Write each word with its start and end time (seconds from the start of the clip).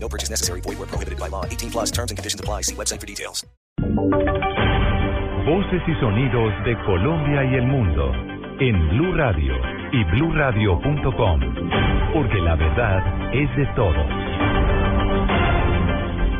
No 0.00 0.08
purchase 0.08 0.30
necessary. 0.30 0.60
Void 0.62 0.78
where 0.78 0.88
prohibited 0.88 1.18
by 1.18 1.28
law. 1.28 1.44
18 1.44 1.70
plus 1.70 1.90
terms 1.90 2.10
and 2.10 2.16
conditions 2.16 2.40
apply. 2.40 2.62
See 2.62 2.74
website 2.74 3.00
for 3.00 3.06
details. 3.06 3.44
Voces 5.46 5.82
y 5.86 5.94
sonidos 6.00 6.52
de 6.64 6.76
Colombia 6.84 7.44
y 7.44 7.54
el 7.54 7.66
mundo 7.66 8.12
en 8.60 8.88
Blue 8.90 9.14
Radio 9.16 9.54
y 9.92 10.04
BlueRadio.com. 10.04 11.40
Porque 12.12 12.38
la 12.40 12.54
verdad 12.54 13.34
es 13.34 13.56
de 13.56 13.66
todos. 13.74 14.06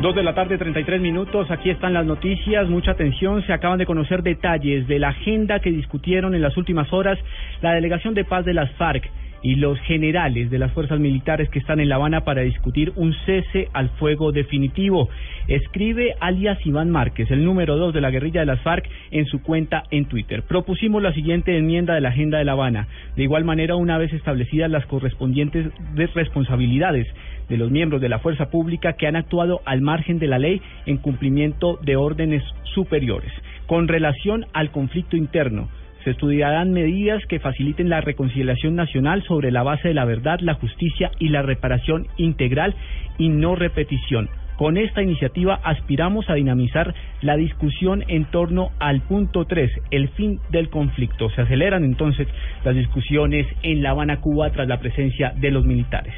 Dos 0.03 0.15
de 0.15 0.23
la 0.23 0.35
tarde, 0.35 0.59
33 0.59 1.01
minutos. 1.01 1.51
Aquí 1.51 1.71
están 1.71 1.93
las 1.93 2.07
noticias. 2.07 2.69
Mucha 2.69 2.93
atención. 2.93 3.45
Se 3.47 3.53
acaban 3.53 3.79
de 3.79 3.87
conocer 3.87 4.23
detalles 4.23 4.87
de 4.87 4.99
la 4.99 5.09
agenda 5.09 5.59
que 5.61 5.71
discutieron 5.71 6.35
en 6.35 6.43
las 6.43 6.57
últimas 6.57 6.93
horas 6.93 7.19
la 7.63 7.73
delegación 7.73 8.15
de 8.15 8.25
paz 8.25 8.45
de 8.45 8.55
las 8.55 8.71
FARC 8.73 9.11
y 9.43 9.57
los 9.57 9.79
generales 9.81 10.51
de 10.51 10.59
las 10.59 10.73
fuerzas 10.73 10.99
militares 10.99 11.49
que 11.51 11.59
están 11.59 11.81
en 11.81 11.89
La 11.89 11.97
Habana 11.97 12.25
para 12.25 12.43
discutir 12.43 12.93
un 12.97 13.15
cese 13.25 13.69
al 13.73 13.91
fuego 13.91 14.33
definitivo. 14.33 15.09
Escribe 15.47 16.15
alias 16.21 16.59
Iván 16.67 16.91
Márquez, 16.91 17.31
el 17.31 17.45
número 17.45 17.77
dos 17.77 17.95
de 17.95 18.01
la 18.01 18.11
guerrilla 18.11 18.41
de 18.41 18.47
las 18.47 18.61
FARC, 18.61 18.89
en 19.11 19.27
su 19.27 19.43
cuenta 19.43 19.85
en 19.91 20.07
Twitter. 20.07 20.43
Propusimos 20.43 21.03
la 21.03 21.13
siguiente 21.13 21.57
enmienda 21.57 21.95
de 21.95 22.01
la 22.01 22.11
agenda 22.11 22.39
de 22.39 22.45
La 22.45 22.53
Habana. 22.53 22.89
De 23.17 23.23
igual 23.23 23.45
manera, 23.45 23.77
una 23.77 23.99
vez 23.99 24.13
establecidas 24.13 24.71
las 24.71 24.87
correspondientes 24.87 25.67
responsabilidades 26.15 27.07
de 27.49 27.57
los 27.57 27.71
miembros 27.71 28.01
de 28.01 28.09
la 28.09 28.19
fuerza 28.19 28.51
pública 28.51 28.95
que 28.95 29.07
han 29.07 29.17
actuado 29.17 29.61
al 29.65 29.81
margen 29.81 30.19
de 30.19 30.27
la 30.27 30.39
ley 30.39 30.61
en 30.87 30.99
cumplimiento 30.99 31.79
de 31.83 31.97
órdenes 31.97 32.43
superiores. 32.75 33.33
Con 33.67 33.89
relación 33.89 34.47
al 34.53 34.71
conflicto 34.71 35.17
interno, 35.17 35.69
se 36.05 36.11
estudiarán 36.11 36.73
medidas 36.73 37.25
que 37.27 37.41
faciliten 37.41 37.89
la 37.89 38.01
reconciliación 38.01 38.77
nacional 38.77 39.23
sobre 39.25 39.51
la 39.51 39.63
base 39.63 39.89
de 39.89 39.95
la 39.95 40.05
verdad, 40.05 40.39
la 40.41 40.55
justicia 40.55 41.11
y 41.19 41.29
la 41.29 41.43
reparación 41.43 42.07
integral 42.17 42.75
y 43.19 43.29
no 43.29 43.55
repetición. 43.55 44.29
Con 44.59 44.77
esta 44.77 45.03
iniciativa 45.03 45.61
aspiramos 45.63 46.29
a 46.29 46.35
dinamizar 46.35 46.93
la 47.21 47.37
discusión 47.37 48.05
en 48.09 48.25
torno 48.25 48.73
al 48.81 49.03
punto 49.03 49.45
3, 49.45 49.71
el 49.93 50.09
fin 50.09 50.41
del 50.51 50.69
conflicto. 50.69 51.31
Se 51.31 51.43
aceleran 51.43 51.85
entonces 51.85 52.27
las 52.65 52.75
discusiones 52.75 53.47
en 53.63 53.83
La 53.83 53.91
Habana, 53.91 54.21
Cuba, 54.21 54.51
tras 54.51 54.67
la 54.67 54.81
presencia 54.81 55.33
de 55.37 55.53
los 55.53 55.65
militares. 55.65 56.13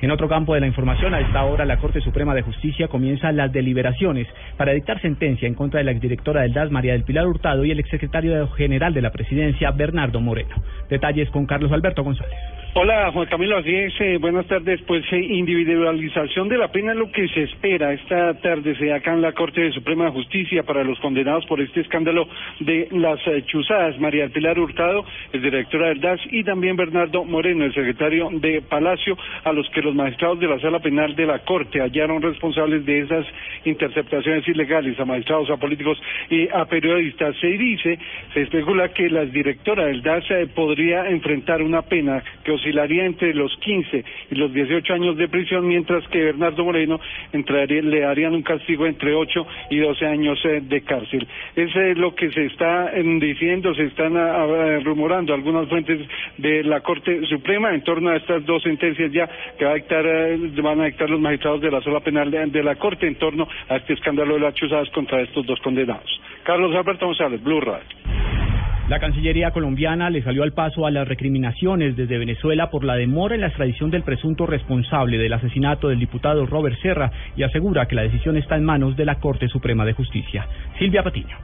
En 0.00 0.10
otro 0.10 0.28
campo 0.28 0.54
de 0.54 0.60
la 0.60 0.66
información, 0.66 1.14
a 1.14 1.20
esta 1.20 1.44
hora 1.44 1.64
la 1.64 1.78
Corte 1.78 2.00
Suprema 2.00 2.34
de 2.34 2.42
Justicia 2.42 2.88
comienza 2.88 3.32
las 3.32 3.52
deliberaciones 3.52 4.26
para 4.56 4.72
dictar 4.72 5.00
sentencia 5.00 5.48
en 5.48 5.54
contra 5.54 5.78
de 5.78 5.84
la 5.84 5.92
exdirectora 5.92 6.42
del 6.42 6.52
DAS, 6.52 6.70
María 6.70 6.92
del 6.92 7.04
Pilar 7.04 7.26
Hurtado, 7.26 7.64
y 7.64 7.70
el 7.70 7.80
exsecretario 7.80 8.48
general 8.48 8.92
de 8.92 9.02
la 9.02 9.12
Presidencia, 9.12 9.70
Bernardo 9.70 10.20
Moreno. 10.20 10.54
Detalles 10.90 11.30
con 11.30 11.46
Carlos 11.46 11.72
Alberto 11.72 12.02
González. 12.02 12.38
Hola 12.76 13.12
Juan 13.12 13.28
Camilo, 13.28 13.56
así 13.56 13.72
es, 13.72 13.94
eh, 14.00 14.18
buenas 14.18 14.46
tardes. 14.46 14.82
Pues 14.82 15.04
eh, 15.12 15.20
individualización 15.20 16.48
de 16.48 16.58
la 16.58 16.72
pena 16.72 16.92
lo 16.92 17.08
que 17.12 17.28
se 17.28 17.44
espera 17.44 17.92
esta 17.92 18.34
tarde 18.40 18.74
se 18.74 18.92
acá 18.92 19.12
en 19.12 19.22
la 19.22 19.30
Corte 19.30 19.70
Suprema 19.70 20.06
de 20.06 20.10
Justicia 20.10 20.64
para 20.64 20.82
los 20.82 20.98
condenados 20.98 21.46
por 21.46 21.60
este 21.60 21.82
escándalo 21.82 22.26
de 22.58 22.88
las 22.90 23.24
eh, 23.28 23.44
chuzadas. 23.46 23.96
María 24.00 24.28
Pilar 24.28 24.58
Hurtado, 24.58 25.04
el 25.32 25.40
directora 25.40 25.90
del 25.90 26.00
DAS, 26.00 26.18
y 26.32 26.42
también 26.42 26.74
Bernardo 26.74 27.24
Moreno, 27.24 27.64
el 27.64 27.72
secretario 27.72 28.28
de 28.32 28.60
Palacio, 28.62 29.16
a 29.44 29.52
los 29.52 29.70
que 29.70 29.80
los 29.80 29.94
magistrados 29.94 30.40
de 30.40 30.48
la 30.48 30.58
Sala 30.58 30.80
Penal 30.80 31.14
de 31.14 31.26
la 31.26 31.38
Corte 31.44 31.78
hallaron 31.80 32.22
responsables 32.22 32.84
de 32.84 33.02
esas 33.02 33.24
interceptaciones 33.64 34.48
ilegales 34.48 34.98
a 34.98 35.04
magistrados, 35.04 35.48
a 35.48 35.58
políticos 35.58 36.02
y 36.28 36.48
a 36.48 36.64
periodistas. 36.64 37.36
Se 37.40 37.56
dice, 37.56 38.00
se 38.32 38.42
especula 38.42 38.88
que 38.88 39.08
la 39.10 39.24
directora 39.26 39.84
del 39.84 40.02
DAS 40.02 40.24
podría 40.56 41.08
enfrentar 41.08 41.62
una 41.62 41.82
pena 41.82 42.20
que 42.42 42.63
oscilaría 42.64 43.04
entre 43.04 43.34
los 43.34 43.54
15 43.58 44.04
y 44.30 44.34
los 44.34 44.52
18 44.52 44.94
años 44.94 45.16
de 45.16 45.28
prisión, 45.28 45.66
mientras 45.66 46.06
que 46.08 46.22
Bernardo 46.22 46.64
Moreno 46.64 46.98
entraría, 47.32 47.82
le 47.82 48.00
darían 48.00 48.34
un 48.34 48.42
castigo 48.42 48.86
entre 48.86 49.14
8 49.14 49.46
y 49.70 49.78
12 49.78 50.06
años 50.06 50.38
eh, 50.44 50.60
de 50.62 50.80
cárcel. 50.82 51.26
Eso 51.54 51.80
es 51.80 51.98
lo 51.98 52.14
que 52.14 52.30
se 52.30 52.46
está 52.46 52.90
em, 52.94 53.20
diciendo, 53.20 53.74
se 53.74 53.84
están 53.84 54.16
ah, 54.16 54.44
ah, 54.44 54.78
rumorando 54.82 55.34
algunas 55.34 55.68
fuentes 55.68 56.00
de 56.38 56.64
la 56.64 56.80
Corte 56.80 57.26
Suprema 57.26 57.74
en 57.74 57.82
torno 57.82 58.10
a 58.10 58.16
estas 58.16 58.44
dos 58.46 58.62
sentencias 58.62 59.12
ya 59.12 59.28
que 59.58 59.64
va 59.64 59.72
a 59.72 59.74
dictar, 59.74 60.04
eh, 60.06 60.38
van 60.62 60.80
a 60.80 60.86
dictar 60.86 61.10
los 61.10 61.20
magistrados 61.20 61.60
de 61.60 61.70
la 61.70 61.80
sola 61.82 62.00
penal 62.00 62.30
de, 62.30 62.46
de 62.46 62.62
la 62.62 62.76
Corte 62.76 63.06
en 63.06 63.16
torno 63.16 63.46
a 63.68 63.76
este 63.76 63.92
escándalo 63.92 64.34
de 64.34 64.40
las 64.40 64.54
chuzadas 64.54 64.88
contra 64.90 65.20
estos 65.20 65.44
dos 65.46 65.60
condenados. 65.60 66.20
Carlos 66.44 66.74
Alberto 66.74 67.06
González, 67.06 67.42
Blue 67.42 67.60
Radio. 67.60 68.53
La 68.88 69.00
Cancillería 69.00 69.50
colombiana 69.50 70.10
le 70.10 70.22
salió 70.22 70.42
al 70.42 70.52
paso 70.52 70.84
a 70.84 70.90
las 70.90 71.08
recriminaciones 71.08 71.96
desde 71.96 72.18
Venezuela 72.18 72.68
por 72.68 72.84
la 72.84 72.96
demora 72.96 73.34
en 73.34 73.40
la 73.40 73.46
extradición 73.46 73.90
del 73.90 74.02
presunto 74.02 74.44
responsable 74.44 75.16
del 75.16 75.32
asesinato 75.32 75.88
del 75.88 75.98
diputado 75.98 76.44
Robert 76.44 76.76
Serra 76.82 77.10
y 77.34 77.44
asegura 77.44 77.86
que 77.86 77.94
la 77.94 78.02
decisión 78.02 78.36
está 78.36 78.56
en 78.56 78.64
manos 78.64 78.94
de 78.94 79.06
la 79.06 79.20
Corte 79.20 79.48
Suprema 79.48 79.86
de 79.86 79.94
Justicia. 79.94 80.46
Silvia 80.78 81.02
Patiño. 81.02 81.34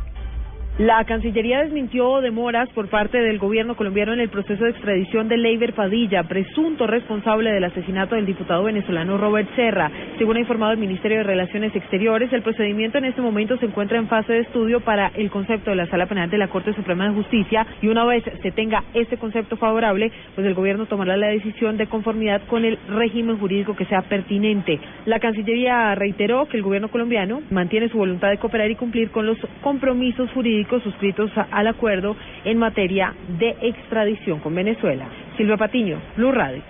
La 0.80 1.04
Cancillería 1.04 1.62
desmintió 1.62 2.22
demoras 2.22 2.66
por 2.70 2.88
parte 2.88 3.18
del 3.18 3.38
gobierno 3.38 3.76
colombiano 3.76 4.14
en 4.14 4.20
el 4.20 4.30
proceso 4.30 4.64
de 4.64 4.70
extradición 4.70 5.28
de 5.28 5.36
Leiber 5.36 5.74
Padilla, 5.74 6.22
presunto 6.22 6.86
responsable 6.86 7.52
del 7.52 7.64
asesinato 7.64 8.14
del 8.14 8.24
diputado 8.24 8.64
venezolano 8.64 9.18
Robert 9.18 9.46
Serra. 9.56 9.90
Según 10.16 10.38
ha 10.38 10.40
informado 10.40 10.72
el 10.72 10.78
Ministerio 10.78 11.18
de 11.18 11.24
Relaciones 11.24 11.76
Exteriores, 11.76 12.32
el 12.32 12.40
procedimiento 12.40 12.96
en 12.96 13.04
este 13.04 13.20
momento 13.20 13.58
se 13.58 13.66
encuentra 13.66 13.98
en 13.98 14.08
fase 14.08 14.32
de 14.32 14.38
estudio 14.38 14.80
para 14.80 15.08
el 15.16 15.30
concepto 15.30 15.68
de 15.68 15.76
la 15.76 15.86
Sala 15.88 16.06
Penal 16.06 16.30
de 16.30 16.38
la 16.38 16.48
Corte 16.48 16.72
Suprema 16.72 17.06
de 17.06 17.14
Justicia 17.14 17.66
y 17.82 17.88
una 17.88 18.06
vez 18.06 18.24
se 18.40 18.50
tenga 18.50 18.82
este 18.94 19.18
concepto 19.18 19.58
favorable, 19.58 20.10
pues 20.34 20.46
el 20.46 20.54
gobierno 20.54 20.86
tomará 20.86 21.14
la 21.18 21.26
decisión 21.26 21.76
de 21.76 21.88
conformidad 21.88 22.40
con 22.46 22.64
el 22.64 22.78
régimen 22.88 23.36
jurídico 23.38 23.76
que 23.76 23.84
sea 23.84 24.00
pertinente. 24.00 24.80
La 25.04 25.20
Cancillería 25.20 25.94
reiteró 25.94 26.46
que 26.46 26.56
el 26.56 26.62
gobierno 26.62 26.88
colombiano 26.88 27.42
mantiene 27.50 27.90
su 27.90 27.98
voluntad 27.98 28.30
de 28.30 28.38
cooperar 28.38 28.70
y 28.70 28.76
cumplir 28.76 29.10
con 29.10 29.26
los 29.26 29.36
compromisos 29.60 30.30
jurídicos 30.30 30.69
suscritos 30.78 31.30
al 31.50 31.66
acuerdo 31.66 32.16
en 32.44 32.58
materia 32.58 33.12
de 33.38 33.56
extradición 33.62 34.38
con 34.38 34.54
Venezuela. 34.54 35.08
Silvia 35.36 35.56
Patiño, 35.56 35.98
Blue 36.16 36.30
Radio. 36.30 36.62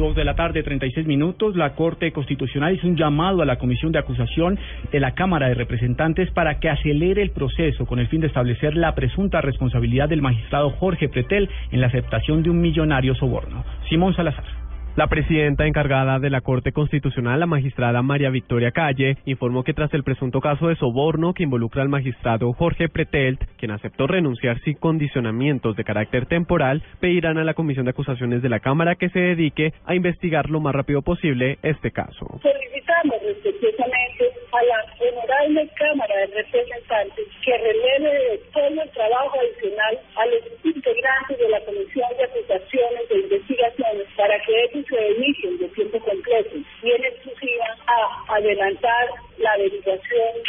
Dos 0.00 0.16
de 0.16 0.24
la 0.24 0.34
tarde, 0.34 0.62
36 0.62 1.06
minutos, 1.06 1.56
la 1.56 1.74
Corte 1.74 2.10
Constitucional 2.10 2.74
hizo 2.74 2.86
un 2.86 2.96
llamado 2.96 3.42
a 3.42 3.44
la 3.44 3.58
Comisión 3.58 3.92
de 3.92 3.98
Acusación 3.98 4.58
de 4.90 4.98
la 4.98 5.12
Cámara 5.12 5.48
de 5.48 5.54
Representantes 5.54 6.30
para 6.30 6.58
que 6.58 6.70
acelere 6.70 7.20
el 7.20 7.32
proceso 7.32 7.84
con 7.84 7.98
el 7.98 8.08
fin 8.08 8.22
de 8.22 8.28
establecer 8.28 8.76
la 8.76 8.94
presunta 8.94 9.42
responsabilidad 9.42 10.08
del 10.08 10.22
magistrado 10.22 10.70
Jorge 10.70 11.10
Pretel 11.10 11.50
en 11.70 11.82
la 11.82 11.88
aceptación 11.88 12.42
de 12.42 12.48
un 12.48 12.62
millonario 12.62 13.14
soborno. 13.14 13.62
Simón 13.90 14.14
Salazar. 14.14 14.59
La 15.00 15.06
presidenta 15.06 15.66
encargada 15.66 16.18
de 16.18 16.28
la 16.28 16.42
Corte 16.42 16.72
Constitucional, 16.72 17.40
la 17.40 17.46
magistrada 17.46 18.02
María 18.02 18.28
Victoria 18.28 18.70
Calle, 18.70 19.16
informó 19.24 19.64
que 19.64 19.72
tras 19.72 19.94
el 19.94 20.04
presunto 20.04 20.42
caso 20.42 20.68
de 20.68 20.76
soborno 20.76 21.32
que 21.32 21.42
involucra 21.42 21.80
al 21.80 21.88
magistrado 21.88 22.52
Jorge 22.52 22.90
Pretelt, 22.90 23.42
quien 23.56 23.70
aceptó 23.70 24.06
renunciar 24.06 24.60
sin 24.60 24.74
condicionamientos 24.74 25.74
de 25.74 25.84
carácter 25.84 26.26
temporal, 26.26 26.82
pedirán 27.00 27.38
a 27.38 27.44
la 27.44 27.54
Comisión 27.54 27.86
de 27.86 27.92
Acusaciones 27.92 28.42
de 28.42 28.50
la 28.50 28.60
Cámara 28.60 28.96
que 28.96 29.08
se 29.08 29.20
dedique 29.20 29.72
a 29.86 29.94
investigar 29.94 30.50
lo 30.50 30.60
más 30.60 30.74
rápido 30.74 31.00
posible 31.00 31.56
este 31.62 31.92
caso. 31.92 32.38
Solicitamos 32.42 33.22
respetuosamente 33.22 34.24
a 34.52 34.62
la 34.64 34.84
honorable 35.00 35.70
Cámara 35.78 36.14
de 36.14 36.26
Representantes 36.26 37.26
que 37.42 37.56
releve 37.56 38.40
todo 38.52 38.82
el 38.82 38.90
trabajo 38.90 39.38
adicional 39.40 39.98
a 40.16 40.26
los 40.26 40.42
integrantes 40.62 41.38
de 41.38 41.48
la 41.48 41.60
Comisión 41.60 42.08
de 42.18 42.24
Acusaciones 42.24 43.10
e 43.10 43.18
Investigaciones 43.18 44.06
para 44.16 44.38
que 44.40 44.52
ellos 44.64 44.89
se 44.90 45.12
inicien 45.16 45.58
de 45.58 45.68
tiempo 45.68 45.98
completo 46.00 46.56
y 46.82 46.90
en 46.90 47.04
exclusiva 47.04 47.64
a 47.86 48.34
adelantar 48.34 49.06
la 49.38 49.52
averiguación 49.52 50.00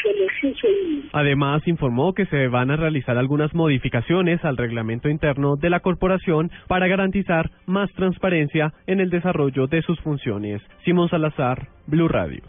de 0.03 0.19
los 0.19 0.31
sucedido. 0.41 1.09
Además, 1.13 1.67
informó 1.67 2.13
que 2.13 2.25
se 2.25 2.47
van 2.47 2.71
a 2.71 2.75
realizar 2.75 3.17
algunas 3.17 3.53
modificaciones 3.53 4.43
al 4.43 4.57
reglamento 4.57 5.09
interno 5.09 5.55
de 5.55 5.69
la 5.69 5.79
corporación 5.79 6.51
para 6.67 6.87
garantizar 6.87 7.49
más 7.65 7.91
transparencia 7.93 8.73
en 8.87 8.99
el 8.99 9.09
desarrollo 9.09 9.67
de 9.67 9.81
sus 9.83 9.99
funciones. 10.01 10.61
Simón 10.83 11.09
Salazar, 11.09 11.67
Blue 11.87 12.07
Radio. 12.07 12.41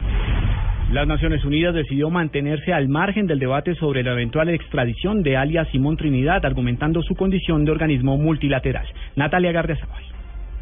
Las 0.91 1.07
Naciones 1.07 1.43
Unidas 1.43 1.73
decidió 1.73 2.09
mantenerse 2.09 2.71
al 2.71 2.87
margen 2.87 3.25
del 3.25 3.39
debate 3.39 3.73
sobre 3.75 4.03
la 4.03 4.11
eventual 4.11 4.49
extradición 4.49 5.23
de 5.23 5.37
alias 5.37 5.67
Simón 5.71 5.97
Trinidad, 5.97 6.45
argumentando 6.45 7.01
su 7.01 7.15
condición 7.15 7.65
de 7.65 7.71
organismo 7.71 8.17
multilateral. 8.17 8.85
Natalia 9.15 9.51
Gardiazabal. 9.51 10.03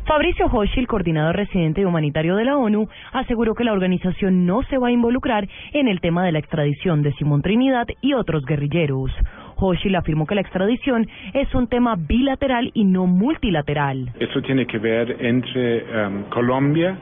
Fabricio 0.06 0.48
Hoshi, 0.48 0.80
el 0.80 0.88
coordinador 0.88 1.36
residente 1.36 1.82
y 1.82 1.86
humanitario 1.86 2.36
de 2.36 2.46
la 2.46 2.58
ONU, 2.58 2.88
aseguró 3.14 3.54
que 3.54 3.64
la 3.64 3.72
organización 3.72 4.46
no 4.46 4.64
se 4.64 4.78
va 4.78 4.88
a 4.88 4.92
involucrar 4.92 5.48
en 5.74 5.88
el 5.88 6.02
tema 6.02 6.26
de 6.26 6.32
la 6.32 6.40
extradición 6.40 7.02
de 7.04 7.14
Simón 7.14 7.42
Trinidad 7.42 7.88
y 8.02 8.14
otros 8.14 8.44
guerrilleros. 8.46 9.12
Hochil 9.58 9.96
afirmó 9.96 10.26
que 10.26 10.36
la 10.36 10.42
extradición 10.42 11.08
es 11.34 11.54
un 11.54 11.68
tema 11.68 11.96
bilateral 11.96 12.72
y 12.74 12.84
no 12.84 13.06
multilateral. 13.06 14.12
Eso 14.20 14.42
tiene 14.42 14.66
que 14.66 14.80
ver 14.80 15.18
entre 15.20 15.84
um, 15.84 16.24
Colombia 16.30 16.98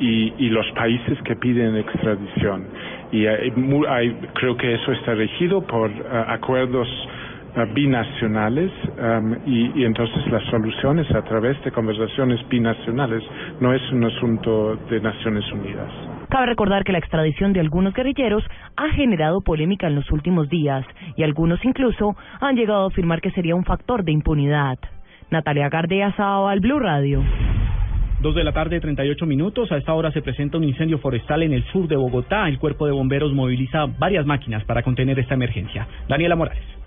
y, 0.00 0.48
los 0.48 0.66
países 0.72 1.18
que 1.22 1.36
piden 1.36 1.76
extradición. 1.76 2.66
Y 3.12 3.26
hay, 3.26 3.52
hay, 3.88 4.16
creo 4.34 4.56
que 4.56 4.74
eso 4.74 4.92
está 4.92 5.14
regido 5.14 5.60
por 5.62 5.90
uh, 5.90 5.94
acuerdos 6.26 6.88
binacionales 7.74 8.70
um, 8.98 9.34
y, 9.46 9.80
y, 9.80 9.84
entonces 9.84 10.26
las 10.30 10.42
soluciones 10.50 11.10
a 11.14 11.22
través 11.22 11.62
de 11.64 11.72
conversaciones 11.72 12.40
binacionales 12.48 13.22
no 13.60 13.72
es 13.72 13.82
un 13.92 14.04
asunto 14.04 14.76
de 14.88 15.00
Naciones 15.00 15.44
Unidas. 15.52 15.90
Cabe 16.28 16.46
recordar 16.46 16.84
que 16.84 16.92
la 16.92 16.98
extradición 16.98 17.52
de 17.52 17.60
algunos 17.60 17.92
guerrilleros 17.92 18.44
ha 18.76 18.90
generado 18.90 19.40
polémica 19.40 19.88
en 19.88 19.96
los 19.96 20.10
últimos 20.12 20.48
días 20.48 20.86
y 21.16 21.24
algunos 21.24 21.64
incluso 21.64 22.14
han 22.40 22.56
llegado 22.56 22.84
a 22.84 22.88
afirmar 22.88 23.20
que 23.20 23.32
sería 23.32 23.56
un 23.56 23.64
factor 23.64 24.04
de 24.04 24.12
impunidad. 24.12 24.78
Natalia 25.30 25.68
Gardea 25.68 26.14
Sao 26.16 26.48
al 26.48 26.60
Blue 26.60 26.78
Radio. 26.78 27.22
Dos 28.20 28.34
de 28.34 28.44
la 28.44 28.52
tarde, 28.52 28.80
38 28.80 29.24
minutos. 29.26 29.72
A 29.72 29.76
esta 29.76 29.94
hora 29.94 30.12
se 30.12 30.20
presenta 30.20 30.58
un 30.58 30.64
incendio 30.64 30.98
forestal 30.98 31.42
en 31.42 31.54
el 31.54 31.64
sur 31.72 31.88
de 31.88 31.96
Bogotá. 31.96 32.48
El 32.48 32.58
cuerpo 32.58 32.86
de 32.86 32.92
bomberos 32.92 33.32
moviliza 33.32 33.86
varias 33.86 34.26
máquinas 34.26 34.62
para 34.64 34.82
contener 34.82 35.18
esta 35.18 35.34
emergencia. 35.34 35.88
Daniela 36.06 36.36
Morales. 36.36 36.79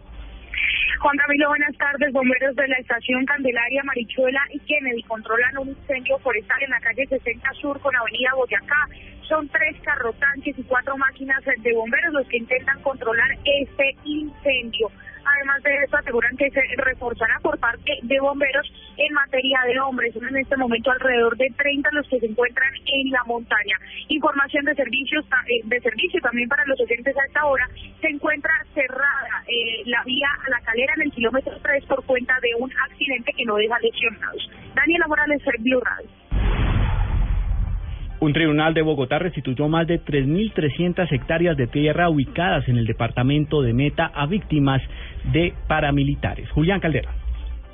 Juan 1.04 1.18
Camilo, 1.18 1.50
buenas 1.50 1.76
tardes. 1.76 2.14
Bomberos 2.14 2.56
de 2.56 2.66
la 2.66 2.78
estación 2.78 3.26
Candelaria, 3.26 3.84
Marichuela 3.84 4.40
y 4.54 4.60
Kennedy 4.60 5.04
controlan 5.04 5.58
un 5.58 5.68
incendio 5.68 6.18
forestal 6.20 6.64
en 6.64 6.70
la 6.70 6.80
calle 6.80 7.06
60 7.06 7.52
Sur 7.60 7.78
con 7.82 7.94
Avenida 7.94 8.34
Boyacá. 8.36 8.88
Son 9.28 9.46
tres 9.50 9.76
carrotanques 9.82 10.58
y 10.58 10.64
cuatro 10.64 10.96
máquinas 10.96 11.44
de 11.44 11.74
bomberos 11.74 12.14
los 12.14 12.26
que 12.30 12.38
intentan 12.38 12.82
controlar 12.84 13.28
este 13.44 13.98
incendio. 14.06 14.90
Además 15.26 15.64
de 15.64 15.76
eso, 15.84 15.98
aseguran 15.98 16.36
que 16.38 16.50
se 16.52 16.62
reforzará 16.78 17.40
por 17.42 17.58
parte 17.60 17.92
de 18.02 18.20
bomberos 18.20 18.72
en 18.98 19.14
materia 19.14 19.60
de 19.68 19.80
hombres. 19.80 20.14
Son 20.14 20.28
en 20.28 20.38
este 20.38 20.58
momento 20.58 20.92
alrededor 20.92 21.38
de 21.38 21.50
30 21.58 21.90
los 21.94 22.08
que 22.08 22.20
se 22.20 22.26
encuentran 22.26 22.74
en 22.86 23.10
la 23.12 23.24
montaña. 23.26 23.78
Información 24.10 24.66
de 24.66 24.76
servicios 24.76 25.26
eh, 25.26 25.62
de 25.64 25.80
servicio 25.82 26.22
también 26.22 26.50
para 26.50 26.66
los 26.66 26.80
oyentes 26.80 27.16
a 27.18 27.26
esta 27.26 27.46
hora. 27.46 27.70
Se 28.02 28.10
encuentra 28.10 28.52
cerrada 28.74 29.44
eh, 29.48 29.84
la 29.86 30.04
vía 30.04 30.28
a 30.46 30.50
la 30.50 30.60
calera 30.62 30.94
en 30.96 31.04
el 31.04 31.12
kilómetro 31.12 31.58
3 31.62 31.86
por 31.86 32.04
cuenta 32.06 32.34
de 32.42 32.56
un 32.60 32.72
accidente 32.90 33.32
que 33.36 33.46
no 33.46 33.56
deja 33.56 33.80
lesionados. 33.80 34.52
Daniela 34.76 35.08
Morales, 35.08 35.42
Blue 35.60 35.80
Radio. 35.80 36.10
Un 38.24 38.32
tribunal 38.32 38.74
de 38.74 38.82
Bogotá 38.82 39.20
restituyó 39.20 39.68
más 39.68 39.86
de 39.86 40.00
3.300 40.00 41.12
hectáreas 41.12 41.58
de 41.58 41.68
tierra 41.68 42.10
ubicadas 42.10 42.66
en 42.70 42.78
el 42.78 42.86
departamento 42.86 43.62
de 43.62 43.74
Meta 43.74 44.10
a 44.16 44.28
víctimas 44.28 44.82
de 45.24 45.54
paramilitares. 45.68 46.50
Julián 46.52 46.80
Caldera. 46.80 47.23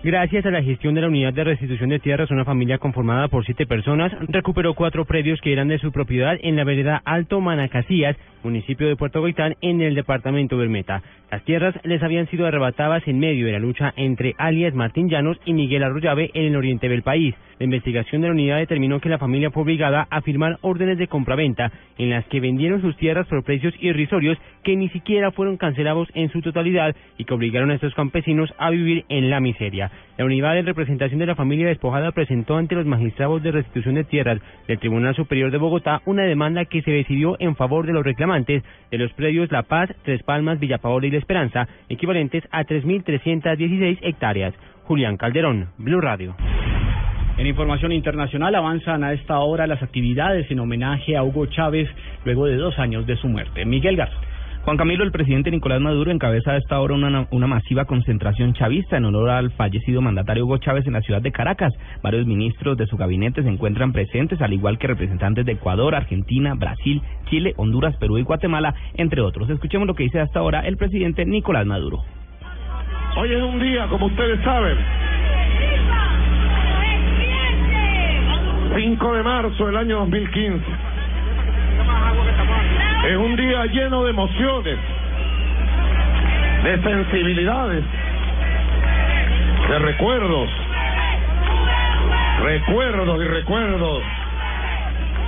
Gracias 0.01 0.45
a 0.45 0.51
la 0.51 0.63
gestión 0.63 0.95
de 0.95 1.01
la 1.01 1.09
unidad 1.09 1.33
de 1.33 1.43
restitución 1.43 1.89
de 1.89 1.99
tierras, 1.99 2.31
una 2.31 2.45
familia 2.45 2.77
conformada 2.77 3.27
por 3.27 3.43
siete 3.43 3.65
personas 3.65 4.13
recuperó 4.29 4.73
cuatro 4.73 5.03
predios 5.03 5.41
que 5.41 5.51
eran 5.51 5.67
de 5.67 5.77
su 5.77 5.91
propiedad 5.91 6.37
en 6.41 6.55
la 6.55 6.63
vereda 6.63 7.01
Alto 7.03 7.41
Manacasías, 7.41 8.15
municipio 8.41 8.87
de 8.87 8.95
Puerto 8.95 9.21
Gaitán, 9.21 9.57
en 9.59 9.81
el 9.81 9.95
departamento 9.95 10.57
de 10.57 10.69
Meta. 10.69 11.03
Las 11.29 11.43
tierras 11.43 11.75
les 11.83 12.01
habían 12.01 12.27
sido 12.27 12.47
arrebatadas 12.47 13.05
en 13.09 13.19
medio 13.19 13.45
de 13.45 13.51
la 13.51 13.59
lucha 13.59 13.93
entre 13.97 14.35
alias 14.37 14.73
Martín 14.73 15.09
Llanos 15.09 15.37
y 15.43 15.51
Miguel 15.51 15.83
Arroyave 15.83 16.31
en 16.33 16.45
el 16.45 16.55
oriente 16.55 16.87
del 16.87 17.03
país. 17.03 17.35
La 17.59 17.65
investigación 17.65 18.21
de 18.21 18.29
la 18.29 18.33
unidad 18.33 18.57
determinó 18.57 19.01
que 19.01 19.09
la 19.09 19.17
familia 19.17 19.51
fue 19.51 19.63
obligada 19.63 20.07
a 20.09 20.21
firmar 20.21 20.57
órdenes 20.61 20.97
de 20.97 21.07
compraventa 21.07 21.73
en 21.97 22.09
las 22.09 22.25
que 22.27 22.39
vendieron 22.39 22.81
sus 22.81 22.95
tierras 22.95 23.27
por 23.27 23.43
precios 23.43 23.73
irrisorios 23.81 24.37
que 24.63 24.77
ni 24.77 24.87
siquiera 24.89 25.31
fueron 25.31 25.57
cancelados 25.57 26.07
en 26.13 26.31
su 26.31 26.41
totalidad 26.41 26.95
y 27.17 27.25
que 27.25 27.33
obligaron 27.33 27.69
a 27.69 27.75
estos 27.75 27.93
campesinos 27.95 28.49
a 28.57 28.69
vivir 28.69 29.03
en 29.09 29.29
la 29.29 29.41
miseria. 29.41 29.88
La 30.17 30.25
unidad 30.25 30.53
de 30.53 30.63
representación 30.63 31.19
de 31.19 31.25
la 31.25 31.35
familia 31.35 31.67
despojada 31.67 32.11
presentó 32.11 32.57
ante 32.57 32.75
los 32.75 32.85
magistrados 32.85 33.41
de 33.41 33.51
restitución 33.51 33.95
de 33.95 34.03
tierras 34.03 34.39
del 34.67 34.79
Tribunal 34.79 35.15
Superior 35.15 35.49
de 35.51 35.57
Bogotá 35.57 36.01
una 36.05 36.23
demanda 36.23 36.65
que 36.65 36.81
se 36.81 36.91
decidió 36.91 37.37
en 37.39 37.55
favor 37.55 37.85
de 37.85 37.93
los 37.93 38.03
reclamantes 38.03 38.63
de 38.91 38.97
los 38.97 39.13
predios 39.13 39.51
La 39.51 39.63
Paz, 39.63 39.89
Tres 40.03 40.21
Palmas, 40.23 40.59
Villa 40.59 40.79
Paola 40.79 41.07
y 41.07 41.11
La 41.11 41.19
Esperanza, 41.19 41.67
equivalentes 41.87 42.43
a 42.51 42.65
3.316 42.65 43.99
hectáreas. 44.01 44.53
Julián 44.83 45.17
Calderón, 45.17 45.69
Blue 45.77 46.01
Radio. 46.01 46.35
En 47.37 47.47
información 47.47 47.93
internacional 47.93 48.53
avanzan 48.55 49.01
a 49.05 49.13
esta 49.13 49.39
hora 49.39 49.65
las 49.65 49.81
actividades 49.81 50.51
en 50.51 50.59
homenaje 50.59 51.15
a 51.15 51.23
Hugo 51.23 51.45
Chávez 51.45 51.87
luego 52.25 52.45
de 52.45 52.57
dos 52.57 52.77
años 52.77 53.07
de 53.07 53.15
su 53.15 53.29
muerte. 53.29 53.63
Miguel 53.63 53.95
Garzón. 53.95 54.28
Juan 54.65 54.77
Camilo, 54.77 55.03
el 55.03 55.11
presidente 55.11 55.51
Nicolás 55.51 55.79
Maduro 55.79 56.11
encabeza 56.11 56.51
a 56.51 56.57
esta 56.57 56.79
hora 56.79 56.93
una, 56.93 57.27
una, 57.31 57.47
masiva 57.47 57.85
concentración 57.85 58.53
chavista 58.53 58.97
en 58.97 59.05
honor 59.05 59.29
al 59.29 59.51
fallecido 59.51 60.01
mandatario 60.01 60.45
Hugo 60.45 60.57
Chávez 60.57 60.85
en 60.85 60.93
la 60.93 61.01
ciudad 61.01 61.21
de 61.21 61.31
Caracas. 61.31 61.73
Varios 62.03 62.27
ministros 62.27 62.77
de 62.77 62.85
su 62.85 62.97
gabinete 62.97 63.41
se 63.41 63.49
encuentran 63.49 63.93
presentes, 63.93 64.41
al 64.41 64.53
igual 64.53 64.77
que 64.77 64.87
representantes 64.87 65.45
de 65.45 65.53
Ecuador, 65.53 65.95
Argentina, 65.95 66.53
Brasil, 66.55 67.01
Chile, 67.29 67.53
Honduras, 67.55 67.95
Perú 67.97 68.17
y 68.17 68.23
Guatemala, 68.23 68.75
entre 68.95 69.21
otros. 69.21 69.49
Escuchemos 69.49 69.87
lo 69.87 69.95
que 69.95 70.03
dice 70.03 70.19
hasta 70.19 70.39
ahora 70.39 70.59
el 70.61 70.77
presidente 70.77 71.25
Nicolás 71.25 71.65
Maduro. 71.65 72.03
Hoy 73.17 73.33
es 73.33 73.41
un 73.41 73.59
día, 73.59 73.87
como 73.87 74.07
ustedes 74.07 74.43
saben, 74.43 74.77
5 78.75 79.13
de 79.13 79.23
marzo 79.23 79.65
del 79.65 79.77
año 79.77 79.99
2015. 79.99 80.65
Es 83.03 83.15
un 83.15 83.35
día 83.37 83.65
lleno 83.67 84.03
de 84.03 84.09
emociones, 84.09 84.77
de 86.63 86.81
sensibilidades, 86.81 87.83
de 89.69 89.79
recuerdos, 89.79 90.49
recuerdos 92.43 93.23
y 93.23 93.27
recuerdos. 93.27 94.03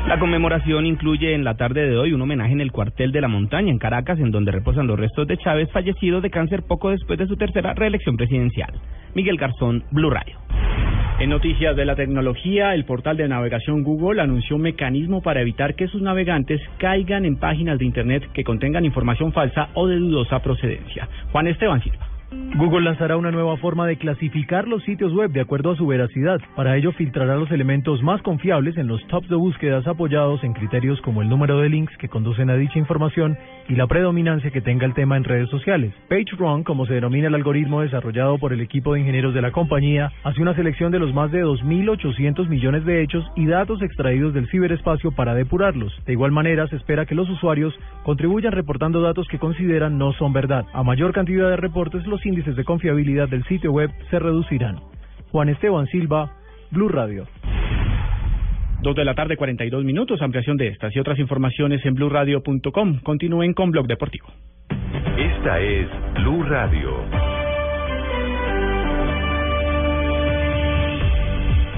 La 0.08 0.20
conmemoración 0.20 0.86
incluye 0.86 1.34
en 1.34 1.44
la 1.44 1.56
tarde 1.56 1.88
de 1.88 1.98
hoy 1.98 2.12
un 2.12 2.22
homenaje 2.22 2.52
en 2.52 2.60
el 2.60 2.72
cuartel 2.72 3.12
de 3.12 3.22
la 3.22 3.28
montaña 3.28 3.72
en 3.72 3.78
Caracas, 3.78 4.20
en 4.20 4.32
donde 4.32 4.52
reposan 4.52 4.88
los 4.88 5.00
restos 5.00 5.28
de 5.28 5.38
Chávez, 5.38 5.70
fallecido 5.72 6.22
de 6.22 6.30
cáncer 6.30 6.64
poco 6.64 6.90
después 6.90 7.18
de 7.20 7.28
su 7.28 7.38
tercera 7.38 7.74
reelección 7.74 8.18
presidencial. 8.18 8.74
Miguel 9.14 9.38
Garzón, 9.38 9.84
Blue 9.92 10.10
Radio. 10.10 10.38
En 11.20 11.30
noticias 11.30 11.76
de 11.76 11.86
la 11.86 11.96
tecnología, 11.96 12.74
el 12.74 12.84
portal 12.84 13.16
de 13.16 13.28
navegación 13.28 13.84
Google 13.84 14.22
anunció 14.22 14.56
un 14.56 14.64
mecanismo 14.64 15.22
para 15.22 15.42
evitar 15.42 15.76
que 15.76 15.88
sus 15.88 16.02
navegantes 16.02 16.60
caigan 16.80 17.26
en 17.26 17.38
páginas 17.38 17.78
de 17.78 17.86
Internet 17.86 18.28
que 18.34 18.44
contengan 18.44 18.86
información 18.86 19.32
falsa 19.32 19.70
o 19.76 19.88
de 19.88 19.98
dudosa 19.98 20.40
procedencia. 20.40 21.08
Juan 21.32 21.46
Esteban 21.46 21.82
Silva. 21.84 22.11
Google 22.56 22.82
lanzará 22.82 23.18
una 23.18 23.32
nueva 23.32 23.58
forma 23.58 23.88
de 23.88 23.98
clasificar 23.98 24.68
los 24.68 24.84
sitios 24.84 25.12
web 25.14 25.32
de 25.32 25.42
acuerdo 25.42 25.72
a 25.72 25.76
su 25.76 25.88
veracidad. 25.88 26.40
Para 26.56 26.78
ello 26.78 26.92
filtrará 26.92 27.36
los 27.36 27.50
elementos 27.52 28.04
más 28.04 28.22
confiables 28.22 28.78
en 28.78 28.88
los 28.88 29.06
tops 29.08 29.28
de 29.30 29.36
búsquedas 29.36 29.88
apoyados 29.88 30.44
en 30.44 30.54
criterios 30.54 31.02
como 31.02 31.22
el 31.22 31.30
número 31.30 31.60
de 31.60 31.70
links 31.70 31.98
que 31.98 32.08
conducen 32.08 32.50
a 32.50 32.56
dicha 32.56 32.80
información 32.80 33.38
y 33.68 33.76
la 33.76 33.88
predominancia 33.88 34.52
que 34.52 34.62
tenga 34.62 34.86
el 34.86 34.94
tema 34.94 35.18
en 35.18 35.24
redes 35.24 35.50
sociales. 35.50 35.94
PageRun, 36.08 36.64
como 36.64 36.86
se 36.86 36.94
denomina 36.94 37.28
el 37.28 37.36
algoritmo 37.36 37.82
desarrollado 37.82 38.38
por 38.38 38.54
el 38.54 38.62
equipo 38.62 38.94
de 38.94 39.00
ingenieros 39.00 39.34
de 39.34 39.42
la 39.42 39.52
compañía, 39.52 40.12
hace 40.24 40.42
una 40.42 40.56
selección 40.56 40.92
de 40.92 41.00
los 41.00 41.14
más 41.14 41.32
de 41.32 41.44
2.800 41.44 42.48
millones 42.48 42.86
de 42.86 43.02
hechos 43.02 43.26
y 43.36 43.46
datos 43.46 43.82
extraídos 43.82 44.34
del 44.34 44.50
ciberespacio 44.50 45.12
para 45.12 45.34
depurarlos. 45.34 45.94
De 46.06 46.14
igual 46.14 46.32
manera, 46.32 46.68
se 46.68 46.76
espera 46.76 47.06
que 47.06 47.16
los 47.16 47.30
usuarios 47.30 47.74
contribuyan 48.04 48.52
reportando 48.52 49.02
datos 49.02 49.28
que 49.28 49.40
consideran 49.40 49.98
no 49.98 50.14
son 50.14 50.32
verdad. 50.32 50.66
A 50.74 50.84
mayor 50.84 51.12
cantidad 51.12 51.50
de 51.50 51.58
reportes, 51.58 52.06
los 52.08 52.21
índices 52.26 52.56
de 52.56 52.64
confiabilidad 52.64 53.30
del 53.30 53.44
sitio 53.46 53.72
web 53.72 53.90
se 54.10 54.20
reducirán. 54.20 54.80
Juan 55.32 55.50
Esteban 55.50 55.88
Silva, 55.88 56.38
Blue 56.72 56.90
Radio. 56.90 57.28
Dos 58.82 58.96
de 58.96 59.06
la 59.06 59.14
tarde, 59.14 59.38
42 59.38 59.84
minutos. 59.86 60.22
Ampliación 60.22 60.58
de 60.58 60.70
estas 60.70 60.96
y 60.96 61.00
otras 61.00 61.20
informaciones 61.20 61.86
en 61.86 61.94
bluradio.com. 61.94 63.00
Continúen 63.02 63.54
con 63.54 63.70
Blog 63.72 63.88
Deportivo. 63.88 64.28
Esta 65.18 65.60
es 65.60 65.88
Blue 66.16 66.44
Radio. 66.44 67.06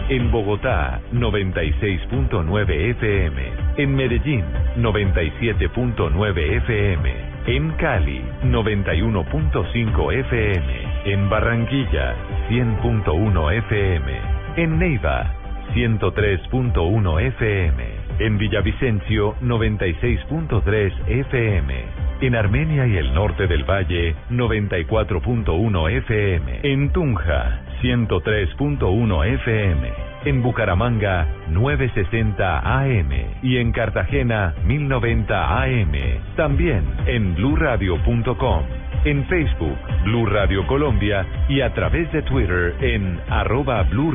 En 0.10 0.32
Bogotá, 0.32 1.02
96.9 1.12 2.92
FM. 2.92 3.42
En 3.78 3.96
Medellín, 3.96 4.44
97.9 4.78 6.58
FM. 6.58 7.33
En 7.46 7.72
Cali, 7.72 8.22
91.5 8.46 10.14
FM. 10.14 10.64
En 11.12 11.30
Barranquilla, 11.30 12.16
100.1 12.50 13.54
FM. 13.58 14.12
En 14.56 14.80
Neiva, 14.80 15.34
103.1 15.76 17.22
FM. 17.22 17.84
En 18.20 18.38
Villavicencio, 18.38 19.36
96.3 19.42 20.94
FM. 21.06 21.74
En 22.22 22.36
Armenia 22.36 22.88
y 22.88 22.96
el 22.96 23.14
norte 23.14 23.46
del 23.48 23.66
Valle, 23.70 24.16
94.1 24.30 25.92
FM. 25.98 26.60
En 26.64 26.94
Tunja, 26.94 27.62
103.1 27.82 29.26
FM. 29.34 30.13
En 30.26 30.42
Bucaramanga 30.42 31.28
960 31.50 32.60
AM 32.60 33.12
y 33.42 33.58
en 33.58 33.72
Cartagena 33.72 34.54
1090 34.66 35.64
AM. 35.64 35.92
También 36.36 36.84
en 37.08 37.36
bluradio.com, 37.36 38.64
en 39.06 39.26
Facebook 39.26 39.78
Blue 40.06 40.26
Radio 40.26 40.66
Colombia 40.68 41.26
y 41.50 41.62
a 41.62 41.74
través 41.74 42.12
de 42.12 42.22
Twitter 42.22 42.76
en 42.82 43.20
arroba 43.30 43.84
Blue. 43.84 44.14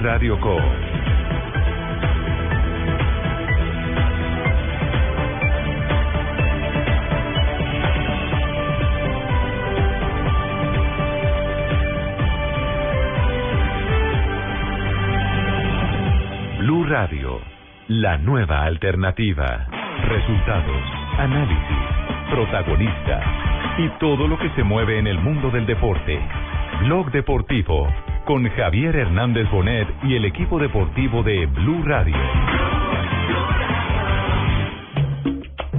La 17.88 18.18
nueva 18.18 18.64
alternativa. 18.64 19.66
Resultados, 20.04 20.83
análisis, 21.16 21.78
protagonistas 22.30 23.25
y 23.78 23.88
todo 23.99 24.28
lo 24.28 24.38
que 24.38 24.50
se 24.50 24.62
mueve 24.62 24.99
en 24.99 25.07
el 25.07 25.18
mundo 25.18 25.50
del 25.50 25.64
deporte. 25.64 26.21
Blog 26.83 27.11
Deportivo 27.11 27.88
con 28.26 28.47
Javier 28.50 28.95
Hernández 28.95 29.50
Bonet 29.50 29.88
y 30.02 30.16
el 30.16 30.26
equipo 30.26 30.59
deportivo 30.59 31.23
de 31.23 31.47
Blue 31.47 31.83
Radio. 31.83 32.14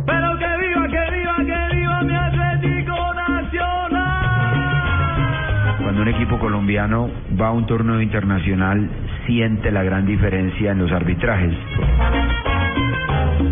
Pero 0.08 0.38
que 0.40 0.58
viva, 0.58 0.88
que 0.88 1.12
viva, 1.12 1.38
que 1.46 1.76
viva 1.76 2.02
mi 2.02 2.16
Atlético 2.16 3.14
Nacional. 3.14 4.56
Cuando 5.78 6.02
un 6.02 6.08
equipo 6.08 6.40
colombiano 6.40 7.12
va 7.40 7.50
a 7.50 7.52
un 7.52 7.68
torneo 7.68 8.02
internacional, 8.02 8.90
siente 9.30 9.72
la 9.72 9.84
gran 9.84 10.08
diferencia 10.08 10.72
en 10.72 10.80
los 10.80 10.92
arbitrajes. 10.92 11.54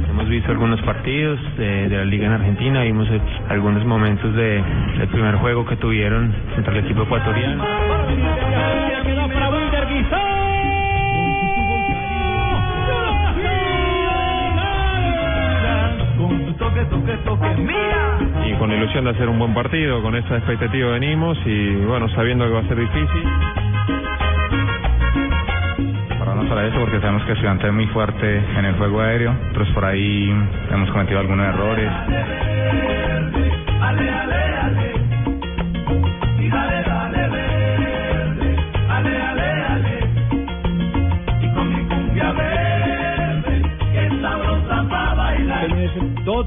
Hemos 0.09 0.27
visto 0.27 0.49
algunos 0.49 0.81
partidos 0.81 1.39
de, 1.55 1.87
de 1.87 1.97
la 1.97 2.03
liga 2.03 2.25
en 2.25 2.33
Argentina, 2.33 2.81
vimos 2.81 3.07
eh, 3.11 3.21
algunos 3.49 3.85
momentos 3.85 4.33
de, 4.33 4.63
del 4.97 5.07
primer 5.09 5.35
juego 5.35 5.67
que 5.67 5.75
tuvieron 5.75 6.33
contra 6.55 6.73
el 6.73 6.83
equipo 6.83 7.03
ecuatoriano. 7.03 7.63
Y 18.47 18.53
con 18.53 18.71
ilusión 18.71 19.05
de 19.05 19.11
hacer 19.11 19.29
un 19.29 19.37
buen 19.37 19.53
partido, 19.53 20.01
con 20.01 20.15
esa 20.15 20.37
expectativa 20.37 20.89
venimos 20.89 21.37
y 21.45 21.75
bueno, 21.85 22.09
sabiendo 22.15 22.45
que 22.45 22.51
va 22.51 22.61
a 22.61 22.67
ser 22.67 22.79
difícil. 22.79 24.16
Pararnos 26.37 26.55
para 26.55 26.67
eso 26.67 26.79
porque 26.79 26.99
sabemos 26.99 27.23
que 27.23 27.31
Estudiantes 27.31 27.65
es 27.67 27.73
muy 27.73 27.87
fuerte 27.87 28.37
en 28.37 28.65
el 28.65 28.75
juego 28.75 29.01
aéreo, 29.01 29.33
nosotros 29.33 29.69
por 29.73 29.85
ahí 29.85 30.29
hemos 30.69 30.91
cometido 30.91 31.19
algunos 31.19 31.47
errores. 31.47 31.91
Ale, 33.81 34.11
ale, 34.11 34.35
ale. 34.61 34.86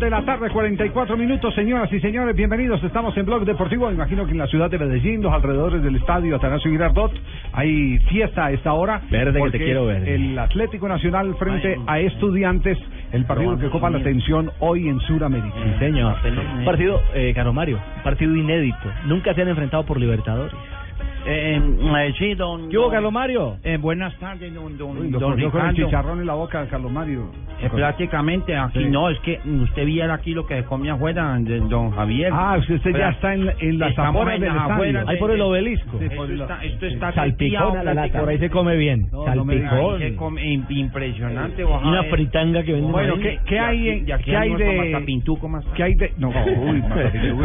de 0.00 0.08
la 0.08 0.24
tarde, 0.24 0.48
44 0.48 1.14
minutos, 1.14 1.54
señoras 1.54 1.92
y 1.92 2.00
señores, 2.00 2.34
bienvenidos. 2.34 2.82
Estamos 2.82 3.14
en 3.18 3.26
Blog 3.26 3.44
Deportivo. 3.44 3.92
Imagino 3.92 4.24
que 4.24 4.32
en 4.32 4.38
la 4.38 4.46
ciudad 4.46 4.70
de 4.70 4.78
Medellín, 4.78 5.20
los 5.20 5.30
alrededores 5.30 5.82
del 5.82 5.96
estadio 5.96 6.36
Atanasio 6.36 6.70
Girardot, 6.70 7.12
hay 7.52 7.98
fiesta 8.08 8.46
a 8.46 8.52
esta 8.52 8.72
hora. 8.72 9.02
Verde 9.10 9.38
que 9.42 9.50
te 9.50 9.58
quiero 9.58 9.84
ver. 9.84 10.08
El 10.08 10.38
Atlético 10.38 10.88
Nacional 10.88 11.34
frente 11.34 11.78
a 11.86 12.00
Estudiantes, 12.00 12.78
el 13.12 13.26
partido 13.26 13.58
que 13.58 13.68
copa 13.68 13.90
la 13.90 13.98
atención 13.98 14.50
hoy 14.60 14.88
en 14.88 15.00
Sudamérica. 15.00 15.54
Sí, 15.62 15.78
señor. 15.78 16.16
Partido, 16.64 17.02
eh, 17.12 17.32
Caro 17.34 17.52
Mario, 17.52 17.78
partido 18.02 18.34
inédito. 18.34 18.90
Nunca 19.04 19.34
se 19.34 19.42
han 19.42 19.48
enfrentado 19.48 19.84
por 19.84 20.00
Libertadores. 20.00 20.54
Eh, 21.26 21.60
eh, 21.60 22.14
sí, 22.18 22.34
don. 22.34 22.68
¿Qué 22.70 22.76
hubo, 22.78 22.84
don- 22.86 22.92
Carlos 22.94 23.12
Mario? 23.12 23.56
Eh, 23.62 23.76
buenas 23.76 24.16
tardes, 24.18 24.52
don, 24.54 24.76
don, 24.78 24.96
Uy, 24.98 25.10
don 25.10 25.50
con 25.50 25.66
el 25.68 25.74
chicharrón 25.76 26.20
en 26.20 26.26
la 26.26 26.34
boca, 26.34 26.66
Carlos 26.68 26.90
Mario. 26.90 27.30
Eh, 27.62 27.68
prácticamente 27.68 28.56
aquí 28.56 28.78
Sí. 28.84 28.88
no, 28.88 29.10
es 29.10 29.18
que 29.20 29.38
usted 29.44 29.84
viera 29.84 30.14
aquí 30.14 30.32
lo 30.32 30.46
que 30.46 30.54
se 30.56 30.64
come 30.64 30.90
afuera, 30.90 31.36
de 31.38 31.60
don 31.60 31.90
Javier. 31.90 32.30
Ah, 32.32 32.56
usted, 32.58 32.76
usted 32.76 32.96
ya 32.96 33.10
está 33.10 33.34
en, 33.34 33.52
en 33.60 33.78
las 33.78 33.98
afueras 33.98 34.34
en 34.36 34.40
del 34.40 34.50
afueras 34.58 35.08
Ahí 35.08 35.14
de- 35.16 35.20
por 35.20 35.30
el 35.30 35.36
de- 35.36 35.42
obelisco. 35.42 35.98
Sí, 35.98 36.04
esto 36.06 36.24
está, 36.24 36.64
esto 36.64 36.86
está 36.86 37.12
Salpicón 37.12 37.50
seteado 37.50 37.70
a 37.70 37.74
la 37.74 37.82
lata. 37.82 37.92
prácticamente. 37.92 38.18
Por 38.20 38.28
ahí 38.30 38.38
se 38.38 38.50
come 38.50 38.76
bien. 38.76 39.06
No, 39.12 39.34
no 39.34 39.44
me 39.44 39.54
diga. 39.56 39.70
Ahí 39.72 39.82
Salpicón. 39.90 40.16
come 40.16 40.52
impresionante. 40.54 41.64
Una 41.64 42.02
fritanga 42.04 42.62
que 42.62 42.72
venden 42.72 42.92
Bueno. 42.92 43.14
¿qué, 43.18 43.38
qué 43.44 43.54
De 43.56 43.60
hay, 43.60 43.90
aquí- 43.90 44.00
de 44.06 44.12
aquí 44.14 44.24
qué 44.24 44.36
hay 44.36 44.54
de 44.54 44.76
matapintuco 44.92 45.48
más 45.48 45.64
qué 45.76 45.82
hay 45.82 45.94
de 45.96 46.12
no, 46.16 46.28
uy, 46.28 46.82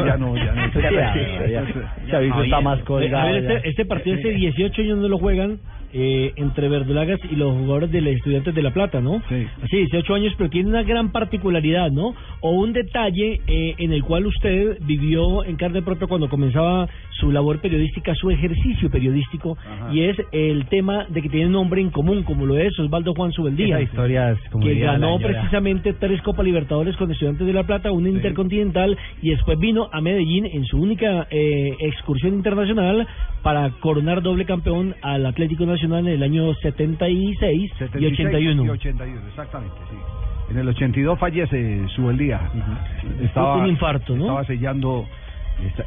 ya 0.06 0.18
no, 0.18 0.36
ya 0.38 0.54
no. 0.54 0.82
Ya, 0.82 0.92
ya, 0.92 1.48
ya. 1.48 1.64
Chavito 2.10 2.42
está 2.44 2.62
más 2.62 2.80
colgado. 2.84 3.28
Este, 3.66 3.86
partido 3.86 4.18
hace 4.18 4.30
18 4.30 4.82
años 4.82 4.98
no 5.00 5.08
lo 5.08 5.18
juegan 5.18 5.60
eh, 5.98 6.34
entre 6.36 6.68
Verdolagas 6.68 7.22
y 7.32 7.38
los 7.38 7.54
jugadores 7.54 7.90
de 7.90 8.02
los 8.02 8.16
Estudiantes 8.16 8.54
de 8.54 8.62
La 8.62 8.74
Plata, 8.74 9.00
¿no? 9.00 9.22
Sí. 9.30 9.48
Sí, 9.70 9.78
18 9.78 10.14
años, 10.14 10.34
pero 10.38 10.50
tiene 10.50 10.68
una 10.68 10.84
gran 10.84 11.14
particularidad, 11.14 11.90
¿no? 11.90 12.14
O 12.42 12.52
un 12.52 12.74
detalle 12.74 13.40
eh, 13.48 13.76
en 13.78 13.94
el 13.94 14.04
cual 14.04 14.26
usted 14.26 14.78
vivió 14.82 15.46
en 15.46 15.56
carne 15.56 15.82
propia 15.82 16.08
cuando 16.08 16.28
comenzaba 16.28 16.90
su 17.12 17.32
labor 17.32 17.62
periodística, 17.62 18.14
su 18.14 18.30
ejercicio 18.30 18.90
periodístico, 18.90 19.58
Ajá. 19.58 19.94
y 19.94 20.02
es 20.02 20.18
el 20.34 20.66
tema 20.66 21.06
de 21.08 21.22
que 21.22 21.30
tiene 21.30 21.46
un 21.46 21.54
nombre 21.54 21.80
en 21.80 21.92
común, 21.92 22.24
como 22.24 22.46
lo 22.46 22.58
es 22.58 22.78
Osvaldo 22.78 23.14
Juan 23.14 23.32
Subeldía. 23.32 23.80
Historia 23.80 24.32
es 24.32 24.40
como 24.52 24.66
que 24.66 24.78
ganó 24.78 25.18
precisamente 25.18 25.94
tres 25.94 26.22
Copa 26.24 26.44
Libertadores 26.44 26.98
con 26.98 27.10
Estudiantes 27.10 27.48
de 27.48 27.54
La 27.54 27.64
Plata, 27.64 27.94
una 27.94 28.10
intercontinental 28.10 28.98
y 29.22 29.30
después 29.30 29.58
vino 29.60 29.88
a 29.94 30.02
Medellín 30.02 30.46
en 30.46 30.66
su 30.66 30.78
única 30.78 31.26
eh, 31.32 31.74
excursión 31.80 32.34
internacional 32.34 33.08
para 33.42 33.70
coronar 33.80 34.22
doble 34.22 34.44
campeón 34.44 34.94
al 35.02 35.26
Atlético 35.26 35.66
Nacional 35.66 35.85
en 35.94 36.08
el 36.08 36.24
año 36.24 36.54
76, 36.56 37.64
y 37.64 37.78
76 37.78 38.28
81. 38.28 38.66
y 38.66 38.70
81, 38.70 39.28
exactamente, 39.28 39.76
sí. 39.90 39.98
En 40.52 40.58
el 40.58 40.68
82 40.70 41.20
fallece 41.20 41.88
Subeldía. 41.96 42.40
Estaba 43.22 43.58
Un 43.58 43.68
infarto, 43.68 44.16
¿no? 44.16 44.26
Estaba 44.26 44.46
sellando 44.46 45.08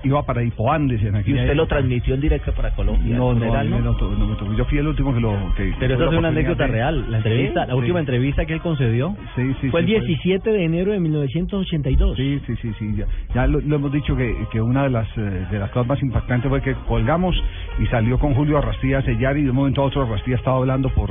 iba 0.03 0.23
para 0.25 0.43
Hipoandes 0.43 1.03
en 1.03 1.17
aquí. 1.17 1.31
Y 1.31 1.35
usted 1.35 1.55
lo 1.55 1.67
transmitió 1.67 2.15
en 2.15 2.21
directo 2.21 2.53
para 2.53 2.71
Colombia. 2.75 3.17
No, 3.17 3.35
no, 3.35 3.41
¿General, 3.41 3.97
to- 3.99 4.11
no 4.17 4.27
me 4.27 4.35
tocó. 4.37 4.53
Yo 4.55 4.65
fui 4.65 4.79
el 4.79 4.87
último 4.89 5.15
que 5.15 5.21
lo 5.21 5.53
que 5.57 5.73
Pero 5.79 5.95
esa 5.95 6.05
es 6.11 6.19
una 6.19 6.29
anécdota 6.29 6.67
de- 6.67 6.73
real. 6.73 7.05
La 7.11 7.19
entrevista, 7.19 7.63
Sí, 7.65 7.69
la 7.69 7.75
última 7.77 7.99
sí. 7.99 8.01
entrevista 8.01 8.45
que 8.47 8.55
él 8.55 8.61
concedió 8.61 9.17
Sí, 9.37 9.55
sí, 9.61 9.69
fue 9.71 9.81
el 9.81 9.87
sí, 9.87 9.93
17 9.93 10.51
de 10.51 10.65
enero 10.65 10.93
de 10.93 11.01
1982. 11.01 12.17
Sí, 12.17 12.41
sí, 12.47 12.55
sí, 12.63 12.73
sí. 12.79 12.95
Ya, 12.97 13.07
ya 13.35 13.47
lo, 13.47 13.61
lo 13.61 13.77
hemos 13.77 13.93
dicho 13.93 14.17
que, 14.17 14.35
que 14.51 14.61
una 14.61 14.85
de 14.85 14.91
las 14.91 15.09
eh, 15.19 15.47
de 15.51 15.59
las 15.59 15.71
cosas 15.71 15.87
más 15.89 16.03
impactantes 16.03 16.49
fue 16.49 16.61
que 16.63 16.75
colgamos 16.87 17.37
y 17.79 17.87
salió 17.87 18.19
con 18.19 18.35
Julio 18.35 18.59
Arrastía 18.59 18.99
a 18.99 19.03
sellar 19.03 19.37
y 19.37 19.43
de 19.45 19.51
un 19.51 19.57
momento 19.57 19.83
a 19.83 19.85
otro 19.85 20.03
Arrastía 20.03 20.37
estaba 20.37 20.57
hablando 20.59 20.89
por 20.91 21.11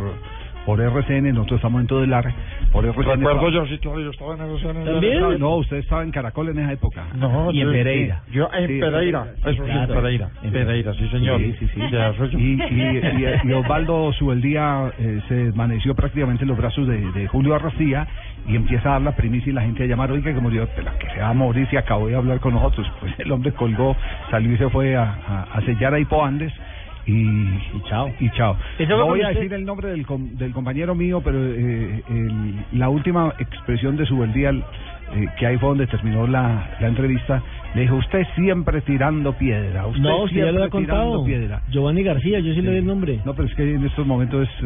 por 0.68 0.82
RCN, 0.82 1.34
nosotros 1.34 1.60
estamos 1.60 1.80
en 1.80 1.88
todo 1.88 2.04
el 2.04 2.14
ar, 2.14 2.26
por 2.74 2.86
RCN. 2.86 3.04
Recuerdo 3.06 3.50
yo, 3.50 3.66
sí, 3.68 3.80
yo 3.82 4.10
estaba 4.12 4.34
en 4.34 4.40
negociaciones. 4.42 4.86
¿También? 4.86 5.40
No, 5.40 5.56
usted 5.56 5.78
estaba 5.78 6.04
en 6.04 6.12
Caracol 6.12 6.50
en 6.50 6.60
esa 6.60 6.74
época. 6.74 7.06
No, 7.16 7.50
y 7.52 7.62
en 7.62 7.72
Pereira. 7.72 8.22
Yo 8.32 8.50
en 8.54 8.68
Sí, 8.68 8.80
Pereira. 8.82 9.28
Eso 9.46 9.66
sí, 9.66 9.72
en. 9.72 9.88
Pereira. 9.88 10.30
En 10.44 10.52
Pereira, 10.52 10.94
sí, 10.94 11.08
señor. 11.08 11.40
Sí, 11.40 11.56
sí, 11.60 11.68
sí. 11.74 11.82
Y, 12.38 12.62
y, 12.62 12.98
y- 13.46 13.50
y 13.50 13.54
Osvaldo 13.54 14.12
Subeldía 14.12 14.92
eh, 15.00 15.22
se 15.30 15.36
desvaneció 15.36 15.96
prácticamente 15.96 16.44
en 16.44 16.50
los 16.50 16.58
brazos 16.58 16.86
de, 16.86 17.00
de 17.14 17.28
Julio 17.28 17.56
Arrastía 17.56 18.06
y 18.46 18.56
empieza 18.58 18.90
a 18.90 18.92
dar 18.94 19.02
la 19.04 19.16
primicia 19.16 19.50
y 19.50 19.54
la 19.54 19.62
gente 19.62 19.84
a 19.84 19.88
llamar, 19.88 20.12
oiga, 20.12 20.34
que 20.34 20.40
murió, 20.42 20.68
pero 20.76 20.92
que 21.00 21.10
se 21.12 21.20
va 21.22 21.30
a 21.30 21.34
morir 21.34 21.66
si 21.70 21.78
acabó 21.78 22.08
de 22.08 22.16
hablar 22.16 22.42
con 22.42 22.54
nosotros. 22.54 22.86
Pues 23.00 23.14
el 23.20 23.32
hombre 23.32 23.54
colgó, 23.54 23.96
salió 24.30 24.52
y 24.54 24.58
se 24.58 24.70
fue 24.70 24.98
a, 24.98 25.04
a, 25.04 25.44
a 25.54 25.62
sellar 25.62 25.94
a 25.94 26.00
Hipo 26.00 26.26
Andes. 26.26 26.52
Y, 27.08 27.14
y 27.14 27.82
chao. 27.88 28.12
Y 28.20 28.30
chao. 28.32 28.58
No 28.90 29.06
voy 29.08 29.22
a 29.22 29.30
decir 29.30 29.54
el 29.54 29.64
nombre 29.66 29.90
del, 29.90 30.06
com- 30.06 30.30
del 30.38 30.52
compañero 30.52 30.94
mío, 30.94 31.22
pero 31.24 31.38
eh, 31.42 32.04
el- 32.10 32.54
la 32.74 32.90
última 32.90 33.34
expresión 33.40 33.96
de 33.96 34.06
Subeldía, 34.06 34.52
eh, 34.52 35.26
que 35.40 35.48
ahí 35.48 35.58
fue 35.58 35.70
donde 35.70 35.88
terminó 35.88 36.28
la, 36.28 36.70
la 36.82 36.88
entrevista, 36.88 37.42
le 37.76 37.82
dijo, 37.82 37.96
usted 37.96 38.24
siempre 38.36 38.82
tirando 38.82 39.32
piedra. 39.34 39.88
Usted 39.88 40.02
No, 40.02 40.24
usted 40.24 40.38
ya 40.46 40.52
lo 40.52 40.64
ha 40.66 40.70
contado. 40.70 41.24
piedra. 41.24 41.62
Giovanni 41.70 42.04
García, 42.04 42.40
yo 42.40 42.54
sí, 42.54 42.62
le 42.62 42.68
doy 42.72 42.78
el 42.80 42.86
nombre. 42.86 43.22
No, 43.24 43.34
pero 43.34 43.48
es 43.48 43.56
que 43.56 43.64
en 43.76 43.86
estos 43.86 44.06
momentos 44.06 44.48
es, 44.48 44.66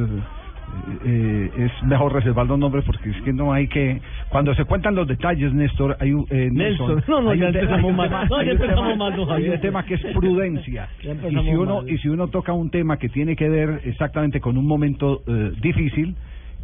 eh, 1.04 1.52
es 1.56 1.84
mejor 1.84 2.14
reservar 2.14 2.46
los 2.48 2.58
nombres 2.58 2.86
porque 2.86 3.10
es 3.10 3.22
que 3.22 3.34
no 3.34 3.52
hay 3.54 3.68
que... 3.68 4.02
Cuando 4.30 4.54
se 4.56 4.64
cuentan 4.66 4.96
los 4.96 5.08
detalles, 5.08 5.54
Néstor, 5.54 5.98
hay 6.00 6.14
un... 6.14 6.26
eh, 6.30 6.50
no, 6.52 7.22
no, 7.22 7.30
hay 7.32 7.40
ya 7.40 7.48
un 7.48 7.52
te- 7.54 7.60
empezamos 7.60 7.84
hay 7.84 7.90
un 7.92 7.96
mal. 7.98 8.10
tema- 8.10 8.26
No, 8.26 8.36
ya 8.38 8.42
hay 8.42 8.46
un 8.46 8.52
empezamos 8.54 8.92
tema- 8.92 8.96
mal, 9.10 9.16
don 9.18 9.26
Hay 9.30 9.34
Javier. 9.36 9.54
un 9.56 9.62
tema 9.62 9.84
que 9.86 9.94
es 9.96 10.02
prudencia. 10.14 10.90
Y, 11.04 11.34
si 11.44 11.56
uno, 11.56 11.76
mal. 11.82 11.90
y 11.90 11.98
si 11.98 12.10
uno 12.10 12.28
toca 12.30 12.54
un 12.54 12.70
tema 12.70 12.98
que 12.98 13.10
tiene 13.10 13.36
que 13.36 13.50
ver 13.50 13.82
exactamente 13.86 14.40
con 14.40 14.58
un 14.58 14.66
momento 14.66 15.22
eh, 15.28 15.52
difícil, 15.62 16.16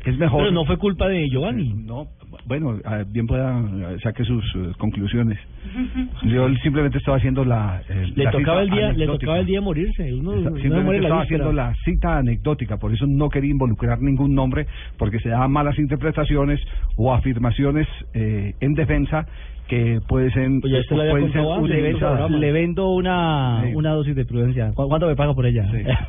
es 0.06 0.18
mejor. 0.18 0.40
Pero 0.42 0.52
no 0.52 0.66
fue 0.66 0.78
culpa 0.78 1.08
de 1.08 1.28
Giovanni. 1.30 1.74
No, 1.74 2.08
bueno, 2.46 2.78
ah, 2.86 3.04
bien 3.08 3.28
pueda 3.28 3.60
eh, 3.60 3.98
saque 4.02 4.24
sus 4.24 4.44
eh, 4.56 4.72
conclusiones. 4.78 5.38
Yo 6.24 6.50
simplemente 6.64 6.98
estaba 6.98 7.18
haciendo 7.18 7.44
la. 7.44 7.82
eh, 7.90 8.12
Le 8.16 8.24
la 8.26 8.32
tocaba 8.32 8.62
el 8.62 8.70
día, 8.70 8.92
le 8.94 9.06
tocaba 9.06 9.40
el 9.40 9.46
día 9.46 9.62
morirse. 9.62 10.14
Uno, 10.14 10.32
uno 10.32 10.42
Simplemente 10.52 10.84
muere 10.84 11.00
la 11.02 11.08
estaba 11.08 11.22
víspera. 11.22 11.44
haciendo 11.46 11.54
la 11.54 11.74
cita 11.84 12.18
anecdótica, 12.18 12.78
por 12.78 12.94
eso 12.94 13.06
no 13.08 13.30
quería 13.30 13.52
involucrar 13.52 14.02
ningún 14.02 14.34
nombre, 14.34 14.66
porque 14.98 15.20
se 15.20 15.30
daban 15.30 15.52
malas 15.52 15.78
interpretaciones 15.80 16.60
o 16.96 17.14
afirmaciones 17.14 17.88
eh, 18.14 18.54
en 18.60 18.74
defensa 18.74 19.26
que 19.68 20.00
puede 20.08 20.32
ser, 20.32 20.50
Pues 20.62 20.72
ya 20.74 20.80
pueden 20.90 21.32
ser 21.32 21.42
utilizadas. 21.42 22.32
Le 22.32 22.52
vendo 22.52 22.90
una, 22.90 23.62
Sí. 23.64 23.74
una 23.76 23.92
dosis 23.92 24.16
de 24.16 24.26
prudencia. 24.26 24.72
¿Cu- 24.74 24.88
¿Cuánto 24.88 25.08
me 25.08 25.16
paga 25.16 25.34
por 25.34 25.46
ella? 25.46 25.66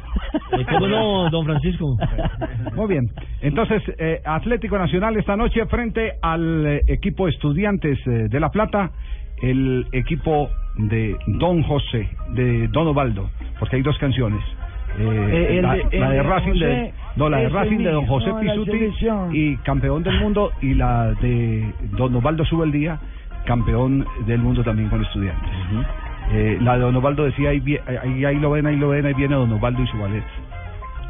Eh, 0.58 0.64
¿Cómo 0.70 0.88
no, 0.88 1.30
don 1.30 1.44
Francisco? 1.44 1.96
Muy 2.74 2.86
bien. 2.88 3.10
Entonces, 3.40 3.82
eh, 3.98 4.20
Atlético 4.24 4.76
Nacional 4.78 5.16
esta 5.16 5.36
noche 5.36 5.64
frente 5.66 6.12
al 6.20 6.66
eh, 6.66 6.82
equipo 6.86 7.28
Estudiantes 7.28 7.98
eh, 8.06 8.28
de 8.28 8.40
La 8.40 8.50
Plata, 8.50 8.90
el 9.42 9.86
equipo 9.92 10.48
de 10.76 11.16
Don 11.26 11.62
José, 11.62 12.08
de 12.34 12.68
Don 12.68 12.88
Ovaldo, 12.88 13.30
porque 13.58 13.76
hay 13.76 13.82
dos 13.82 13.96
canciones. 13.98 14.40
Eh, 14.98 15.60
la, 15.62 15.74
de- 15.74 15.98
la 15.98 16.22
Racing 16.22 16.58
de, 16.58 16.92
no, 17.16 17.28
la 17.28 17.38
de 17.38 17.48
Racing 17.50 17.78
de 17.78 17.90
Don 17.90 18.06
José 18.06 18.30
Pisuti 18.40 18.78
y 19.32 19.56
campeón 19.58 20.02
del 20.02 20.18
mundo 20.20 20.50
y 20.60 20.74
la 20.74 21.12
de 21.20 21.72
Don 21.96 22.14
Ovaldo 22.16 22.44
Subeldía, 22.44 22.98
campeón 23.44 24.06
del 24.26 24.38
mundo 24.40 24.62
también 24.62 24.88
con 24.88 25.02
Estudiantes. 25.02 25.50
Eh, 26.32 26.58
la 26.60 26.74
de 26.74 26.80
Don 26.80 26.96
Ovaldo 26.96 27.24
decía 27.24 27.50
ahí, 27.50 27.62
ahí, 28.02 28.24
ahí 28.24 28.38
lo 28.38 28.50
ven, 28.50 28.66
ahí 28.66 28.76
lo 28.76 28.90
ven, 28.90 29.06
ahí 29.06 29.14
viene 29.14 29.34
Don 29.34 29.50
Ovaldo 29.52 29.82
y 29.82 29.86
su 29.86 29.98
ballet. 29.98 30.22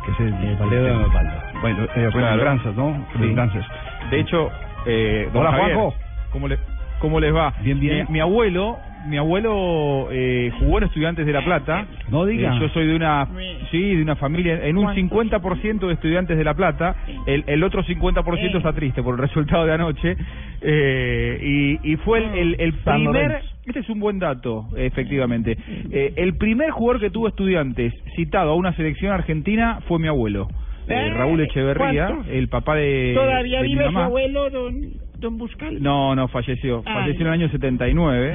Que 0.04 0.12
es 0.12 0.20
el, 0.20 0.56
ballet 0.56 0.80
de 0.82 0.88
Don 0.90 1.04
Osvaldo. 1.04 1.32
Bueno, 1.60 1.82
eh, 1.84 1.88
Claro. 1.94 2.10
remembranzas, 2.12 2.74
¿no? 2.76 2.92
Sí. 3.12 3.18
Remembranzas. 3.18 3.66
De 4.10 4.20
hecho, 4.20 4.50
eh, 4.86 5.28
don 5.32 5.42
Hola, 5.42 5.50
Javier, 5.52 5.74
Juanjo. 5.76 5.94
¿cómo, 6.30 6.48
le- 6.48 6.58
¿cómo 7.00 7.20
les 7.20 7.34
va? 7.34 7.52
Bien, 7.62 7.80
bien. 7.80 8.06
Mi, 8.08 8.12
mi 8.14 8.20
abuelo, 8.20 8.78
mi 9.06 9.16
abuelo 9.16 10.08
eh, 10.10 10.50
jugó 10.58 10.78
en 10.78 10.84
Estudiantes 10.84 11.24
de 11.26 11.32
La 11.32 11.44
Plata. 11.44 11.86
No 12.10 12.24
diga. 12.26 12.54
Eh, 12.54 12.58
yo 12.60 12.68
soy 12.70 12.86
de 12.86 12.96
una, 12.96 13.26
sí, 13.70 13.94
de 13.96 14.02
una 14.02 14.16
familia, 14.16 14.66
en 14.66 14.76
un 14.78 14.86
50% 14.88 15.86
de 15.86 15.92
Estudiantes 15.94 16.36
de 16.36 16.44
La 16.44 16.54
Plata. 16.54 16.96
El, 17.26 17.44
el 17.46 17.62
otro 17.62 17.82
50% 17.84 18.56
está 18.56 18.72
triste 18.72 19.02
por 19.02 19.14
el 19.14 19.20
resultado 19.20 19.64
de 19.66 19.72
anoche. 19.72 20.16
Eh, 20.60 21.38
y, 21.82 21.92
y 21.92 21.96
fue 21.98 22.18
el, 22.18 22.34
el, 22.34 22.56
el 22.60 22.84
San 22.84 23.02
primer... 23.04 23.40
Este 23.66 23.80
es 23.80 23.88
un 23.90 24.00
buen 24.00 24.18
dato, 24.18 24.66
efectivamente. 24.76 25.56
Eh, 25.90 26.14
el 26.16 26.36
primer 26.38 26.70
jugador 26.70 27.00
que 27.02 27.10
tuvo 27.10 27.28
Estudiantes 27.28 27.92
citado 28.16 28.52
a 28.52 28.54
una 28.54 28.72
selección 28.74 29.12
argentina 29.12 29.80
fue 29.86 29.98
mi 29.98 30.08
abuelo. 30.08 30.48
eh, 30.88 31.10
Raúl 31.14 31.40
Echeverría, 31.42 32.06
¿Cuánto? 32.06 32.30
el 32.32 32.48
papá 32.48 32.76
de, 32.76 33.12
¿Todavía 33.14 33.58
de 33.60 33.68
mi 33.68 33.74
vive 33.74 33.90
su 33.92 33.98
abuelo, 33.98 34.48
don, 34.48 34.74
don 35.20 35.36
Buscal? 35.38 35.82
No, 35.82 36.14
no, 36.14 36.28
falleció. 36.28 36.82
Ay. 36.86 36.94
Falleció 36.94 37.20
en 37.22 37.26
el 37.26 37.32
año 37.32 37.48
79. 37.50 38.34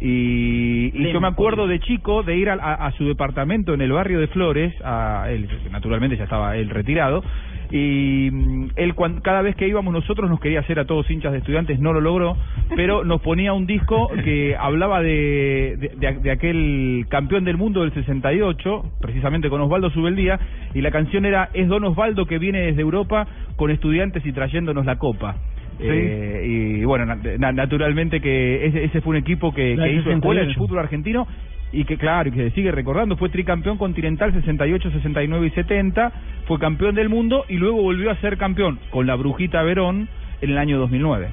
Y, 0.00 0.90
y 0.94 1.12
yo 1.12 1.20
me 1.20 1.28
acuerdo 1.28 1.66
de 1.66 1.78
chico 1.80 2.22
de 2.22 2.36
ir 2.36 2.50
a, 2.50 2.54
a- 2.54 2.86
a 2.86 2.92
su 2.92 3.04
departamento 3.06 3.72
en 3.74 3.80
el 3.80 3.92
barrio 3.92 4.18
de 4.20 4.26
Flores, 4.28 4.74
a 4.84 5.26
él, 5.30 5.48
naturalmente 5.70 6.16
ya 6.16 6.24
estaba 6.24 6.56
él 6.56 6.70
retirado, 6.70 7.22
y 7.70 8.28
mm, 8.32 8.70
él 8.76 8.94
cada 9.22 9.42
vez 9.42 9.54
que 9.56 9.68
íbamos 9.68 9.92
nosotros 9.94 10.28
nos 10.28 10.40
quería 10.40 10.60
hacer 10.60 10.78
a 10.80 10.84
todos 10.86 11.08
hinchas 11.10 11.32
de 11.32 11.38
estudiantes, 11.38 11.78
no 11.78 11.92
lo 11.92 12.00
logró, 12.00 12.36
pero 12.74 13.04
nos 13.04 13.20
ponía 13.22 13.52
un 13.52 13.66
disco 13.66 14.10
que 14.24 14.56
hablaba 14.58 15.00
de, 15.00 15.76
de, 15.78 15.88
de- 15.96 16.18
de 16.20 16.30
aquel 16.30 17.06
campeón 17.08 17.44
del 17.44 17.56
mundo 17.56 17.82
del 17.82 17.94
68, 17.94 18.84
precisamente 19.00 19.48
con 19.48 19.60
Osvaldo 19.60 19.90
Subeldía, 19.90 20.38
y 20.74 20.80
la 20.80 20.90
canción 20.90 21.24
era 21.26 21.48
Es 21.54 21.68
Don 21.68 21.84
Osvaldo 21.84 22.26
que 22.26 22.38
viene 22.38 22.60
desde 22.60 22.82
Europa 22.82 23.26
con 23.56 23.70
estudiantes 23.70 24.26
y 24.26 24.32
trayéndonos 24.32 24.84
la 24.84 24.96
copa. 24.98 25.36
Sí. 25.82 25.88
Eh, 25.90 26.46
y 26.80 26.84
bueno, 26.84 27.06
na- 27.06 27.18
na- 27.38 27.52
naturalmente 27.52 28.20
que 28.20 28.66
ese, 28.66 28.84
ese 28.84 29.00
fue 29.00 29.10
un 29.10 29.16
equipo 29.16 29.52
que, 29.52 29.76
que 29.76 29.92
hizo 29.92 30.10
escuela 30.10 30.40
en 30.42 30.48
el 30.48 30.54
68. 30.54 30.58
fútbol 30.58 30.78
argentino 30.78 31.26
y 31.72 31.84
que 31.84 31.96
claro, 31.96 32.28
y 32.28 32.32
que 32.32 32.50
se 32.50 32.54
sigue 32.54 32.70
recordando, 32.70 33.16
fue 33.16 33.28
tricampeón 33.30 33.78
continental 33.78 34.32
68, 34.32 34.90
69 34.90 35.46
y 35.46 35.50
70, 35.50 36.12
fue 36.46 36.58
campeón 36.58 36.94
del 36.94 37.08
mundo 37.08 37.44
y 37.48 37.54
luego 37.56 37.80
volvió 37.82 38.10
a 38.10 38.16
ser 38.16 38.36
campeón 38.36 38.78
con 38.90 39.06
la 39.06 39.14
Brujita 39.14 39.62
Verón 39.62 40.08
en 40.42 40.50
el 40.50 40.58
año 40.58 40.78
2009. 40.78 41.28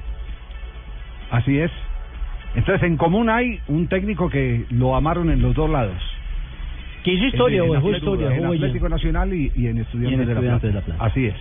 Así 1.30 1.58
es. 1.58 1.70
Entonces, 2.56 2.82
en 2.82 2.96
común 2.96 3.28
hay 3.30 3.60
un 3.68 3.86
técnico 3.86 4.28
que 4.28 4.64
lo 4.70 4.96
amaron 4.96 5.30
en 5.30 5.40
los 5.42 5.54
dos 5.54 5.70
lados. 5.70 5.94
Que 7.04 7.12
hizo 7.12 7.26
historia, 7.26 7.62
en, 7.62 7.70
en 7.70 7.76
Atlético- 7.76 8.14
en 8.14 8.46
huella. 8.48 8.66
Atlético 8.66 8.88
Nacional 8.88 9.32
y, 9.32 9.52
y 9.56 9.66
en 9.68 9.78
Estudiantes, 9.78 10.10
Y 10.10 10.14
en 10.14 10.20
de, 10.20 10.26
la 10.26 10.32
Estudiantes 10.32 10.60
Plata. 10.60 10.66
de 10.66 10.72
La 10.72 10.80
Plata. 10.80 11.04
Así 11.04 11.26
es. 11.26 11.34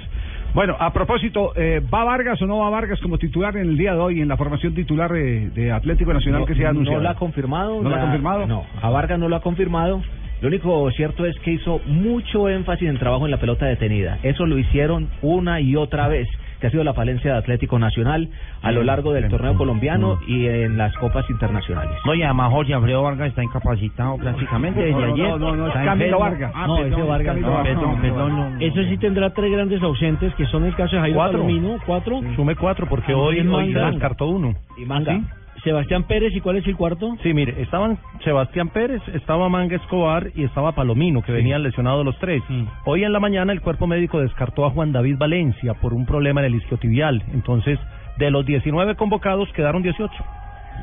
Bueno, 0.53 0.75
a 0.79 0.91
propósito, 0.91 1.53
eh, 1.55 1.79
¿va 1.93 2.03
Vargas 2.03 2.41
o 2.41 2.47
no 2.47 2.57
va 2.57 2.69
Vargas 2.69 2.99
como 3.01 3.19
titular 3.19 3.55
en 3.55 3.69
el 3.69 3.77
día 3.77 3.93
de 3.93 3.99
hoy 3.99 4.21
en 4.21 4.27
la 4.27 4.35
formación 4.35 4.73
titular 4.73 5.11
de, 5.11 5.49
de 5.51 5.71
Atlético 5.71 6.11
Nacional 6.11 6.41
No, 6.41 6.47
que 6.47 6.55
se 6.55 6.65
ha 6.65 6.69
anunciado? 6.69 6.97
No 6.99 7.03
lo 7.03 7.09
ha 7.09 7.15
confirmado. 7.15 7.81
¿No 7.81 7.89
lo 7.89 7.95
ha 7.95 8.01
confirmado? 8.01 8.47
No, 8.47 8.65
a 8.81 8.89
Vargas 8.89 9.19
no 9.19 9.29
lo 9.29 9.35
ha 9.35 9.41
confirmado. 9.41 10.01
Lo 10.41 10.47
único 10.47 10.89
cierto 10.91 11.25
es 11.25 11.37
que 11.39 11.51
hizo 11.51 11.81
mucho 11.85 12.49
énfasis 12.49 12.89
en 12.89 12.97
trabajo 12.97 13.25
en 13.25 13.31
la 13.31 13.39
pelota 13.39 13.65
detenida. 13.65 14.19
Eso 14.23 14.45
lo 14.45 14.57
hicieron 14.57 15.09
una 15.21 15.61
y 15.61 15.75
otra 15.75 16.07
vez, 16.07 16.27
que 16.59 16.67
ha 16.67 16.69
sido 16.71 16.83
la 16.83 16.93
falencia 16.93 17.31
de 17.33 17.37
Atlético 17.39 17.79
Nacional 17.79 18.29
a 18.61 18.71
lo 18.71 18.83
largo 18.83 19.13
del 19.13 19.27
torneo 19.29 19.55
colombiano 19.55 20.19
y 20.27 20.45
en 20.47 20.77
las 20.77 20.93
copas 20.97 21.29
internacionales. 21.29 21.97
No, 22.05 22.13
y 22.13 22.23
además 22.23 22.51
Jorge 22.51 22.73
Alfredo 22.73 23.03
Vargas 23.03 23.29
está 23.29 23.43
incapacitado 23.43 24.17
prácticamente 24.17 24.79
desde 24.81 24.91
No, 24.99 25.07
no, 25.07 25.13
ayer. 25.13 25.27
no, 25.29 25.37
no, 25.39 25.55
no, 25.55 25.63
es 25.67 25.69
Está 25.69 25.85
Camilo. 25.85 26.19
Vargas. 26.19 26.51
Ah, 26.55 26.67
No, 26.67 26.75
perdón, 26.77 26.93
ese 26.99 27.07
Vargas 27.09 27.37
no. 27.37 27.63
Perdón, 27.63 28.01
perdón, 28.01 28.29
no. 28.29 28.37
no, 28.37 28.49
no. 28.51 28.59
Eso 28.59 28.83
sí 28.89 28.97
tendrá 28.97 29.29
tres 29.33 29.51
grandes 29.51 29.81
ausentes, 29.81 30.33
que 30.35 30.45
son 30.47 30.65
el 30.65 30.75
caso 30.75 30.95
de 30.95 31.01
Jairo 31.01 31.15
Cuatro. 31.17 31.39
Palomino, 31.39 31.77
cuatro, 31.85 32.19
Sume 32.35 32.55
cuatro 32.55 32.87
porque 32.87 33.13
Ah, 33.13 33.17
hoy, 33.17 33.39
hoy 33.39 33.73
descartó 33.73 34.27
uno. 34.27 34.53
Y 34.77 34.85
Manga. 34.85 35.13
¿Sí? 35.13 35.23
Sebastián 35.63 36.03
Pérez, 36.03 36.35
¿y 36.35 36.41
cuál 36.41 36.57
es 36.57 36.67
el 36.67 36.75
cuarto? 36.75 37.15
Sí, 37.23 37.33
mire, 37.33 37.61
estaban 37.61 37.97
Sebastián 38.23 38.69
Pérez, 38.69 39.01
estaba 39.13 39.49
Manga 39.49 39.75
Escobar 39.75 40.31
y 40.35 40.43
estaba 40.43 40.73
Palomino, 40.73 41.21
que 41.21 41.31
venían 41.31 41.63
lesionados 41.63 42.05
los 42.05 42.17
tres. 42.19 42.41
Hoy 42.85 43.03
en 43.03 43.13
la 43.13 43.19
mañana 43.19 43.53
el 43.53 43.61
cuerpo 43.61 43.87
médico 43.87 44.19
descartó 44.19 44.65
a 44.65 44.71
Juan 44.71 44.91
David 44.91 45.17
Valencia 45.17 45.73
por 45.75 45.93
un 45.93 46.05
problema 46.05 46.41
en 46.41 46.47
el 46.47 46.55
isquiotibial. 46.55 47.23
Entonces, 47.33 47.79
de 48.17 48.31
los 48.31 48.45
19 48.45 48.95
convocados 48.95 49.51
quedaron 49.53 49.81
18. 49.81 50.13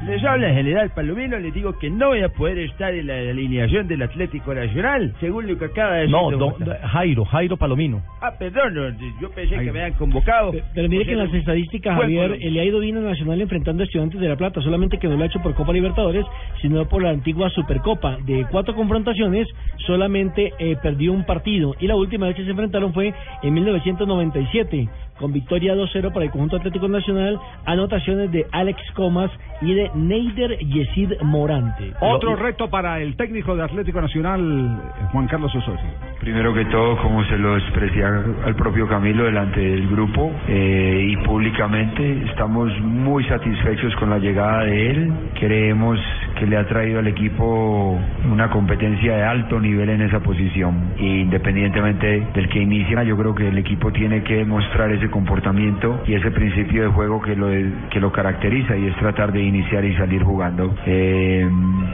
Les 0.05 0.23
habla 0.23 0.51
el 0.51 0.55
general 0.55 0.91
Palomino, 0.95 1.37
les 1.37 1.53
digo 1.53 1.77
que 1.81 1.91
no 1.91 2.09
voy 2.09 2.23
a 2.23 2.29
poder 2.29 2.59
estar 2.61 2.95
en 2.95 3.09
la 3.09 3.15
alineación 3.15 3.89
del 3.89 4.03
Atlético 4.03 4.55
Nacional, 4.55 5.13
según 5.19 5.49
lo 5.49 5.59
que 5.59 5.65
acaba 5.65 5.95
de 5.95 6.01
decir. 6.03 6.13
No, 6.15 6.31
don 6.31 6.39
don- 6.39 6.51
Juan. 6.53 6.79
Jairo, 6.81 7.25
Jairo 7.25 7.57
Palomino. 7.57 8.03
Ah, 8.21 8.31
perdón, 8.39 8.75
no, 8.75 8.89
yo 9.21 9.31
pensé 9.31 9.57
que 9.57 9.73
me 9.73 9.81
habían 9.83 9.95
convocado. 9.95 10.53
Pe- 10.53 10.63
Pero 10.75 10.89
mire 10.89 11.03
O 11.03 11.07
que 11.07 11.13
en 11.13 11.19
las 11.19 11.35
estadísticas, 11.35 11.99
Javier, 11.99 12.39
eh, 12.41 12.51
le 12.53 12.61
ha 12.61 12.65
ido 12.65 12.79
bien 12.79 12.99
a 12.99 13.01
Nacional 13.01 13.41
enfrentando 13.41 13.83
a 13.83 13.87
Estudiantes 13.87 14.21
de 14.21 14.29
La 14.29 14.37
Plata, 14.37 14.61
solamente 14.61 14.97
que 14.99 15.09
no 15.09 15.17
lo 15.17 15.25
ha 15.25 15.27
hecho 15.27 15.41
por 15.43 15.55
Copa 15.55 15.73
Libertadores, 15.73 16.25
sino 16.63 16.87
por 16.89 17.03
la 17.03 17.11
antigua 17.11 17.51
Supercopa. 17.51 18.19
De 18.25 18.47
cuatro 18.49 18.77
confrontaciones, 18.77 19.49
solamente 19.87 20.53
eh, 20.61 20.77
perdió 20.81 21.13
un 21.13 21.25
partido. 21.25 21.75
Y 21.81 21.89
la 21.89 21.97
última 21.97 22.27
vez 22.27 22.37
que 22.37 22.45
se 22.45 22.51
enfrentaron 22.51 22.93
fue 22.95 23.13
en 23.43 23.55
1997, 23.55 24.89
con 25.19 25.33
victoria 25.33 25.75
2-0 25.75 26.13
para 26.13 26.25
el 26.25 26.31
conjunto 26.31 26.57
Atlético 26.57 26.89
Nacional, 26.89 27.39
anotaciones 27.65 28.31
de 28.33 28.47
Alex 28.53 28.81
Comas 28.95 29.31
y 29.61 29.75
de 29.75 29.91
Neider 29.95 30.59
Yesid 30.59 31.21
Morante. 31.23 31.93
Otro 32.01 32.37
reto 32.37 32.69
para 32.69 33.01
el 33.01 33.17
técnico 33.17 33.57
de 33.57 33.65
Atlético 33.65 34.01
Nacional, 34.01 34.41
eh, 34.41 35.07
Juan 35.13 35.27
Carlos 35.29 35.55
Osorio. 35.55 35.85
Primero 36.21 36.53
que 36.53 36.65
todo, 36.67 36.97
como 36.99 37.25
se 37.25 37.39
lo 37.39 37.57
expresé 37.57 38.05
al 38.05 38.55
propio 38.57 38.89
Camilo 38.89 39.25
delante 39.25 39.61
del 39.61 39.89
grupo 39.89 40.33
eh, 40.49 41.09
y 41.11 41.17
públicamente, 41.25 42.25
estamos 42.29 42.71
muy 42.81 43.25
satisfechos 43.25 43.95
con 43.97 44.11
la 44.11 44.19
llegada 44.19 44.65
de 44.65 44.91
él. 44.91 45.13
Creemos 45.39 45.99
que 46.39 46.47
le 46.47 46.57
ha 46.57 46.67
traído 46.67 46.99
al 46.99 47.07
equipo 47.07 47.99
una 48.31 48.51
competencia 48.51 49.17
de 49.17 49.23
alto 49.23 49.61
nivel 49.61 49.89
en 49.89 50.03
esa 50.03 50.21
posición. 50.21 50.93
Y 50.99 51.21
independientemente 51.21 52.27
del 52.35 52.49
que 52.49 52.61
inicia, 52.61 53.03
yo 53.05 53.17
creo 53.17 53.35
que 53.35 53.49
el 53.49 53.59
equipo 53.59 53.91
tiene 53.93 54.23
que 54.23 54.37
demostrar 54.37 54.91
ese 54.93 55.06
comportamiento 55.11 56.03
y 56.07 56.15
ese 56.15 56.31
principio 56.31 56.83
de 56.83 56.89
juego 56.89 57.21
que 57.21 57.37
lo, 57.37 57.49
que 57.91 58.01
lo 58.01 58.13
caracteriza 58.13 58.77
y 58.77 58.87
es 58.87 58.97
tratar 58.97 59.33
de 59.33 59.43
iniciar 59.43 59.85
y 59.85 59.95
salir 59.97 60.23
jugando. 60.23 60.75
Eh, 60.87 61.49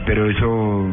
pero 0.05 0.29
eso, 0.29 0.87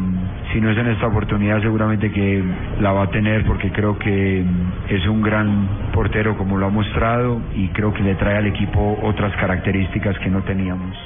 si 0.53 0.61
no 0.61 0.71
es 0.71 0.79
en 0.79 0.89
esta 0.89 1.07
oportunidad, 1.07 1.61
seguramente 1.63 2.11
que 2.11 2.43
la 2.81 2.93
va 2.93 3.05
a 3.05 3.11
tener 3.11 3.45
porque 3.45 3.71
creo 3.71 3.99
que 3.99 4.45
es 4.89 5.07
un 5.07 5.23
gran 5.23 5.69
portero 5.93 6.37
como 6.37 6.59
lo 6.59 6.67
ha 6.67 6.71
mostrado 6.71 7.41
y 7.55 7.69
creo 7.69 7.93
que 7.93 8.03
le 8.03 8.15
trae 8.15 8.37
al 8.37 8.47
equipo 8.47 8.99
otras 9.03 9.35
características 9.37 10.19
que 10.19 10.31
no 10.31 10.43
teníamos. 10.43 10.97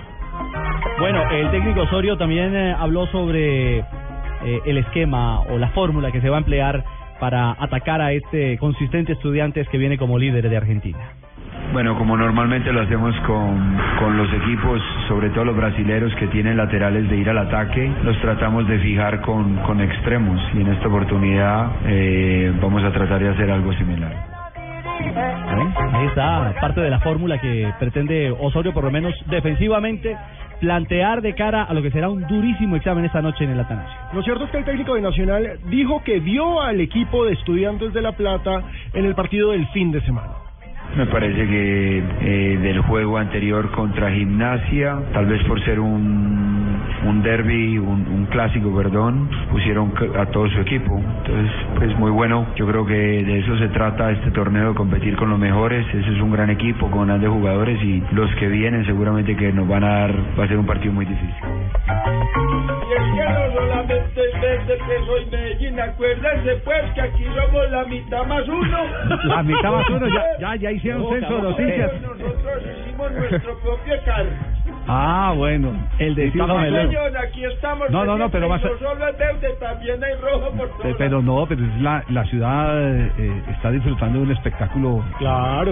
Bueno, 0.99 1.23
el 1.31 1.51
técnico 1.51 1.83
Osorio 1.83 2.17
también 2.17 2.55
eh, 2.55 2.75
habló 2.79 3.07
sobre 3.07 3.79
eh, 3.79 3.85
el 4.67 4.79
esquema 4.79 5.41
o 5.41 5.59
la 5.59 5.69
fórmula 5.69 6.13
que 6.13 6.21
se 6.21 6.29
va 6.29 6.37
a 6.37 6.41
emplear 6.41 6.85
para 7.21 7.53
atacar 7.59 8.01
a 8.01 8.13
este 8.13 8.59
consistente 8.59 9.13
estudiantes 9.13 9.69
que 9.69 9.79
viene 9.79 9.99
como 9.99 10.19
líder 10.19 10.49
de 10.49 10.57
Argentina. 10.57 10.99
Bueno, 11.73 11.99
como 11.99 12.17
normalmente 12.17 12.73
lo 12.73 12.83
hacemos 12.83 13.15
con, 13.27 13.77
con 13.99 14.17
los 14.17 14.33
equipos, 14.33 14.81
sobre 15.09 15.31
todo 15.31 15.47
los 15.47 15.57
brasileros 15.57 16.15
que 16.17 16.29
tienen 16.29 16.57
laterales 16.57 17.09
de 17.11 17.17
ir 17.17 17.29
al 17.29 17.39
ataque, 17.39 17.91
los 18.05 18.17
tratamos 18.21 18.69
de 18.69 18.79
fijar 18.79 19.21
con, 19.23 19.57
con 19.59 19.81
extremos 19.81 20.41
y 20.55 20.61
en 20.61 20.69
esta 20.69 20.87
oportunidad 20.87 21.73
eh, 21.87 22.53
vamos 22.61 22.85
a 22.85 22.93
tratar 22.93 23.21
de 23.21 23.31
hacer 23.31 23.51
algo 23.51 23.73
similar. 23.73 24.13
Ahí 25.93 26.07
está, 26.07 26.55
parte 26.61 26.81
de 26.81 26.91
la 26.91 27.01
fórmula 27.01 27.41
que 27.41 27.73
pretende 27.79 28.31
Osorio, 28.31 28.73
por 28.73 28.85
lo 28.85 28.91
menos 28.91 29.13
defensivamente, 29.27 30.17
plantear 30.65 31.21
de 31.21 31.35
cara 31.35 31.65
a 31.65 31.75
lo 31.75 31.83
que 31.83 31.91
será 31.91 32.09
un 32.09 32.27
durísimo 32.27 32.77
examen 32.77 33.05
esta 33.05 33.21
noche 33.21 33.45
en 33.45 33.51
el 33.51 33.61
Atanasio. 33.61 33.95
Lo 34.15 34.23
cierto 34.23 34.45
es 34.45 34.51
que 34.51 34.57
el 34.57 34.65
técnico 34.65 34.95
de 34.95 35.03
Nacional 35.03 35.59
dijo 35.69 36.03
que 36.03 36.21
vio 36.21 36.63
al 36.63 36.81
equipo 36.81 37.27
de 37.27 37.35
estudiantes 37.35 37.93
de 37.93 38.01
La 38.01 38.13
Plata 38.13 38.63
en 38.95 39.05
el 39.05 39.15
partido 39.15 39.51
del 39.51 39.67
fin 39.69 39.93
de 39.93 40.01
semana. 40.07 40.44
Me 40.97 41.07
parece 41.07 41.47
que 41.47 42.03
eh, 42.21 42.59
del 42.59 42.81
juego 42.83 43.19
anterior 43.19 43.71
contra 43.73 44.13
Gimnasia, 44.13 44.97
tal 45.13 45.27
vez 45.27 45.43
por 45.45 45.61
ser 45.65 45.81
un, 45.81 46.79
un 47.05 47.23
derby, 47.23 47.79
un, 47.79 48.27
clásico, 48.31 48.75
perdón, 48.75 49.29
pusieron 49.51 49.93
a 50.19 50.27
todo 50.27 50.49
su 50.49 50.61
equipo. 50.61 50.97
Entonces, 50.97 51.53
pues 51.77 51.99
muy 51.99 52.11
bueno. 52.11 52.47
Yo 52.57 52.67
creo 52.67 52.87
que 52.87 52.95
de 52.95 53.39
eso 53.39 53.57
se 53.59 53.69
trata 53.69 54.11
este 54.11 54.31
torneo, 54.31 54.75
competir 54.75 55.17
con 55.17 55.31
los 55.31 55.39
mejores. 55.39 55.87
Ese 55.89 56.15
es 56.15 56.21
un 56.21 56.33
gran 56.33 56.51
equipo 56.51 56.91
con 56.91 57.07
grandes 57.07 57.31
jugadores 57.31 57.81
y 57.83 58.03
los 58.13 58.33
que 58.37 58.49
vienen 58.49 58.85
seguramente 58.87 59.37
que 59.37 59.53
nos 59.53 59.69
van 59.69 59.85
a 59.85 59.89
dar, 60.01 60.15
va 60.39 60.45
a 60.45 60.49
ser 60.49 60.59
un 60.59 60.67
partido 60.67 60.93
muy 60.93 61.07
difícil. 61.07 61.35
Es 64.65 64.79
verde 64.79 64.85
que 64.87 65.07
soy 65.07 65.27
Medellín, 65.27 65.81
acuérdense 65.81 66.57
pues 66.65 66.93
que 66.95 67.01
aquí 67.01 67.25
somos 67.25 67.71
la 67.71 67.85
mitad 67.85 68.25
más 68.25 68.49
uno. 68.49 68.79
La 69.25 69.43
mitad 69.43 69.71
más 69.71 69.91
uno, 69.91 70.07
ya, 70.09 70.25
ya, 70.39 70.57
ya 70.57 70.73
hicieron 70.73 71.09
censo 71.09 71.35
de 71.37 71.43
noticias. 71.43 71.93
Nosotros 72.01 72.63
hicimos 72.81 73.13
nuestro 73.13 73.59
propio 73.59 73.95
carro. 74.05 74.54
Ah, 74.87 75.33
bueno. 75.37 75.73
El 75.99 76.15
de 76.15 76.31
Sí, 76.33 76.39
señor, 76.39 77.17
aquí 77.17 77.45
estamos. 77.45 77.91
No, 77.91 78.05
no, 78.05 78.19
no, 78.19 78.31
pero 78.31 78.49
más- 78.49 78.63
No 78.63 78.71
solo 78.79 79.09
es 79.09 79.19
verde, 79.19 79.49
también 79.61 80.03
hay 80.05 80.15
rojo 80.21 80.51
por 80.57 80.69
Pe- 80.69 80.83
todos 80.83 80.97
Pero 80.99 81.23
no, 81.23 81.47
pero 81.47 81.65
es 81.65 81.81
la, 81.81 82.05
la 82.11 82.25
ciudad 82.25 82.91
eh, 83.19 83.43
está 83.51 83.71
disfrutando 83.71 84.19
de 84.19 84.25
un 84.27 84.31
espectáculo 84.33 85.03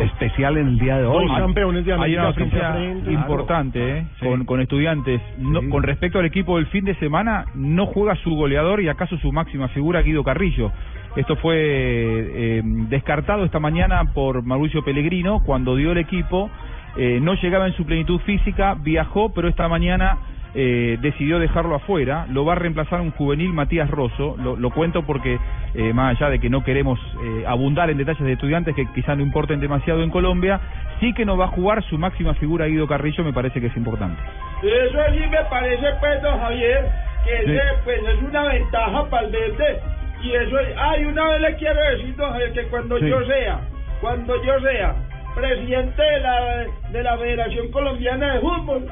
especial 0.03 0.57
en 0.57 0.69
el 0.69 0.79
día 0.79 0.99
de 0.99 1.07
hoy. 1.07 1.27
Dos 1.29 1.39
campeones 1.39 1.85
de 1.85 1.93
Hay 1.95 2.15
una 2.15 2.25
noticia 2.25 2.73
frente. 2.73 3.13
importante 3.13 3.99
¿eh? 3.99 4.07
Sí. 4.21 4.27
con, 4.27 4.45
con 4.45 4.61
estudiantes. 4.61 5.21
No, 5.39 5.61
Con 5.71 5.83
respecto 5.83 6.19
al 6.19 6.25
equipo 6.27 6.57
del 6.57 6.67
fin 6.67 6.85
de 6.85 6.95
semana, 6.97 7.47
no 7.55 7.87
juega 7.87 8.15
su 8.17 8.35
goleador 8.35 8.81
y 8.81 8.89
acaso 8.89 9.17
su 9.19 9.33
máxima 9.33 9.69
figura, 9.69 10.03
Guido 10.03 10.25
Carrillo. 10.25 10.73
Esto 11.17 11.37
fue 11.37 11.57
eh, 11.59 12.63
descartado 12.65 13.45
esta 13.45 13.59
mañana 13.61 14.03
por 14.15 14.43
Mauricio 14.43 14.83
Pellegrino 14.83 15.43
cuando 15.45 15.77
dio 15.77 15.93
el 15.93 15.99
equipo. 15.99 16.51
Eh, 16.97 17.19
no 17.21 17.35
llegaba 17.35 17.67
en 17.67 17.75
su 17.75 17.85
plenitud 17.85 18.21
física, 18.21 18.75
viajó, 18.79 19.33
pero 19.33 19.49
esta 19.49 19.69
mañana 19.69 20.19
eh, 20.55 20.99
decidió 21.01 21.39
dejarlo 21.39 21.75
afuera. 21.75 22.27
Lo 22.29 22.45
va 22.45 22.53
a 22.53 22.57
reemplazar 22.57 23.01
un 23.01 23.11
juvenil 23.13 23.53
Matías 23.53 23.91
Rosso. 23.91 24.37
Lo, 24.39 24.57
lo 24.57 24.71
cuento 24.71 25.03
porque, 25.05 25.39
eh, 25.75 25.93
más 25.95 26.17
allá 26.17 26.29
de 26.31 26.41
que 26.41 26.51
no 26.51 26.63
queremos 26.63 26.99
eh, 27.25 27.45
abundar 27.47 27.89
en 27.89 27.97
detalles 27.97 28.23
de 28.23 28.33
estudiantes 28.33 28.75
que 28.75 28.87
quizá 28.95 29.15
no 29.17 29.23
importen 29.23 29.61
demasiado 29.61 30.03
en 30.03 30.11
Colombia, 30.11 30.61
sí 31.01 31.15
que 31.15 31.25
no 31.25 31.37
va 31.39 31.47
a 31.47 31.49
jugar 31.49 31.83
su 31.85 31.97
máxima 31.97 32.35
figura 32.35 32.67
Guido 32.67 32.87
Carrillo, 32.87 33.25
me 33.25 33.33
parece 33.33 33.61
que 33.61 33.69
es 33.69 33.77
importante. 33.77 34.21
Eso 34.63 34.99
sí 35.13 35.27
me 35.27 35.45
parece, 35.49 35.87
pues, 36.01 36.23
don 36.23 36.39
Javier, 36.39 36.87
que 37.25 37.35
ese, 37.35 37.61
pues, 37.85 38.01
es 38.07 38.23
una 38.23 38.45
ventaja 38.45 39.05
para 39.09 39.27
el 39.27 39.33
verde. 39.33 39.81
Y 40.23 40.33
eso, 40.35 40.57
ay, 40.77 41.05
una 41.05 41.29
vez 41.31 41.41
le 41.41 41.57
quiero 41.57 41.81
decir, 41.93 42.15
don 42.15 42.31
Javier, 42.31 42.53
que 42.53 42.63
cuando 42.65 42.99
Sí. 42.99 43.09
yo 43.09 43.25
sea, 43.25 43.61
cuando 44.01 44.45
yo 44.45 44.61
sea 44.61 44.95
presidente 45.35 46.03
de 46.03 46.21
la, 46.21 46.67
de 46.91 47.03
la 47.03 47.19
Federación 47.19 47.71
Colombiana 47.71 48.35
de 48.35 48.41
Fútbol, 48.41 48.87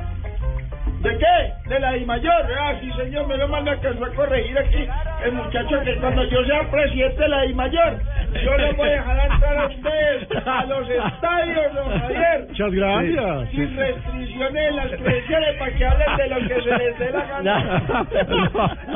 ¿de 1.03 1.19
qué? 1.19 1.60
De 1.71 1.79
la 1.79 1.97
I 1.97 2.05
mayor. 2.05 2.47
Ah, 2.59 2.75
sí, 2.81 2.91
señor, 2.97 3.29
me 3.29 3.37
lo 3.37 3.47
manda 3.49 3.71
alcanzó 3.73 4.05
a 4.05 4.11
corregir 4.15 4.59
aquí 4.59 4.87
el 5.25 5.33
muchacho 5.33 5.81
que 5.85 5.95
cuando 5.99 6.25
yo 6.25 6.45
sea 6.45 6.69
presidente 6.71 7.23
de 7.23 7.29
la 7.29 7.47
I 7.47 7.55
mayor, 7.55 7.97
yo 8.45 8.57
les 8.59 8.77
voy 8.77 8.89
a 8.89 8.93
dejar 8.93 9.33
entrar 9.33 9.57
a 9.59 9.67
ustedes 9.67 10.47
a 10.47 10.65
los 10.65 10.91
estadios, 10.91 11.75
don 11.75 11.99
Javier. 12.01 12.47
Muchas 12.49 12.73
gracias. 12.73 13.51
Sí, 13.51 13.57
Sin 13.57 13.77
restricciones 13.77 14.69
en 14.69 14.77
las 14.77 14.87
credenciales 14.91 15.57
para 15.61 15.73
que 15.77 15.87
hablen 15.87 16.17
de 16.17 16.29
lo 16.29 16.37
que 16.49 16.61
se 16.63 16.77
les 16.79 16.99
dé 16.99 17.11
la 17.13 17.25
gana. 17.25 17.83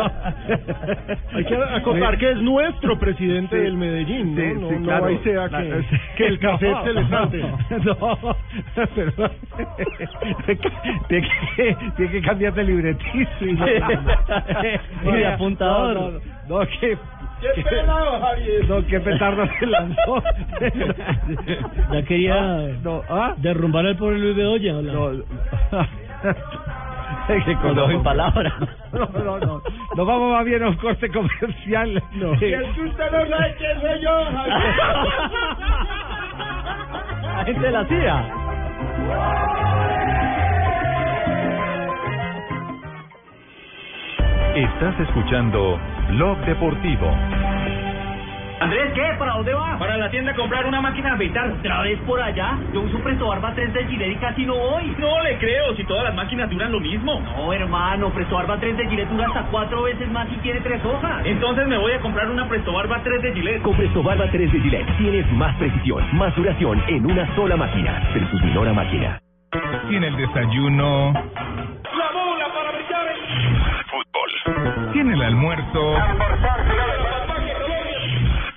Hay 1.35 1.45
que 1.45 1.55
acotar 1.57 2.19
que 2.19 2.31
es 2.33 2.39
nuestro 2.39 2.99
presidente 2.99 3.57
Sí. 3.57 3.63
del 3.63 3.77
Medellín, 3.77 4.35
¿no? 4.35 4.41
Sí, 4.43 4.55
no, 4.61 4.69
sí, 4.69 4.75
no 4.77 4.83
claro. 4.85 5.07
ahí 5.07 5.19
sea 5.23 5.47
La- 5.49 5.59
que, 5.63 5.85
que 6.17 6.27
el 6.27 6.39
café 6.41 6.71
No, 6.71 6.85
se 6.85 6.93
le 6.93 7.09
salte. 7.09 7.39
No, 7.85 8.19
pero 8.95 9.31
tiene 11.09 11.29
que, 11.57 11.77
tiene 11.97 12.13
que 12.13 12.23
cambiar 12.23 12.53
de 12.67 12.73
libretísimo. 12.73 13.67
Y 15.05 15.13
de 15.13 15.27
apuntador. 15.27 15.95
No, 15.95 16.11
no, 16.11 16.21
no, 16.61 16.67
que, 16.81 16.97
Qué 17.55 17.63
Javier. 17.65 18.69
no, 18.69 18.87
que 18.87 19.01
petardo 19.01 19.47
se 19.59 19.67
lanzó. 19.67 20.23
Ya 21.93 22.03
quería 22.05 22.41
No, 22.83 23.03
¿ah? 23.09 23.35
derrumbar 23.39 23.87
al 23.87 23.97
pobre 23.97 24.19
Luis 24.19 24.37
Bedoya. 24.37 24.77
hola. 24.77 25.27
que 27.45 27.57
con 27.57 27.75
Con 27.75 28.03
palabras. 28.03 28.53
No, 28.93 29.07
no, 29.25 29.39
no. 29.39 29.63
Nos 29.97 30.07
vamos 30.07 30.33
más 30.33 30.45
bien 30.45 30.63
a 30.63 30.69
un 30.69 30.77
corte 30.77 31.09
comercial. 31.11 32.03
No. 32.15 32.35
Y 32.35 32.39
que 32.39 32.57
usted 32.85 33.11
no 33.11 33.27
sabe 33.29 33.55
quién 33.59 33.81
soy 33.81 34.01
yo, 34.01 34.25
Javier. 34.25 34.75
La 37.37 37.45
gente 37.45 37.71
la 37.71 37.81
hacía. 37.81 39.74
Estás 44.55 45.01
escuchando 45.01 45.81
Blog 46.11 46.39
Deportivo. 46.47 47.11
Andrés, 48.61 48.93
¿qué? 48.95 49.03
¿Para 49.19 49.35
dónde 49.35 49.53
va? 49.53 49.77
Para 49.81 49.97
la 49.97 50.09
tienda 50.11 50.31
a 50.31 50.35
comprar 50.37 50.65
una 50.65 50.81
máquina 50.81 51.09
de 51.09 51.15
afeitar. 51.17 51.51
¿Otra 51.51 51.83
vez 51.83 51.99
por 52.07 52.23
allá? 52.23 52.57
Yo 52.73 52.83
uso 52.83 52.99
Presto 53.01 53.27
Barba 53.27 53.53
3 53.53 53.75
de 53.75 53.85
Gillette 53.87 54.13
y 54.13 54.17
casi 54.17 54.47
no 54.47 54.55
voy. 54.55 54.95
No 54.97 55.21
le 55.25 55.39
creo, 55.39 55.75
si 55.75 55.83
todas 55.83 56.05
las 56.05 56.15
máquinas 56.15 56.49
duran 56.49 56.71
lo 56.71 56.79
mismo. 56.79 57.21
No, 57.21 57.53
hermano, 57.53 58.11
Presto 58.11 58.37
Barba 58.37 58.57
3 58.61 58.77
de 58.77 58.89
Gillette 58.89 59.11
dura 59.11 59.27
hasta 59.27 59.43
cuatro 59.51 59.83
veces 59.83 60.09
más 60.13 60.29
y 60.31 60.37
tiene 60.37 60.61
tres 60.61 60.85
hojas. 60.85 61.27
Entonces 61.27 61.67
me 61.67 61.77
voy 61.77 61.91
a 61.91 62.01
comprar 62.01 62.31
una 62.31 62.49
Presto 62.49 62.73
Barba 62.73 63.01
3 63.03 63.23
de 63.23 63.33
Gillette. 63.33 63.63
Con 63.63 63.77
Presto 63.77 64.05
Barba 64.05 64.31
3 64.31 64.53
de 64.53 64.61
Gillette 64.61 64.97
tienes 64.99 65.33
más 65.33 65.57
precisión, 65.57 66.05
más 66.17 66.33
duración 66.37 66.81
en 66.87 67.05
una 67.11 67.35
sola 67.35 67.57
máquina. 67.57 68.09
Versus 68.15 68.41
Minora 68.45 68.73
Máquina. 68.73 69.21
Y 69.91 69.97
en 69.97 70.05
el 70.05 70.17
desayuno, 70.17 71.13
La 71.13 72.13
fútbol. 73.95 74.95
En 74.95 75.13
el 75.13 75.23
almuerzo, 75.23 75.95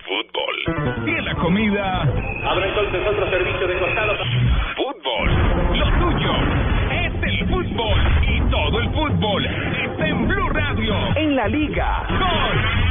fútbol. 0.06 1.08
En 1.08 1.26
la 1.26 1.34
comida, 1.36 2.02
Abre 2.46 2.70
entonces 2.70 3.08
otro 3.08 3.30
servicio 3.30 3.68
de 3.68 3.80
costado. 3.80 4.14
fútbol. 4.76 5.78
Lo 5.78 5.86
tuyo 6.00 6.34
es 6.92 7.14
el 7.24 7.48
fútbol. 7.50 8.00
Y 8.28 8.42
todo 8.50 8.80
el 8.80 8.90
fútbol 8.92 9.46
está 9.46 10.08
en 10.08 10.28
Blue 10.28 10.50
Radio. 10.50 10.96
En 11.16 11.36
la 11.36 11.48
liga. 11.48 12.04
Gol. 12.10 12.87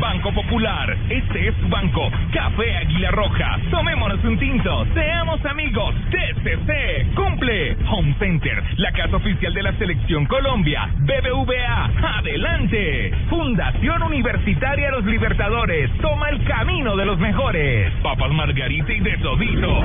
Banco 0.00 0.32
Popular, 0.32 0.96
este 1.08 1.48
es 1.48 1.54
tu 1.56 1.68
banco. 1.68 2.10
Café 2.32 2.76
Águila 2.76 3.10
Roja, 3.12 3.58
tomémonos 3.70 4.22
un 4.24 4.38
tinto, 4.38 4.86
seamos 4.94 5.44
amigos. 5.44 5.94
TCC, 6.10 7.14
cumple. 7.14 7.76
Home 7.88 8.14
Center, 8.18 8.62
la 8.76 8.92
casa 8.92 9.16
oficial 9.16 9.54
de 9.54 9.62
la 9.62 9.72
Selección 9.74 10.26
Colombia. 10.26 10.88
BBVA, 10.98 12.18
adelante. 12.18 13.12
Fundación 13.28 14.02
Universitaria 14.02 14.90
Los 14.90 15.04
Libertadores, 15.04 15.90
toma 16.00 16.28
el 16.30 16.44
camino 16.44 16.96
de 16.96 17.06
los 17.06 17.18
mejores. 17.18 17.92
Papas 18.02 18.32
Margarita 18.32 18.92
y 18.92 19.00
de 19.00 19.18
todito. 19.18 19.82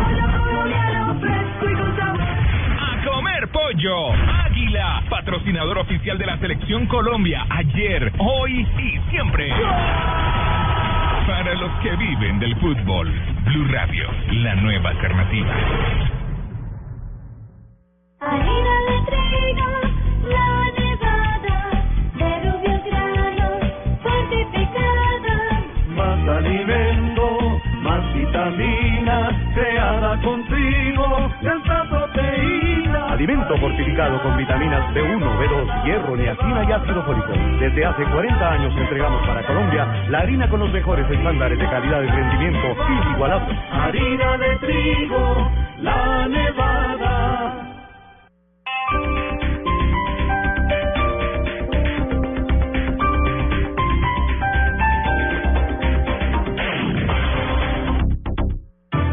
Comer 3.32 3.48
pollo. 3.48 4.12
Águila, 4.12 5.04
patrocinador 5.10 5.78
oficial 5.78 6.18
de 6.18 6.26
la 6.26 6.38
Selección 6.40 6.86
Colombia. 6.88 7.46
Ayer, 7.50 8.12
hoy 8.18 8.68
y 8.78 9.00
siempre. 9.10 9.50
Para 11.28 11.54
los 11.56 11.72
que 11.82 11.96
viven 11.96 12.40
del 12.40 12.56
fútbol. 12.58 13.10
Blue 13.46 13.68
Radio, 13.72 14.10
la 14.32 14.56
nueva 14.56 14.90
alternativa. 14.90 15.56
Alimento 33.22 33.56
fortificado 33.58 34.20
con 34.24 34.36
vitaminas 34.36 34.82
B1, 34.96 35.22
B2, 35.22 35.84
hierro, 35.86 36.18
niacina 36.18 36.64
y 36.68 36.72
ácido 36.72 37.04
fólico. 37.04 37.32
Desde 37.60 37.86
hace 37.86 38.04
40 38.04 38.52
años 38.52 38.76
entregamos 38.76 39.28
para 39.28 39.46
Colombia 39.46 39.86
la 40.10 40.22
harina 40.22 40.50
con 40.50 40.62
los 40.62 40.72
mejores 40.72 41.08
estándares 41.08 41.60
de 41.60 41.70
calidad 41.70 42.02
y 42.02 42.08
rendimiento 42.08 42.76
inigualables. 42.90 43.60
Harina 43.72 44.38
de 44.40 44.56
trigo, 44.56 45.52
la 45.82 46.28
nevada. 46.30 46.81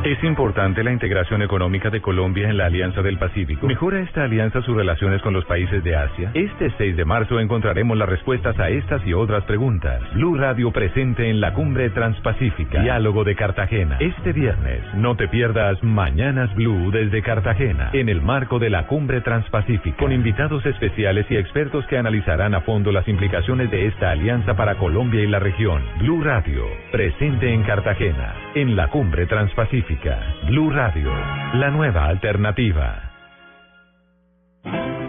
Es 0.08 0.24
importante 0.24 0.82
la 0.82 0.90
integración 0.90 1.42
económica 1.42 1.90
de 1.90 2.00
Colombia 2.00 2.48
en 2.48 2.56
la 2.56 2.64
Alianza 2.64 3.02
del 3.02 3.18
Pacífico. 3.18 3.66
¿Mejora 3.66 4.00
esta 4.00 4.24
alianza 4.24 4.62
sus 4.62 4.74
relaciones 4.74 5.20
con 5.20 5.34
los 5.34 5.44
países 5.44 5.84
de 5.84 5.96
Asia? 5.96 6.30
Este 6.32 6.72
6 6.78 6.96
de 6.96 7.04
marzo 7.04 7.38
encontraremos 7.38 7.94
las 7.94 8.08
respuestas 8.08 8.58
a 8.58 8.70
estas 8.70 9.06
y 9.06 9.12
otras 9.12 9.44
preguntas. 9.44 10.00
Blue 10.14 10.34
Radio 10.38 10.70
presente 10.70 11.28
en 11.28 11.42
la 11.42 11.52
cumbre 11.52 11.90
transpacífica. 11.90 12.80
Diálogo 12.80 13.22
de 13.22 13.36
Cartagena. 13.36 13.98
Este 14.00 14.32
viernes, 14.32 14.80
no 14.94 15.14
te 15.14 15.28
pierdas 15.28 15.76
Mañanas 15.84 16.54
Blue 16.54 16.90
desde 16.90 17.20
Cartagena, 17.20 17.90
en 17.92 18.08
el 18.08 18.22
marco 18.22 18.58
de 18.58 18.70
la 18.70 18.86
cumbre 18.86 19.20
transpacífica, 19.20 19.98
con 19.98 20.12
invitados 20.12 20.64
especiales 20.64 21.26
y 21.28 21.36
expertos 21.36 21.86
que 21.86 21.98
analizarán 21.98 22.54
a 22.54 22.62
fondo 22.62 22.92
las 22.92 23.06
implicaciones 23.08 23.70
de 23.70 23.88
esta 23.88 24.12
alianza 24.12 24.56
para 24.56 24.76
Colombia 24.76 25.22
y 25.22 25.26
la 25.26 25.38
región. 25.38 25.82
Blue 25.98 26.24
Radio, 26.24 26.64
presente 26.92 27.52
en 27.52 27.62
Cartagena, 27.64 28.34
en 28.54 28.74
la 28.74 28.88
cumbre 28.88 29.26
transpacífica. 29.26 29.97
Blue 30.46 30.70
Radio, 30.70 31.10
la 31.54 31.70
nueva 31.70 32.06
alternativa. 32.06 33.02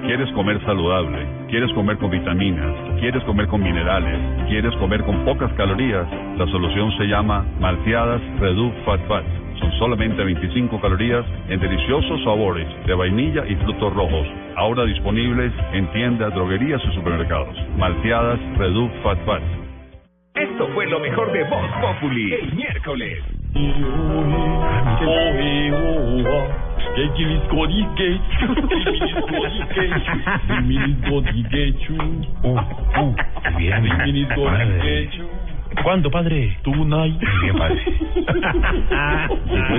¿Quieres 0.02 0.32
comer 0.32 0.60
saludable? 0.66 1.28
¿Quieres 1.48 1.72
comer 1.74 1.98
con 1.98 2.10
vitaminas? 2.10 2.74
¿Quieres 3.00 3.24
comer 3.26 3.48
con 3.48 3.62
minerales? 3.62 4.48
¿Quieres 4.48 4.76
comer 4.78 5.04
con 5.04 5.24
pocas 5.26 5.54
calorías? 5.54 6.08
La 6.38 6.48
solución 6.48 6.92
se 6.98 7.06
llama 7.06 7.46
Malteadas 7.60 8.20
Reduc 8.40 8.74
Fat 8.86 9.00
Fat. 9.08 9.26
Son 9.60 9.72
solamente 9.78 10.24
25 10.24 10.82
calorías 10.82 11.26
en 11.50 11.60
deliciosos 11.60 12.24
sabores 12.24 12.68
de 12.88 12.94
vainilla 12.96 13.46
y 13.46 13.56
frutos 13.58 13.94
rojos. 13.94 14.28
Ahora 14.56 14.86
disponibles 14.86 15.54
en 15.72 15.86
tiendas, 15.92 16.34
droguerías 16.34 16.82
y 16.84 16.96
supermercados. 16.96 17.56
Malteadas 17.78 18.40
Reduc 18.58 18.92
Fat 19.04 19.20
Fat. 19.26 19.44
Esto 20.34 20.68
fue 20.74 20.88
lo 20.88 21.00
mejor 21.00 21.32
de 21.32 21.44
Voz 21.44 21.70
Populi 21.80 22.34
el 22.34 22.54
miércoles. 22.54 23.39
¿Cuándo, 35.84 36.12
padre? 36.12 36.58
Tunay. 36.64 37.18
Bien, 37.42 37.58
padre. 37.58 37.82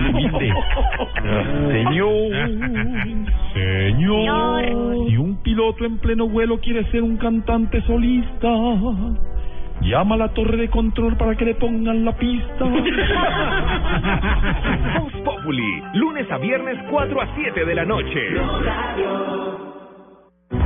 Humilde. 0.09 0.55
Señor. 1.73 2.33
Señor. 3.53 5.09
Si 5.09 5.17
un 5.17 5.43
piloto 5.43 5.85
en 5.85 5.99
pleno 5.99 6.29
vuelo 6.29 6.59
quiere 6.61 6.85
ser 6.91 7.03
un 7.03 7.17
cantante 7.17 7.83
solista, 7.83 8.49
llama 9.83 10.15
a 10.15 10.19
la 10.19 10.29
torre 10.29 10.57
de 10.57 10.69
control 10.69 11.17
para 11.17 11.35
que 11.37 11.45
le 11.45 11.55
pongan 11.55 12.05
la 12.05 12.17
pista. 12.17 12.65
Voz 14.99 15.13
Populi, 15.25 15.83
lunes 15.95 16.31
a 16.31 16.39
viernes 16.39 16.79
4 16.91 17.21
a 17.21 17.35
7 17.35 17.65
de 17.65 17.75
la 17.75 17.85
noche. 17.85 18.21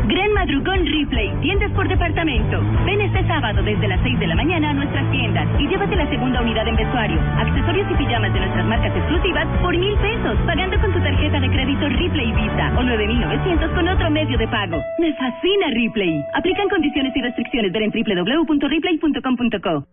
Gran 0.07 0.33
Madrugón 0.35 0.85
Replay, 0.85 1.33
tiendas 1.41 1.71
por 1.73 1.89
departamento. 1.89 2.61
Ven 2.85 3.01
este 3.01 3.27
sábado 3.27 3.63
desde 3.63 3.89
las 3.89 4.01
6 4.03 4.21
de 4.21 4.27
la 4.27 4.35
mañana 4.35 4.71
a 4.71 4.75
nuestras 4.75 5.11
tiendas 5.11 5.49
y 5.59 5.67
llévate 5.67 5.97
la 5.97 6.07
segunda 6.11 6.43
unidad 6.43 6.69
en 6.69 6.77
vestuario, 6.77 7.19
accesorios 7.39 7.91
y 7.91 7.95
pijamas 7.95 8.35
de 8.35 8.41
nuestras 8.41 8.67
marcas 8.67 8.95
exclusivas 8.95 9.47
por 9.63 9.77
mil 9.77 9.97
pesos, 9.97 10.37
pagando 10.47 10.79
con 10.81 10.93
tu 10.93 11.01
tarjeta 11.01 11.41
de 11.41 11.49
crédito 11.49 11.89
Replay 11.89 12.33
Visa 12.33 12.73
o 12.77 12.83
9,900 12.83 13.71
con 13.71 13.89
otro 13.89 14.11
medio 14.11 14.37
de 14.37 14.49
pago. 14.49 14.83
Me 14.99 15.13
fascina 15.15 15.69
Replay. 15.71 16.23
Aplican 16.35 16.69
condiciones 16.69 17.17
y 17.17 17.23
restricciones. 17.23 17.73
Ver 17.73 17.85
en 17.85 17.91
www.replay.com.co. 17.91 19.87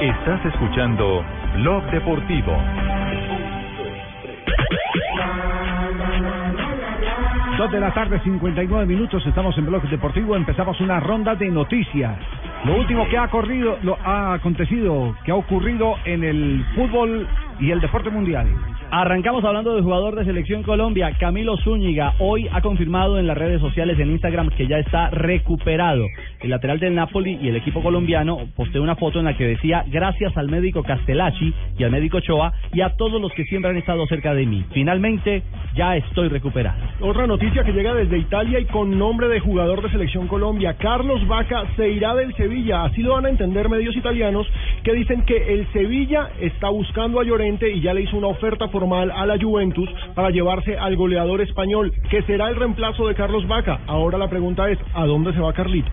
Estás 0.00 0.44
escuchando 0.44 1.24
Blog 1.54 1.90
Deportivo. 1.90 2.52
Dos 7.56 7.72
de 7.72 7.80
la 7.80 7.94
tarde, 7.94 8.20
59 8.22 8.84
minutos, 8.84 9.26
estamos 9.26 9.56
en 9.56 9.64
Blog 9.64 9.88
Deportivo, 9.88 10.36
empezamos 10.36 10.78
una 10.82 11.00
ronda 11.00 11.34
de 11.34 11.50
noticias. 11.50 12.18
Lo 12.66 12.74
último 12.74 13.08
que 13.08 13.16
ha 13.16 13.28
corrido, 13.28 13.78
lo 13.84 13.96
ha 14.04 14.34
acontecido, 14.34 15.14
que 15.24 15.30
ha 15.30 15.36
ocurrido 15.36 15.94
en 16.04 16.24
el 16.24 16.64
fútbol 16.74 17.24
y 17.60 17.70
el 17.70 17.80
deporte 17.80 18.10
mundial. 18.10 18.48
Arrancamos 18.90 19.44
hablando 19.44 19.74
del 19.74 19.82
jugador 19.82 20.14
de 20.14 20.24
Selección 20.24 20.62
Colombia, 20.62 21.12
Camilo 21.18 21.56
Zúñiga. 21.58 22.14
Hoy 22.18 22.48
ha 22.52 22.60
confirmado 22.60 23.18
en 23.18 23.26
las 23.26 23.36
redes 23.36 23.60
sociales, 23.60 23.98
en 23.98 24.10
Instagram, 24.10 24.50
que 24.50 24.66
ya 24.66 24.78
está 24.78 25.10
recuperado. 25.10 26.06
El 26.40 26.50
lateral 26.50 26.78
del 26.78 26.94
Napoli 26.94 27.38
y 27.40 27.48
el 27.48 27.56
equipo 27.56 27.82
colombiano 27.82 28.38
posteó 28.54 28.82
una 28.82 28.94
foto 28.94 29.18
en 29.18 29.24
la 29.24 29.36
que 29.36 29.44
decía 29.44 29.84
gracias 29.88 30.36
al 30.36 30.48
médico 30.48 30.82
Castellacci 30.82 31.52
y 31.78 31.84
al 31.84 31.90
médico 31.90 32.20
Choa 32.20 32.52
y 32.72 32.80
a 32.80 32.96
todos 32.96 33.20
los 33.20 33.32
que 33.32 33.44
siempre 33.44 33.70
han 33.70 33.76
estado 33.76 34.06
cerca 34.06 34.34
de 34.34 34.46
mí. 34.46 34.64
Finalmente, 34.72 35.42
ya 35.74 35.96
estoy 35.96 36.28
recuperado. 36.28 36.78
Otra 37.00 37.26
noticia 37.26 37.64
que 37.64 37.72
llega 37.72 37.92
desde 37.92 38.18
Italia 38.18 38.60
y 38.60 38.66
con 38.66 38.96
nombre 38.96 39.28
de 39.28 39.40
jugador 39.40 39.82
de 39.82 39.90
selección 39.90 40.28
Colombia, 40.28 40.76
Carlos 40.78 41.26
Vaca 41.26 41.64
se 41.76 41.88
irá 41.90 42.14
del 42.14 42.34
Sevilla. 42.36 42.55
Así 42.72 43.02
lo 43.02 43.12
van 43.12 43.26
a 43.26 43.28
entender 43.28 43.68
medios 43.68 43.94
italianos 43.96 44.46
que 44.82 44.92
dicen 44.92 45.22
que 45.26 45.54
el 45.54 45.70
Sevilla 45.72 46.30
está 46.40 46.68
buscando 46.68 47.20
a 47.20 47.24
Llorente 47.24 47.70
y 47.70 47.80
ya 47.80 47.92
le 47.92 48.02
hizo 48.02 48.16
una 48.16 48.28
oferta 48.28 48.68
formal 48.68 49.10
a 49.10 49.26
la 49.26 49.38
Juventus 49.38 49.88
para 50.14 50.30
llevarse 50.30 50.76
al 50.78 50.96
goleador 50.96 51.42
español, 51.42 51.92
que 52.10 52.22
será 52.22 52.48
el 52.48 52.56
reemplazo 52.56 53.06
de 53.06 53.14
Carlos 53.14 53.46
Vaca. 53.46 53.80
Ahora 53.86 54.16
la 54.16 54.28
pregunta 54.28 54.70
es, 54.70 54.78
¿a 54.94 55.04
dónde 55.04 55.32
se 55.32 55.40
va 55.40 55.52
Carlitos? 55.52 55.92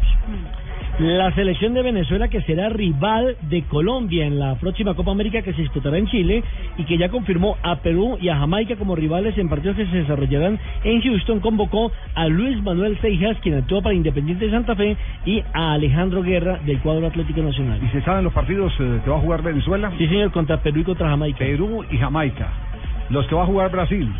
La 0.99 1.33
selección 1.33 1.73
de 1.73 1.81
Venezuela 1.81 2.27
que 2.27 2.43
será 2.43 2.69
rival 2.69 3.35
de 3.49 3.63
Colombia 3.63 4.27
en 4.27 4.37
la 4.37 4.53
próxima 4.55 4.93
Copa 4.93 5.09
América 5.09 5.41
que 5.41 5.51
se 5.53 5.63
disputará 5.63 5.97
en 5.97 6.05
Chile 6.05 6.43
y 6.77 6.83
que 6.83 6.99
ya 6.99 7.09
confirmó 7.09 7.57
a 7.63 7.77
Perú 7.77 8.19
y 8.21 8.29
a 8.29 8.37
Jamaica 8.37 8.75
como 8.75 8.95
rivales 8.95 9.35
en 9.39 9.49
partidos 9.49 9.75
que 9.75 9.87
se 9.87 9.97
desarrollarán 9.97 10.59
en 10.83 11.01
Houston, 11.01 11.39
convocó 11.39 11.91
a 12.13 12.27
Luis 12.27 12.61
Manuel 12.61 12.95
Seijas, 13.01 13.35
quien 13.39 13.55
actuó 13.55 13.81
para 13.81 13.95
Independiente 13.95 14.45
de 14.45 14.51
Santa 14.51 14.75
Fe, 14.75 14.95
y 15.25 15.41
a 15.53 15.73
Alejandro 15.73 16.21
Guerra 16.21 16.59
del 16.63 16.79
cuadro 16.79 17.07
Atlético 17.07 17.41
Nacional. 17.41 17.79
¿Y 17.83 17.87
se 17.87 18.01
saben 18.03 18.23
los 18.23 18.33
partidos 18.33 18.71
eh, 18.79 18.99
que 19.03 19.09
va 19.09 19.17
a 19.17 19.21
jugar 19.21 19.41
Venezuela? 19.41 19.91
Sí, 19.97 20.07
señor, 20.07 20.31
contra 20.31 20.61
Perú 20.61 20.81
y 20.81 20.83
contra 20.83 21.09
Jamaica. 21.09 21.39
Perú 21.39 21.83
y 21.89 21.97
Jamaica. 21.97 22.49
Los 23.09 23.25
que 23.25 23.33
va 23.33 23.43
a 23.43 23.47
jugar 23.47 23.71
Brasil. 23.71 24.11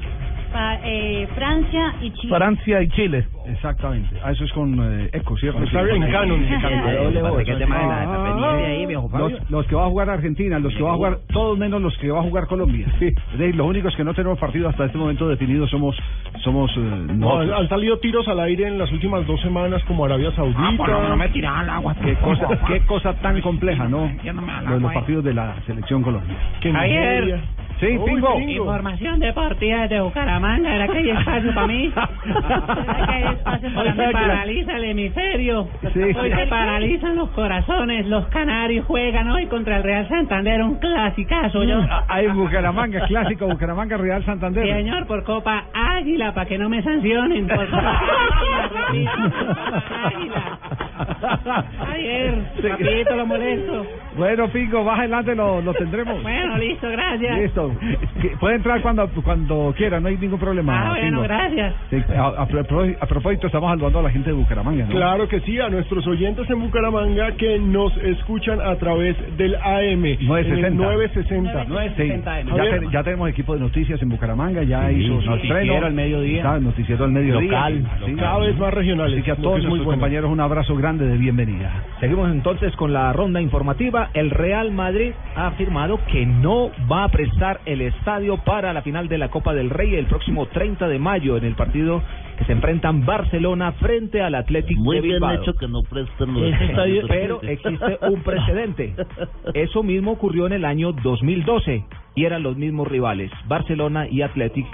Pa- 0.54 0.80
eh, 0.84 1.28
Francia 1.36 1.96
y 2.02 2.12
Chile. 2.12 2.36
Francia 2.36 2.82
y 2.82 2.88
Chile. 2.90 3.28
Exactamente. 3.48 4.16
Ah, 4.24 4.32
eso 4.32 4.46
es 4.46 4.52
con 4.54 4.74
eh, 4.80 5.10
eco, 5.12 5.36
¿cierto? 5.38 5.64
Está 5.64 5.82
bien, 5.82 6.10
canon. 6.12 6.46
Los, 9.18 9.50
los 9.50 9.68
que 9.68 9.76
va 9.76 9.86
a 9.86 9.90
jugar 9.90 10.10
Argentina, 10.10 10.60
los 10.60 10.74
que 10.76 10.84
va 10.84 10.92
a 10.92 10.96
jugar, 10.96 11.20
todos 11.32 11.58
menos 11.58 11.82
los 11.82 11.98
que 11.98 12.10
va 12.10 12.20
a 12.20 12.24
jugar 12.24 12.48
Colombia. 12.48 12.86
Es 12.88 13.00
decir, 13.00 13.56
los 13.56 13.68
únicos 13.68 13.96
que 13.96 14.04
no 14.04 14.14
tenemos 14.14 14.38
partido 14.40 14.70
hasta 14.70 14.86
este 14.86 14.98
momento 14.98 15.28
definido 15.28 15.68
somos 15.68 15.96
somos 16.44 16.72
eh, 16.78 16.80
No, 17.16 17.40
han, 17.40 17.68
salido 17.68 17.98
tiros 18.00 18.28
al 18.28 18.40
aire 18.40 18.68
en 18.68 18.78
las 18.78 18.92
últimas 18.92 19.26
dos 19.26 19.42
semanas 19.42 19.84
como 19.86 20.06
Arabia 20.06 20.32
Saudita. 20.36 20.62
Qué 21.96 22.16
cosa, 22.16 22.48
qué 22.68 22.82
cosa 22.86 23.14
tan 23.16 23.42
compleja, 23.42 23.88
¿no? 23.88 24.04
Al 24.04 24.66
los 24.66 24.74
agua, 24.76 24.94
partidos 24.94 25.24
de 25.24 25.34
la 25.34 25.56
selección 25.66 26.04
Colombia. 26.04 26.36
Javier. 26.62 27.42
Sí, 27.80 27.98
Uy, 27.98 28.12
Pingo. 28.12 28.40
Información 28.40 29.20
deportiva 29.20 29.82
desde 29.82 30.00
Bucaramanga. 30.02 30.76
¿Era 30.76 30.88
que 30.88 30.98
hay 31.00 31.10
espacio 31.18 31.54
para 31.54 31.68
mí? 31.68 31.92
¿Será 31.94 33.06
que 33.06 33.12
hay 33.14 33.24
espacio 33.34 33.70
para 33.74 33.94
mí? 33.94 34.14
Paraliza 34.14 34.78
el 34.78 34.84
hemisferio. 34.86 35.68
Sí. 35.94 36.00
Hoy 36.02 36.32
se 36.32 36.48
paralizan 36.48 37.16
los 37.18 37.30
corazones. 37.32 38.06
Los 38.08 38.28
canarios 38.28 38.86
juegan 38.86 39.30
hoy 39.30 39.48
contra 39.48 39.78
el 39.78 39.84
Real 39.84 40.08
Santander. 40.08 40.62
Un 40.62 40.76
clasicazo. 40.76 41.64
Yo. 41.64 41.80
Hay 42.08 42.28
Bucaramanga, 42.28 43.06
clásico, 43.08 43.48
Bucaramanga, 43.48 43.98
Real 43.98 44.24
Santander. 44.26 44.66
Señor, 44.66 45.06
por 45.08 45.24
Copa 45.24 45.66
Águila, 45.74 46.34
para 46.34 46.48
que 46.48 46.58
no 46.58 46.70
me 46.70 46.82
sancionen. 46.84 47.48
Por 47.48 47.70
Copa 47.70 48.02
Águila. 48.90 50.60
Javier, 51.06 52.36
papito, 52.62 53.16
lo 53.16 53.26
molesto. 53.26 53.86
Bueno, 54.16 54.48
Pingo, 54.50 54.84
más 54.84 55.00
adelante 55.00 55.36
lo, 55.36 55.62
lo 55.62 55.74
tendremos. 55.74 56.22
Bueno, 56.22 56.58
listo, 56.58 56.88
gracias. 56.90 57.40
Listo. 57.40 57.72
Puede 58.40 58.56
entrar 58.56 58.82
cuando 58.82 59.08
cuando 59.24 59.74
quiera, 59.76 60.00
no 60.00 60.08
hay 60.08 60.18
ningún 60.18 60.40
problema. 60.40 60.88
Ah, 60.88 60.90
bueno, 60.92 61.08
Pingo. 61.08 61.22
gracias. 61.24 61.74
Sí, 61.90 61.98
a, 62.16 62.28
a 62.28 62.46
pro- 62.48 62.86
a 63.00 63.06
propósito, 63.08 63.48
estamos 63.48 63.70
saludando 63.72 64.00
a 64.00 64.04
la 64.04 64.10
gente 64.12 64.30
de 64.30 64.36
Bucaramanga, 64.36 64.86
¿no? 64.86 64.92
Claro 64.92 65.28
que 65.28 65.40
sí, 65.42 65.60
a 65.60 65.70
nuestros 65.70 66.06
oyentes 66.08 66.48
en 66.50 66.60
Bucaramanga 66.60 67.32
que 67.38 67.58
nos 67.60 67.96
escuchan 67.98 68.62
a 68.62 68.76
través 68.76 69.16
del 69.38 69.56
AM. 69.56 70.06
en 70.06 70.66
el 70.66 70.78
960. 70.78 71.64
960. 71.66 72.42
Sí. 72.44 72.48
Ya, 72.56 72.64
te- 72.80 72.88
ya 72.92 73.04
tenemos 73.04 73.30
equipo 73.30 73.54
de 73.56 73.60
noticias 73.62 74.02
en 74.02 74.10
Bucaramanga, 74.10 74.64
ya 74.64 74.90
Sí, 74.90 74.96
hizo 74.96 75.22
su 75.22 75.30
noticiero 75.30 75.60
estreno. 75.60 75.86
al 75.88 75.94
mediodía. 75.94 76.38
Está, 76.38 76.60
noticiero 76.60 77.06
al 77.06 77.12
mediodía. 77.12 77.42
Local. 77.50 77.84
Sí. 78.06 78.16
Cada 78.16 78.40
vez 78.40 78.58
más 78.60 78.74
regionales. 78.74 79.14
Así 79.16 79.24
que 79.24 79.32
a 79.32 79.36
todos 79.36 79.56
nuestros 79.64 79.86
bueno. 79.86 79.92
compañeros 79.92 80.32
un 80.32 80.40
abrazo 80.40 80.76
grande 80.76 80.93
de 80.98 81.18
bienvenida. 81.18 81.84
Seguimos 82.00 82.30
entonces 82.32 82.76
con 82.76 82.94
la 82.94 83.12
ronda 83.14 83.42
informativa. 83.42 84.10
El 84.14 84.30
Real 84.30 84.72
Madrid 84.72 85.14
ha 85.36 85.48
afirmado 85.48 86.00
que 86.12 86.26
no 86.26 86.72
va 86.92 87.06
a 87.06 87.10
prestar 87.10 87.62
el 87.66 87.82
estadio 87.82 88.38
para 88.38 88.74
la 88.74 88.82
final 88.82 89.08
de 89.08 89.18
la 89.18 89.30
Copa 89.30 89.54
del 89.54 89.70
Rey 89.70 89.96
el 89.96 90.06
próximo 90.06 90.46
30 90.48 90.88
de 90.88 91.00
mayo 91.00 91.38
en 91.38 91.46
el 91.46 91.56
partido 91.56 92.02
que 92.38 92.46
se 92.46 92.52
enfrentan 92.52 93.06
Barcelona 93.06 93.72
frente 93.74 94.22
al 94.22 94.36
Athletic 94.36 94.78
Muy 94.78 94.98
de 94.98 95.02
bien 95.02 95.16
Bilbao. 95.16 95.34
hecho 95.34 95.54
que 95.54 95.68
no 95.68 95.82
presten 95.84 96.34
los 96.34 96.62
estadios. 96.62 97.06
pero 97.08 97.42
existe 97.42 97.98
un 98.10 98.22
precedente. 98.22 98.94
Eso 99.54 99.84
mismo 99.84 100.12
ocurrió 100.12 100.46
en 100.48 100.54
el 100.54 100.66
año 100.66 100.92
2012 100.92 101.84
y 102.16 102.26
eran 102.26 102.44
los 102.44 102.58
mismos 102.58 102.88
rivales, 102.88 103.32
Barcelona 103.48 104.08
y 104.08 104.22
Athletic 104.22 104.68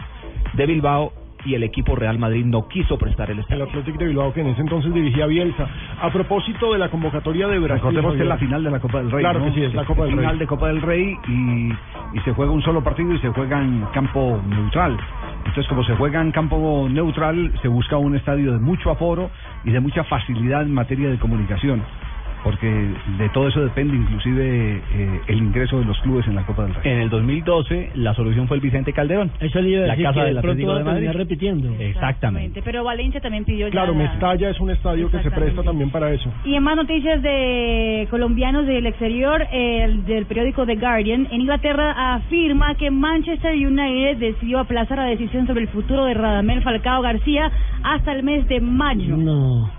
de 0.54 0.66
Bilbao 0.66 1.14
y 1.46 1.56
el 1.56 1.64
equipo 1.64 1.96
Real 1.96 2.20
Madrid 2.20 2.46
no 2.46 2.68
quiso 2.68 2.98
prestar 2.98 3.30
el 3.32 3.38
El 3.38 3.44
estadio. 3.44 3.64
Atlético 3.64 3.98
de 3.98 4.06
Bilbao 4.06 4.34
que 4.34 4.42
en 4.42 4.48
ese 4.48 4.62
entonces 4.62 4.94
dirigía 4.94 5.26
Bielsa. 5.26 5.68
A 6.02 6.12
propósito 6.12 6.74
de 6.74 6.80
la 6.80 6.90
convocatoria 6.90 7.48
de 7.48 7.60
Brasil. 7.60 7.78
Recordemos 7.78 8.16
que 8.16 8.22
es 8.22 8.28
la 8.28 8.38
final 8.38 8.64
de 8.64 8.72
la 8.72 8.80
Copa 8.80 9.00
del 9.00 9.12
Rey. 9.12 9.22
Claro 9.22 9.40
¿no? 9.40 9.46
que 9.46 9.52
sí, 9.54 9.64
es 9.64 9.74
la 9.74 9.86
Copa 9.86 10.04
del 10.04 10.12
final 10.12 10.30
Rey. 10.32 10.40
de 10.40 10.48
Copa 10.48 10.68
del 10.68 10.82
Rey 10.82 11.18
y, 11.28 11.72
y 12.18 12.20
se 12.26 12.34
juega 12.34 12.52
un 12.52 12.62
solo 12.62 12.84
partido 12.84 13.14
y 13.14 13.20
se 13.20 13.30
juega 13.30 13.62
en 13.62 13.86
campo 13.94 14.42
neutral. 14.48 14.98
Entonces, 15.40 15.68
como 15.68 15.84
se 15.84 15.96
juega 15.96 16.22
en 16.22 16.32
campo 16.32 16.88
neutral, 16.90 17.52
se 17.62 17.68
busca 17.68 17.98
un 17.98 18.16
estadio 18.16 18.54
de 18.54 18.60
mucho 18.60 18.92
aforo 18.92 19.30
y 19.64 19.72
de 19.72 19.80
mucha 19.80 20.04
facilidad 20.04 20.64
en 20.64 20.74
materia 20.74 21.10
de 21.10 21.18
comunicación. 21.18 21.82
Porque 22.44 22.68
de 23.18 23.30
todo 23.30 23.48
eso 23.50 23.62
depende 23.62 23.96
inclusive 23.98 24.82
eh, 24.94 25.22
el 25.28 25.38
ingreso 25.38 25.80
de 25.80 25.86
los 25.86 26.00
clubes 26.00 26.26
en 26.28 26.36
la 26.36 26.46
Copa 26.46 26.64
del 26.64 26.74
Rey. 26.76 26.92
En 26.92 27.00
el 27.02 27.10
2012 27.10 27.92
la 27.96 28.14
solución 28.14 28.48
fue 28.48 28.58
el 28.58 28.62
Vicente 28.62 28.94
Calderón. 28.94 29.32
Eso 29.40 29.60
le 29.62 29.70
iba 29.70 29.84
a 29.84 29.88
la 29.88 29.94
decir 29.94 30.06
casa 30.06 30.20
que 30.22 30.26
del 30.28 30.38
Atlético 30.38 30.76
de 30.76 30.84
Madrid. 30.84 31.10
repitiendo. 31.12 31.76
Exactamente. 31.80 32.62
Pero 32.64 32.84
Valencia 32.84 33.20
también 33.22 33.44
pidió 33.46 33.68
ya 33.68 33.72
Claro, 33.72 33.92
la- 33.94 34.00
Mestalla 34.00 34.50
es 34.50 34.60
un 34.60 34.70
estadio 34.72 35.10
que 35.12 35.20
se 35.22 35.32
presta 35.32 35.64
también 35.64 35.90
para 35.90 36.12
eso. 36.12 36.32
Y 36.46 36.56
en 36.56 36.64
más 36.64 36.76
noticias 36.76 37.22
de 37.22 38.08
colombianos 38.10 38.66
del 38.66 38.86
exterior, 38.86 39.46
el 39.52 40.06
del 40.06 40.26
periódico 40.26 40.66
The 40.66 40.76
Guardian, 40.76 41.28
en 41.32 41.42
Inglaterra 41.42 42.16
afirma 42.16 42.76
que 42.76 42.90
Manchester 42.92 43.54
United 43.54 44.18
decidió 44.18 44.60
aplazar 44.60 44.98
la 45.00 45.06
decisión 45.06 45.46
sobre 45.48 45.62
el 45.62 45.68
futuro 45.68 46.06
de 46.06 46.14
Radamel 46.14 46.62
Falcao 46.64 47.02
García 47.02 47.52
hasta 47.84 48.14
el 48.14 48.24
mes 48.24 48.48
de 48.48 48.60
mayo. 48.62 49.18
No. 49.18 49.70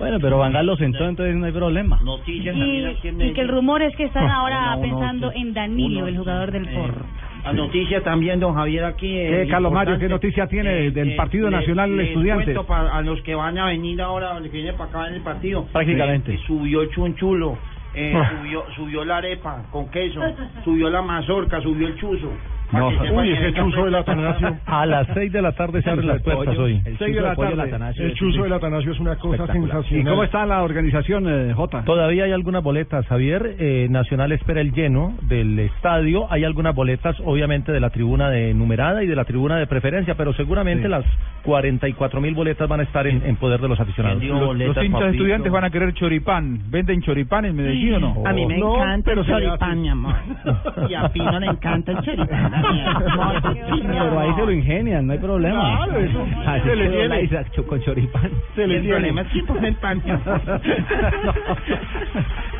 Bueno, 0.00 0.18
pero 0.18 0.38
Van 0.38 0.52
Gaal 0.52 0.64
lo 0.64 0.76
sentó, 0.76 1.06
entonces 1.06 1.36
no 1.36 1.44
hay 1.44 1.52
problema. 1.52 2.00
Noticias 2.02 2.56
Y, 2.56 2.86
y 3.22 3.32
que 3.34 3.40
el 3.42 3.48
rumor 3.48 3.82
es 3.82 3.94
que 3.96 4.04
están 4.04 4.28
ahora 4.30 4.78
pensando 4.80 5.30
en 5.30 5.52
Danilo, 5.52 5.98
Uno, 5.98 6.08
el 6.08 6.16
jugador 6.16 6.50
del 6.50 6.68
Porro. 6.70 7.04
La 7.44 7.52
noticia 7.52 8.02
también, 8.02 8.40
don 8.40 8.54
Javier, 8.54 8.84
aquí. 8.84 9.08
¿Qué, 9.08 9.42
eh, 9.42 9.48
Carlos 9.48 9.70
Mario, 9.72 9.98
qué 9.98 10.08
noticia 10.08 10.46
tiene 10.46 10.86
Eh, 10.86 10.90
del 10.90 11.10
eh, 11.10 11.16
Partido 11.16 11.50
Nacional 11.50 11.94
les 11.96 12.08
Estudiantes? 12.08 12.58
para 12.66 12.96
a 12.96 13.02
los 13.02 13.20
que 13.20 13.34
van 13.34 13.58
a 13.58 13.66
venir 13.66 14.00
ahora, 14.00 14.40
los 14.40 14.48
que 14.48 14.56
vienen 14.56 14.74
para 14.76 14.88
acá 14.88 15.08
en 15.08 15.14
el 15.16 15.20
partido. 15.20 15.66
Prácticamente. 15.66 16.34
Eh, 16.34 16.40
subió 16.46 16.80
el 16.80 16.90
chunchulo, 16.90 17.58
eh, 17.94 18.14
subió, 18.38 18.64
subió 18.76 19.04
la 19.04 19.18
arepa 19.18 19.64
con 19.70 19.90
queso, 19.90 20.22
subió 20.64 20.88
la 20.88 21.02
mazorca, 21.02 21.60
subió 21.60 21.88
el 21.88 21.96
chuzo. 21.96 22.30
No, 22.72 22.88
uy, 22.88 23.32
ese 23.32 23.52
chuzo 23.54 23.84
del. 23.84 23.94
Atanasio. 23.94 24.56
A 24.66 24.86
las 24.86 25.06
seis 25.14 25.32
de 25.32 25.42
la 25.42 25.52
tarde 25.52 25.82
se 25.82 25.90
abren 25.90 26.08
las 26.08 26.22
puertas 26.22 26.56
hoy. 26.58 26.80
El 26.84 26.98
Seis 26.98 27.14
de 27.14 27.20
la 27.20 27.34
tarde. 27.34 27.94
El 27.98 28.14
chuzo 28.14 28.42
del 28.44 28.52
Atanasio 28.52 28.92
es 28.92 29.00
una 29.00 29.16
cosa 29.16 29.46
sensacional. 29.46 29.84
¿Y 29.90 30.04
cómo 30.04 30.24
está 30.24 30.46
la 30.46 30.62
organización, 30.62 31.26
eh, 31.28 31.52
Jota? 31.54 31.84
Todavía 31.84 32.24
hay 32.24 32.32
algunas 32.32 32.62
boletas, 32.62 33.06
Javier. 33.06 33.56
Eh, 33.58 33.88
Nacional 33.90 34.32
espera 34.32 34.60
el 34.60 34.72
lleno 34.72 35.14
del 35.22 35.58
estadio. 35.58 36.30
Hay 36.30 36.44
algunas 36.44 36.74
boletas, 36.74 37.16
obviamente, 37.24 37.72
de 37.72 37.80
la 37.80 37.90
tribuna 37.90 38.30
de 38.30 38.54
numerada 38.54 39.02
y 39.02 39.06
de 39.06 39.16
la 39.16 39.24
tribuna 39.24 39.56
de 39.58 39.66
preferencia, 39.66 40.14
pero 40.14 40.32
seguramente 40.34 40.88
las 40.88 41.04
44 41.44 42.20
mil 42.20 42.34
boletas 42.34 42.68
van 42.68 42.80
a 42.80 42.82
estar 42.84 43.06
en, 43.06 43.22
en 43.24 43.36
poder 43.36 43.60
de 43.60 43.68
los 43.68 43.80
aficionados. 43.80 44.22
Los, 44.22 44.56
los 44.56 44.84
hinchas 44.84 45.12
estudiantes 45.12 45.50
van 45.50 45.64
a 45.64 45.70
querer 45.70 45.92
choripán. 45.94 46.70
¿Venden 46.70 47.02
choripán 47.02 47.44
en 47.46 47.56
Medellín 47.56 47.94
o 47.94 48.00
no? 48.00 48.22
A 48.26 48.32
mí 48.32 48.46
me 48.46 48.58
No, 48.58 48.76
encanta 48.76 49.12
el 49.12 49.24
choripán, 49.26 49.80
mi 49.82 49.88
amor. 49.88 50.14
Y 50.88 50.94
a 50.94 51.08
Pino 51.08 51.38
le 51.38 51.46
encanta 51.46 51.92
el 51.92 52.00
choripán. 52.02 52.59
Pero 52.62 54.20
ahí 54.20 54.32
se 54.34 54.46
lo 54.46 54.52
ingenian, 54.52 55.06
no 55.06 55.12
hay 55.12 55.18
problema. 55.18 55.84
Claro, 55.84 56.00
eso 56.00 56.26
Así 56.46 56.68
se 56.68 56.76
le 56.76 56.88
tiene. 56.88 57.22
Isaac 57.22 57.46
cho- 57.52 57.66
con 57.66 57.80
choripán. 57.80 58.30
Se 58.54 58.66
le 58.66 58.76
El 58.76 58.80
tiene. 58.82 58.96
problema 58.96 59.20
es 59.22 59.28
que 59.28 59.42
ponen 59.44 59.74
pan, 59.76 60.02
mi 60.04 60.10
amor. 60.10 60.40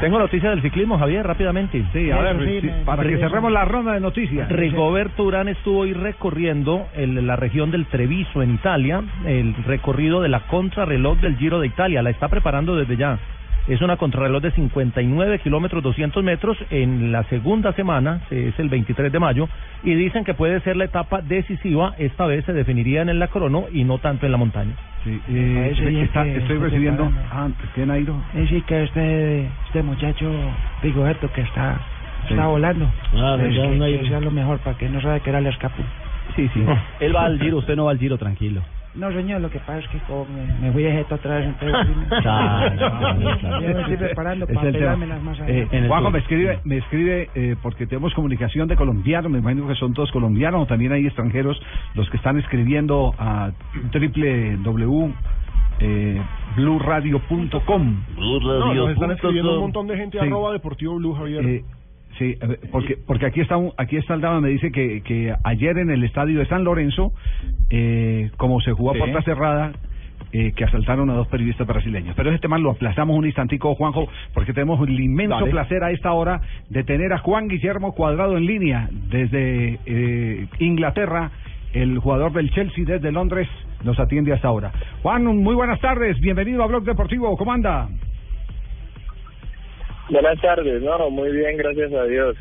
Tengo 0.00 0.18
noticias 0.18 0.52
del 0.52 0.62
ciclismo, 0.62 0.98
Javier, 0.98 1.26
rápidamente. 1.26 1.84
Sí, 1.92 2.10
a 2.10 2.18
ver, 2.20 2.36
sí, 2.60 2.70
para 2.84 3.02
que 3.02 3.18
cerremos 3.18 3.52
la 3.52 3.64
ronda 3.64 3.92
de 3.92 4.00
noticias. 4.00 4.48
Rigoberto 4.48 5.24
Urán 5.24 5.48
estuvo 5.48 5.80
hoy 5.80 5.92
recorriendo 5.92 6.86
el- 6.96 7.26
la 7.26 7.36
región 7.36 7.70
del 7.70 7.86
Treviso 7.86 8.42
en 8.42 8.54
Italia, 8.54 9.02
el 9.26 9.54
recorrido 9.64 10.22
de 10.22 10.28
la 10.28 10.40
contrarreloj 10.40 11.18
del 11.20 11.36
Giro 11.36 11.60
de 11.60 11.66
Italia. 11.66 12.02
La 12.02 12.10
está 12.10 12.28
preparando 12.28 12.76
desde 12.76 12.96
ya. 12.96 13.18
Es 13.66 13.80
una 13.82 13.96
contrarreloj 13.96 14.42
de 14.42 14.50
59 14.52 15.38
kilómetros 15.40 15.82
200 15.82 16.24
metros 16.24 16.56
en 16.70 17.12
la 17.12 17.22
segunda 17.24 17.72
semana, 17.74 18.20
es 18.30 18.58
el 18.58 18.68
23 18.68 19.12
de 19.12 19.18
mayo, 19.18 19.48
y 19.82 19.94
dicen 19.94 20.24
que 20.24 20.34
puede 20.34 20.60
ser 20.60 20.76
la 20.76 20.84
etapa 20.84 21.20
decisiva. 21.22 21.94
Esta 21.98 22.26
vez 22.26 22.44
se 22.44 22.52
definiría 22.52 23.02
en 23.02 23.18
la 23.18 23.28
crono 23.28 23.66
y 23.70 23.84
no 23.84 23.98
tanto 23.98 24.26
en 24.26 24.32
la 24.32 24.38
montaña. 24.38 24.72
Sí, 25.04 25.20
eh, 25.28 25.72
está- 26.02 26.24
que 26.24 26.36
estoy 26.38 26.58
recibiendo. 26.58 27.10
Ah, 27.30 27.48
¿qué, 27.74 27.86
Nairo? 27.86 28.20
Es 28.34 28.40
decir, 28.40 28.64
que 28.64 28.82
este, 28.82 29.46
este 29.66 29.82
muchacho 29.82 30.30
Rigoberto 30.82 31.30
que 31.32 31.42
está, 31.42 31.78
Sí. 32.26 32.34
está 32.34 32.46
volando. 32.48 32.90
Ah, 33.14 33.36
Es 33.40 33.54
que, 33.54 33.78
que 34.02 34.08
sea 34.08 34.20
lo 34.20 34.30
mejor 34.30 34.58
para 34.58 34.76
que 34.76 34.88
no 34.88 35.00
sabe 35.00 35.20
que 35.20 35.30
era 35.30 35.38
el 35.38 35.46
escapo. 35.46 35.82
Sí, 36.36 36.48
sí. 36.52 36.62
Él 37.00 37.14
va 37.14 37.24
al 37.24 37.38
Giro, 37.40 37.58
usted 37.58 37.76
no 37.76 37.84
va 37.84 37.92
al 37.92 37.98
Giro, 37.98 38.18
tranquilo. 38.18 38.62
No, 39.00 39.10
señor, 39.12 39.40
lo 39.40 39.48
que 39.48 39.58
pasa 39.60 39.78
es 39.78 39.88
que 39.88 39.98
como 40.00 40.26
me, 40.26 40.44
me 40.60 40.70
voy 40.70 40.84
a 40.84 41.00
esto 41.00 41.14
otra 41.14 41.38
vez, 41.38 41.46
entonces... 41.46 41.96
Claro, 42.20 42.76
claro, 42.76 43.38
claro. 43.38 43.60
Yo 43.62 43.74
me 43.74 43.80
estoy 43.80 43.96
preparando 43.96 44.46
Es 44.46 44.54
para 44.54 44.96
más 44.96 45.40
Eh. 45.46 45.84
Juanjo 45.88 46.10
me 46.10 46.18
escribe, 46.18 46.60
me 46.64 46.76
escribe 46.76 47.30
eh, 47.34 47.56
porque 47.62 47.86
tenemos 47.86 48.12
comunicación 48.12 48.68
de 48.68 48.76
colombianos, 48.76 49.32
me 49.32 49.38
imagino 49.38 49.66
que 49.66 49.74
son 49.76 49.94
todos 49.94 50.12
colombianos, 50.12 50.64
o 50.64 50.66
también 50.66 50.92
hay 50.92 51.06
extranjeros 51.06 51.58
los 51.94 52.10
que 52.10 52.18
están 52.18 52.38
escribiendo 52.38 53.14
a 53.18 53.52
www 53.90 55.14
eh, 55.80 56.22
blueradio.com. 56.56 58.04
No, 58.18 58.74
nos 58.74 58.90
están 58.90 59.12
escribiendo 59.12 59.54
un 59.54 59.60
montón 59.60 59.86
de 59.86 59.96
gente 59.96 60.18
Sí. 60.20 60.26
arroba 60.26 60.52
Deportivo 60.52 60.96
Blue, 60.96 61.14
Javier. 61.14 61.44
Eh, 61.46 61.64
sí, 62.18 62.36
porque 62.70 62.96
porque 63.06 63.26
aquí 63.26 63.40
está 63.40 63.56
un- 63.56 63.72
aquí 63.76 63.96
está 63.96 64.14
el 64.14 64.20
dama 64.20 64.40
me 64.40 64.48
dice 64.50 64.70
que, 64.72 65.02
que 65.02 65.34
ayer 65.44 65.78
en 65.78 65.90
el 65.90 66.04
estadio 66.04 66.38
de 66.38 66.46
San 66.46 66.64
Lorenzo, 66.64 67.12
eh, 67.70 68.30
como 68.36 68.60
se 68.60 68.72
jugó 68.72 68.90
a 68.90 68.94
puerta 68.94 69.22
cerrada, 69.22 69.72
eh, 70.32 70.52
que 70.54 70.64
asaltaron 70.64 71.10
a 71.10 71.14
dos 71.14 71.26
periodistas 71.28 71.66
brasileños. 71.66 72.14
Pero 72.14 72.30
ese 72.30 72.38
tema 72.38 72.56
lo 72.58 72.70
aplazamos 72.70 73.16
un 73.16 73.26
instantico, 73.26 73.74
Juanjo, 73.74 74.06
porque 74.34 74.52
tenemos 74.52 74.86
el 74.86 75.00
inmenso 75.00 75.36
Dale. 75.40 75.50
placer 75.50 75.82
a 75.82 75.90
esta 75.90 76.12
hora 76.12 76.40
de 76.68 76.84
tener 76.84 77.12
a 77.12 77.18
Juan 77.18 77.48
Guillermo 77.48 77.94
Cuadrado 77.94 78.36
en 78.36 78.46
línea 78.46 78.88
desde 79.08 79.78
eh, 79.86 80.46
Inglaterra. 80.60 81.30
El 81.72 81.98
jugador 81.98 82.32
del 82.32 82.50
Chelsea 82.50 82.84
desde 82.84 83.12
Londres 83.12 83.48
nos 83.84 83.98
atiende 84.00 84.32
hasta 84.32 84.48
ahora. 84.48 84.72
Juan, 85.02 85.24
muy 85.24 85.54
buenas 85.54 85.80
tardes. 85.80 86.18
Bienvenido 86.20 86.62
a 86.64 86.66
Blog 86.66 86.82
Deportivo. 86.84 87.36
¿Cómo 87.36 87.52
anda? 87.52 87.88
Buenas 90.10 90.40
tardes, 90.40 90.82
no, 90.82 91.10
muy 91.10 91.30
bien, 91.32 91.56
gracias 91.56 91.92
a 91.92 92.04
Dios. 92.04 92.36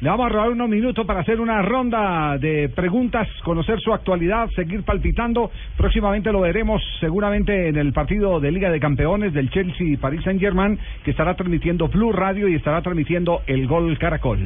Le 0.00 0.10
vamos 0.10 0.26
a 0.26 0.28
robar 0.28 0.50
unos 0.50 0.68
minutos 0.68 1.06
para 1.06 1.20
hacer 1.20 1.40
una 1.40 1.62
ronda 1.62 2.36
de 2.36 2.68
preguntas, 2.68 3.26
conocer 3.42 3.80
su 3.80 3.94
actualidad, 3.94 4.50
seguir 4.54 4.82
palpitando. 4.82 5.50
Próximamente 5.78 6.30
lo 6.30 6.40
veremos 6.40 6.82
seguramente 7.00 7.68
en 7.68 7.76
el 7.76 7.92
partido 7.94 8.38
de 8.38 8.50
Liga 8.50 8.70
de 8.70 8.80
Campeones 8.80 9.32
del 9.32 9.48
Chelsea 9.50 9.96
Paris 9.98 10.20
Saint 10.24 10.40
Germain, 10.40 10.78
que 11.04 11.12
estará 11.12 11.34
transmitiendo 11.36 11.88
Blue 11.88 12.12
Radio 12.12 12.48
y 12.48 12.54
estará 12.54 12.82
transmitiendo 12.82 13.40
el 13.46 13.66
Gol 13.66 13.96
Caracol. 13.98 14.40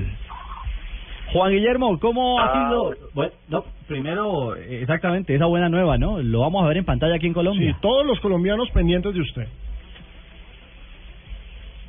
Juan 1.32 1.50
Guillermo, 1.52 1.98
¿cómo 1.98 2.38
ha 2.38 2.44
Ah, 2.44 2.68
sido? 2.68 2.94
Bueno, 3.14 3.32
no, 3.48 3.64
primero, 3.88 4.54
exactamente, 4.54 5.34
esa 5.34 5.46
buena 5.46 5.68
nueva, 5.68 5.98
¿no? 5.98 6.22
Lo 6.22 6.40
vamos 6.40 6.64
a 6.64 6.68
ver 6.68 6.76
en 6.76 6.84
pantalla 6.84 7.16
aquí 7.16 7.26
en 7.26 7.34
Colombia. 7.34 7.72
Sí, 7.72 7.78
todos 7.82 8.06
los 8.06 8.20
colombianos 8.20 8.70
pendientes 8.70 9.12
de 9.12 9.20
usted. 9.20 9.46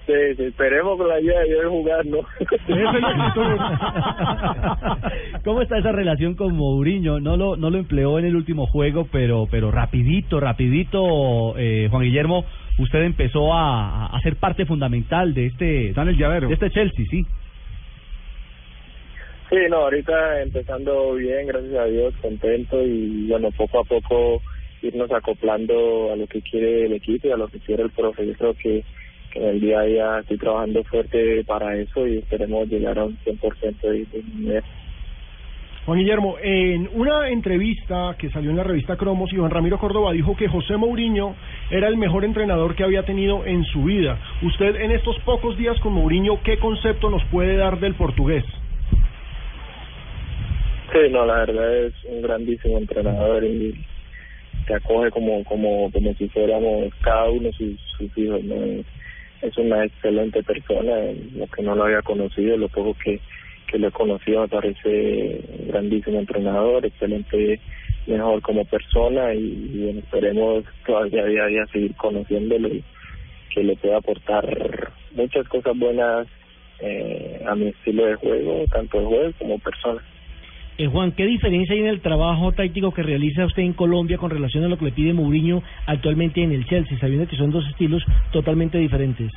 Sí, 0.09 0.35
sí, 0.37 0.43
esperemos 0.45 0.97
con 0.97 1.07
la 1.07 1.21
idea 1.21 1.39
de 1.41 1.51
yo 1.51 1.69
jugar, 1.69 2.03
¿no? 2.07 2.17
¿Cómo 5.43 5.61
está 5.61 5.77
esa 5.77 5.91
relación 5.91 6.33
con 6.33 6.55
Mourinho? 6.55 7.19
No 7.19 7.37
lo, 7.37 7.55
no 7.57 7.69
lo 7.69 7.77
empleó 7.77 8.17
en 8.17 8.25
el 8.25 8.35
último 8.35 8.65
juego, 8.65 9.07
pero, 9.11 9.47
pero 9.51 9.69
rapidito, 9.69 10.39
rapidito, 10.39 11.55
eh, 11.59 11.89
Juan 11.91 12.05
Guillermo, 12.05 12.43
usted 12.79 13.03
empezó 13.03 13.53
a, 13.53 14.07
a 14.07 14.19
ser 14.21 14.37
parte 14.37 14.65
fundamental 14.65 15.35
de 15.35 15.45
este, 15.45 15.89
el 15.89 16.17
llavero. 16.17 16.47
de 16.47 16.55
este 16.55 16.71
Chelsea, 16.71 17.05
sí. 17.07 17.23
Sí, 19.51 19.57
no, 19.69 19.77
ahorita 19.77 20.41
empezando 20.41 21.13
bien, 21.13 21.45
gracias 21.45 21.75
a 21.75 21.85
Dios, 21.85 22.15
contento 22.19 22.81
y 22.81 23.27
bueno, 23.27 23.51
poco 23.51 23.81
a 23.81 23.83
poco 23.83 24.41
irnos 24.81 25.11
acoplando 25.11 26.11
a 26.11 26.15
lo 26.15 26.25
que 26.25 26.41
quiere 26.41 26.87
el 26.87 26.93
equipo 26.93 27.27
y 27.27 27.31
a 27.31 27.37
lo 27.37 27.47
que 27.47 27.59
quiere 27.59 27.83
el 27.83 27.91
profe. 27.91 28.25
Yo 28.25 28.33
creo 28.33 28.55
que, 28.55 28.83
que 29.31 29.39
en 29.39 29.45
el 29.45 29.59
día 29.59 29.79
a 29.79 29.83
día 29.83 30.19
estoy 30.19 30.37
trabajando 30.37 30.83
fuerte 30.83 31.43
para 31.45 31.75
eso 31.75 32.07
y 32.07 32.17
esperemos 32.17 32.67
llegar 32.67 32.97
a 32.99 33.05
un 33.05 33.17
100% 33.17 33.81
de, 33.81 34.05
de 34.05 34.23
nivel. 34.37 34.63
Juan 35.85 35.97
Guillermo, 35.97 36.35
en 36.39 36.87
una 36.93 37.29
entrevista 37.29 38.15
que 38.19 38.29
salió 38.29 38.51
en 38.51 38.57
la 38.57 38.63
revista 38.63 38.95
Cromos, 38.95 39.33
Iván 39.33 39.49
Ramiro 39.49 39.79
Córdoba 39.79 40.11
dijo 40.11 40.35
que 40.35 40.47
José 40.47 40.77
Mourinho 40.77 41.35
era 41.71 41.87
el 41.87 41.97
mejor 41.97 42.25
entrenador 42.25 42.75
que 42.75 42.83
había 42.83 43.03
tenido 43.03 43.43
en 43.45 43.63
su 43.65 43.85
vida. 43.85 44.19
Usted 44.43 44.75
en 44.75 44.91
estos 44.91 45.17
pocos 45.21 45.57
días 45.57 45.79
con 45.79 45.93
Mourinho, 45.93 46.43
¿qué 46.43 46.59
concepto 46.59 47.09
nos 47.09 47.23
puede 47.31 47.55
dar 47.55 47.79
del 47.79 47.95
portugués? 47.95 48.43
Sí, 50.91 51.11
no, 51.11 51.25
la 51.25 51.45
verdad 51.45 51.77
es 51.77 51.93
un 52.05 52.21
grandísimo 52.21 52.77
entrenador 52.77 53.43
y 53.43 53.73
te 54.67 54.75
acoge 54.75 55.09
como 55.09 55.43
como 55.43 55.91
como 55.91 56.13
si 56.13 56.27
fuéramos 56.29 56.93
cada 57.01 57.29
uno 57.31 57.51
sus, 57.53 57.79
sus 57.97 58.15
hijos 58.17 58.43
no 58.43 58.55
es, 59.41 59.57
una 59.57 59.85
excelente 59.85 60.43
persona 60.43 60.95
lo 61.35 61.47
que 61.47 61.61
no 61.61 61.75
lo 61.75 61.85
había 61.85 62.01
conocido 62.01 62.57
lo 62.57 62.69
poco 62.69 62.95
que 63.03 63.19
que 63.67 63.77
lo 63.77 63.89
he 63.89 63.91
conocido 63.91 64.41
me 64.41 64.47
parece 64.47 65.41
grandísimo 65.67 66.19
entrenador 66.19 66.85
excelente 66.85 67.59
mejor 68.07 68.41
como 68.41 68.65
persona 68.65 69.33
y, 69.33 70.01
esperemos 70.03 70.63
todavía 70.85 71.25
día 71.25 71.43
a 71.43 71.47
día 71.47 71.65
seguir 71.71 71.95
conociéndolo 71.95 72.67
y 72.69 72.83
que 73.53 73.63
le 73.63 73.75
pueda 73.75 73.97
aportar 73.97 74.91
muchas 75.11 75.47
cosas 75.47 75.77
buenas 75.77 76.27
eh, 76.81 77.43
a 77.45 77.55
mi 77.55 77.67
estilo 77.67 78.05
de 78.05 78.15
juego 78.15 78.65
tanto 78.71 78.99
de 78.99 79.05
juego 79.05 79.31
como 79.37 79.59
persona 79.59 80.01
Eh, 80.79 80.87
Juan, 80.87 81.11
¿qué 81.11 81.25
diferencia 81.25 81.75
hay 81.75 81.81
en 81.81 81.87
el 81.87 81.99
trabajo 81.99 82.53
táctico 82.53 82.93
que 82.93 83.03
realiza 83.03 83.43
usted 83.43 83.63
en 83.63 83.73
Colombia 83.73 84.17
con 84.17 84.29
relación 84.29 84.63
a 84.63 84.69
lo 84.69 84.77
que 84.77 84.85
le 84.85 84.91
pide 84.93 85.11
Mourinho 85.11 85.61
actualmente 85.85 86.41
en 86.41 86.53
el 86.53 86.65
Chelsea, 86.67 86.97
sabiendo 86.97 87.27
que 87.27 87.35
son 87.35 87.51
dos 87.51 87.67
estilos 87.67 88.01
totalmente 88.31 88.77
diferentes? 88.77 89.29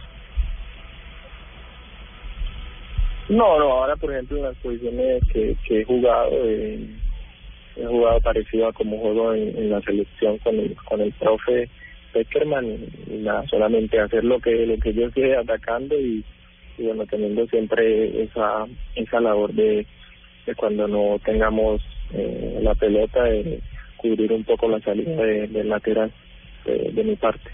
No, 3.29 3.59
no, 3.59 3.73
ahora 3.73 3.97
por 3.97 4.13
ejemplo 4.13 4.37
en 4.37 4.45
las 4.45 4.57
posiciones 4.59 5.21
que, 5.33 5.57
que 5.67 5.81
he 5.81 5.85
jugado, 5.85 6.31
eh, 6.33 6.79
he 7.77 7.87
jugado 7.87 8.21
parecido 8.21 8.69
a 8.69 8.73
como 8.73 8.99
juego 8.99 9.35
en, 9.35 9.59
en 9.59 9.71
la 9.71 9.81
selección 9.81 10.39
con 10.39 10.57
el, 10.61 10.77
con 10.77 11.01
el 11.01 11.11
profe 11.15 11.69
Peckerman, 12.13 12.87
solamente 13.51 13.99
hacer 13.99 14.23
lo 14.23 14.39
que 14.39 14.65
lo 14.65 14.77
que 14.79 14.95
yo 14.95 15.09
esté 15.09 15.37
atacando 15.37 15.99
y, 15.99 16.25
y 16.79 16.85
bueno, 16.85 17.05
teniendo 17.07 17.45
siempre 17.49 18.23
esa 18.23 18.67
esa 18.95 19.21
labor 19.21 19.53
de, 19.55 19.85
de 20.47 20.55
cuando 20.55 20.89
no 20.89 21.19
tengamos 21.25 21.81
eh, 22.13 22.59
la 22.63 22.75
pelota, 22.75 23.23
de 23.25 23.61
cubrir 23.97 24.33
un 24.33 24.45
poco 24.45 24.69
la 24.69 24.81
salida 24.81 25.15
de- 25.23 25.47
del 25.49 25.69
lateral 25.69 26.13
de, 26.65 26.91
de 26.93 27.05
mi 27.05 27.17
parte. 27.17 27.51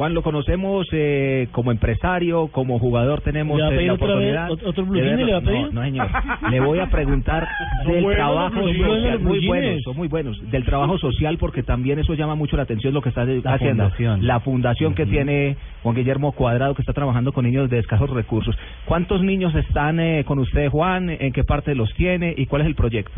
Juan, 0.00 0.14
lo 0.14 0.22
conocemos 0.22 0.86
eh, 0.92 1.48
como 1.52 1.70
empresario, 1.72 2.48
como 2.48 2.78
jugador 2.78 3.20
tenemos 3.20 3.58
¿Le 3.58 3.64
va 3.64 3.68
a 3.68 3.72
eh, 3.74 3.86
la 3.86 3.92
otra 3.92 4.06
oportunidad. 4.06 4.48
ot- 4.48 4.62
otro 4.64 4.86
verlo. 4.86 5.26
le 5.26 5.32
va 5.32 5.38
a 5.38 5.42
pedir? 5.42 5.60
No, 5.60 5.72
no, 5.72 5.82
señor. 5.84 6.08
Le 6.50 6.60
voy 6.60 6.78
a 6.78 6.86
preguntar 6.86 7.46
del 7.86 8.06
trabajo 8.14 8.62
social, 8.66 9.18
muy 9.20 9.46
buenos, 9.46 9.82
son 9.82 9.96
muy 9.98 10.08
buenos, 10.08 10.50
del 10.50 10.64
trabajo 10.64 10.96
social 10.96 11.36
porque 11.36 11.62
también 11.62 11.98
eso 11.98 12.14
llama 12.14 12.34
mucho 12.34 12.56
la 12.56 12.62
atención 12.62 12.94
lo 12.94 13.02
que 13.02 13.10
está 13.10 13.22
haciendo. 13.24 13.82
fundación. 13.90 14.26
La 14.26 14.40
fundación 14.40 14.94
que 14.94 15.04
tiene 15.04 15.56
Juan 15.82 15.94
Guillermo 15.94 16.32
Cuadrado 16.32 16.74
que 16.74 16.80
está 16.80 16.94
trabajando 16.94 17.32
con 17.34 17.44
niños 17.44 17.68
de 17.68 17.78
escasos 17.78 18.08
recursos. 18.08 18.56
¿Cuántos 18.86 19.22
niños 19.22 19.54
están 19.54 20.00
eh, 20.00 20.24
con 20.24 20.38
usted, 20.38 20.70
Juan? 20.70 21.10
¿En 21.10 21.30
qué 21.34 21.44
parte 21.44 21.74
los 21.74 21.92
tiene 21.92 22.32
y 22.38 22.46
cuál 22.46 22.62
es 22.62 22.68
el 22.68 22.74
proyecto? 22.74 23.12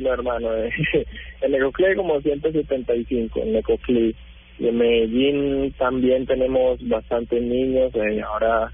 No, 0.00 0.12
hermano, 0.12 0.56
eh, 0.56 0.70
en 1.40 1.52
Necoclí 1.52 1.94
como 1.94 2.20
175, 2.20 3.40
en 3.42 3.52
Necoclí. 3.52 4.14
Y 4.58 4.66
en 4.66 4.76
Medellín 4.76 5.72
también 5.78 6.26
tenemos 6.26 6.80
bastantes 6.88 7.40
niños, 7.40 7.94
eh, 7.94 8.20
ahora 8.22 8.72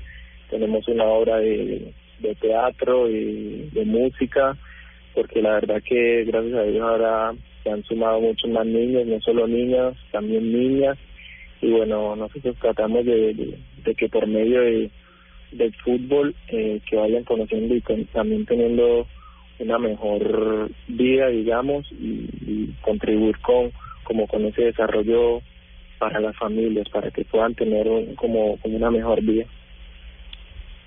tenemos 0.48 0.86
una 0.88 1.05
obra 1.05 1.36
de, 1.38 1.92
de 2.20 2.34
teatro 2.36 3.11
y 3.11 3.68
de 3.72 3.84
música, 3.84 4.57
porque 5.14 5.42
la 5.42 5.55
verdad 5.55 5.82
que 5.82 6.24
gracias 6.24 6.55
a 6.55 6.62
Dios 6.62 6.82
ahora 6.82 7.34
se 7.62 7.70
han 7.70 7.82
sumado 7.84 8.20
muchos 8.20 8.50
más 8.50 8.64
niños, 8.64 9.07
no 9.07 9.20
solo 9.20 9.46
niños, 9.46 9.94
también 10.11 10.50
niñas. 10.50 10.96
Y 11.61 11.70
bueno, 11.70 12.16
nosotros 12.16 12.57
tratamos 12.61 13.05
de, 13.05 13.59
de, 13.84 13.94
que 13.94 14.09
por 14.09 14.26
medio 14.26 14.62
de, 14.62 14.90
del 15.52 15.74
fútbol 15.76 16.34
eh, 16.48 16.80
que 16.88 16.96
vayan 16.96 17.24
conociendo 17.24 17.74
y 17.74 17.82
también 18.12 18.46
teniendo 18.46 19.07
una 19.59 19.78
mejor 19.78 20.70
vida, 20.88 21.28
digamos, 21.28 21.86
y, 21.92 22.26
y 22.46 22.74
contribuir 22.82 23.38
con 23.38 23.70
como 24.05 24.26
con 24.26 24.44
ese 24.44 24.64
desarrollo 24.64 25.40
para 25.98 26.20
las 26.20 26.36
familias, 26.36 26.88
para 26.90 27.11
que 27.11 27.24
puedan 27.24 27.55
tener 27.55 27.88
un- 27.88 28.14
como, 28.16 28.59
como 28.59 28.76
una 28.76 28.90
mejor 28.90 29.22
vida. 29.22 29.44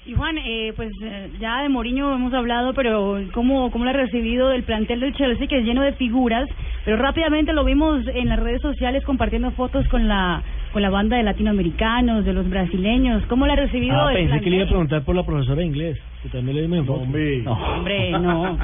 Y 0.06 0.14
Juan, 0.14 0.38
eh, 0.38 0.72
pues 0.76 0.92
eh, 1.04 1.32
ya 1.40 1.64
de 1.64 1.70
Mourinho 1.70 2.14
hemos 2.16 2.34
hablado, 2.34 2.74
pero 2.74 3.20
¿cómo, 3.34 3.72
¿cómo 3.72 3.84
lo 3.84 3.90
ha 3.90 3.94
recibido 3.94 4.50
del 4.50 4.64
plantel 4.64 5.00
del 5.02 5.14
Chelsea, 5.16 5.48
que 5.48 5.58
es 5.60 5.66
lleno 5.66 5.82
de 5.82 5.94
figuras? 5.94 6.48
Pero 6.86 6.96
rápidamente 6.98 7.52
lo 7.52 7.66
vimos 7.66 8.06
en 8.08 8.30
las 8.30 8.40
redes 8.40 8.62
sociales 8.62 9.04
compartiendo 9.04 9.52
fotos 9.52 9.86
con 9.90 10.08
la 10.08 10.42
con 10.78 10.84
la 10.84 10.92
banda 10.92 11.18
de 11.18 11.24
latinoamericanos, 11.24 12.24
de 12.24 12.34
los 12.34 12.48
brasileños. 12.48 13.26
¿Cómo 13.26 13.48
lo 13.48 13.54
ha 13.54 13.56
recibido 13.56 13.96
Ah, 13.96 14.12
pensé 14.14 14.40
que 14.42 14.50
le 14.52 14.58
iba 14.58 14.66
a 14.66 14.70
preguntar 14.70 15.04
por 15.04 15.16
la 15.16 15.26
profesora 15.26 15.56
de 15.56 15.66
inglés, 15.66 15.98
que 16.22 16.30
también 16.30 16.56
le 16.56 16.62
dimos 16.62 16.78
en 16.78 16.86
foto. 16.86 17.04
No. 17.44 17.54
Hombre, 17.54 18.12
no. 18.12 18.60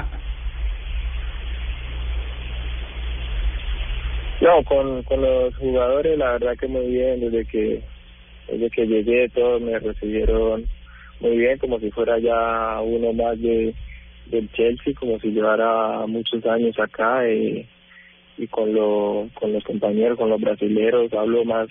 No, 4.40 4.62
con, 4.62 5.02
con 5.02 5.22
los 5.22 5.56
jugadores 5.56 6.16
la 6.16 6.34
verdad 6.34 6.56
que 6.56 6.68
muy 6.68 6.86
bien, 6.86 7.18
desde 7.18 7.44
que 7.46 7.82
desde 8.48 8.70
que 8.70 8.86
llegué 8.86 9.28
todos 9.30 9.60
me 9.60 9.76
recibieron 9.80 10.66
muy 11.18 11.36
bien, 11.36 11.58
como 11.58 11.80
si 11.80 11.90
fuera 11.90 12.16
ya 12.20 12.80
uno 12.80 13.12
más 13.12 13.40
de 13.42 13.74
del 14.26 14.48
Chelsea, 14.52 14.94
como 15.00 15.18
si 15.18 15.32
llevara 15.32 16.06
muchos 16.06 16.46
años 16.46 16.78
acá 16.78 17.26
eh, 17.26 17.66
y 18.38 18.46
con 18.46 18.72
lo, 18.72 19.28
con 19.34 19.52
los 19.52 19.64
compañeros, 19.64 20.16
con 20.16 20.30
los 20.30 20.40
brasileros 20.40 21.12
hablo 21.12 21.44
más 21.44 21.68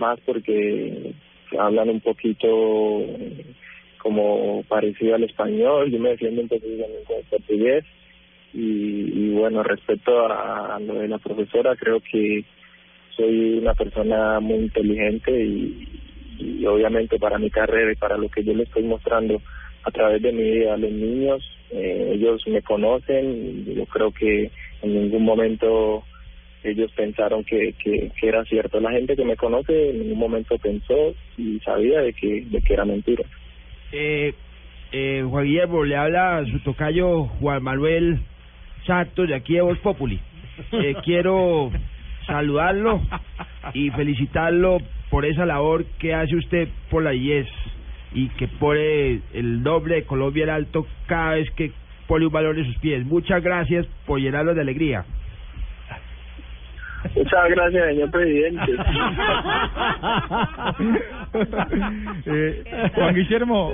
más 0.00 0.18
porque 0.26 1.12
hablan 1.58 1.90
un 1.90 2.00
poquito 2.00 3.06
como 3.98 4.64
parecido 4.68 5.14
al 5.14 5.24
español, 5.24 5.90
yo 5.90 5.98
me 5.98 6.10
defiendo 6.10 6.42
un 6.42 6.48
poquito 6.48 6.82
con 6.82 7.18
el 7.18 7.24
portugués 7.28 7.84
y, 8.52 9.26
y 9.26 9.30
bueno, 9.30 9.62
respecto 9.62 10.26
a, 10.26 10.80
lo 10.80 10.94
de 10.94 11.08
la 11.08 11.18
profesora, 11.18 11.76
creo 11.76 12.00
que 12.00 12.44
soy 13.16 13.58
una 13.58 13.74
persona 13.74 14.40
muy 14.40 14.58
inteligente 14.58 15.30
y, 15.44 15.86
obviamente 16.66 17.18
para 17.18 17.38
mi 17.38 17.50
carrera 17.50 17.92
y 17.92 17.96
para 17.96 18.16
lo 18.16 18.30
que 18.30 18.42
yo 18.42 18.54
le 18.54 18.62
estoy 18.62 18.82
mostrando 18.82 19.42
a 19.82 19.90
través 19.90 20.22
de 20.22 20.32
mi 20.32 20.42
vida 20.42 20.72
a 20.72 20.78
los 20.78 20.90
niños, 20.90 21.42
eh, 21.70 22.12
ellos 22.14 22.42
me 22.48 22.62
conocen 22.62 23.66
yo 23.74 23.84
creo 23.86 24.10
que 24.10 24.50
en 24.80 24.94
ningún 24.94 25.22
momento 25.22 26.02
ellos 26.62 26.90
pensaron 26.92 27.44
que, 27.44 27.74
que, 27.82 28.10
que 28.18 28.28
era 28.28 28.44
cierto. 28.44 28.80
La 28.80 28.90
gente 28.90 29.16
que 29.16 29.24
me 29.24 29.36
conoce 29.36 29.90
en 29.90 30.00
ningún 30.00 30.18
momento 30.18 30.58
pensó 30.58 31.14
y 31.36 31.58
sabía 31.60 32.00
de 32.00 32.12
que, 32.12 32.44
de 32.46 32.60
que 32.60 32.72
era 32.72 32.84
mentira. 32.84 33.24
Eh, 33.92 34.34
eh, 34.92 35.24
Juan 35.28 35.44
Guillermo, 35.44 35.84
le 35.84 35.96
habla 35.96 36.44
su 36.50 36.58
tocayo 36.60 37.24
Juan 37.40 37.62
Manuel 37.62 38.20
Santos 38.86 39.28
de 39.28 39.34
aquí 39.34 39.54
de 39.54 39.62
Voz 39.62 39.78
Populi. 39.78 40.20
Eh, 40.72 40.94
quiero 41.04 41.70
saludarlo 42.26 43.00
y 43.72 43.90
felicitarlo 43.90 44.78
por 45.10 45.24
esa 45.24 45.46
labor 45.46 45.84
que 45.98 46.14
hace 46.14 46.36
usted 46.36 46.68
por 46.90 47.02
la 47.02 47.14
IES 47.14 47.48
y 48.12 48.28
que 48.30 48.48
pone 48.48 49.20
el 49.32 49.62
nombre 49.62 49.96
de 49.96 50.04
Colombia 50.04 50.44
en 50.44 50.50
alto 50.50 50.86
cada 51.06 51.34
vez 51.34 51.50
que 51.52 51.72
pone 52.06 52.26
un 52.26 52.32
valor 52.32 52.58
en 52.58 52.66
sus 52.66 52.78
pies. 52.78 53.04
Muchas 53.06 53.42
gracias 53.42 53.86
por 54.06 54.20
llenarlos 54.20 54.54
de 54.56 54.62
alegría. 54.62 55.04
Muchas 57.14 57.50
gracias, 57.50 57.88
señor 57.88 58.10
presidente. 58.10 58.72
Eh, 62.26 62.64
Juan 62.94 63.14
Guillermo, 63.14 63.72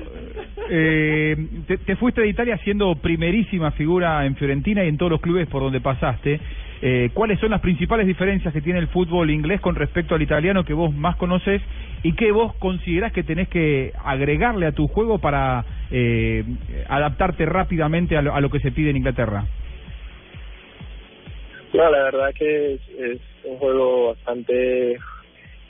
eh, 0.71 1.37
te, 1.67 1.79
te 1.79 1.97
fuiste 1.97 2.21
de 2.21 2.29
Italia 2.29 2.59
siendo 2.59 2.95
primerísima 2.97 3.71
figura 3.73 4.25
en 4.27 4.37
Fiorentina 4.37 4.85
y 4.85 4.89
en 4.89 4.99
todos 4.99 5.13
los 5.13 5.21
clubes 5.21 5.49
por 5.49 5.63
donde 5.63 5.81
pasaste. 5.81 6.41
Eh, 6.83 7.11
¿Cuáles 7.15 7.41
son 7.41 7.51
las 7.51 7.61
principales 7.61 8.07
diferencias 8.07 8.53
que 8.53 8.61
tiene 8.61 8.79
el 8.79 8.89
fútbol 8.89 9.31
inglés 9.31 9.61
con 9.61 9.75
respecto 9.75 10.15
al 10.15 10.23
italiano 10.23 10.65
que 10.65 10.75
vos 10.75 10.95
más 10.95 11.17
conoces 11.17 11.63
y 12.03 12.13
que 12.13 12.33
vos 12.33 12.55
considerás 12.57 13.13
que 13.13 13.23
tenés 13.23 13.49
que 13.49 13.93
agregarle 14.05 14.67
a 14.67 14.73
tu 14.73 14.87
juego 14.87 15.19
para 15.19 15.65
eh, 15.91 16.45
adaptarte 16.89 17.47
rápidamente 17.47 18.17
a 18.17 18.23
lo, 18.23 18.35
a 18.35 18.41
lo 18.41 18.51
que 18.51 18.61
se 18.61 18.73
pide 18.73 18.91
en 18.91 18.99
Inglaterra? 18.99 19.45
No, 21.77 21.91
la 21.91 22.05
verdad 22.05 22.33
que 22.33 22.73
es, 22.73 23.21
un 23.45 23.59
juego 23.59 24.15
bastante 24.15 24.99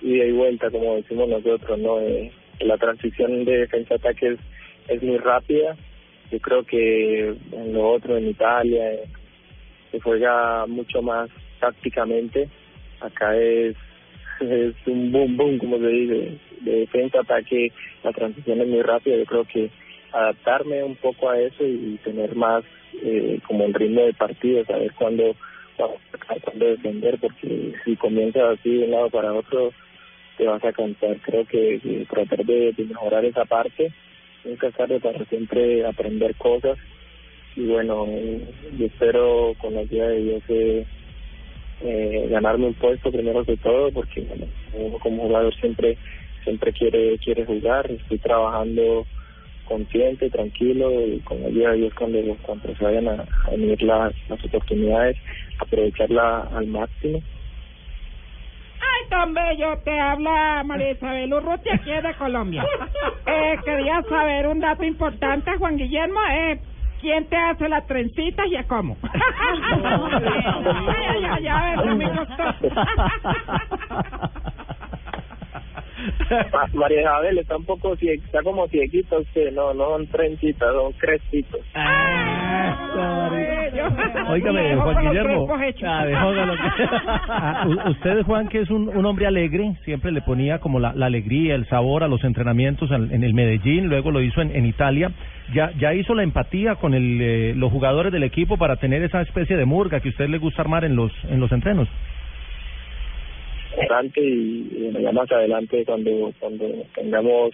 ida 0.01 0.25
y 0.25 0.31
vuelta, 0.31 0.71
como 0.71 0.95
decimos 0.95 1.29
nosotros, 1.29 1.81
¿no? 1.81 1.99
Eh, 1.99 2.31
la 2.61 2.79
transición 2.79 3.45
de 3.45 3.59
defensa-ataque 3.59 4.35
es, 4.35 4.39
es 4.87 5.03
muy 5.03 5.19
rápida. 5.19 5.77
Yo 6.31 6.39
creo 6.39 6.63
que 6.63 7.35
en 7.51 7.73
lo 7.73 7.91
otro, 7.91 8.17
en 8.17 8.29
Italia, 8.29 8.93
eh, 8.93 9.05
se 9.91 9.99
juega 9.99 10.65
mucho 10.67 11.03
más 11.03 11.29
tácticamente. 11.59 12.49
Acá 13.01 13.37
es, 13.37 13.75
es 14.41 14.75
un 14.87 15.11
boom 15.11 15.37
boom, 15.37 15.59
como 15.59 15.79
se 15.79 15.89
dice, 15.89 16.39
de 16.61 16.73
defensa-ataque. 16.83 17.73
La 18.05 18.13
transición 18.13 18.61
es 18.61 18.69
muy 18.69 18.83
rápida. 18.83 19.17
Yo 19.17 19.27
creo 19.27 19.45
que 19.45 19.71
adaptarme 20.13 20.85
un 20.85 20.95
poco 20.95 21.31
a 21.31 21.41
eso 21.41 21.65
y 21.67 21.99
tener 22.05 22.37
más 22.37 22.63
eh, 23.03 23.41
como 23.49 23.65
el 23.65 23.75
ritmo 23.75 24.03
de 24.03 24.15
partido, 24.15 24.65
saber 24.67 24.93
cuándo 24.93 25.35
vamos 25.79 25.97
a 25.97 26.17
atacar, 26.17 26.41
cuándo 26.41 26.67
defender, 26.67 27.19
porque 27.21 27.75
si 27.85 27.97
comienzas 27.97 28.59
así 28.59 28.71
de 28.71 28.85
un 28.85 28.91
lado 28.91 29.11
para 29.11 29.33
otro, 29.33 29.73
te 30.37 30.47
vas 30.47 30.65
a 30.65 30.73
cansar. 30.73 31.17
Creo 31.23 31.45
que, 31.47 32.07
tratar 32.09 32.45
de, 32.45 32.75
mejorar 32.77 33.25
esa 33.25 33.45
parte, 33.45 33.93
nunca 34.45 34.69
es 34.69 34.75
tarde 34.75 35.01
para 35.01 35.25
siempre 35.27 35.85
aprender 35.87 36.35
cosas. 36.37 36.79
Y 37.57 37.67
bueno, 37.67 38.07
yo 38.79 38.87
espero 38.87 39.55
con 39.59 39.75
la 39.75 39.81
ayuda 39.81 40.09
de 40.09 40.21
Dios 40.21 40.43
eh, 40.49 40.87
eh, 41.83 42.29
ganarme 42.31 42.67
un 42.67 42.75
puesto 42.75 43.11
primero 43.11 43.45
que 43.45 43.57
todo, 43.57 43.91
porque 43.93 44.21
bueno, 44.23 44.47
uno 44.75 44.99
como 44.99 45.23
jugador 45.23 45.55
siempre 45.57 45.97
siempre 46.45 46.73
quiere 46.73 47.19
quiere 47.19 47.47
jugar. 47.47 47.91
Estoy 47.91 48.19
trabajando 48.19 49.07
consciente, 49.67 50.31
tranquilo 50.31 50.91
y 51.07 51.21
con 51.21 51.45
ayuda 51.45 51.71
de 51.73 51.77
Dios 51.79 51.95
cuando, 51.95 52.19
cuando 52.43 52.75
se 52.75 52.85
vayan 52.85 53.09
a, 53.09 53.25
a 53.45 53.51
venir 53.51 53.83
las, 53.83 54.13
las 54.29 54.45
oportunidades, 54.45 55.17
aprovecharla 55.59 56.49
al 56.55 56.67
máximo. 56.67 57.21
Ay, 58.79 59.09
tan 59.11 59.35
bello, 59.35 59.79
te 59.85 60.01
habla 60.01 60.63
María 60.65 60.93
Isabel 60.93 61.33
Urruti 61.35 61.69
aquí 61.71 61.91
de 61.91 62.15
Colombia. 62.19 62.65
Eh, 63.29 63.57
quería 63.65 64.03
saber 64.09 64.47
un 64.47 64.61
dato 64.61 64.85
importante, 64.85 65.51
Juan 65.59 65.77
Guillermo. 65.77 66.21
Eh, 66.33 66.61
¿Quién 67.01 67.29
te 67.29 67.37
hace 67.37 67.69
las 67.69 67.85
trencitas 67.87 68.47
y 68.47 68.55
a 68.57 68.63
cómo? 68.65 68.97
ay, 69.03 69.11
ay, 71.09 71.25
ay, 71.29 71.49
a 71.49 71.83
ver, 71.83 71.95
me 71.97 72.09
gustó. 72.09 72.45
Ma- 72.87 73.11
María 76.75 77.01
Isabel 77.01 77.39
está 77.39 77.57
un 77.57 77.65
poco 77.65 77.95
está 77.95 78.43
como 78.43 78.67
cieguita 78.69 79.19
usted, 79.19 79.53
no, 79.53 79.75
no 79.75 79.91
son 79.91 80.07
trencitas, 80.09 80.73
son 80.73 80.93
crestitos. 80.93 81.61
Óigame, 84.29 84.77
Juan 84.77 85.05
Guillermo. 85.05 85.49
Ah, 85.85 86.05
Ah, 87.29 87.67
usted, 87.91 88.23
Juan, 88.25 88.49
que 88.49 88.61
es 88.61 88.71
un, 88.71 88.89
un 88.89 89.05
hombre 89.07 89.27
alegre, 89.27 89.75
siempre 89.85 90.11
le 90.13 90.23
ponía 90.23 90.59
como 90.59 90.79
la, 90.81 90.93
la 90.95 91.07
alegría, 91.07 91.55
el 91.55 91.67
sabor 91.69 92.03
a 92.03 92.09
los 92.09 92.23
entrenamientos 92.25 92.91
en, 92.91 93.13
en 93.13 93.25
el 93.25 93.35
Medellín, 93.35 93.89
luego 93.89 94.11
lo 94.11 94.23
hizo 94.23 94.41
en, 94.41 94.55
en 94.55 94.67
Italia. 94.67 95.11
Ya, 95.55 95.71
ya 95.79 95.95
hizo 95.95 96.15
la 96.15 96.23
empatía 96.23 96.77
con 96.77 96.95
el, 96.95 97.21
eh, 97.21 97.55
los 97.55 97.71
jugadores 97.71 98.13
del 98.13 98.25
equipo 98.25 98.57
para 98.57 98.77
tener 98.77 99.03
esa 99.03 99.21
especie 99.23 99.57
de 99.57 99.65
murga 99.65 100.01
que 100.01 100.09
a 100.09 100.11
usted 100.11 100.29
le 100.29 100.39
gusta 100.39 100.63
armar 100.63 100.85
en 100.85 100.97
los, 100.97 101.13
en 101.29 101.41
los 101.41 101.53
entrenos. 101.53 101.89
Adelante 103.77 104.21
y, 104.21 104.91
y 104.91 105.03
ya 105.03 105.13
más 105.13 105.31
adelante 105.31 105.85
cuando 105.85 106.33
cuando 106.41 106.67
tengamos 106.95 107.53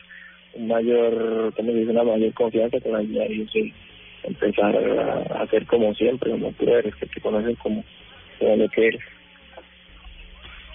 un 0.55 0.69
mayor, 0.69 1.53
como 1.55 1.73
dice, 1.73 1.91
una 1.91 2.05
mayor 2.05 2.33
confianza 2.35 2.81
con 2.81 2.93
la 2.93 2.99
ayuda 2.99 3.23
de 3.25 3.29
Dios 3.29 3.57
y 3.57 3.73
empezar 4.25 4.77
a, 4.77 5.43
hacer 5.43 5.67
como 5.67 5.95
siempre, 5.95 6.31
como 6.31 6.53
tú 6.53 6.67
que 6.67 7.07
te 7.07 7.21
conocen 7.21 7.55
como, 7.57 7.85
como 8.39 8.57
lo 8.57 8.69
que 8.69 8.87
eres. 8.89 9.01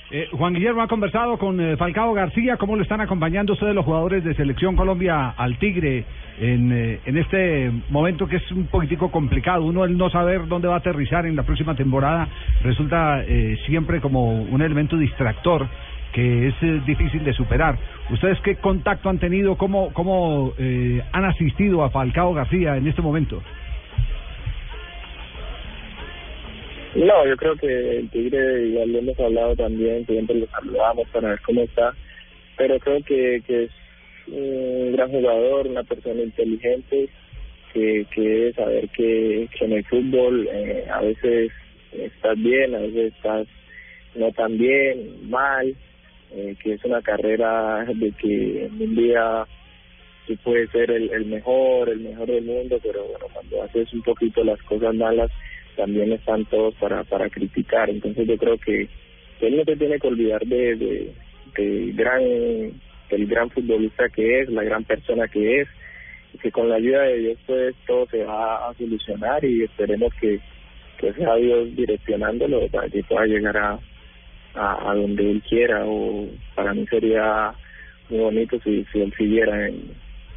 Eh, 0.10 0.30
Juan 0.32 0.53
Guillermo 0.53 0.82
ha 0.82 0.88
conversado 0.88 1.38
con 1.38 1.60
eh, 1.60 1.76
Falcao 1.76 2.14
García. 2.14 2.55
¿Cómo 2.55 2.78
le 2.78 2.84
están 2.84 3.01
acompañando 3.01 3.53
ustedes 3.53 3.76
los 3.76 3.84
jugadores 3.84 4.24
de 4.24 4.34
Selección 4.36 4.78
Colombia 4.78 5.34
al 5.36 5.58
Tigre 5.60 6.05
en, 6.39 6.72
eh, 6.72 7.01
en 7.05 7.18
este 7.18 7.70
momento 7.89 8.26
que 8.26 8.38
es 8.38 8.51
un 8.53 8.68
poquitico 8.68 9.12
complicado? 9.12 9.66
Uno, 9.66 9.84
el 9.84 9.97
no 9.97 10.10
saber 10.10 10.47
dónde 10.47 10.70
va 10.70 10.76
a 10.76 10.78
aterrizar 10.78 11.26
en 11.26 11.36
la 11.36 11.43
próxima 11.43 11.76
temporada, 11.76 12.30
resulta 12.64 13.22
eh, 13.28 13.58
siempre 13.66 13.99
como 13.99 14.43
un 14.43 14.62
elemento 14.62 14.95
distractor 14.95 15.68
que 16.14 16.47
es 16.47 16.86
difícil 16.86 17.26
de 17.26 17.34
superar. 17.34 17.78
¿Ustedes 18.10 18.39
qué 18.39 18.55
contacto 18.55 19.10
han 19.10 19.20
tenido? 19.20 19.58
¿Cómo, 19.58 19.91
cómo 19.93 20.53
han 21.12 21.26
asistido 21.26 21.84
a 21.84 21.91
Falcao 21.91 22.34
García 22.34 22.78
en 22.78 22.88
este 22.88 23.03
momento? 23.03 23.43
No, 26.98 27.28
yo 27.28 27.38
creo 27.38 27.56
que 27.56 27.98
el 28.00 28.10
Tigre, 28.10 28.70
igual 28.70 28.91
lo 28.91 28.98
hemos 28.98 29.20
hablado 29.20 29.56
también, 29.56 30.04
siempre 30.08 30.36
lo 30.36 30.48
saludamos 30.48 31.08
para 31.10 31.30
ver 31.30 31.39
cómo 31.41 31.62
está, 31.62 31.93
pero 32.58 32.80
creo 32.80 33.04
que, 33.04 33.43
que 33.45 33.66
es 33.66 33.72
un 34.26 34.93
gran 34.93 35.12
jugador, 35.12 35.68
una 35.68 35.84
persona 35.84 36.24
inteligente, 36.24 37.08
que, 37.72 38.04
que 38.10 38.52
saber 38.56 38.89
que, 38.89 39.48
en 39.62 39.74
el 39.74 39.86
fútbol 39.86 40.50
eh, 40.52 40.88
a 40.91 41.02
veces 41.02 41.52
estás 41.91 42.36
bien, 42.38 42.74
a 42.74 42.80
veces 42.80 43.14
estás 43.14 43.48
no 44.16 44.32
tan 44.32 44.58
bien, 44.58 45.30
mal, 45.30 45.76
eh, 46.34 46.56
que 46.64 46.74
es 46.74 46.84
una 46.84 47.04
carrera 47.04 47.86
de 47.86 48.12
que 48.14 48.72
un 48.72 48.95
día 48.95 49.45
tú 50.26 50.36
puedes 50.38 50.72
ser 50.72 50.89
el, 50.89 51.12
el 51.12 51.26
mejor, 51.26 51.89
el 51.89 52.00
mejor 52.00 52.26
del 52.26 52.43
mundo, 52.43 52.80
pero 52.82 53.04
bueno, 53.04 53.28
cuando 53.32 53.62
haces 53.62 53.93
un 53.93 54.02
poquito 54.02 54.43
las 54.43 54.60
cosas 54.64 54.95
malas, 54.95 55.30
también 55.78 56.11
están 56.11 56.43
todos 56.45 56.73
para, 56.75 57.03
para 57.05 57.30
criticar. 57.30 57.89
Entonces 57.89 58.28
yo 58.28 58.38
creo 58.38 58.57
que 58.57 58.89
él 59.39 59.55
no 59.55 59.63
se 59.63 59.78
tiene 59.78 59.99
que 59.99 60.07
olvidar 60.07 60.41
de, 60.45 60.75
de, 60.75 61.13
del 61.55 61.93
gran, 61.93 62.21
del 63.09 63.28
gran 63.28 63.49
futbolista 63.51 64.09
que 64.09 64.41
es, 64.41 64.49
la 64.49 64.63
gran 64.63 64.84
persona 64.84 65.28
que 65.28 65.61
es, 65.61 65.67
y 66.34 66.38
que 66.39 66.51
con 66.51 66.67
la 66.67 66.75
ayuda 66.75 67.03
de 67.03 67.17
Dios 67.19 67.38
pues 67.45 67.75
todo 67.86 68.07
se 68.07 68.23
va 68.23 68.69
a 68.69 68.73
solucionar 68.73 69.45
y 69.45 69.63
esperemos 69.63 70.13
que, 70.19 70.39
que 70.97 71.13
sea 71.13 71.36
Dios 71.36 71.73
direccionándolo 71.75 72.67
para 72.67 72.89
que 72.89 73.03
pueda 73.03 73.25
llegar 73.25 73.55
a, 73.57 73.80
a, 74.55 74.93
donde 74.95 75.32
él 75.32 75.41
quiera 75.47 75.86
o 75.86 76.28
para 76.55 76.73
mí 76.73 76.86
sería 76.88 77.53
muy 78.09 78.19
bonito 78.19 78.59
si, 78.63 78.84
si 78.91 79.01
él 79.01 79.13
siguiera 79.15 79.69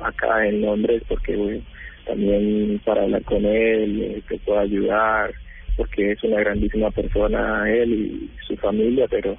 acá 0.01 0.47
en 0.47 0.61
Londres 0.61 1.03
porque 1.09 1.37
bueno, 1.37 1.63
también 2.07 2.81
para 2.85 3.03
hablar 3.03 3.23
con 3.25 3.45
él 3.45 4.03
eh, 4.03 4.23
que 4.29 4.39
pueda 4.39 4.61
ayudar 4.61 5.33
porque 5.77 6.13
es 6.13 6.23
una 6.25 6.41
grandísima 6.41 6.91
persona 6.91 7.71
él 7.71 7.93
y 7.93 8.31
su 8.47 8.57
familia 8.57 9.07
pero 9.09 9.37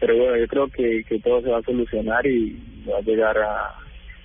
pero 0.00 0.16
bueno 0.16 0.36
yo 0.36 0.46
creo 0.46 0.68
que, 0.68 1.04
que 1.04 1.18
todo 1.20 1.42
se 1.42 1.50
va 1.50 1.58
a 1.58 1.62
solucionar 1.62 2.26
y 2.26 2.56
va 2.88 2.98
a 2.98 3.02
llegar 3.02 3.36
a, 3.38 3.74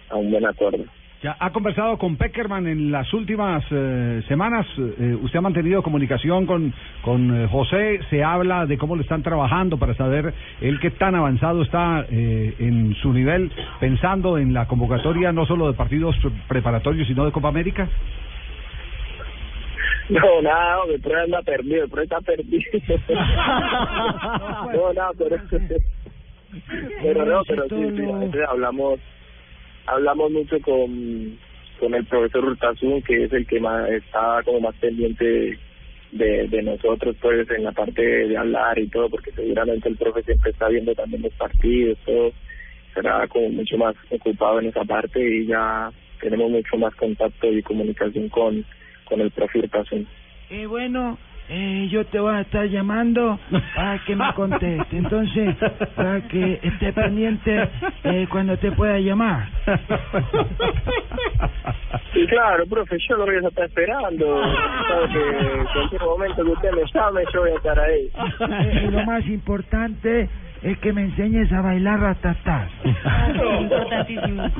a 0.09 0.15
un 0.15 0.31
buen 0.31 0.45
acuerdo 0.45 0.85
Ya 1.23 1.35
ha 1.39 1.51
conversado 1.51 1.99
con 1.99 2.15
Peckerman 2.15 2.65
en 2.65 2.91
las 2.91 3.13
últimas 3.13 3.63
eh, 3.69 4.23
semanas. 4.27 4.65
Eh, 4.77 5.15
usted 5.21 5.37
ha 5.37 5.41
mantenido 5.41 5.83
comunicación 5.83 6.47
con, 6.47 6.73
con 7.03 7.43
eh, 7.43 7.47
José. 7.47 7.99
Se 8.09 8.23
habla 8.23 8.65
de 8.65 8.75
cómo 8.79 8.95
le 8.95 9.03
están 9.03 9.21
trabajando 9.21 9.77
para 9.77 9.93
saber 9.93 10.33
él 10.61 10.79
qué 10.79 10.89
tan 10.89 11.13
avanzado 11.13 11.61
está 11.61 12.07
eh, 12.09 12.55
en 12.57 12.95
su 12.95 13.13
nivel, 13.13 13.51
pensando 13.79 14.39
en 14.39 14.51
la 14.51 14.67
convocatoria 14.67 15.31
no 15.31 15.45
solo 15.45 15.67
de 15.67 15.73
partidos 15.77 16.17
pre- 16.17 16.31
preparatorios, 16.47 17.07
sino 17.07 17.23
de 17.23 17.31
Copa 17.31 17.49
América. 17.49 17.87
No, 20.09 20.41
nada, 20.41 20.77
el 20.91 20.99
pro 21.01 21.21
anda 21.21 21.43
perdido, 21.43 21.83
el 21.83 21.89
pro 21.91 22.01
está 22.01 22.19
perdido. 22.21 22.63
no, 24.73 24.91
nada, 24.93 25.11
pero... 25.19 25.37
pero 27.03 27.25
no, 27.25 27.43
pero 27.47 27.63
sí, 27.69 27.95
sí, 27.95 28.37
hablamos, 28.49 28.99
hablamos 29.85 30.31
mucho 30.31 30.59
con, 30.61 31.37
con 31.79 31.93
el 31.93 32.05
profesor 32.05 32.45
Urtasun, 32.45 33.01
que 33.01 33.25
es 33.25 33.33
el 33.33 33.45
que 33.47 33.59
más 33.59 33.89
está 33.89 34.41
como 34.43 34.59
más 34.61 34.75
pendiente 34.75 35.57
de, 36.11 36.61
nosotros, 36.63 37.15
pues, 37.21 37.49
en 37.51 37.63
la 37.63 37.71
parte 37.71 38.01
de, 38.01 38.37
hablar 38.37 38.77
y 38.77 38.87
todo, 38.87 39.09
porque 39.09 39.31
seguramente 39.31 39.89
el 39.89 39.97
profe 39.97 40.23
siempre 40.23 40.51
está 40.51 40.67
viendo 40.67 40.93
también 40.93 41.21
los 41.21 41.33
partidos, 41.33 41.97
todo, 42.05 42.31
será 42.93 43.27
como 43.27 43.49
mucho 43.49 43.77
más 43.77 43.95
ocupado 44.09 44.59
en 44.59 44.67
esa 44.67 44.83
parte 44.83 45.19
y 45.19 45.47
ya 45.47 45.89
tenemos 46.19 46.51
mucho 46.51 46.77
más 46.77 46.93
contacto 46.95 47.51
y 47.51 47.63
comunicación 47.63 48.29
con, 48.29 48.65
con 49.05 49.21
el 49.21 49.31
profe 49.31 49.59
Urtasun. 49.59 50.07
Eh, 50.49 50.65
bueno, 50.65 51.17
eh, 51.53 51.87
yo 51.89 52.05
te 52.05 52.19
voy 52.19 52.33
a 52.33 52.41
estar 52.41 52.65
llamando 52.67 53.37
para 53.75 53.99
que 53.99 54.15
me 54.15 54.31
conteste. 54.33 54.97
Entonces, 54.97 55.55
para 55.95 56.21
que 56.21 56.59
esté 56.63 56.93
pendiente 56.93 57.69
eh, 58.05 58.25
cuando 58.31 58.57
te 58.57 58.71
pueda 58.71 58.97
llamar. 58.99 59.47
Sí, 62.13 62.25
claro, 62.27 62.65
profe, 62.67 62.97
yo 63.09 63.17
lo 63.17 63.25
voy 63.25 63.35
a 63.35 63.47
estar 63.47 63.65
esperando. 63.65 64.41
Sabe 64.87 65.07
que 65.13 65.19
en 65.59 65.67
cualquier 65.73 66.01
momento 66.01 66.43
que 66.43 66.51
usted 66.51 66.71
me 66.71 66.83
llame, 66.93 67.21
yo 67.33 67.41
voy 67.41 67.51
a 67.51 67.55
estar 67.55 67.79
ahí. 67.79 68.09
Eh, 68.49 68.85
y 68.87 68.91
lo 68.91 69.05
más 69.05 69.25
importante 69.27 70.29
es 70.61 70.77
que 70.79 70.93
me 70.93 71.01
enseñes 71.01 71.51
a 71.51 71.61
bailar 71.61 71.99
ratatás. 71.99 72.71
Importantísimo. 73.61 74.51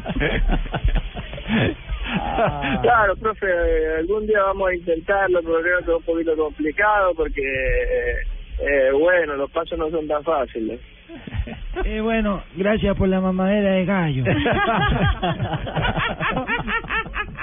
Claro, 2.82 3.16
profe, 3.16 3.45
eh, 3.47 3.97
algún 3.99 4.26
día 4.28 4.41
vamos 4.43 4.70
a 4.70 4.76
intentarlo, 4.76 5.39
pero 5.41 5.62
creo 5.62 5.78
que 5.80 5.91
es 5.91 5.97
un 5.97 6.03
poquito 6.03 6.36
complicado 6.36 7.14
porque, 7.16 7.41
eh, 7.41 8.16
eh, 8.59 8.91
bueno, 8.91 9.36
los 9.36 9.49
pasos 9.51 9.78
no 9.78 9.89
son 9.89 10.07
tan 10.07 10.24
fáciles. 10.24 10.80
Eh, 11.86 12.01
bueno, 12.01 12.43
gracias 12.55 12.97
por 12.97 13.07
la 13.07 13.22
mamadera 13.22 13.72
de 13.72 13.86
gallo. 13.86 14.26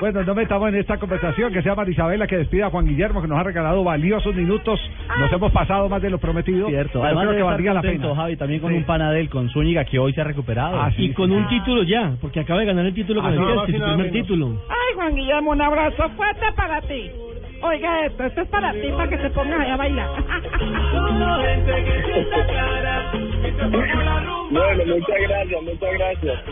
Bueno, 0.01 0.23
no 0.23 0.35
metamos 0.35 0.69
en 0.69 0.77
esta 0.77 0.97
conversación 0.99 1.53
que 1.53 1.61
sea 1.63 1.75
Marisabela 1.75 2.27
que 2.29 2.37
despida 2.39 2.67
a 2.67 2.71
Juan 2.71 2.87
Guillermo, 2.87 3.21
que 3.21 3.27
nos 3.29 3.39
ha 3.39 3.43
regalado 3.43 3.83
valiosos 3.83 4.33
minutos. 4.35 4.81
Nos 5.19 5.33
hemos 5.33 5.51
pasado 5.51 5.89
más 5.89 6.01
de 6.01 6.11
lo 6.11 6.19
prometido. 6.19 6.69
Cierto. 6.69 7.03
Además 7.03 7.25
creo 7.27 7.37
que 7.37 7.43
valdría 7.43 7.75
la 7.75 7.83
pena. 7.83 8.15
Javi, 8.15 8.37
también 8.37 8.61
con 8.61 8.71
Sí. 8.71 8.77
un 8.79 8.85
panadel 8.85 9.29
con 9.29 9.49
Zúñiga 9.51 9.85
que 9.85 9.99
hoy 9.99 10.13
se 10.13 10.21
ha 10.21 10.25
recuperado. 10.25 10.81
Ah, 10.81 10.91
sí, 10.95 11.05
y 11.05 11.09
sí, 11.09 11.15
con 11.15 11.31
sí. 11.31 11.35
un 11.37 11.49
título 11.49 11.83
ya, 11.83 12.13
porque 12.21 12.41
acaba 12.41 12.61
de 12.61 12.67
ganar 12.67 12.87
el 12.87 12.95
título 12.95 13.21
con 13.23 13.31
Ah, 13.31 13.35
el 13.35 13.41
no, 13.41 13.61
su 13.61 13.67
primer 13.67 13.97
menos. 13.97 14.13
título. 14.13 14.63
Ay, 14.69 14.95
Juan 14.95 15.15
Guillermo, 15.17 15.51
un 15.51 15.63
abrazo 15.63 16.09
fuerte 16.11 16.47
para 16.55 16.81
ti. 16.83 17.11
Oiga 17.61 18.07
esto, 18.07 18.25
esto 18.25 18.41
es 18.43 18.49
para 18.49 18.73
ti, 18.73 18.89
para 18.97 19.09
que 19.11 19.17
te 19.17 19.31
pongas 19.31 19.61
ahí 19.61 19.71
a 19.71 19.77
bailar. 19.77 20.09
Bueno, 24.51 24.85
muchas 24.87 25.17
gracias, 25.29 25.63
muchas 25.63 25.93
gracias. 25.99 26.43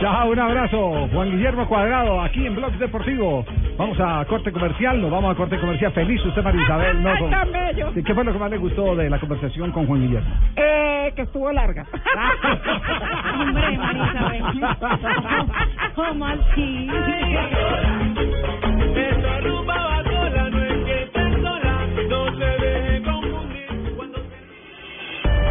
Chao, 0.00 0.30
un 0.30 0.38
abrazo. 0.38 1.08
Juan 1.12 1.30
Guillermo 1.30 1.66
Cuadrado, 1.66 2.20
aquí 2.20 2.46
en 2.46 2.54
Blog 2.54 2.72
Deportivo. 2.72 3.44
Vamos 3.78 3.98
a 4.00 4.24
corte 4.26 4.52
comercial, 4.52 5.00
nos 5.00 5.10
vamos 5.10 5.32
a 5.32 5.36
corte 5.36 5.58
comercial. 5.58 5.92
Feliz 5.92 6.24
usted, 6.24 6.42
María 6.42 6.62
Isabel. 6.62 7.02
¿no? 7.02 7.10
Ay, 7.10 7.18
Con- 7.18 7.30
tan 7.30 7.52
bello. 7.52 7.90
Sí, 7.94 8.02
¿Qué 8.02 8.14
fue 8.14 8.24
lo 8.24 8.32
que 8.32 8.38
más 8.38 8.50
le 8.50 8.58
gustó 8.58 8.94
de 8.96 9.08
la 9.10 9.18
conversación 9.18 9.70
con 9.72 9.86
Juan 9.86 10.00
Guillermo? 10.00 10.28
Eh, 10.56 11.12
que 11.16 11.22
estuvo 11.22 11.50
larga. 11.52 11.86
Hombre, 13.40 13.78
María 13.78 14.04
Isabel. 14.12 14.42
¿Cómo 15.94 16.26
así? 16.26 16.90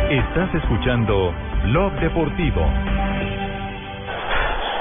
Estás 0.09 0.53
escuchando 0.55 1.33
Blog 1.65 1.93
Deportivo. 1.99 2.61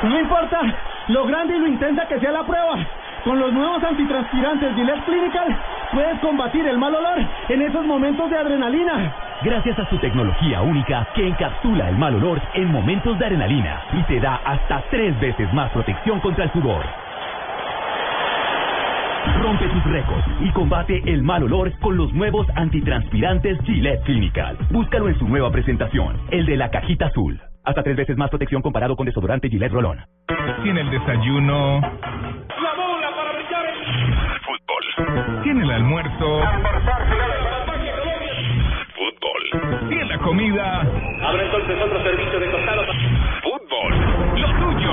No 0.02 0.18
importa 0.18 0.60
lo 1.08 1.26
grande 1.26 1.56
y 1.56 1.60
lo 1.60 1.66
intensa 1.68 2.06
que 2.06 2.18
sea 2.18 2.32
la 2.32 2.44
prueba. 2.44 2.76
Con 3.24 3.38
los 3.38 3.52
nuevos 3.52 3.82
antitranspirantes 3.84 4.74
Gillette 4.74 5.04
Clinical 5.04 5.56
puedes 5.92 6.18
combatir 6.18 6.66
el 6.66 6.76
mal 6.76 6.94
olor 6.94 7.18
en 7.48 7.62
esos 7.62 7.84
momentos 7.86 8.28
de 8.30 8.36
adrenalina. 8.36 9.14
Gracias 9.42 9.78
a 9.78 9.88
su 9.88 9.98
tecnología 9.98 10.62
única 10.62 11.06
que 11.14 11.28
encapsula 11.28 11.88
el 11.88 11.96
mal 11.96 12.16
olor 12.16 12.40
en 12.54 12.72
momentos 12.72 13.16
de 13.18 13.26
adrenalina 13.26 13.80
y 13.92 14.02
te 14.04 14.18
da 14.18 14.40
hasta 14.44 14.82
tres 14.90 15.18
veces 15.20 15.52
más 15.54 15.70
protección 15.70 16.18
contra 16.18 16.44
el 16.44 16.52
sudor. 16.52 16.84
Rompe 19.40 19.68
tus 19.68 19.84
récords 19.84 20.26
y 20.40 20.50
combate 20.50 21.00
el 21.06 21.22
mal 21.22 21.44
olor 21.44 21.72
con 21.78 21.96
los 21.96 22.12
nuevos 22.12 22.46
antitranspirantes 22.56 23.56
Gillette 23.62 24.02
Clinical. 24.02 24.58
Búscalo 24.70 25.08
en 25.08 25.18
su 25.18 25.28
nueva 25.28 25.50
presentación, 25.52 26.16
el 26.32 26.44
de 26.44 26.56
la 26.56 26.70
cajita 26.70 27.06
azul. 27.06 27.40
Hasta 27.64 27.82
tres 27.82 27.96
veces 27.96 28.16
más 28.16 28.28
protección 28.30 28.60
comparado 28.62 28.96
con 28.96 29.06
desodorante 29.06 29.48
Gillette 29.48 29.72
Rolón. 29.72 30.04
Tiene 30.62 30.80
el 30.80 30.90
desayuno, 30.90 31.80
La 31.80 32.74
bola 32.76 33.10
para 33.16 33.32
brillar 33.32 33.66
fútbol. 34.42 35.42
Tiene 35.44 35.62
el 35.62 35.70
almuerzo, 35.70 36.40
fútbol. 38.96 39.88
Tiene 39.88 40.04
la 40.06 40.18
comida, 40.18 40.80
Abre 40.80 41.44
entonces 41.44 41.76
otro 41.82 42.02
servicio 42.02 42.40
de 42.40 42.50
costado. 42.50 42.82
fútbol. 43.42 44.40
Lo 44.40 44.48
tuyo 44.58 44.92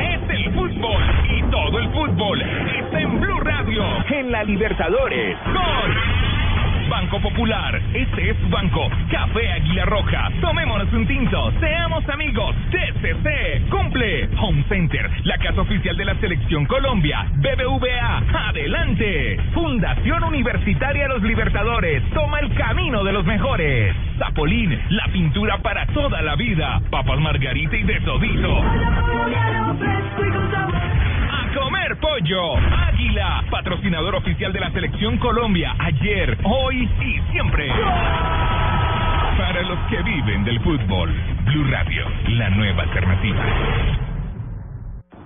es 0.00 0.30
el 0.30 0.52
fútbol 0.54 1.02
y 1.30 1.42
todo 1.50 1.78
el 1.80 1.88
fútbol 1.90 2.42
está 2.42 3.00
en 3.00 3.20
Blue 3.20 3.40
Radio 3.40 3.82
en 4.10 4.30
la 4.30 4.44
Libertadores 4.44 5.36
con 5.38 6.33
Banco 6.88 7.20
Popular. 7.20 7.80
Este 7.94 8.30
es 8.30 8.50
banco. 8.50 8.88
Café 9.10 9.52
Águila 9.52 9.84
Roja. 9.86 10.30
Tomémonos 10.40 10.92
un 10.92 11.06
tinto. 11.06 11.52
Seamos 11.60 12.08
amigos. 12.08 12.54
TCC. 12.70 13.68
Cumple. 13.70 14.28
Home 14.40 14.64
Center. 14.68 15.10
La 15.24 15.38
casa 15.38 15.60
oficial 15.60 15.96
de 15.96 16.04
la 16.04 16.14
Selección 16.16 16.66
Colombia. 16.66 17.26
BBVA. 17.36 18.48
Adelante. 18.48 19.38
Fundación 19.52 20.24
Universitaria 20.24 21.08
Los 21.08 21.22
Libertadores. 21.22 22.02
Toma 22.10 22.40
el 22.40 22.54
camino 22.54 23.04
de 23.04 23.12
los 23.12 23.24
mejores. 23.24 23.94
Zapolín. 24.18 24.78
La 24.90 25.06
pintura 25.12 25.58
para 25.58 25.86
toda 25.86 26.22
la 26.22 26.36
vida. 26.36 26.80
Papas 26.90 27.18
Margarita 27.20 27.76
y 27.76 27.82
de 27.82 28.00
todito. 28.00 28.62
Comer 31.54 31.96
pollo. 32.00 32.56
Águila, 32.56 33.44
patrocinador 33.48 34.16
oficial 34.16 34.52
de 34.52 34.58
la 34.58 34.72
selección 34.72 35.18
Colombia. 35.18 35.74
Ayer, 35.78 36.36
hoy 36.42 36.88
y 37.00 37.32
siempre. 37.32 37.68
Para 39.38 39.62
los 39.62 39.78
que 39.88 40.02
viven 40.02 40.44
del 40.44 40.58
fútbol. 40.60 41.14
Blue 41.44 41.64
Radio, 41.70 42.06
la 42.30 42.50
nueva 42.50 42.82
alternativa. 42.82 43.40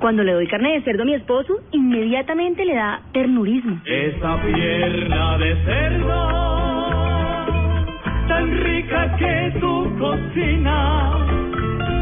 Cuando 0.01 0.23
le 0.23 0.33
doy 0.33 0.47
carne 0.47 0.75
de 0.75 0.83
cerdo 0.83 1.03
a 1.03 1.07
mi 1.07 1.15
esposo, 1.15 1.55
inmediatamente 1.73 2.65
le 2.65 2.75
da 2.75 3.01
ternurismo. 3.13 3.81
Esa 3.87 4.43
pierna 4.43 5.39
de 5.39 5.65
cerdo, 5.65 6.29
tan 8.29 8.65
rica 8.65 9.17
que 9.17 9.57
tu 9.59 9.99
cocina. 9.99 11.48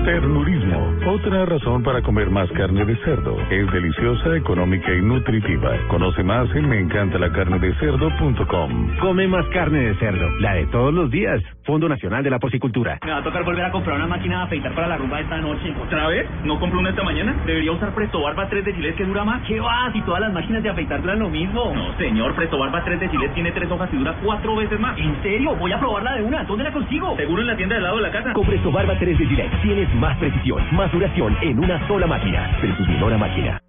Ternurismo, 0.07 0.95
otra 1.05 1.45
razón 1.47 1.83
para 1.83 2.01
comer 2.01 2.31
más 2.31 2.49
carne 2.53 2.85
de 2.85 2.95
cerdo. 2.99 3.37
Es 3.51 3.69
deliciosa, 3.73 4.37
económica 4.37 4.95
y 4.95 5.03
nutritiva. 5.03 5.73
Conoce 5.89 6.23
más 6.23 6.49
en 6.55 6.69
meencantalacarnedecerdo.com. 6.69 8.99
Come 9.01 9.27
más 9.27 9.45
carne 9.47 9.81
de 9.81 9.97
cerdo, 9.97 10.31
la 10.39 10.55
de 10.55 10.67
todos 10.67 10.95
los 10.95 11.11
días. 11.11 11.43
Fondo 11.65 11.89
Nacional 11.89 12.23
de 12.23 12.31
la 12.31 12.39
Porcicultura. 12.39 13.01
Me 13.05 13.11
va 13.11 13.19
a 13.19 13.25
tocar 13.25 13.43
volver 13.43 13.65
a 13.65 13.73
comprar 13.73 13.97
una 13.97 14.07
máquina 14.07 14.39
de 14.39 14.45
afeitar 14.45 14.73
para 14.77 14.87
la 14.87 14.97
rumba 14.97 15.19
esta 15.19 15.39
noche. 15.39 15.75
¿Otra 15.83 16.07
vez? 16.07 16.25
¿No 16.45 16.61
compré 16.61 16.79
una 16.79 16.91
esta 16.91 17.03
mañana? 17.03 17.35
¿Debería 17.45 17.73
usar 17.73 17.93
Presto 17.93 18.23
Barba 18.23 18.49
3 18.49 18.65
de 18.65 18.75
Gillette 18.75 18.95
que 18.95 19.05
dura 19.05 19.25
más? 19.25 19.43
¿Qué 19.43 19.59
va? 19.59 19.91
Si 19.93 20.01
todas 20.03 20.21
las 20.21 20.33
máquinas 20.33 20.63
de 20.63 20.69
afeitar 20.69 21.03
duran 21.03 21.19
lo 21.19 21.29
mismo. 21.29 21.75
No, 21.75 21.99
señor. 21.99 22.33
Presto 22.37 22.59
Barba 22.59 22.85
3 22.85 23.01
de 23.01 23.09
Gillette 23.09 23.35
tiene 23.35 23.51
tres 23.51 23.69
hojas 23.69 23.91
y 23.93 23.97
dura 23.97 24.15
cuatro 24.23 24.55
veces 24.55 24.79
más. 24.79 24.97
¿En 25.01 25.21
serio? 25.25 25.57
Voy 25.57 25.73
a 25.73 25.81
probarla 25.81 26.15
de 26.15 26.23
una. 26.23 26.45
¿Dónde 26.45 26.63
la 26.63 26.71
consigo? 26.71 27.17
Seguro 27.17 27.41
en 27.43 27.49
la 27.49 27.57
tienda 27.57 27.75
del 27.75 27.83
lado 27.83 27.97
de 27.97 28.03
la 28.03 28.13
casa. 28.13 28.33
Con 28.35 28.47
Presto 28.47 28.71
Barba 28.71 28.95
3 28.97 29.19
de 29.19 29.27
Gillette 29.27 29.63
tienes 29.63 29.96
más 29.97 30.17
precisión, 30.19 30.63
más 30.73 30.93
duración 30.93 31.37
en 31.43 31.59
una 31.59 31.87
sola 31.89 32.07
máquina. 32.07 32.57
Presumidora 32.61 33.19
máquina. 33.19 33.61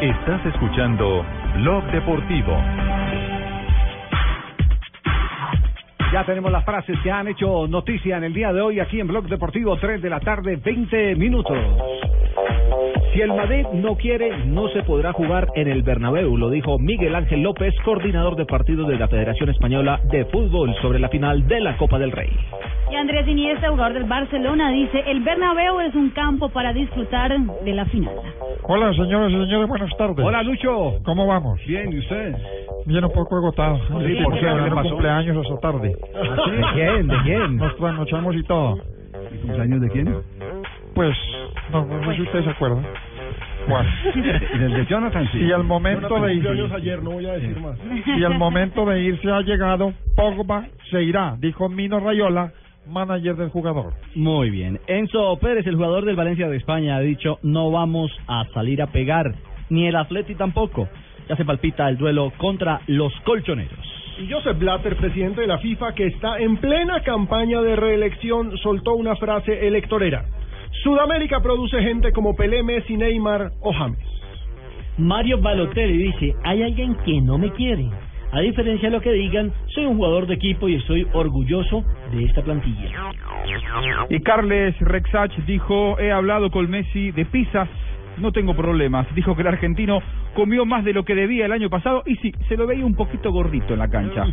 Estás 0.00 0.46
escuchando 0.46 1.24
Blog 1.56 1.84
Deportivo. 1.90 2.56
Ya 6.12 6.24
tenemos 6.24 6.50
las 6.50 6.64
frases 6.64 6.98
que 7.04 7.10
han 7.10 7.28
hecho 7.28 7.68
noticia 7.68 8.16
en 8.16 8.24
el 8.24 8.32
día 8.32 8.52
de 8.52 8.60
hoy 8.60 8.80
aquí 8.80 8.98
en 8.98 9.06
Blog 9.06 9.28
Deportivo, 9.28 9.76
3 9.76 10.02
de 10.02 10.10
la 10.10 10.18
tarde, 10.18 10.56
20 10.56 11.14
minutos. 11.14 11.56
Si 13.12 13.20
el 13.20 13.32
Madrid 13.32 13.64
no 13.74 13.96
quiere, 13.96 14.44
no 14.46 14.68
se 14.68 14.82
podrá 14.82 15.12
jugar 15.12 15.48
en 15.54 15.68
el 15.68 15.82
Bernabéu, 15.82 16.36
lo 16.36 16.48
dijo 16.50 16.78
Miguel 16.78 17.14
Ángel 17.14 17.42
López, 17.42 17.74
coordinador 17.84 18.36
de 18.36 18.44
partidos 18.46 18.88
de 18.88 18.96
la 18.96 19.08
Federación 19.08 19.50
Española 19.50 20.00
de 20.10 20.24
Fútbol 20.26 20.74
sobre 20.80 20.98
la 21.00 21.08
final 21.08 21.46
de 21.46 21.60
la 21.60 21.76
Copa 21.76 21.98
del 21.98 22.12
Rey. 22.12 22.30
Y 22.90 22.94
Andrés 22.96 23.26
Iniesta, 23.28 23.70
jugador 23.70 23.94
del 23.94 24.04
Barcelona, 24.04 24.70
dice, 24.72 25.02
el 25.06 25.20
Bernabéu 25.22 25.80
es 25.80 25.94
un 25.94 26.10
campo 26.10 26.48
para 26.50 26.72
disfrutar 26.72 27.36
de 27.38 27.72
la 27.72 27.84
final. 27.86 28.14
Hola, 28.64 28.92
señoras 28.94 29.30
y 29.30 29.34
señores, 29.34 29.68
buenas 29.68 29.96
tardes. 29.96 30.24
Hola, 30.24 30.42
Lucho. 30.42 30.94
¿Cómo 31.04 31.26
vamos? 31.26 31.60
Bien, 31.66 31.92
¿y 31.92 31.98
usted? 31.98 32.34
Bien, 32.86 33.04
un 33.04 33.12
poco 33.12 33.36
agotado. 33.36 33.78
Sí, 33.78 34.06
Sí, 34.16 34.22
¿por 34.22 34.32
porque 34.32 34.70
pasó? 34.74 34.88
cumpleaños 34.90 35.36
esta 35.46 35.60
tarde. 35.60 35.92
¿Ah, 36.14 36.36
sí? 36.44 36.50
¿De 36.50 36.62
quién? 36.74 37.08
¿De 37.08 37.16
quién? 37.22 37.56
Nos 37.56 37.76
trasnochamos 37.76 38.36
y 38.36 38.42
todo. 38.44 38.78
¿Y 39.32 39.38
cumpleaños 39.38 39.80
de 39.80 39.90
quién? 39.90 40.16
Pues, 40.94 41.16
no, 41.70 41.84
no 41.84 42.10
sé 42.10 42.16
si 42.16 42.22
ustedes 42.22 42.44
se 42.44 42.50
acuerdan. 42.50 42.84
Bueno. 43.68 43.88
¿Y 44.14 44.58
del 44.58 44.72
de 44.74 44.86
Jonathan? 44.86 45.28
Sí. 45.32 45.38
Y 45.38 45.52
al 45.52 45.64
momento 45.64 46.20
de 46.20 46.32
cumplió 46.32 46.50
años 46.50 46.70
ir, 46.70 46.76
ayer, 46.76 47.02
no 47.02 47.10
voy 47.10 47.26
a 47.26 47.32
decir 47.32 47.60
más. 47.60 47.78
y 48.06 48.22
el 48.22 48.38
momento 48.38 48.84
de 48.86 49.02
irse 49.02 49.30
ha 49.30 49.40
llegado, 49.42 49.92
Pogba 50.16 50.66
se 50.90 51.02
irá, 51.02 51.36
dijo 51.38 51.68
Mino 51.68 52.00
Rayola, 52.00 52.52
manager 52.86 53.36
del 53.36 53.50
jugador. 53.50 53.92
Muy 54.14 54.50
bien. 54.50 54.80
Enzo 54.86 55.38
Pérez, 55.38 55.66
el 55.66 55.76
jugador 55.76 56.04
del 56.04 56.16
Valencia 56.16 56.48
de 56.48 56.56
España, 56.56 56.96
ha 56.96 57.00
dicho 57.00 57.38
no 57.42 57.70
vamos 57.70 58.10
a 58.26 58.44
salir 58.52 58.82
a 58.82 58.88
pegar, 58.88 59.34
ni 59.68 59.86
el 59.86 59.96
Atleti 59.96 60.34
tampoco. 60.34 60.88
Ya 61.28 61.36
se 61.36 61.44
palpita 61.44 61.88
el 61.88 61.96
duelo 61.96 62.32
contra 62.38 62.80
los 62.88 63.12
colchoneros. 63.20 63.99
Y 64.20 64.30
Joseph 64.30 64.58
Blatter, 64.58 64.96
presidente 64.96 65.40
de 65.40 65.46
la 65.46 65.56
FIFA, 65.56 65.94
que 65.94 66.08
está 66.08 66.38
en 66.38 66.58
plena 66.58 67.00
campaña 67.02 67.62
de 67.62 67.74
reelección, 67.74 68.54
soltó 68.58 68.94
una 68.94 69.16
frase 69.16 69.66
electorera. 69.66 70.26
Sudamérica 70.82 71.40
produce 71.40 71.80
gente 71.82 72.12
como 72.12 72.36
Pelé, 72.36 72.62
Messi, 72.62 72.98
Neymar 72.98 73.50
o 73.62 73.72
James. 73.72 73.98
Mario 74.98 75.40
Balotelli 75.40 75.96
dice, 75.96 76.34
hay 76.44 76.62
alguien 76.62 76.96
que 76.96 77.18
no 77.22 77.38
me 77.38 77.50
quiere. 77.52 77.88
A 78.32 78.40
diferencia 78.40 78.90
de 78.90 78.96
lo 78.96 79.00
que 79.00 79.10
digan, 79.10 79.52
soy 79.74 79.86
un 79.86 79.96
jugador 79.96 80.26
de 80.26 80.34
equipo 80.34 80.68
y 80.68 80.74
estoy 80.74 81.06
orgulloso 81.14 81.82
de 82.12 82.24
esta 82.24 82.42
plantilla. 82.42 82.90
Y 84.10 84.20
Carles 84.20 84.78
Rexach 84.80 85.34
dijo, 85.46 85.98
he 85.98 86.12
hablado 86.12 86.50
con 86.50 86.68
Messi 86.68 87.10
de 87.10 87.24
pizzas, 87.24 87.70
no 88.18 88.32
tengo 88.32 88.54
problemas. 88.54 89.06
Dijo 89.14 89.34
que 89.34 89.42
el 89.42 89.48
argentino 89.48 90.00
comió 90.34 90.64
más 90.64 90.84
de 90.84 90.92
lo 90.92 91.04
que 91.04 91.14
debía 91.14 91.46
el 91.46 91.52
año 91.52 91.70
pasado 91.70 92.02
y 92.06 92.16
sí, 92.16 92.32
se 92.48 92.56
lo 92.56 92.66
veía 92.66 92.84
un 92.84 92.94
poquito 92.94 93.32
gordito 93.32 93.72
en 93.72 93.78
la 93.78 93.88
cancha. 93.88 94.26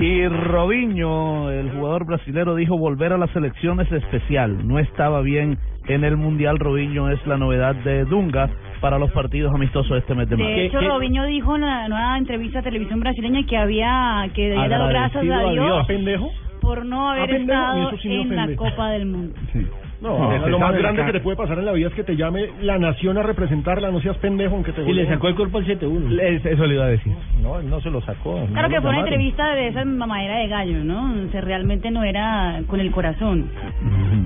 Y 0.00 0.26
Robinho, 0.28 1.50
el 1.50 1.70
jugador 1.72 2.06
brasilero, 2.06 2.54
dijo 2.54 2.76
volver 2.78 3.12
a 3.12 3.18
las 3.18 3.30
selecciones 3.30 3.90
especial. 3.92 4.66
No 4.66 4.78
estaba 4.78 5.20
bien 5.20 5.58
en 5.88 6.04
el 6.04 6.16
Mundial. 6.16 6.58
Robinho 6.58 7.10
es 7.10 7.24
la 7.26 7.36
novedad 7.36 7.74
de 7.76 8.04
Dunga 8.04 8.50
para 8.80 8.98
los 8.98 9.10
partidos 9.12 9.54
amistosos 9.54 9.90
de 9.92 9.98
este 9.98 10.14
mes 10.14 10.28
de 10.28 10.36
marzo. 10.36 10.50
De 10.50 10.66
hecho, 10.66 10.80
Robinho 10.80 11.24
dijo 11.26 11.54
en 11.56 11.62
la 11.62 11.88
nueva 11.88 12.18
entrevista 12.18 12.60
a 12.60 12.62
televisión 12.62 13.00
brasileña 13.00 13.44
que 13.46 13.56
había 13.56 14.28
que 14.34 14.56
había 14.56 14.68
dado 14.68 14.88
gracias 14.88 15.24
a 15.24 15.50
Dios 15.50 15.86
pendejo? 15.86 16.30
por 16.60 16.84
no 16.84 17.10
haber 17.10 17.22
¿A 17.22 17.26
pendejo? 17.26 17.60
estado 17.60 17.98
sí 17.98 18.14
en 18.14 18.36
la. 18.36 18.56
Copa 18.56 18.90
del 18.90 19.06
Mundo. 19.06 19.34
Sí. 19.52 19.66
No, 20.00 20.48
lo 20.48 20.58
más 20.58 20.76
grande 20.76 21.04
que 21.04 21.12
te 21.12 21.20
puede 21.20 21.36
pasar 21.36 21.58
en 21.58 21.64
la 21.64 21.72
vida 21.72 21.88
es 21.88 21.94
que 21.94 22.04
te 22.04 22.16
llame 22.16 22.50
la 22.60 22.78
nación 22.78 23.16
a 23.18 23.22
representarla, 23.22 23.90
no 23.90 24.00
seas 24.00 24.16
pendejo 24.18 24.54
aunque 24.54 24.72
te 24.72 24.82
Y 24.82 24.92
le 24.92 25.06
sacó 25.06 25.28
el 25.28 25.34
cuerpo 25.34 25.58
al 25.58 25.66
7-1. 25.66 26.20
Eso 26.44 26.66
le 26.66 26.74
iba 26.74 26.84
a 26.84 26.88
decir. 26.88 27.12
No, 27.42 27.58
él 27.58 27.70
no 27.70 27.80
se 27.80 27.90
lo 27.90 28.00
sacó. 28.02 28.46
Claro 28.52 28.68
no 28.68 28.74
que 28.74 28.80
fue 28.80 28.90
una 28.90 29.00
entrevista 29.00 29.54
de 29.54 29.68
esa 29.68 29.84
mamadera 29.84 30.38
de 30.38 30.48
gallo, 30.48 30.84
¿no? 30.84 31.14
O 31.26 31.30
sea, 31.30 31.40
realmente 31.40 31.90
no 31.90 32.04
era 32.04 32.60
con 32.66 32.80
el 32.80 32.90
corazón. 32.90 33.50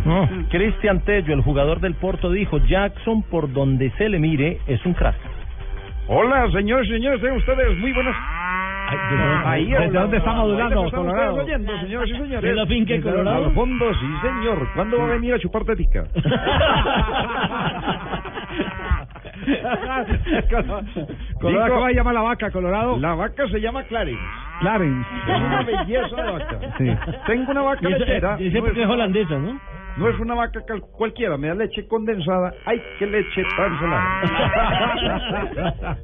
No. 0.04 0.28
Cristian 0.48 1.04
Tello, 1.04 1.34
el 1.34 1.42
jugador 1.42 1.80
del 1.80 1.94
Porto, 1.94 2.30
dijo, 2.30 2.58
Jackson, 2.58 3.22
por 3.22 3.52
donde 3.52 3.90
se 3.92 4.08
le 4.08 4.18
mire, 4.18 4.58
es 4.66 4.84
un 4.84 4.94
crack. 4.94 5.16
Hola, 6.08 6.50
señores, 6.50 6.88
señores, 6.88 7.20
sean 7.20 7.36
ustedes 7.36 7.78
muy 7.78 7.92
buenos. 7.92 8.16
Ahí, 9.44 9.66
¿Desde 9.70 9.90
dónde 9.98 10.16
está 10.18 10.32
modulando, 10.32 10.90
Colorado? 10.90 11.44
señores 11.46 12.10
y 12.10 12.16
señores. 12.16 12.42
¿De 12.42 12.54
la 12.54 12.66
finca 12.66 12.94
de 12.94 13.00
Colorado? 13.02 13.44
Al 13.46 13.52
fondo, 13.52 13.94
sí, 13.94 14.06
señor. 14.22 14.68
¿Cuándo 14.74 14.98
va 14.98 15.04
a 15.04 15.08
venir 15.08 15.34
a 15.34 15.38
chupar 15.38 15.64
tetica? 15.64 16.04
Colorado, 21.40 21.74
¿cómo 21.74 21.86
se 21.86 21.94
llama 21.94 22.12
la 22.12 22.22
vaca, 22.22 22.50
Colorado? 22.50 22.98
La 22.98 23.14
vaca 23.14 23.48
se 23.48 23.60
llama 23.60 23.82
Clarence. 23.84 24.20
Clarence. 24.60 25.08
Es 25.26 25.36
una 25.40 25.62
belleza 25.62 26.16
de 26.16 26.30
vaca. 26.32 26.58
Sí. 26.78 26.96
Tengo 27.26 27.50
una 27.50 27.62
vaca 27.62 27.88
lechera. 27.88 28.36
no 28.38 28.60
porque 28.60 28.82
es 28.82 28.88
holandesa, 28.88 29.38
¿no? 29.38 29.58
No 29.96 30.08
es 30.08 30.18
una 30.18 30.34
vaca 30.34 30.60
cualquiera, 30.96 31.36
me 31.36 31.48
da 31.48 31.54
leche 31.54 31.86
condensada. 31.86 32.52
¡Ay, 32.64 32.80
qué 32.98 33.06
leche 33.06 33.42
tan 33.56 33.78
salada! 33.80 34.20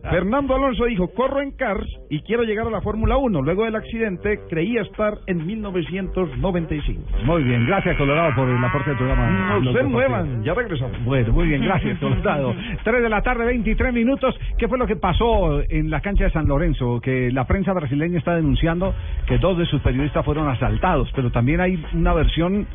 Fernando 0.11 0.55
Alonso 0.55 0.85
dijo, 0.85 1.09
corro 1.15 1.41
en 1.41 1.53
Cars 1.53 1.87
y 2.11 2.21
quiero 2.23 2.43
llegar 2.45 2.67
a 2.67 2.71
la 2.71 2.81
Fórmula 2.81 3.17
1. 3.17 3.43
Luego 3.43 3.65
del 3.65 3.77
accidente, 3.77 4.41
creía 4.49 4.83
estar 4.83 5.19
en 5.27 5.47
1995. 5.47 7.03
Muy 7.25 7.43
bien, 7.43 7.67
gracias 7.67 7.97
Colorado 7.97 8.35
por 8.35 8.49
el 8.49 8.65
aporte 8.65 8.91
del 8.91 8.99
programa. 8.99 9.59
No 9.61 9.73
se 9.73 9.83
muevan, 9.83 10.43
ya 10.43 10.55
regresamos. 10.55 11.05
Bueno, 11.05 11.33
muy 11.33 11.49
bien, 11.49 11.63
gracias 11.63 11.99
Colorado. 11.99 12.55
3 12.85 13.03
de 13.03 13.09
la 13.09 13.23
tarde, 13.23 13.47
23 13.47 13.93
minutos. 13.93 14.39
¿Qué 14.59 14.69
fue 14.69 14.79
lo 14.79 14.87
que 14.87 14.97
pasó 14.97 15.61
en 15.69 15.91
la 15.91 16.01
cancha 16.01 16.25
de 16.25 16.31
San 16.31 16.47
Lorenzo? 16.47 17.01
Que 17.01 17.31
la 17.33 17.47
prensa 17.47 17.73
brasileña 17.73 18.19
está 18.19 18.35
denunciando 18.35 18.95
que 19.27 19.39
dos 19.39 19.59
de 19.59 19.67
sus 19.67 19.81
periodistas 19.83 20.25
fueron 20.25 20.49
asaltados, 20.49 21.11
pero 21.15 21.31
también 21.31 21.61
hay 21.61 21.83
una 21.95 22.13
versión 22.15 22.67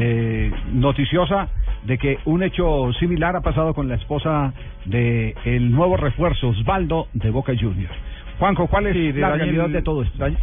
eh, 0.00 0.50
noticiosa 0.72 1.48
de 1.84 1.98
que 1.98 2.18
un 2.24 2.42
hecho 2.42 2.92
similar 2.94 3.36
ha 3.36 3.40
pasado 3.42 3.74
con 3.74 3.88
la 3.88 3.94
esposa 3.96 4.52
de 4.86 5.34
el 5.44 5.70
nuevo 5.70 5.96
refuerzo, 5.96 6.48
Osvaldo, 6.48 7.08
de 7.12 7.30
Boca 7.30 7.52
Juniors. 7.58 7.92
Juanjo, 8.38 8.66
¿cuál 8.66 8.86
es 8.86 8.94
Sí, 8.94 9.12
de 9.12 9.20
la 9.20 9.30
Daniel- 9.30 9.54
realidad 9.56 9.68
de 9.78 9.82
todo 9.82 10.02
esto? 10.02 10.16
Dan- 10.18 10.36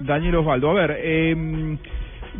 Daniel 0.00 0.36
Osvaldo. 0.36 0.70
A 0.70 0.74
ver, 0.74 0.96
eh, 1.00 1.76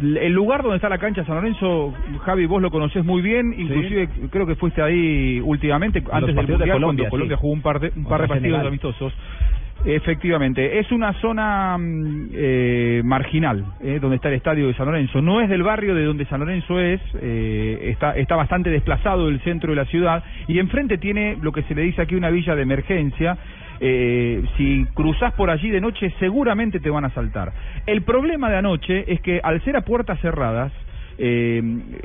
el 0.01 0.32
lugar 0.32 0.62
donde 0.62 0.76
está 0.76 0.89
la 0.89 0.99
cancha 0.99 1.24
San 1.24 1.34
Lorenzo, 1.36 1.93
Javi, 2.24 2.47
vos 2.47 2.62
lo 2.62 2.70
conocés 2.70 3.05
muy 3.05 3.20
bien, 3.20 3.53
inclusive 3.59 4.09
creo 4.30 4.47
que 4.47 4.55
fuiste 4.55 4.80
ahí 4.80 5.41
últimamente, 5.41 5.99
antes 6.12 6.26
del 6.26 6.34
partidos 6.36 6.59
de 6.61 6.66
Mundial, 6.66 6.76
Colombia, 6.76 7.09
cuando 7.09 7.11
Colombia 7.11 7.36
sí. 7.36 7.41
jugó 7.41 7.53
un 7.55 7.62
par 7.62 7.80
de, 7.80 7.93
un 7.97 8.05
par 8.05 8.20
de 8.22 8.28
partidos 8.28 8.64
amistosos. 8.64 9.12
Efectivamente, 9.85 10.81
es 10.81 10.91
una 10.91 11.12
zona 11.20 11.79
mm, 11.79 12.31
eh, 12.33 13.03
marginal, 13.05 13.64
eh, 13.81 13.99
donde 14.01 14.16
está 14.16 14.29
el 14.29 14.35
estadio 14.35 14.66
de 14.66 14.74
San 14.74 14.87
Lorenzo. 14.87 15.22
No 15.22 15.41
es 15.41 15.49
del 15.49 15.62
barrio 15.62 15.95
de 15.95 16.05
donde 16.05 16.26
San 16.26 16.41
Lorenzo 16.41 16.81
es, 16.81 17.01
eh, 17.20 17.91
está, 17.93 18.16
está 18.16 18.35
bastante 18.35 18.70
desplazado 18.70 19.26
del 19.26 19.41
centro 19.41 19.70
de 19.70 19.76
la 19.76 19.85
ciudad 19.85 20.24
y 20.49 20.59
enfrente 20.59 20.99
tiene 20.99 21.37
lo 21.41 21.53
que 21.53 21.62
se 21.62 21.74
le 21.74 21.83
dice 21.83 22.03
aquí 22.03 22.16
una 22.16 22.31
villa 22.31 22.57
de 22.57 22.62
emergencia. 22.62 23.39
Eh, 23.81 24.43
si 24.57 24.85
cruzás 24.95 25.33
por 25.35 25.51
allí 25.51 25.70
de 25.70 25.81
noche 25.81 26.12
seguramente 26.18 26.81
te 26.81 26.91
van 26.91 27.05
a 27.05 27.09
asaltar. 27.09 27.53
El 27.87 28.03
problema 28.03 28.51
de 28.51 28.57
anoche 28.57 29.05
es 29.12 29.20
que 29.20 29.41
al 29.43 29.62
ser 29.62 29.76
a 29.76 29.83
puertas 29.83 30.20
cerradas, 30.20 30.72
eh, 31.20 31.62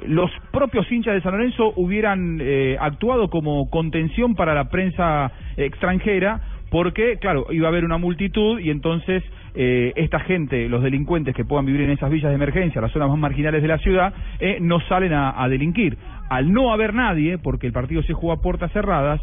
los 0.08 0.32
propios 0.52 0.92
hinchas 0.92 1.16
de 1.16 1.22
San 1.22 1.34
Lorenzo 1.34 1.74
hubieran 1.76 2.40
eh, 2.42 2.78
actuado 2.80 3.30
como 3.30 3.70
contención 3.70 4.36
para 4.36 4.54
la 4.54 4.70
prensa 4.70 5.32
extranjera 5.58 6.42
porque, 6.74 7.18
claro, 7.22 7.46
iba 7.52 7.68
a 7.68 7.70
haber 7.70 7.86
una 7.86 8.00
multitud 8.00 8.60
y 8.60 8.72
entonces 8.72 9.22
eh, 9.54 9.94
esta 9.96 10.20
gente, 10.22 10.68
los 10.68 10.82
delincuentes 10.82 11.36
que 11.36 11.46
puedan 11.46 11.68
vivir 11.68 11.82
en 11.82 11.92
esas 11.92 12.10
villas 12.10 12.32
de 12.32 12.36
emergencia, 12.36 12.82
las 12.82 12.92
zonas 12.92 13.10
más 13.10 13.20
marginales 13.20 13.62
de 13.62 13.68
la 13.68 13.78
ciudad, 13.78 14.12
eh, 14.40 14.58
no 14.60 14.80
salen 14.90 15.14
a, 15.14 15.40
a 15.40 15.48
delinquir. 15.50 15.96
Al 16.32 16.52
no 16.52 16.74
haber 16.74 16.96
nadie, 16.96 17.38
porque 17.38 17.68
el 17.68 17.74
partido 17.74 18.02
se 18.02 18.14
juega 18.14 18.40
a 18.40 18.42
puertas 18.42 18.72
cerradas, 18.72 19.22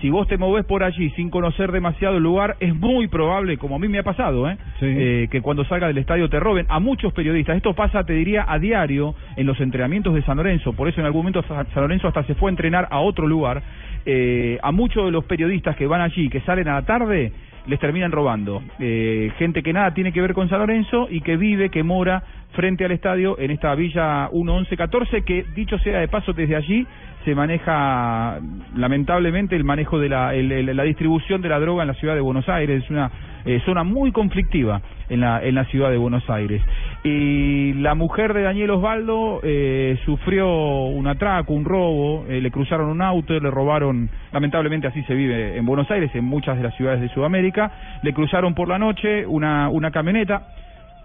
si 0.00 0.10
vos 0.10 0.26
te 0.28 0.36
movés 0.36 0.64
por 0.64 0.82
allí 0.84 1.10
sin 1.10 1.28
conocer 1.30 1.70
demasiado 1.72 2.16
el 2.18 2.22
lugar, 2.22 2.56
es 2.60 2.72
muy 2.74 3.06
probable, 3.08 3.56
como 3.56 3.76
a 3.76 3.78
mí 3.80 3.88
me 3.88 3.98
ha 3.98 4.02
pasado, 4.04 4.48
¿eh? 4.48 4.56
Eh, 4.98 5.28
que 5.30 5.40
cuando 5.40 5.64
salga 5.64 5.86
del 5.88 5.98
estadio 5.98 6.28
te 6.28 6.38
roben. 6.40 6.66
A 6.68 6.78
muchos 6.80 7.12
periodistas, 7.12 7.56
esto 7.56 7.74
pasa, 7.74 8.04
te 8.04 8.12
diría, 8.12 8.44
a 8.48 8.58
diario 8.60 9.14
en 9.36 9.46
los 9.46 9.60
entrenamientos 9.60 10.14
de 10.14 10.22
San 10.22 10.36
Lorenzo. 10.38 10.72
Por 10.72 10.88
eso 10.88 11.00
en 11.00 11.06
algún 11.06 11.20
momento 11.22 11.42
Sa- 11.42 11.64
San 11.72 11.82
Lorenzo 11.82 12.06
hasta 12.08 12.22
se 12.24 12.34
fue 12.36 12.48
a 12.50 12.52
entrenar 12.52 12.86
a 12.90 12.98
otro 13.00 13.26
lugar. 13.28 13.62
Eh, 14.04 14.58
a 14.62 14.72
muchos 14.72 15.04
de 15.04 15.10
los 15.10 15.24
periodistas 15.24 15.76
que 15.76 15.86
van 15.86 16.00
allí, 16.00 16.28
que 16.28 16.40
salen 16.40 16.68
a 16.68 16.74
la 16.74 16.82
tarde, 16.82 17.32
les 17.66 17.78
terminan 17.78 18.10
robando. 18.10 18.62
Eh, 18.78 19.30
gente 19.38 19.62
que 19.62 19.72
nada 19.72 19.94
tiene 19.94 20.12
que 20.12 20.20
ver 20.20 20.34
con 20.34 20.48
San 20.48 20.58
Lorenzo 20.58 21.08
y 21.10 21.20
que 21.20 21.36
vive, 21.36 21.70
que 21.70 21.82
mora 21.82 22.22
frente 22.52 22.84
al 22.84 22.92
estadio 22.92 23.38
en 23.38 23.50
esta 23.50 23.74
villa 23.74 24.28
1114 24.32 25.22
que 25.22 25.44
dicho 25.54 25.78
sea 25.78 26.00
de 26.00 26.08
paso 26.08 26.32
desde 26.32 26.56
allí 26.56 26.86
se 27.24 27.34
maneja 27.36 28.40
lamentablemente 28.76 29.54
el 29.54 29.62
manejo 29.64 29.98
de 30.00 30.08
la, 30.08 30.34
el- 30.34 30.74
la 30.76 30.82
distribución 30.82 31.40
de 31.40 31.48
la 31.48 31.60
droga 31.60 31.82
en 31.82 31.88
la 31.88 31.94
ciudad 31.94 32.14
de 32.16 32.20
Buenos 32.20 32.48
Aires. 32.48 32.82
Es 32.82 32.90
una 32.90 33.10
eh, 33.44 33.60
zona 33.64 33.84
muy 33.84 34.10
conflictiva 34.10 34.80
en 35.08 35.20
la 35.20 35.40
en 35.44 35.54
la 35.54 35.64
ciudad 35.66 35.90
de 35.90 35.98
Buenos 35.98 36.28
Aires. 36.28 36.60
Y 37.04 37.74
la 37.74 37.94
mujer 37.94 38.34
de 38.34 38.42
Daniel 38.42 38.70
Osvaldo 38.70 39.38
eh, 39.44 39.98
sufrió 40.04 40.48
un 40.86 41.06
atraco 41.06 41.52
un 41.52 41.64
robo 41.64 42.24
eh, 42.28 42.40
le 42.40 42.50
cruzaron 42.50 42.88
un 42.88 43.02
auto 43.02 43.38
le 43.38 43.50
robaron 43.50 44.08
lamentablemente 44.32 44.86
así 44.88 45.02
se 45.04 45.14
vive 45.14 45.56
en 45.56 45.64
Buenos 45.64 45.88
Aires 45.92 46.10
en 46.14 46.24
muchas 46.24 46.56
de 46.56 46.64
las 46.64 46.74
ciudades 46.76 47.00
de 47.00 47.08
Sudamérica. 47.10 47.70
Le 48.02 48.12
cruzaron 48.12 48.52
por 48.54 48.66
la 48.68 48.78
noche 48.80 49.24
una 49.26 49.68
una 49.68 49.92
camioneta 49.92 50.48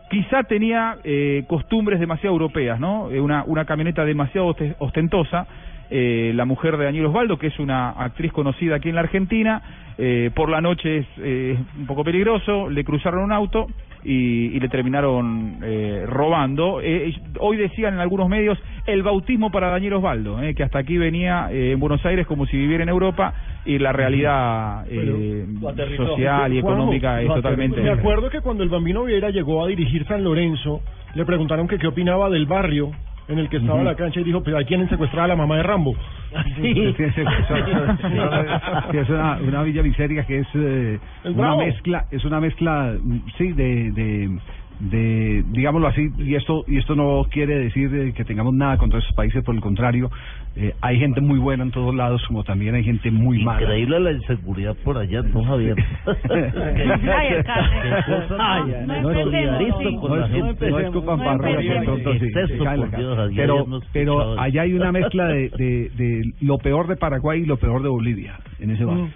quizá 0.10 0.44
tenía 0.44 0.98
eh, 1.04 1.44
costumbres 1.48 2.00
demasiado 2.00 2.34
europeas, 2.36 2.80
¿no? 2.80 3.12
Eh, 3.12 3.20
una, 3.20 3.44
una 3.46 3.66
camioneta 3.66 4.06
demasiado 4.06 4.48
oste- 4.48 4.76
ostentosa. 4.80 5.48
Eh, 5.90 6.32
la 6.36 6.46
mujer 6.46 6.78
de 6.78 6.86
Daniel 6.86 7.06
Osvaldo, 7.08 7.38
que 7.38 7.48
es 7.48 7.60
una 7.60 7.92
actriz 7.92 8.32
conocida 8.34 8.76
aquí 8.76 8.90
en 8.90 8.96
la 8.96 9.02
Argentina, 9.02 9.62
eh, 9.98 10.32
por 10.36 10.50
la 10.50 10.62
noche 10.62 10.98
es 10.98 11.08
eh, 11.18 11.58
un 11.80 11.86
poco 11.88 12.04
peligroso, 12.04 12.70
le 12.70 12.84
cruzaron 12.84 13.24
un 13.24 13.32
auto 13.32 13.68
y, 14.04 14.56
y 14.56 14.60
le 14.60 14.70
terminaron 14.70 15.58
eh, 15.64 16.04
robando. 16.06 16.82
Eh, 16.82 17.14
hoy 17.40 17.58
decían 17.58 17.96
en 17.96 18.00
algunos 18.00 18.30
medios 18.30 18.60
el 18.86 19.02
bautismo 19.02 19.50
para 19.50 19.70
Daniel 19.70 19.94
Osvaldo, 19.94 20.42
eh, 20.44 20.54
que 20.54 20.64
hasta 20.64 20.80
aquí 20.80 20.98
venía 20.98 21.48
eh, 21.52 21.72
en 21.72 21.80
Buenos 21.80 22.06
Aires 22.06 22.28
como 22.28 22.46
si 22.46 22.58
viviera 22.58 22.84
en 22.84 22.90
Europa 22.90 23.34
y 23.66 23.80
la 23.80 23.92
realidad 23.92 24.86
eh, 24.90 25.46
social 25.98 26.54
y 26.54 26.62
Juanjo, 26.62 26.80
económica 26.80 27.22
es 27.22 27.28
totalmente... 27.28 27.82
Me 27.82 27.90
acuerdo 27.90 28.30
que 28.30 28.42
cuando 28.42 28.64
el 28.64 28.70
Bambino 28.70 29.04
Vieira 29.04 29.30
llegó 29.30 29.64
a 29.64 29.68
dirigir 29.68 30.06
San 30.06 30.24
Lorenzo, 30.24 30.82
le 31.16 31.26
preguntaron 31.26 31.68
que 31.68 31.80
qué 31.80 31.88
opinaba 31.88 32.30
del 32.30 32.46
barrio 32.46 32.92
en 33.28 33.40
el 33.40 33.50
que 33.50 33.58
estaba 33.58 33.76
Ujú. 33.76 33.86
la 33.86 33.96
cancha 33.96 34.20
y 34.20 34.24
dijo, 34.24 34.42
pues 34.42 34.56
hay 34.56 34.66
quien 34.66 34.88
secuestraba 34.90 35.26
a 35.26 35.28
la 35.30 35.36
mamá 35.36 35.58
de 35.58 35.64
Rambo. 35.64 35.94
Sí, 36.58 36.74
sí, 36.74 36.94
sí, 36.98 37.12
sí, 37.16 37.22
sí, 38.92 38.98
es 38.98 39.10
una, 39.10 39.38
una 39.38 39.64
villa 39.64 39.84
miseria 39.84 40.24
que 40.26 40.40
es 40.40 40.48
eh, 40.56 41.00
una 41.26 41.56
mezcla, 41.56 42.06
es 42.12 42.24
una 42.26 42.40
mezcla, 42.40 42.96
mm, 43.02 43.18
sí, 43.38 43.54
de, 43.54 43.92
de, 43.92 44.40
de, 44.80 45.44
digámoslo 45.52 45.88
así, 45.88 46.10
y 46.20 46.36
esto 46.36 46.64
y 46.68 46.78
esto 46.78 46.96
no 46.96 47.26
quiere 47.32 47.58
decir 47.58 47.94
eh, 47.94 48.14
que 48.14 48.24
tengamos 48.24 48.54
nada 48.54 48.78
contra 48.78 49.00
esos 49.00 49.14
países, 49.14 49.44
por 49.44 49.56
el 49.56 49.62
contrario, 49.62 50.12
eh, 50.56 50.74
hay 50.82 51.00
gente 51.00 51.22
muy 51.22 51.40
buena 51.40 51.64
en 51.64 51.72
todos 51.72 51.94
lados, 51.96 52.24
como 52.28 52.44
también 52.44 52.76
hay 52.76 52.84
gente 52.84 53.10
muy 53.12 53.44
mala. 53.44 53.62
Increíble 53.62 54.00
la 54.00 54.12
inseguridad 54.12 54.76
por 54.84 54.98
allá, 54.98 55.22
¿no, 55.24 55.44
Javier? 55.44 55.76
Pero 63.36 63.66
pero 63.94 64.40
allá 64.40 64.62
hay 64.62 64.74
una 64.74 64.92
mezcla 64.92 65.28
de, 65.28 65.50
de, 65.50 65.92
de 65.96 66.22
lo 66.42 66.58
peor 66.58 66.88
de 66.88 66.96
Paraguay 66.96 67.42
y 67.42 67.46
lo 67.46 67.58
peor 67.58 67.82
de 67.82 67.90
Bolivia 67.90 68.40
en 68.60 68.72
ese 68.72 68.86
barrio. 68.86 69.10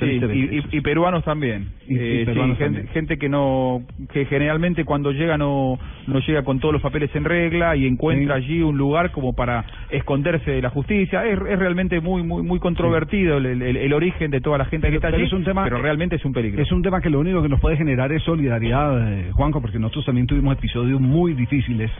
Sí, 0.00 0.20
y, 0.32 0.56
y- 0.58 0.78
y 0.78 0.80
peruanos 0.80 1.24
también. 1.24 1.68
Y- 1.88 1.96
Eh, 1.96 2.24
sí, 2.26 2.32
gente, 2.34 2.54
también. 2.60 2.86
gente 2.88 3.18
que 3.18 3.28
no, 3.28 3.82
que 4.12 4.24
generalmente 4.26 4.84
cuando 4.84 5.12
llega 5.12 5.36
no, 5.38 5.78
no 6.06 6.18
llega 6.20 6.42
con 6.42 6.58
todos 6.60 6.72
los 6.72 6.82
papeles 6.82 7.14
en 7.14 7.24
regla 7.24 7.76
y 7.76 7.86
encuentra 7.86 8.36
allí 8.36 8.62
un 8.62 8.76
lugar 8.78 9.10
como 9.12 9.34
para 9.34 9.64
esconderse 9.90 10.50
de 10.50 10.62
la 10.62 10.70
justicia. 10.70 11.26
Es, 11.26 11.38
es 11.38 11.58
realmente 11.58 12.00
muy, 12.00 12.22
muy, 12.22 12.42
muy 12.42 12.58
controvertido 12.58 13.38
el, 13.38 13.46
el- 13.46 13.76
el 13.76 13.92
origen 13.92 14.30
de 14.30 14.40
toda 14.40 14.58
la 14.58 14.64
gente 14.64 14.88
que 14.88 14.96
está 14.96 15.08
allí, 15.08 15.22
es 15.24 15.32
un 15.32 15.44
tema- 15.44 15.64
pero 15.64 15.78
realmente 15.82 16.16
es 16.16 16.24
un 16.24 16.32
peligro. 16.32 16.62
Es 16.62 16.72
un 16.72 16.82
tema 16.82 17.00
que 17.00 17.10
lo 17.10 17.20
único 17.20 17.42
que 17.42 17.48
nos 17.48 17.60
puede 17.60 17.76
generar 17.76 18.10
es 18.12 18.22
solidaridad, 18.22 19.12
eh, 19.12 19.30
Juanjo, 19.32 19.60
porque 19.60 19.78
nosotros 19.78 20.04
también 20.06 20.26
tuvimos 20.26 20.56
episodios 20.56 21.00
muy 21.00 21.34
difíciles 21.34 21.90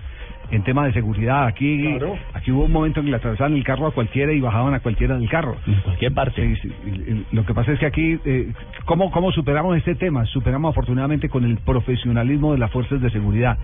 en 0.50 0.62
tema 0.62 0.86
de 0.86 0.92
seguridad. 0.92 1.46
Aquí 1.46 1.98
aquí 2.34 2.50
hubo 2.50 2.64
un 2.64 2.72
momento 2.72 3.00
en 3.00 3.06
que 3.06 3.10
le 3.10 3.16
atravesaban 3.16 3.54
el 3.54 3.64
carro 3.64 3.86
a 3.86 3.92
cualquiera 3.92 4.32
y 4.32 4.40
bajaban 4.40 4.74
a 4.74 4.80
cualquiera 4.80 5.16
del 5.16 5.28
carro. 5.28 5.56
En 5.66 5.80
cualquier 5.80 6.12
parte. 6.12 6.56
lo 7.32 7.44
que 7.44 7.54
pasa 7.54 7.72
es 7.72 7.78
que 7.78 7.86
aquí, 7.86 8.18
eh, 8.24 8.52
¿cómo, 8.84 9.10
¿cómo 9.10 9.32
superamos 9.32 9.76
este 9.76 9.94
tema? 9.94 10.24
Superamos 10.26 10.70
afortunadamente 10.70 11.28
con 11.28 11.44
el 11.44 11.58
profesionalismo 11.58 12.52
de 12.52 12.58
las 12.58 12.70
fuerzas 12.70 13.00
de 13.00 13.10
seguridad. 13.10 13.58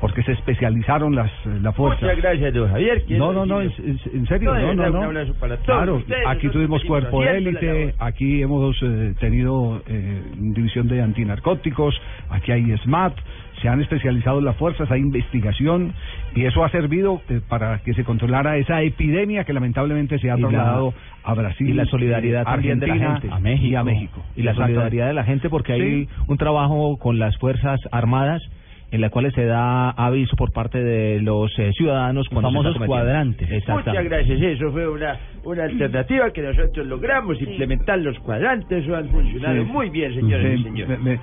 Porque 0.00 0.22
se 0.22 0.32
especializaron 0.32 1.14
las 1.14 1.30
la 1.44 1.72
fuerza. 1.72 2.06
Muchas 2.06 2.22
gracias, 2.22 2.54
don 2.54 2.68
Javier. 2.70 3.04
No, 3.10 3.32
no, 3.32 3.46
no, 3.46 3.60
en 3.60 4.26
serio, 4.26 4.54
No, 4.54 4.74
no, 4.74 5.12
no, 5.12 5.58
Claro, 5.64 5.96
ustedes, 5.96 6.26
aquí 6.26 6.48
tuvimos 6.48 6.82
cuerpo 6.84 7.22
élite, 7.22 7.94
aquí 7.98 8.42
hemos 8.42 8.76
eh, 8.82 9.14
tenido 9.20 9.82
eh, 9.86 10.22
división 10.36 10.88
de 10.88 11.02
antinarcóticos, 11.02 11.94
aquí 12.30 12.52
hay 12.52 12.76
SMAT, 12.78 13.14
se 13.60 13.68
han 13.68 13.80
especializado 13.80 14.40
las 14.40 14.56
fuerzas, 14.56 14.90
hay 14.90 15.00
investigación 15.00 15.92
y 16.34 16.44
eso 16.44 16.64
ha 16.64 16.70
servido 16.70 17.20
eh, 17.28 17.40
para 17.46 17.78
que 17.80 17.94
se 17.94 18.04
controlara 18.04 18.56
esa 18.56 18.82
epidemia 18.82 19.44
que 19.44 19.52
lamentablemente 19.52 20.18
se 20.18 20.30
ha 20.30 20.36
trasladado 20.36 20.94
a 21.24 21.34
Brasil, 21.34 21.68
y 21.68 21.72
la 21.74 21.84
solidaridad 21.86 22.42
eh, 22.42 22.44
también 22.44 22.78
de 22.78 22.86
la 22.86 22.94
Argentina, 22.94 23.20
gente 23.20 23.34
a 23.34 23.40
México, 23.40 23.68
y 23.68 23.74
a 23.74 23.84
México. 23.84 24.22
y 24.36 24.42
la 24.42 24.54
solidaridad 24.54 25.08
de 25.08 25.14
la 25.14 25.24
gente 25.24 25.50
porque 25.50 25.72
hay 25.72 26.08
un 26.26 26.38
trabajo 26.38 26.96
con 26.98 27.18
las 27.18 27.36
fuerzas 27.38 27.80
armadas 27.90 28.42
en 28.90 29.00
la 29.02 29.10
cual 29.10 29.30
se 29.34 29.44
da 29.44 29.90
aviso 29.90 30.34
por 30.36 30.50
parte 30.52 30.82
de 30.82 31.20
los 31.20 31.50
eh, 31.58 31.72
ciudadanos 31.74 32.26
cuando 32.28 32.48
se 32.50 32.56
famosos 32.56 32.86
cuadrantes. 32.86 33.50
Exactamente. 33.50 33.90
Muchas 33.90 34.04
gracias, 34.04 34.40
eso 34.42 34.72
fue 34.72 34.88
una, 34.88 35.18
una 35.44 35.64
alternativa 35.64 36.30
que 36.32 36.40
nosotros 36.42 36.86
logramos 36.86 37.40
implementar 37.40 37.98
los 37.98 38.18
cuadrantes, 38.20 38.82
eso 38.84 38.96
han 38.96 39.08
funcionado 39.10 39.62
Sí. 39.62 39.70
muy 39.70 39.90
bien, 39.90 40.14
señores 40.14 40.54
y 40.54 40.56
Sí, 40.58 40.62
señores. 40.64 41.00
me- 41.00 41.16
me- 41.16 41.20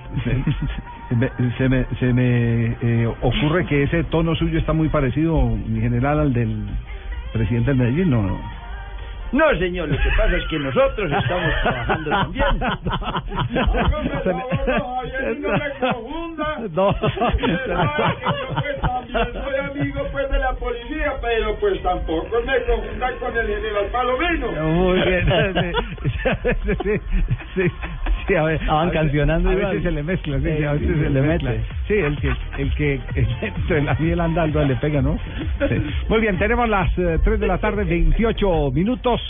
me- 1.16 1.52
se 1.58 1.68
me, 1.68 1.84
se 1.98 2.12
me 2.12 2.76
eh, 2.80 3.06
ocurre 3.06 3.64
que 3.66 3.82
ese 3.84 4.04
tono 4.04 4.34
suyo 4.36 4.58
está 4.58 4.72
muy 4.72 4.88
parecido, 4.88 5.56
mi 5.56 5.80
general, 5.80 6.20
al 6.20 6.32
del 6.32 6.66
presidente 7.32 7.70
del 7.70 7.78
Medellín, 7.78 8.10
¿no? 8.10 8.40
No. 9.32 9.58
Señor, 9.58 9.88
lo 9.88 9.96
que 9.96 10.10
pasa 10.16 10.36
es 10.36 10.46
que 10.48 10.58
nosotros 10.58 11.12
estamos 11.12 11.52
trabajando 11.62 12.10
también. 12.10 12.58
No 19.12 19.24
soy 19.32 19.56
amigo 19.56 20.06
pues 20.12 20.30
de 20.30 20.38
la 20.38 20.52
policía, 20.54 21.12
pero 21.20 21.56
pues 21.56 21.82
tampoco 21.82 22.42
me 22.44 22.62
confundan 22.64 23.16
con 23.18 23.36
el 23.36 23.46
general 23.46 23.86
Palomino. 23.86 24.48
Muy 24.50 25.00
bien. 25.00 25.26
Sí, 26.26 26.30
sí, 26.82 27.00
sí, 27.54 27.72
sí, 28.26 28.34
a 28.34 28.42
ver, 28.44 28.60
Estaban 28.60 28.82
a 28.88 28.90
veces- 28.90 29.00
cancionando 29.02 29.48
A 29.48 29.52
igual. 29.54 29.66
veces 29.68 29.82
se 29.84 29.90
le 29.92 30.02
mezcla, 30.02 30.38
sí, 30.40 30.46
Eh, 30.48 30.66
a 30.66 30.72
veces 30.72 30.88
se 30.88 30.94
se 31.04 31.10
le 31.10 31.22
mezcla. 31.22 31.50
mete. 31.50 31.64
Sí, 31.88 31.94
el 31.94 32.16
que, 32.20 32.32
el 32.62 32.74
que 32.74 33.00
entre 33.42 33.82
la 33.82 33.94
miel 33.94 34.20
andando 34.20 34.64
le 34.64 34.76
pega, 34.76 35.02
¿no? 35.02 35.18
Sí. 35.68 35.74
Muy 36.08 36.20
bien, 36.20 36.38
tenemos 36.38 36.68
las 36.68 36.96
eh, 36.98 37.18
3 37.22 37.38
de 37.40 37.46
la 37.46 37.58
tarde, 37.58 37.84
28 37.84 38.70
minutos. 38.72 39.20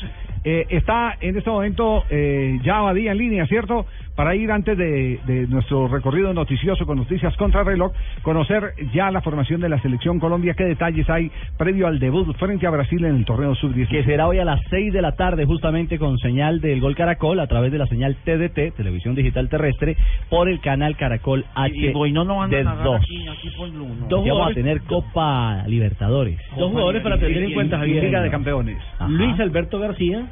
Eh, 0.45 0.67
está 0.71 1.17
en 1.21 1.37
este 1.37 1.51
momento 1.51 2.05
eh, 2.11 2.59
ya 2.63 2.79
Abadía 2.79 3.13
en 3.13 3.19
línea, 3.19 3.47
¿cierto? 3.47 3.87
Para 4.15 4.35
ir 4.35 4.51
antes 4.51 4.79
de, 4.79 5.19
de 5.27 5.47
nuestro 5.49 5.89
recorrido 5.89 6.33
noticioso 6.33 6.87
con 6.87 6.97
noticias 6.99 7.37
contra 7.37 7.65
reloj, 7.65 7.93
conocer 8.23 8.73
ya 8.95 9.11
la 9.11 9.21
formación 9.21 9.61
de 9.61 9.69
la 9.69 9.79
selección 9.83 10.19
Colombia, 10.21 10.55
qué 10.55 10.65
detalles 10.65 11.09
hay 11.11 11.31
previo 11.59 11.87
al 11.87 11.99
debut 11.99 12.35
frente 12.37 12.67
a 12.67 12.71
Brasil 12.71 13.05
en 13.05 13.17
el 13.17 13.25
torneo 13.27 13.55
sub-17. 13.55 13.89
que 13.89 14.05
será 14.05 14.27
hoy 14.27 14.39
a 14.39 14.45
las 14.45 14.61
6 14.71 14.93
de 14.93 15.03
la 15.03 15.13
tarde 15.13 15.45
justamente 15.45 15.99
con 15.99 16.17
señal 16.19 16.61
del 16.61 16.81
Gol 16.81 16.95
Caracol 16.97 17.41
a 17.41 17.47
través 17.47 17.73
de 17.73 17.79
la 17.79 17.87
señal 17.89 18.17
TDT, 18.25 18.75
Televisión 18.77 19.15
Digital 19.15 19.49
Terrestre, 19.51 19.97
por 20.31 20.49
el 20.49 20.61
canal 20.61 20.97
Caracol 20.97 21.45
H 21.55 21.75
Y 21.77 21.93
hoy 21.95 22.13
no 22.13 22.25
nos 22.25 22.39
van 22.39 22.55
a 22.55 22.57
de 22.57 22.83
2. 22.85 22.97
aquí, 22.97 23.29
aquí 23.29 23.51
por 23.57 23.71
Blue, 23.71 23.87
¿no? 23.87 24.07
Dos 24.07 24.21
vamos 24.21 24.27
a 24.27 24.31
jugadores- 24.31 24.55
tener 24.57 24.81
Copa 24.83 25.65
Libertadores. 25.67 26.39
Dos 26.57 26.71
jugadores 26.71 27.03
para 27.03 27.19
tener 27.19 27.43
en 27.43 27.53
cuenta, 27.53 27.79
Javier. 27.79 28.05
Liga 28.05 28.23
de 28.23 28.31
Campeones. 28.31 28.79
Ajá. 28.99 29.09
Luis 29.09 29.39
Alberto 29.41 29.79
García, 29.79 30.27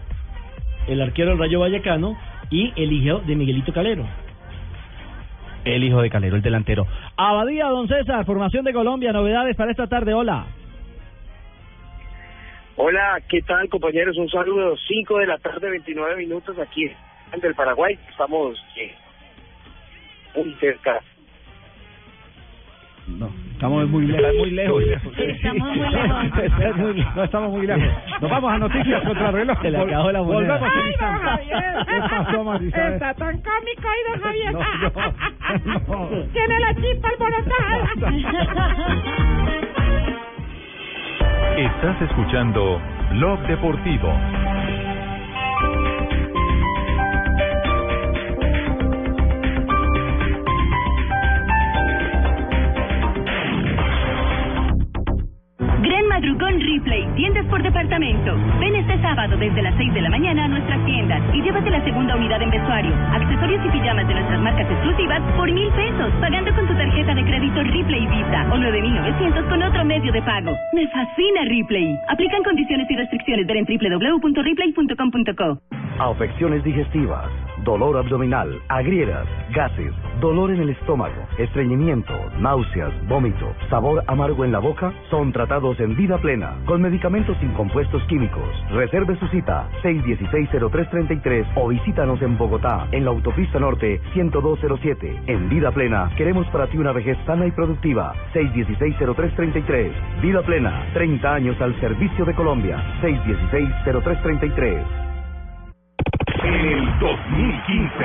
el 0.86 1.00
arquero 1.00 1.30
del 1.30 1.38
Rayo 1.38 1.60
Vallecano 1.60 2.18
y 2.50 2.72
el 2.76 2.92
hijo 2.92 3.20
de 3.20 3.36
Miguelito 3.36 3.72
Calero. 3.72 4.06
El 5.64 5.82
hijo 5.82 6.02
de 6.02 6.10
Calero, 6.10 6.36
el 6.36 6.42
delantero. 6.42 6.86
Abadía, 7.16 7.66
don 7.66 7.88
César, 7.88 8.24
formación 8.26 8.64
de 8.64 8.72
Colombia, 8.72 9.12
novedades 9.12 9.56
para 9.56 9.70
esta 9.70 9.86
tarde, 9.86 10.12
hola. 10.12 10.46
Hola, 12.76 13.22
¿qué 13.28 13.40
tal 13.42 13.68
compañeros? 13.68 14.16
Un 14.18 14.28
saludo, 14.28 14.76
5 14.76 15.18
de 15.18 15.26
la 15.26 15.38
tarde, 15.38 15.70
29 15.70 16.16
minutos 16.16 16.58
aquí 16.58 16.90
en 17.32 17.40
del 17.40 17.54
Paraguay. 17.54 17.98
Estamos 18.10 18.58
eh, 18.76 18.94
muy 20.34 20.52
cerca. 20.54 21.00
No, 23.06 23.28
estamos 23.52 23.88
muy 23.90 24.06
lejos. 24.06 24.34
Muy 24.38 24.50
lejos. 24.50 24.82
Estamos 24.82 25.76
muy 25.76 25.90
lejos. 25.90 27.14
no 27.16 27.24
estamos 27.24 27.50
muy 27.50 27.66
lejos. 27.66 27.84
Nos 28.20 28.30
vamos 28.30 28.52
a 28.52 28.58
noticias 28.58 29.02
contra 29.02 29.30
reloj. 29.30 29.60
Se 29.60 29.70
le 29.70 29.78
acabó 29.78 30.10
la 30.10 30.22
moneda. 30.22 30.58
Volvemos 30.58 30.72
Ay, 30.74 30.94
don. 30.98 31.18
Javier. 31.18 31.86
¿Qué 31.86 32.00
pasó, 32.00 32.44
Marisabel? 32.44 32.92
Está 32.94 33.14
tan 33.14 33.42
cómico 33.42 33.88
hoy, 33.88 33.98
don 34.10 34.20
Javier. 34.22 34.52
No, 34.52 34.60
no, 35.88 36.10
no. 36.10 36.22
Tiene 36.32 36.60
la 36.60 36.74
chispa 36.74 37.08
alborotada. 37.10 37.76
Estás 41.56 42.02
escuchando 42.02 42.80
Blog 43.12 43.40
Deportivo. 43.46 44.12
Gran 55.84 56.08
Madrugón 56.08 56.60
Replay, 56.60 57.06
tiendas 57.14 57.44
por 57.46 57.62
departamento. 57.62 58.34
Ven 58.58 58.74
este 58.74 58.98
sábado 59.02 59.36
desde 59.36 59.60
las 59.60 59.74
6 59.76 59.92
de 59.92 60.00
la 60.00 60.08
mañana 60.08 60.44
a 60.44 60.48
nuestras 60.48 60.82
tiendas 60.86 61.20
y 61.34 61.42
llévate 61.42 61.70
la 61.70 61.84
segunda 61.84 62.16
unidad 62.16 62.40
en 62.40 62.50
vestuario, 62.50 62.94
accesorios 63.12 63.60
y 63.66 63.68
pijamas 63.68 64.08
de 64.08 64.14
nuestras 64.14 64.40
marcas 64.40 64.70
exclusivas 64.70 65.20
por 65.36 65.52
mil 65.52 65.70
pesos, 65.72 66.10
pagando 66.22 66.54
con 66.54 66.66
tu 66.66 66.74
tarjeta 66.74 67.14
de 67.14 67.22
crédito 67.24 67.62
Replay 67.62 68.06
Visa 68.06 68.46
o 68.50 68.56
9.900 68.56 69.48
con 69.50 69.62
otro 69.62 69.84
medio 69.84 70.10
de 70.10 70.22
pago. 70.22 70.56
Me 70.72 70.88
fascina 70.88 71.44
Replay. 71.44 71.94
Aplican 72.08 72.42
condiciones 72.42 72.90
y 72.90 72.96
restricciones. 72.96 73.46
Ver 73.46 73.58
en 73.58 73.66
www.replay.com.co. 73.66 75.58
Afecciones 75.98 76.64
digestivas, 76.64 77.28
dolor 77.64 77.96
abdominal, 77.96 78.60
agrieras, 78.68 79.26
gases, 79.52 79.92
dolor 80.20 80.50
en 80.50 80.60
el 80.60 80.70
estómago, 80.70 81.26
estreñimiento, 81.38 82.12
náuseas, 82.38 82.92
vómito, 83.08 83.52
sabor 83.68 84.04
amargo 84.06 84.44
en 84.44 84.52
la 84.52 84.58
boca, 84.58 84.92
son 85.10 85.32
tratados 85.32 85.80
en 85.80 85.96
vida 85.96 86.18
plena 86.18 86.56
con 86.66 86.82
medicamentos 86.82 87.36
sin 87.38 87.52
compuestos 87.54 88.02
químicos. 88.04 88.48
Reserve 88.70 89.18
su 89.18 89.26
cita 89.28 89.68
616-0333 89.82 91.46
o 91.56 91.68
visítanos 91.68 92.20
en 92.22 92.38
Bogotá, 92.38 92.86
en 92.92 93.04
la 93.04 93.10
autopista 93.10 93.58
norte 93.58 94.00
10207. 94.14 95.22
En 95.26 95.48
vida 95.48 95.70
plena, 95.72 96.10
queremos 96.16 96.46
para 96.48 96.66
ti 96.66 96.78
una 96.78 96.92
vejez 96.92 97.18
sana 97.26 97.46
y 97.46 97.50
productiva. 97.50 98.14
616-0333. 98.34 100.20
Vida 100.20 100.42
plena, 100.42 100.86
30 100.94 101.34
años 101.34 101.60
al 101.60 101.78
servicio 101.80 102.24
de 102.24 102.34
Colombia. 102.34 102.82
616-0333. 103.02 105.13
En 106.64 106.70
el 106.70 106.98
2015. 106.98 108.04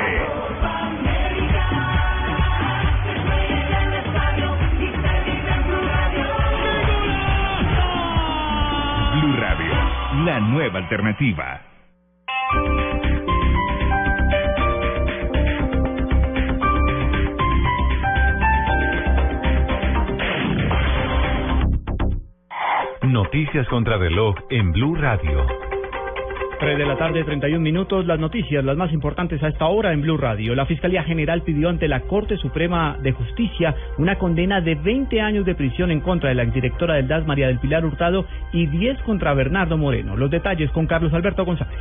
Blue 9.13 9.37
Radio, 9.37 9.73
la 10.25 10.39
nueva 10.41 10.79
alternativa. 10.79 11.61
Noticias 23.03 23.65
contra 23.69 23.95
reloj 23.95 24.35
en 24.49 24.73
Blue 24.73 24.95
Radio. 24.95 25.68
3 26.59 26.77
de 26.77 26.85
la 26.85 26.97
tarde, 26.97 27.23
31 27.23 27.61
minutos. 27.61 28.05
Las 28.05 28.19
noticias, 28.19 28.63
las 28.63 28.75
más 28.75 28.91
importantes 28.91 29.41
a 29.41 29.47
esta 29.47 29.65
hora 29.67 29.93
en 29.93 30.01
Blue 30.01 30.17
Radio. 30.17 30.53
La 30.55 30.65
Fiscalía 30.65 31.03
General 31.03 31.41
pidió 31.41 31.69
ante 31.69 31.87
la 31.87 32.01
Corte 32.01 32.35
Suprema 32.37 32.97
de 33.01 33.13
Justicia 33.13 33.73
una 33.97 34.17
condena 34.17 34.59
de 34.59 34.75
20 34.75 35.21
años 35.21 35.45
de 35.45 35.55
prisión 35.55 35.89
en 35.89 36.01
contra 36.01 36.29
de 36.29 36.35
la 36.35 36.43
exdirectora 36.43 36.95
del 36.95 37.07
DAS, 37.07 37.25
María 37.25 37.47
del 37.47 37.59
Pilar 37.59 37.85
Hurtado, 37.85 38.25
y 38.51 38.65
10 38.67 38.99
contra 39.03 39.33
Bernardo 39.33 39.77
Moreno. 39.77 40.17
Los 40.17 40.29
detalles 40.29 40.69
con 40.71 40.85
Carlos 40.85 41.13
Alberto 41.13 41.45
González. 41.45 41.79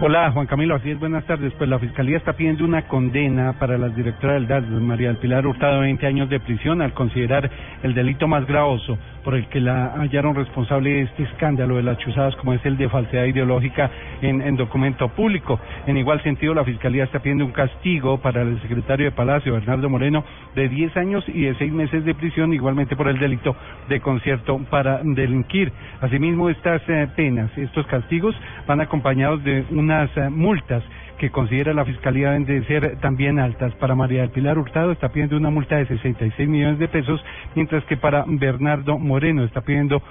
Hola, 0.00 0.30
Juan 0.30 0.46
Camilo, 0.46 0.76
así 0.76 0.92
es, 0.92 0.98
buenas 1.00 1.24
tardes. 1.24 1.52
Pues 1.58 1.68
la 1.68 1.80
Fiscalía 1.80 2.18
está 2.18 2.32
pidiendo 2.32 2.64
una 2.64 2.82
condena 2.82 3.54
para 3.58 3.76
la 3.78 3.88
directora 3.88 4.34
del 4.34 4.46
DAS, 4.46 4.64
María 4.64 5.08
del 5.08 5.16
Pilar 5.16 5.44
Hurtado, 5.44 5.80
20 5.80 6.06
años 6.06 6.28
de 6.28 6.38
prisión, 6.38 6.82
al 6.82 6.92
considerar 6.92 7.50
el 7.82 7.94
delito 7.94 8.28
más 8.28 8.46
gravoso 8.46 8.96
por 9.28 9.36
el 9.36 9.46
que 9.48 9.60
la 9.60 9.92
hallaron 9.94 10.34
responsable 10.34 10.88
de 10.88 11.02
este 11.02 11.24
escándalo 11.24 11.76
de 11.76 11.82
las 11.82 11.98
chuzadas, 11.98 12.34
como 12.36 12.54
es 12.54 12.64
el 12.64 12.78
de 12.78 12.88
falsedad 12.88 13.24
ideológica 13.24 13.90
en, 14.22 14.40
en 14.40 14.56
documento 14.56 15.06
público. 15.10 15.60
En 15.86 15.98
igual 15.98 16.22
sentido, 16.22 16.54
la 16.54 16.64
Fiscalía 16.64 17.04
está 17.04 17.18
pidiendo 17.18 17.44
un 17.44 17.52
castigo 17.52 18.16
para 18.22 18.40
el 18.40 18.58
secretario 18.62 19.04
de 19.04 19.12
Palacio, 19.12 19.52
Bernardo 19.52 19.90
Moreno, 19.90 20.24
de 20.54 20.70
10 20.70 20.96
años 20.96 21.24
y 21.28 21.42
de 21.42 21.54
6 21.56 21.70
meses 21.74 22.06
de 22.06 22.14
prisión, 22.14 22.54
igualmente 22.54 22.96
por 22.96 23.06
el 23.06 23.18
delito 23.18 23.54
de 23.90 24.00
concierto 24.00 24.60
para 24.70 25.02
delinquir. 25.04 25.74
Asimismo, 26.00 26.48
estas 26.48 26.80
eh, 26.88 27.06
penas, 27.14 27.50
estos 27.58 27.86
castigos, 27.86 28.34
van 28.66 28.80
acompañados 28.80 29.44
de 29.44 29.62
unas 29.72 30.08
eh, 30.16 30.30
multas 30.30 30.82
que 31.18 31.30
considera 31.30 31.74
la 31.74 31.84
Fiscalía 31.84 32.30
deben 32.30 32.44
de 32.44 32.64
ser 32.64 32.96
también 33.00 33.38
altas. 33.38 33.74
Para 33.74 33.94
María 33.94 34.22
del 34.22 34.30
Pilar 34.30 34.58
Hurtado 34.58 34.92
está 34.92 35.10
pidiendo 35.10 35.36
una 35.36 35.50
multa 35.50 35.76
de 35.76 35.86
66 35.86 36.48
millones 36.48 36.78
de 36.78 36.88
pesos, 36.88 37.22
mientras 37.54 37.84
que 37.84 37.96
para 37.96 38.24
Bernardo 38.26 38.98
Moreno 38.98 39.44
está 39.44 39.60
pidiendo 39.60 40.02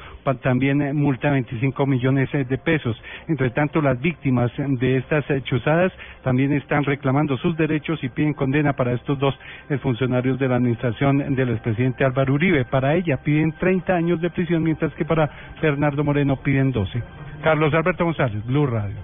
también 0.41 0.81
eh, 0.81 0.93
multa 0.93 1.27
de 1.27 1.33
25 1.35 1.85
millones 1.85 2.29
eh, 2.33 2.45
de 2.45 2.57
pesos. 2.57 3.01
Entre 3.27 3.49
tanto, 3.51 3.81
las 3.81 3.99
víctimas 3.99 4.51
de 4.57 4.97
estas 4.97 5.29
eh, 5.29 5.41
chuzadas 5.43 5.91
también 6.23 6.51
están 6.53 6.83
reclamando 6.83 7.37
sus 7.37 7.55
derechos 7.57 8.03
y 8.03 8.09
piden 8.09 8.33
condena 8.33 8.73
para 8.73 8.93
estos 8.93 9.17
dos 9.17 9.37
eh, 9.69 9.77
funcionarios 9.77 10.37
de 10.39 10.47
la 10.47 10.55
administración 10.57 11.35
del 11.35 11.49
expresidente 11.49 12.03
Álvaro 12.03 12.33
Uribe. 12.33 12.65
Para 12.65 12.95
ella 12.95 13.17
piden 13.23 13.53
30 13.53 13.93
años 13.93 14.21
de 14.21 14.29
prisión, 14.29 14.63
mientras 14.63 14.93
que 14.95 15.05
para 15.05 15.29
Bernardo 15.61 16.03
Moreno 16.03 16.37
piden 16.37 16.71
12. 16.71 17.01
Carlos 17.43 17.73
Alberto 17.73 18.03
González, 18.03 18.45
Blue 18.45 18.67
Radio. 18.67 18.95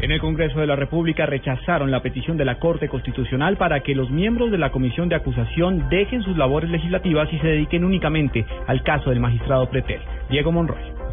En 0.00 0.12
el 0.12 0.20
Congreso 0.20 0.58
de 0.58 0.66
la 0.66 0.76
República 0.76 1.26
rechazaron 1.26 1.90
la 1.90 2.00
petición 2.00 2.38
de 2.38 2.46
la 2.46 2.58
Corte 2.58 2.88
Constitucional 2.88 3.58
para 3.58 3.80
que 3.80 3.94
los 3.94 4.10
miembros 4.10 4.50
de 4.50 4.56
la 4.56 4.72
Comisión 4.72 5.10
de 5.10 5.16
Acusación 5.16 5.90
dejen 5.90 6.22
sus 6.22 6.38
labores 6.38 6.70
legislativas 6.70 7.30
y 7.30 7.38
se 7.38 7.46
dediquen 7.46 7.84
únicamente 7.84 8.46
al 8.66 8.82
caso 8.82 9.10
del 9.10 9.20
magistrado 9.20 9.68
Pretel. 9.68 10.00
Diego 10.30 10.52
Monroy. 10.52 11.09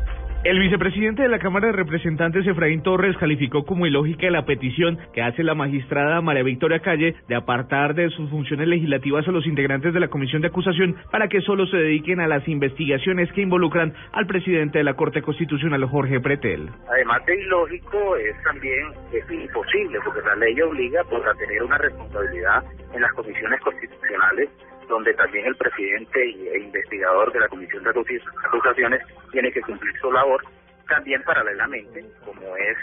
El 0.47 0.59
vicepresidente 0.59 1.23
de 1.23 1.27
la 1.27 1.39
Cámara 1.39 1.67
de 1.67 1.73
Representantes, 1.73 2.47
Efraín 2.47 2.81
Torres, 2.81 3.17
calificó 3.17 3.65
como 3.65 3.85
ilógica 3.85 4.29
la 4.29 4.45
petición 4.45 4.97
que 5.11 5.21
hace 5.21 5.43
la 5.43 5.55
magistrada 5.55 6.21
María 6.21 6.43
Victoria 6.43 6.79
Calle 6.79 7.17
de 7.27 7.35
apartar 7.35 7.95
de 7.95 8.09
sus 8.11 8.29
funciones 8.29 8.69
legislativas 8.69 9.27
a 9.27 9.31
los 9.31 9.45
integrantes 9.45 9.93
de 9.93 9.99
la 9.99 10.07
Comisión 10.07 10.41
de 10.41 10.47
Acusación 10.47 10.95
para 11.11 11.27
que 11.27 11.41
solo 11.41 11.67
se 11.67 11.75
dediquen 11.75 12.21
a 12.21 12.27
las 12.27 12.47
investigaciones 12.47 13.29
que 13.33 13.41
involucran 13.41 13.93
al 14.13 14.25
presidente 14.25 14.77
de 14.77 14.85
la 14.85 14.93
Corte 14.93 15.21
Constitucional, 15.21 15.83
Jorge 15.83 16.21
Pretel. 16.21 16.69
Además 16.87 17.25
de 17.25 17.41
ilógico, 17.41 18.15
es 18.15 18.41
también 18.43 18.87
es 19.11 19.29
imposible, 19.29 19.99
porque 20.05 20.21
la 20.21 20.35
ley 20.37 20.61
obliga 20.61 21.03
pues, 21.09 21.25
a 21.25 21.33
tener 21.33 21.61
una 21.61 21.77
responsabilidad 21.77 22.63
en 22.93 23.01
las 23.01 23.11
comisiones 23.11 23.59
constitucionales, 23.59 24.49
donde 24.87 25.13
también 25.13 25.45
el 25.45 25.55
presidente 25.55 26.23
e 26.23 26.59
investigador 26.59 27.31
de 27.31 27.39
la 27.39 27.47
Comisión 27.47 27.83
de 27.83 27.89
Acusaciones 27.89 29.01
tiene 29.31 29.51
que 29.51 29.61
cumplir 29.61 29.93
su 29.99 30.11
labor, 30.11 30.41
también 30.87 31.21
paralelamente, 31.23 32.05
como 32.23 32.55
es 32.55 32.77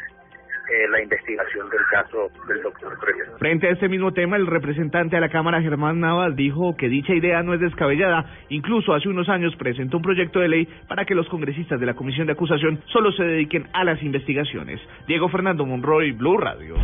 eh, 0.70 0.88
la 0.88 1.02
investigación 1.02 1.68
del 1.68 1.80
caso 1.90 2.30
del 2.48 2.62
doctor. 2.62 2.96
Frente 3.38 3.68
a 3.68 3.70
este 3.70 3.88
mismo 3.88 4.12
tema, 4.12 4.36
el 4.36 4.46
representante 4.46 5.16
de 5.16 5.20
la 5.20 5.28
Cámara, 5.28 5.60
Germán 5.60 6.00
Navas, 6.00 6.34
dijo 6.36 6.74
que 6.76 6.88
dicha 6.88 7.12
idea 7.12 7.42
no 7.42 7.52
es 7.52 7.60
descabellada. 7.60 8.24
Incluso 8.48 8.94
hace 8.94 9.10
unos 9.10 9.28
años 9.28 9.54
presentó 9.56 9.98
un 9.98 10.02
proyecto 10.02 10.40
de 10.40 10.48
ley 10.48 10.68
para 10.88 11.04
que 11.04 11.14
los 11.14 11.28
congresistas 11.28 11.78
de 11.78 11.86
la 11.86 11.94
Comisión 11.94 12.26
de 12.26 12.32
Acusación 12.32 12.80
solo 12.86 13.12
se 13.12 13.24
dediquen 13.24 13.68
a 13.74 13.84
las 13.84 14.02
investigaciones. 14.02 14.80
Diego 15.06 15.28
Fernando 15.28 15.66
Monroy, 15.66 16.12
Blue 16.12 16.38
Radio. 16.38 16.76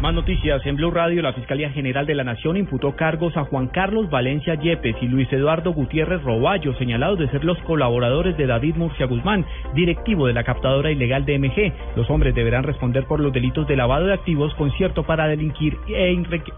Más 0.00 0.12
noticias. 0.12 0.60
En 0.66 0.76
Blue 0.76 0.90
Radio, 0.90 1.22
la 1.22 1.32
Fiscalía 1.32 1.70
General 1.70 2.04
de 2.04 2.14
la 2.14 2.22
Nación 2.22 2.58
imputó 2.58 2.94
cargos 2.94 3.34
a 3.38 3.44
Juan 3.44 3.68
Carlos 3.68 4.10
Valencia 4.10 4.54
Yepes 4.54 4.94
y 5.00 5.06
Luis 5.06 5.32
Eduardo 5.32 5.72
Gutiérrez 5.72 6.22
Roballo, 6.22 6.74
señalados 6.74 7.18
de 7.18 7.30
ser 7.30 7.44
los 7.44 7.58
colaboradores 7.60 8.36
de 8.36 8.46
David 8.46 8.76
Murcia 8.76 9.06
Guzmán, 9.06 9.46
directivo 9.74 10.26
de 10.26 10.34
la 10.34 10.44
captadora 10.44 10.90
ilegal 10.90 11.24
de 11.24 11.38
MG. 11.38 11.72
Los 11.96 12.10
hombres 12.10 12.34
deberán 12.34 12.64
responder 12.64 13.04
por 13.06 13.20
los 13.20 13.32
delitos 13.32 13.66
de 13.66 13.76
lavado 13.76 14.06
de 14.06 14.12
activos, 14.12 14.54
concierto 14.56 15.02
para 15.04 15.28
delinquir 15.28 15.78
e, 15.88 16.14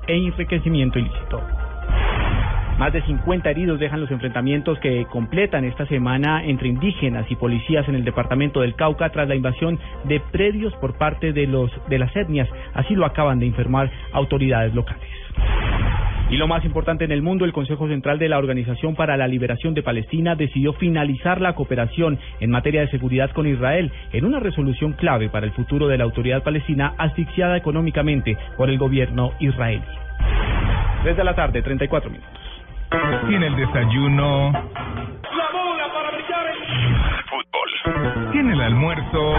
e 0.09 0.17
enriquecimiento 0.17 0.99
ilícito. 0.99 1.41
Más 2.79 2.93
de 2.93 3.03
50 3.03 3.51
heridos 3.51 3.81
dejan 3.81 4.01
los 4.01 4.11
enfrentamientos 4.13 4.79
que 4.79 5.05
completan 5.07 5.65
esta 5.65 5.85
semana 5.87 6.45
entre 6.45 6.69
indígenas 6.69 7.29
y 7.29 7.35
policías 7.35 7.89
en 7.89 7.97
el 7.97 8.05
departamento 8.05 8.61
del 8.61 8.77
Cauca 8.77 9.11
tras 9.11 9.27
la 9.27 9.35
invasión 9.35 9.81
de 10.05 10.21
predios 10.21 10.73
por 10.77 10.97
parte 10.97 11.33
de 11.33 11.49
los 11.49 11.73
de 11.89 11.99
las 11.99 12.15
etnias, 12.15 12.49
así 12.75 12.95
lo 12.95 13.05
acaban 13.05 13.41
de 13.41 13.47
informar 13.47 13.91
autoridades 14.13 14.73
locales. 14.75 15.03
Y 16.31 16.37
lo 16.37 16.47
más 16.47 16.65
importante 16.65 17.05
en 17.05 17.11
el 17.11 17.21
mundo, 17.21 17.45
el 17.45 17.53
Consejo 17.53 17.89
Central 17.89 18.21
de 18.21 18.29
la 18.29 18.39
Organización 18.39 18.95
para 18.95 19.17
la 19.17 19.27
Liberación 19.27 19.75
de 19.75 19.83
Palestina 19.83 20.37
decidió 20.37 20.73
finalizar 20.75 21.41
la 21.41 21.55
cooperación 21.55 22.19
en 22.39 22.51
materia 22.51 22.83
de 22.83 22.91
seguridad 22.91 23.31
con 23.33 23.49
Israel 23.49 23.91
en 24.13 24.25
una 24.25 24.39
resolución 24.39 24.93
clave 24.93 25.31
para 25.31 25.47
el 25.47 25.53
futuro 25.53 25.89
de 25.89 25.99
la 25.99 26.05
autoridad 26.05 26.45
palestina 26.45 26.95
asfixiada 26.97 27.57
económicamente 27.57 28.37
por 28.57 28.71
el 28.71 28.79
gobierno 28.79 29.33
israelí. 29.41 29.83
Desde 31.03 31.25
la 31.25 31.35
tarde, 31.35 31.63
34 31.63 32.09
minutos. 32.11 32.48
Tiene 32.91 33.47
el 33.49 33.57
desayuno. 33.57 34.51
La 34.51 35.49
bola 35.53 35.93
para 35.93 36.11
brillar 36.11 36.55
Fútbol. 37.29 38.33
Tiene 38.33 38.53
el 38.55 38.61
almuerzo. 38.63 39.35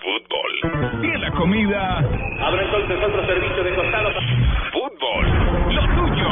Fútbol. 0.00 1.00
Tiene 1.00 1.18
la 1.18 1.30
comida. 1.32 1.98
Abre 1.98 2.64
entonces 2.64 2.98
otro 3.04 3.26
servicio 3.26 3.64
de 3.64 3.74
costado. 3.74 4.10
Fútbol. 4.72 5.74
Lo 5.74 5.82
tuyo 5.94 6.28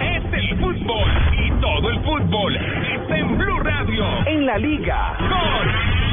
es 0.00 0.32
el 0.32 0.58
fútbol. 0.58 1.08
Y 1.38 1.50
todo 1.60 1.90
el 1.90 2.00
fútbol 2.00 2.56
está 2.56 3.16
en 3.18 3.38
Blue 3.38 3.60
Radio. 3.60 4.04
En 4.26 4.46
la 4.46 4.58
liga. 4.58 5.16
Gol. 5.20 6.11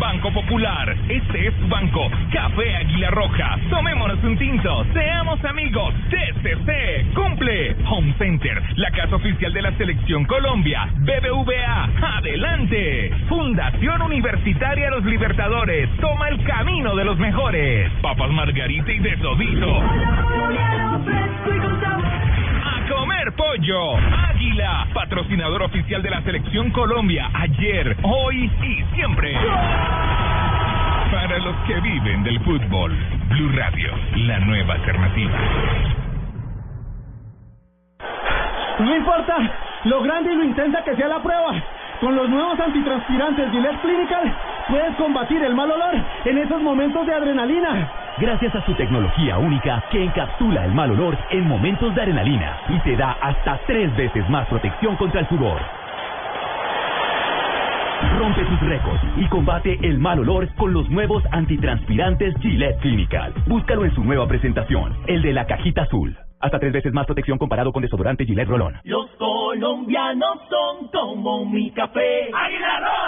Banco 0.00 0.32
Popular. 0.32 0.96
Este 1.10 1.48
es 1.48 1.54
tu 1.58 1.68
banco. 1.68 2.10
Café 2.32 2.74
Águila 2.76 3.10
Roja. 3.10 3.58
Tomémonos 3.68 4.24
un 4.24 4.38
tinto. 4.38 4.84
Seamos 4.94 5.44
amigos. 5.44 5.94
TCC. 6.08 7.12
Cumple. 7.14 7.76
Home 7.86 8.14
Center. 8.16 8.62
La 8.76 8.90
casa 8.92 9.16
oficial 9.16 9.52
de 9.52 9.60
la 9.60 9.72
Selección 9.76 10.24
Colombia. 10.24 10.88
BBVA. 11.00 12.16
Adelante. 12.16 13.12
Fundación 13.28 14.00
Universitaria 14.00 14.90
Los 14.90 15.04
Libertadores. 15.04 15.90
Toma 16.00 16.30
el 16.30 16.42
camino 16.44 16.96
de 16.96 17.04
los 17.04 17.18
mejores. 17.18 17.92
Papas 18.00 18.30
Margarita 18.30 18.90
y 18.90 18.98
de 19.00 19.18
Sodito. 19.18 19.82
Comer 23.00 23.32
pollo. 23.32 23.96
Águila, 24.28 24.86
patrocinador 24.92 25.62
oficial 25.62 26.02
de 26.02 26.10
la 26.10 26.20
Selección 26.20 26.70
Colombia. 26.70 27.30
Ayer, 27.32 27.96
hoy 28.02 28.52
y 28.62 28.94
siempre. 28.94 29.34
Para 31.10 31.38
los 31.38 31.56
que 31.66 31.80
viven 31.80 32.22
del 32.24 32.38
fútbol. 32.40 32.94
Blue 33.30 33.52
Radio, 33.56 33.88
la 34.16 34.40
nueva 34.40 34.74
alternativa. 34.74 35.38
No 38.80 38.94
importa 38.94 39.36
lo 39.84 40.02
grande 40.02 40.34
y 40.34 40.36
lo 40.36 40.44
intensa 40.44 40.84
que 40.84 40.94
sea 40.94 41.08
la 41.08 41.22
prueba. 41.22 41.54
Con 42.02 42.14
los 42.14 42.28
nuevos 42.28 42.60
antitranspirantes 42.60 43.50
Gillette 43.50 43.80
Clinical 43.80 44.36
puedes 44.68 44.94
combatir 44.96 45.42
el 45.42 45.54
mal 45.54 45.70
olor 45.70 45.94
en 46.26 46.36
esos 46.36 46.60
momentos 46.60 47.06
de 47.06 47.14
adrenalina. 47.14 47.90
Gracias 48.20 48.54
a 48.54 48.62
su 48.66 48.74
tecnología 48.74 49.38
única 49.38 49.82
que 49.90 50.04
encapsula 50.04 50.66
el 50.66 50.74
mal 50.74 50.90
olor 50.90 51.16
en 51.30 51.48
momentos 51.48 51.94
de 51.94 52.02
adrenalina 52.02 52.60
y 52.68 52.78
te 52.80 52.94
da 52.94 53.12
hasta 53.12 53.58
tres 53.66 53.96
veces 53.96 54.28
más 54.28 54.46
protección 54.46 54.94
contra 54.96 55.20
el 55.20 55.28
sudor. 55.28 55.58
Rompe 58.18 58.44
tus 58.44 58.60
récords 58.60 59.00
y 59.16 59.26
combate 59.28 59.78
el 59.82 59.98
mal 59.98 60.18
olor 60.18 60.54
con 60.56 60.74
los 60.74 60.86
nuevos 60.90 61.22
antitranspirantes 61.32 62.34
Gillette 62.42 62.78
Clinical. 62.80 63.32
Búscalo 63.46 63.86
en 63.86 63.94
su 63.94 64.04
nueva 64.04 64.28
presentación, 64.28 64.94
el 65.06 65.22
de 65.22 65.32
la 65.32 65.46
cajita 65.46 65.84
azul. 65.84 66.14
Hasta 66.40 66.58
tres 66.58 66.74
veces 66.74 66.92
más 66.92 67.06
protección 67.06 67.38
comparado 67.38 67.72
con 67.72 67.82
desodorante 67.82 68.26
Gillette 68.26 68.48
Rolón. 68.48 68.74
Los 68.84 69.08
colombianos 69.16 70.40
son 70.50 70.88
como 70.88 71.46
mi 71.46 71.70
café. 71.70 72.30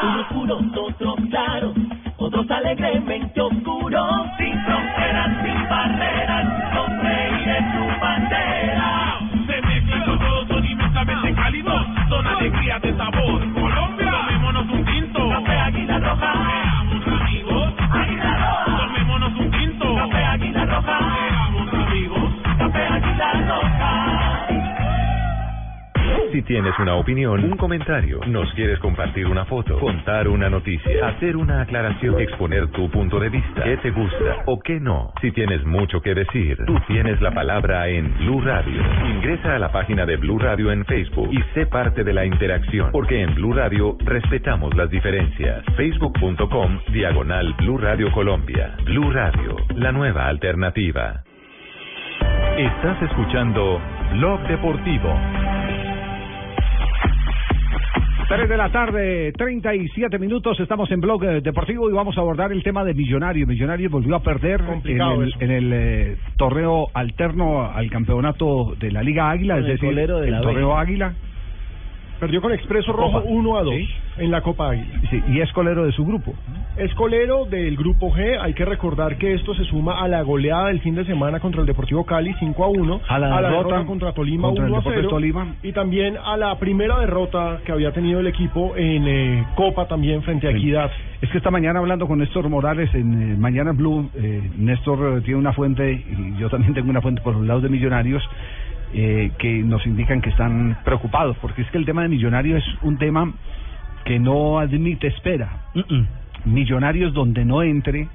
Unos 0.03 0.27
puros, 0.29 0.63
otros 0.75 1.17
claros, 1.29 1.75
otros 2.23 2.49
alegremente 2.51 3.41
oscuros. 3.41 4.27
Sin 4.39 4.55
fronteras, 4.65 5.31
sin 5.43 5.69
barreras, 5.69 6.75
los 6.75 7.03
reyes 7.03 7.65
su 7.73 8.01
bandera. 8.01 9.19
Se 9.47 9.63
mezclan 9.63 10.07
los 10.07 10.21
dos, 10.21 10.49
son 10.49 10.65
inmensamente 10.65 11.35
cálidos, 11.35 11.87
son 12.09 12.27
alegría 12.27 12.79
de 12.79 12.97
sabor. 12.97 13.53
Colombia, 13.55 14.11
tomémonos 14.11 14.71
un 14.71 14.85
tinto. 14.85 15.29
Café 15.31 15.59
Águila 15.59 15.99
Roja. 15.99 16.33
Seamos 16.33 17.07
amigos. 17.21 17.73
Águila 17.91 18.65
Roja. 18.67 18.87
Tomémonos 18.87 19.33
un 19.41 19.51
tinto. 19.51 19.95
Café 19.97 20.25
Águila 20.25 20.65
Roja. 20.67 20.99
Seamos 21.29 21.75
amigos. 21.75 22.31
Café 22.59 22.87
Águila 22.87 23.33
Roja. 23.49 23.72
Si 26.33 26.41
tienes 26.41 26.73
una 26.79 26.95
opinión, 26.95 27.45
un 27.45 27.59
comentario, 27.59 28.21
nos 28.27 28.51
quieres 28.55 28.79
compartir 28.79 29.27
una 29.27 29.45
foto, 29.45 29.79
contar 29.79 30.29
una 30.29 30.49
noticia, 30.49 31.09
hacer 31.09 31.37
una 31.37 31.61
aclaración, 31.61 32.19
exponer 32.19 32.69
tu 32.69 32.91
punto 32.91 33.21
de 33.21 33.29
vista, 33.29 33.63
qué 33.63 33.77
te 33.77 33.91
gusta 33.91 34.43
o 34.47 34.59
qué 34.59 34.81
no. 34.81 35.13
Si 35.21 35.31
tienes 35.33 35.63
mucho 35.67 36.01
que 36.01 36.15
decir, 36.15 36.57
tú 36.67 36.75
tienes 36.87 37.21
la 37.21 37.33
palabra 37.33 37.87
en 37.89 38.17
Blue 38.17 38.41
Radio. 38.41 38.83
Ingresa 39.11 39.57
a 39.57 39.59
la 39.59 39.71
página 39.71 40.07
de 40.07 40.17
Blue 40.17 40.39
Radio 40.39 40.73
en 40.73 40.87
Facebook 40.87 41.29
y 41.31 41.43
sé 41.53 41.67
parte 41.67 42.03
de 42.03 42.15
la 42.15 42.25
interacción, 42.25 42.91
porque 42.93 43.21
en 43.21 43.35
Blue 43.35 43.53
Radio 43.53 43.99
respetamos 44.01 44.75
las 44.75 44.89
diferencias. 44.89 45.63
Facebook.com 45.77 46.81
diagonal 46.95 47.53
Blue 47.59 47.77
Radio 47.77 48.11
Colombia. 48.11 48.75
Blue 48.87 49.11
Radio, 49.11 49.57
la 49.77 49.93
nueva 49.93 50.29
alternativa. 50.29 51.25
Estás 52.57 53.03
escuchando 53.03 53.81
Blog 54.15 54.41
Deportivo. 54.49 55.52
3 58.35 58.49
de 58.49 58.57
la 58.57 58.73
tarde, 58.73 59.31
37 59.33 60.19
minutos, 60.19 60.59
estamos 60.59 60.91
en 60.91 61.03
Blog 61.03 61.23
eh, 61.23 61.41
Deportivo 61.43 61.91
y 61.91 61.93
vamos 61.93 62.17
a 62.17 62.23
abordar 62.23 62.51
el 62.51 62.63
tema 62.63 62.83
de 62.83 62.95
Millonario. 62.95 63.47
Millonario 63.47 63.91
volvió 63.91 64.17
a 64.17 64.23
perder 64.23 64.63
en 64.87 65.03
el, 65.03 65.35
en 65.39 65.51
el, 65.51 65.73
eh, 65.75 66.17
torneo 66.39 66.89
alterno 66.95 67.71
al 67.71 67.91
campeonato 67.91 68.75
de 68.81 68.91
la 68.91 69.03
Liga 69.03 69.29
Águila, 69.29 69.57
Con 69.57 69.65
es 69.65 69.69
el 69.69 69.75
decir, 69.75 69.89
colero 69.91 70.21
de 70.21 70.29
el 70.29 70.41
torneo 70.41 70.75
Águila. 70.79 71.13
Perdió 72.23 72.41
con 72.41 72.53
Expreso 72.53 72.93
Rojo 72.93 73.21
Copa. 73.21 73.29
1 73.29 73.57
a 73.57 73.63
2 73.65 73.75
Sí. 73.75 73.89
en 74.19 74.31
la 74.31 74.43
Copa 74.43 74.71
Águila. 74.71 75.01
Sí, 75.11 75.21
y 75.27 75.41
es 75.41 75.51
colero 75.53 75.85
de 75.85 75.91
su 75.91 76.05
grupo. 76.07 76.33
Es 76.77 76.95
colero 76.95 77.47
del 77.47 77.77
grupo 77.77 78.13
G. 78.13 78.39
Hay 78.41 78.55
que 78.55 78.65
recordar 78.65 79.19
que 79.19 79.35
esto 79.35 79.57
se 79.57 79.65
suma 79.65 80.01
a 80.01 80.07
la 80.07 80.23
goleada 80.23 80.69
del 80.69 80.81
fin 80.83 80.95
de 80.95 81.05
semana 81.05 81.41
contra 81.41 81.63
el 81.63 81.67
Deportivo 81.67 82.07
Cali 82.07 82.33
5 82.39 82.65
a 82.65 82.69
1, 82.69 83.01
A 83.09 83.19
la 83.19 83.41
derrota 83.43 83.85
contra 83.87 84.13
Tolima 84.13 84.47
contra 84.47 84.67
el 84.67 84.71
1 84.71 84.77
a 84.77 84.81
Deportes 84.83 85.01
0 85.03 85.09
Tolima. 85.11 85.55
y 85.65 85.73
también 85.73 86.17
a 86.17 86.37
la 86.37 86.57
primera 86.61 87.01
derrota 87.01 87.59
que 87.65 87.73
había 87.73 87.91
tenido 87.91 88.21
el 88.21 88.29
equipo 88.29 88.77
en 88.77 89.05
eh, 89.09 89.45
Copa 89.57 89.89
también 89.89 90.23
frente 90.23 90.47
a. 90.47 90.53
Equidad. 90.53 90.93
Es 91.23 91.29
que 91.29 91.39
esta 91.39 91.51
mañana 91.51 91.81
hablando 91.81 92.07
con 92.07 92.21
Néstor 92.21 92.49
Morales 92.49 92.89
en 92.95 93.33
eh, 93.33 93.37
Mañana 93.37 93.73
Blue, 93.73 94.09
eh, 94.15 94.49
Néstor 94.59 95.19
eh, 95.19 95.21
tiene 95.23 95.41
una 95.41 95.53
fuente 95.53 95.93
y 95.93 96.39
yo 96.39 96.49
también 96.49 96.73
tengo 96.73 96.89
una 96.89 97.01
fuente 97.01 97.21
por 97.21 97.35
los 97.35 97.45
lados 97.47 97.65
de 97.65 97.69
Millonarios 97.69 98.23
eh, 98.95 99.31
que 99.39 99.63
nos 99.63 99.87
indican 99.87 100.21
que 100.21 100.31
están 100.31 100.79
preocupados 100.85 101.37
porque 101.39 101.63
es 101.63 101.71
que 101.71 101.79
el 101.79 101.87
tema 101.87 102.03
de 102.03 102.09
Millonarios 102.09 102.63
es 102.63 102.83
un 102.83 102.99
tema 102.99 103.33
que 104.05 104.19
no 104.19 104.59
admite 104.59 105.07
espera. 105.07 105.67
Millonarios 106.45 107.15
donde 107.15 107.45
no 107.45 107.63
entre 107.63 108.09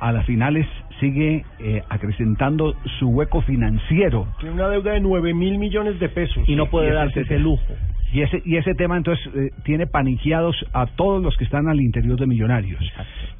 a 0.00 0.12
las 0.12 0.26
finales 0.26 0.66
sigue 1.00 1.44
eh, 1.58 1.82
acrecentando 1.88 2.74
su 2.98 3.08
hueco 3.08 3.42
financiero. 3.42 4.28
Tiene 4.38 4.54
una 4.54 4.68
deuda 4.68 4.92
de 4.92 5.00
9 5.00 5.34
mil 5.34 5.58
millones 5.58 5.98
de 5.98 6.08
pesos. 6.08 6.42
Y 6.46 6.56
Y 6.56 7.20
ese, 7.20 7.38
y 8.44 8.56
ese 8.56 8.74
tema 8.74 8.96
entonces 8.96 9.24
eh, 9.34 9.50
tiene 9.64 9.86
paniqueados 9.86 10.54
a 10.72 10.86
todos 10.86 11.22
los 11.22 11.36
que 11.36 11.44
están 11.44 11.68
al 11.68 11.80
interior 11.80 12.18
de 12.18 12.26
Millonarios. 12.26 12.80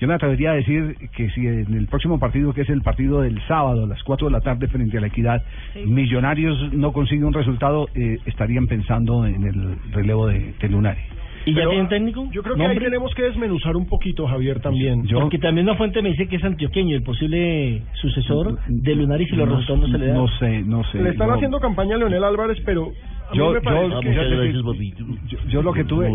Yo 0.01 0.09
me 0.09 0.15
atrevería 0.15 0.51
a 0.51 0.55
decir 0.55 0.97
que 1.17 1.31
si 1.31 1.47
en 1.47 1.73
el 1.75 1.87
próximo 1.87 2.19
partido, 2.19 2.53
que 2.53 2.63
es 2.63 2.69
el 2.71 2.83
partido 2.83 3.21
del 3.23 3.41
sábado 3.47 3.85
a 3.85 3.87
las 3.87 4.03
4 4.03 4.27
de 4.27 4.33
la 4.33 4.41
tarde 4.41 4.67
frente 4.69 4.99
a 4.99 5.01
la 5.01 5.07
Equidad, 5.07 5.43
Millonarios 5.87 6.73
no 6.73 6.93
consigue 6.93 7.25
un 7.25 7.33
resultado, 7.33 7.89
eh, 7.95 8.19
estarían 8.27 8.67
pensando 8.67 9.27
en 9.27 9.45
el 9.45 9.77
relevo 9.93 10.27
de, 10.27 10.55
de 10.61 10.69
Lunari. 10.69 11.01
¿Y 11.47 11.53
ya 11.55 11.69
tiene 11.69 11.87
técnico? 11.89 12.27
Yo 12.33 12.43
creo 12.43 12.57
que 12.57 12.65
ahí 12.65 12.79
tenemos 12.79 13.15
que 13.15 13.23
desmenuzar 13.25 13.77
un 13.77 13.87
poquito, 13.87 14.27
Javier, 14.27 14.61
también. 14.61 15.05
Porque 15.13 15.39
también 15.39 15.69
una 15.69 15.77
fuente 15.77 16.01
me 16.01 16.09
dice 16.09 16.27
que 16.27 16.37
es 16.37 16.45
antioqueño, 16.45 16.97
el 16.97 17.03
posible 17.03 17.83
sucesor 18.01 18.59
de 18.67 18.95
Lunari 18.95 19.27
si 19.27 19.37
los 19.37 19.47
No- 19.47 19.57
resultados 19.57 19.81
no 19.83 19.87
se 19.89 19.99
le 19.99 20.07
dan. 20.07 20.17
No 20.17 20.29
sé, 20.39 20.63
no 20.63 20.85
sé. 20.85 21.03
Le 21.03 21.11
están 21.11 21.29
Yo- 21.29 21.35
haciendo 21.35 21.61
campaña 21.61 21.97
a 21.97 21.99
Leonel 21.99 22.25
Álvarez, 22.25 22.57
pero 22.65 22.93
Yo, 23.33 23.53
yo, 23.73 23.89
yo 24.03 24.11
que... 24.43 24.53
yo- 25.27 25.39
yo 25.49 25.63
lo 25.63 25.73
que 25.73 25.85
tuve... 25.85 26.09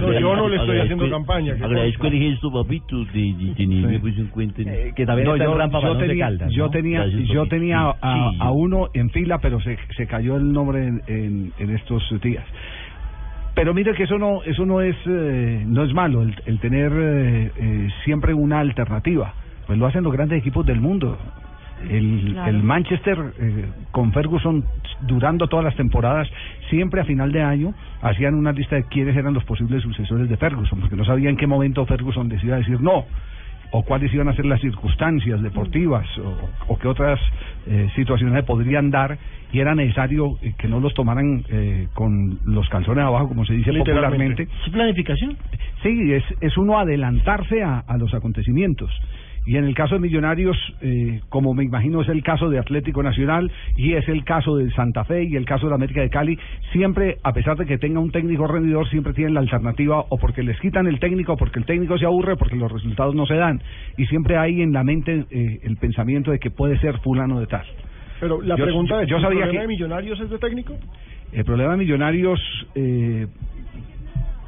No, 0.00 0.12
yo 0.20 0.36
no 0.36 0.48
le 0.48 0.56
estoy 0.56 0.76
haciendo 0.82 1.04
campaña. 1.10 1.54
que 1.56 1.64
Agradezco 1.64 2.06
el 2.06 2.12
gesto, 2.30 2.52
papito, 2.52 3.04
de, 3.04 3.04
de 3.12 3.54
tenerme 3.56 3.98
pues 4.00 4.18
en 4.18 4.26
cuenta. 4.28 4.62
No, 5.24 5.36
yo, 5.44 5.52
yo 5.82 5.88
tenía, 6.08 6.26
yo 6.50 6.70
tenía, 6.70 6.98
yo 7.34 7.46
tenía 7.48 7.78
a, 8.00 8.30
a 8.40 8.50
uno 8.52 8.88
en 8.94 9.10
fila, 9.10 9.38
pero 9.38 9.60
se, 9.60 9.76
se 9.96 10.06
cayó 10.06 10.36
el 10.36 10.52
nombre 10.52 10.86
en, 10.86 11.02
en, 11.06 11.52
en 11.58 11.70
estos 11.74 12.02
días. 12.22 12.44
Pero 13.54 13.74
mire 13.74 13.92
que 13.94 14.04
eso 14.04 14.18
no, 14.18 14.42
eso 14.44 14.64
no 14.64 14.80
es, 14.80 14.94
eh, 15.06 15.64
no 15.66 15.82
es 15.82 15.92
malo, 15.92 16.22
el, 16.22 16.34
el 16.46 16.60
tener 16.60 16.92
eh, 16.94 17.52
eh, 17.56 17.88
siempre 18.04 18.32
una 18.32 18.60
alternativa. 18.60 19.34
Pues 19.66 19.78
lo 19.78 19.86
hacen 19.86 20.04
los 20.04 20.12
grandes 20.12 20.38
equipos 20.38 20.64
del 20.64 20.80
mundo. 20.80 21.18
El, 21.88 22.30
Claro. 22.32 22.50
el 22.50 22.62
Manchester 22.62 23.18
eh, 23.38 23.64
con 23.92 24.12
Ferguson 24.12 24.64
durando 25.06 25.46
todas 25.46 25.64
las 25.64 25.76
temporadas, 25.76 26.28
siempre 26.70 27.00
a 27.00 27.04
final 27.04 27.30
de 27.32 27.42
año 27.42 27.74
hacían 28.02 28.34
una 28.34 28.52
lista 28.52 28.76
de 28.76 28.84
quiénes 28.84 29.16
eran 29.16 29.32
los 29.34 29.44
posibles 29.44 29.82
sucesores 29.82 30.28
de 30.28 30.36
Ferguson, 30.36 30.80
porque 30.80 30.96
no 30.96 31.04
sabía 31.04 31.30
en 31.30 31.36
qué 31.36 31.46
momento 31.46 31.86
Ferguson 31.86 32.28
decía 32.28 32.56
decir 32.56 32.80
no 32.80 33.04
o 33.70 33.82
cuáles 33.82 34.12
iban 34.14 34.28
a 34.28 34.32
ser 34.34 34.46
las 34.46 34.60
circunstancias 34.62 35.42
deportivas 35.42 36.06
o, 36.18 36.72
o 36.72 36.78
qué 36.78 36.88
otras 36.88 37.20
eh, 37.66 37.88
situaciones 37.94 38.34
le 38.34 38.42
podrían 38.42 38.90
dar 38.90 39.18
y 39.52 39.60
era 39.60 39.74
necesario 39.74 40.38
eh, 40.40 40.54
que 40.56 40.68
no 40.68 40.80
los 40.80 40.94
tomaran 40.94 41.44
eh, 41.50 41.86
con 41.92 42.38
los 42.46 42.66
calzones 42.70 43.04
abajo 43.04 43.28
como 43.28 43.44
se 43.44 43.52
dice 43.52 43.70
Literalmente. 43.72 44.44
popularmente 44.46 44.48
¿Es 44.66 44.72
planificación? 44.72 45.36
sí 45.82 46.12
es 46.14 46.24
es 46.40 46.56
uno 46.56 46.78
adelantarse 46.78 47.62
a, 47.62 47.80
a 47.80 47.98
los 47.98 48.14
acontecimientos 48.14 48.90
y 49.48 49.56
en 49.56 49.64
el 49.64 49.74
caso 49.74 49.94
de 49.94 50.00
Millonarios, 50.02 50.58
eh, 50.82 51.22
como 51.30 51.54
me 51.54 51.64
imagino 51.64 52.02
es 52.02 52.08
el 52.10 52.22
caso 52.22 52.50
de 52.50 52.58
Atlético 52.58 53.02
Nacional 53.02 53.50
y 53.78 53.94
es 53.94 54.06
el 54.06 54.22
caso 54.22 54.56
de 54.56 54.70
Santa 54.72 55.04
Fe 55.04 55.24
y 55.24 55.36
el 55.36 55.46
caso 55.46 55.64
de 55.64 55.70
la 55.70 55.76
América 55.76 56.02
de 56.02 56.10
Cali, 56.10 56.38
siempre, 56.70 57.16
a 57.22 57.32
pesar 57.32 57.56
de 57.56 57.64
que 57.64 57.78
tenga 57.78 57.98
un 57.98 58.10
técnico 58.10 58.46
rendidor, 58.46 58.86
siempre 58.90 59.14
tienen 59.14 59.32
la 59.32 59.40
alternativa 59.40 60.00
o 60.10 60.18
porque 60.18 60.42
les 60.42 60.60
quitan 60.60 60.86
el 60.86 61.00
técnico, 61.00 61.34
porque 61.38 61.60
el 61.60 61.64
técnico 61.64 61.96
se 61.96 62.04
aburre, 62.04 62.36
porque 62.36 62.56
los 62.56 62.70
resultados 62.70 63.14
no 63.14 63.24
se 63.24 63.36
dan. 63.36 63.62
Y 63.96 64.04
siempre 64.04 64.36
hay 64.36 64.60
en 64.60 64.74
la 64.74 64.84
mente 64.84 65.24
eh, 65.30 65.60
el 65.62 65.78
pensamiento 65.78 66.30
de 66.30 66.38
que 66.40 66.50
puede 66.50 66.78
ser 66.80 66.98
fulano 66.98 67.40
de 67.40 67.46
tal. 67.46 67.64
Pero 68.20 68.42
la 68.42 68.54
Yo- 68.54 68.64
pregunta 68.64 68.96
yo- 68.96 69.00
es, 69.00 69.08
yo 69.08 69.16
¿el 69.16 69.22
sabía 69.22 69.38
problema 69.44 69.52
que- 69.52 69.60
de 69.62 69.68
Millonarios 69.68 70.20
es 70.20 70.28
de 70.28 70.38
técnico? 70.38 70.74
El 71.32 71.44
problema 71.46 71.72
de 71.72 71.78
Millonarios 71.78 72.38
eh, 72.74 73.26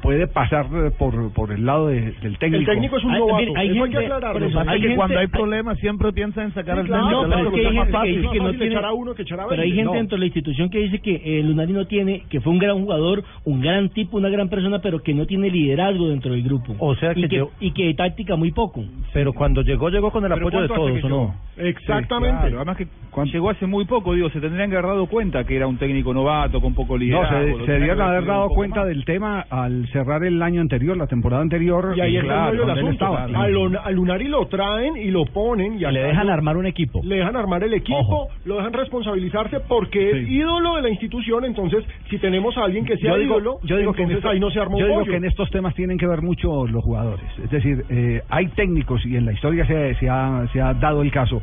puede 0.01 0.27
pasar 0.27 0.65
eh, 0.73 0.91
por, 0.97 1.31
por 1.33 1.51
el 1.51 1.65
lado 1.65 1.87
de- 1.87 2.11
del 2.21 2.37
técnico. 2.37 2.59
El 2.61 2.65
técnico 2.65 2.97
es 2.97 3.03
un 3.03 3.11
Hay- 3.11 3.19
novato, 3.19 3.37
mire, 3.45 3.51
hay 3.59 3.69
eso 3.69 3.83
hay 3.83 3.89
que 3.91 3.97
gente- 3.97 4.13
aclararlo. 4.13 4.45
eso, 4.47 4.59
hay 4.59 4.65
que 4.67 4.79
gente- 4.81 4.95
cuando 4.95 5.19
hay 5.19 5.27
problemas 5.27 5.77
siempre 5.79 6.11
piensa 6.13 6.43
en 6.43 6.53
sacar 6.53 6.75
Sí, 6.75 6.79
al 6.81 6.87
claro, 6.87 7.05
técnico. 7.05 7.29
pero 7.29 7.47
es 7.47 7.51
que 7.53 7.67
hay 7.67 7.75
gente 7.75 7.91
que 8.01 8.07
dice 8.09 8.31
que 8.31 8.39
no 8.39 8.49
tiene- 8.51 8.65
echar 8.67 8.85
a 8.85 8.93
uno 8.93 9.13
que 9.15 9.21
echar 9.21 9.39
a 9.39 9.47
Pero 9.47 9.61
hay 9.61 9.69
gente 9.71 9.83
No. 9.85 9.93
dentro 9.93 10.15
de 10.17 10.19
la 10.19 10.25
institución 10.25 10.69
que 10.69 10.79
dice 10.79 10.99
que 10.99 11.21
eh, 11.23 11.43
Lunari 11.43 11.73
no 11.73 11.85
tiene, 11.87 12.23
que 12.29 12.41
fue 12.41 12.51
un 12.53 12.59
gran 12.59 12.79
jugador, 12.81 13.23
un 13.45 13.61
gran 13.61 13.89
tipo, 13.89 14.17
una 14.17 14.29
gran 14.29 14.49
persona, 14.49 14.79
pero 14.79 15.01
que 15.03 15.13
no 15.13 15.25
tiene 15.25 15.49
liderazgo 15.49 16.09
dentro 16.09 16.31
del 16.33 16.43
grupo. 16.43 16.75
O 16.79 16.95
sea 16.95 17.11
y 17.15 17.21
que 17.23 17.27
que, 17.29 17.35
yo- 17.37 17.51
y 17.59 17.71
que 17.71 17.93
táctica 17.93 18.35
muy 18.35 18.51
poco. 18.51 18.83
Pero 19.13 19.33
cuando 19.33 19.61
llegó, 19.61 19.89
llegó 19.89 20.11
con 20.11 20.23
el 20.25 20.31
Pero 20.33 20.47
apoyo 20.47 20.61
de 20.61 20.67
¿cuánto 20.67 20.83
hace 20.85 20.99
todos, 21.01 21.01
que 21.01 21.13
¿o 21.13 21.27
no? 21.27 21.35
Exactamente. 21.57 22.37
Sí, 22.43 22.47
claro. 22.53 22.57
Además 22.57 22.77
que 22.77 22.87
llegó 23.31 23.49
hace 23.49 23.67
muy 23.67 23.85
poco, 23.85 24.13
digo, 24.13 24.29
se 24.29 24.39
tendrían 24.39 24.69
que 24.69 24.75
haber 24.77 24.87
dado 24.91 25.05
cuenta 25.07 25.43
que 25.43 25.55
era 25.55 25.67
un 25.67 25.77
técnico 25.77 26.13
novato, 26.13 26.61
con 26.61 26.73
poco 26.73 26.93
No, 26.93 26.99
liderazgo. 26.99 27.37
se, 27.39 27.49
lo 27.51 27.59
se 27.59 27.65
que 27.65 27.71
debieron 27.73 28.01
haber 28.01 28.25
dado 28.25 28.49
cuenta 28.49 28.85
del 28.85 29.05
tema 29.05 29.45
al 29.49 29.87
cerrar 29.91 30.23
el 30.23 30.41
año 30.41 30.61
anterior, 30.61 30.97
la 30.97 31.07
temporada 31.07 31.41
anterior. 31.41 31.93
Y 31.95 32.01
ahí 32.01 32.17
está 32.17 32.27
claro, 32.27 32.63
el 32.63 32.69
asunto. 32.69 32.91
estaba. 32.91 33.23
A, 33.23 33.47
Lon- 33.47 33.77
a 33.77 33.91
Lunari 33.91 34.27
lo 34.27 34.45
traen 34.47 34.97
y 34.97 35.11
lo 35.11 35.25
ponen. 35.25 35.75
Y, 35.79 35.85
Y 35.85 35.91
le 35.91 36.03
dejan 36.03 36.27
lo- 36.27 36.33
armar 36.33 36.57
un 36.57 36.65
equipo. 36.65 37.01
Le 37.03 37.15
dejan 37.17 37.35
armar 37.35 37.63
el 37.63 37.73
equipo, 37.73 37.99
Ojo. 37.99 38.27
lo 38.45 38.57
dejan 38.57 38.73
responsabilizarse 38.73 39.59
porque 39.61 40.09
es 40.11 40.29
ídolo 40.29 40.75
de 40.75 40.81
la 40.83 40.89
institución. 40.89 41.45
Entonces, 41.45 41.83
si 42.09 42.17
tenemos 42.17 42.57
a 42.57 42.63
alguien 42.65 42.85
que 42.85 42.97
sea 42.97 43.11
yo 43.11 43.17
digo, 43.17 43.35
ídolo, 43.35 43.59
yo 43.63 43.77
digo 43.77 43.93
que 43.93 44.03
en 44.03 44.11
esto- 44.11 44.29
ahí 44.29 44.39
no 44.39 44.49
se 44.51 44.59
arma 44.59 44.77
yo 44.77 44.85
un 44.85 44.89
digo 44.91 44.99
pollo. 45.01 45.11
que 45.11 45.17
en 45.17 45.25
estos 45.25 45.49
temas 45.51 45.75
tienen 45.75 45.97
que 45.97 46.07
ver 46.07 46.21
mucho 46.21 46.65
los 46.67 46.83
jugadores. 46.83 47.25
Es 47.43 47.49
decir, 47.51 47.85
eh, 47.89 48.21
hay 48.29 48.47
técnicos 48.49 49.05
y 49.05 49.15
en 49.17 49.25
la 49.25 49.33
historia 49.33 49.65
se, 49.65 49.95
se, 49.95 50.09
ha, 50.09 50.47
se 50.53 50.61
ha 50.61 50.73
dado 50.73 51.01
el 51.01 51.11
caso. 51.11 51.41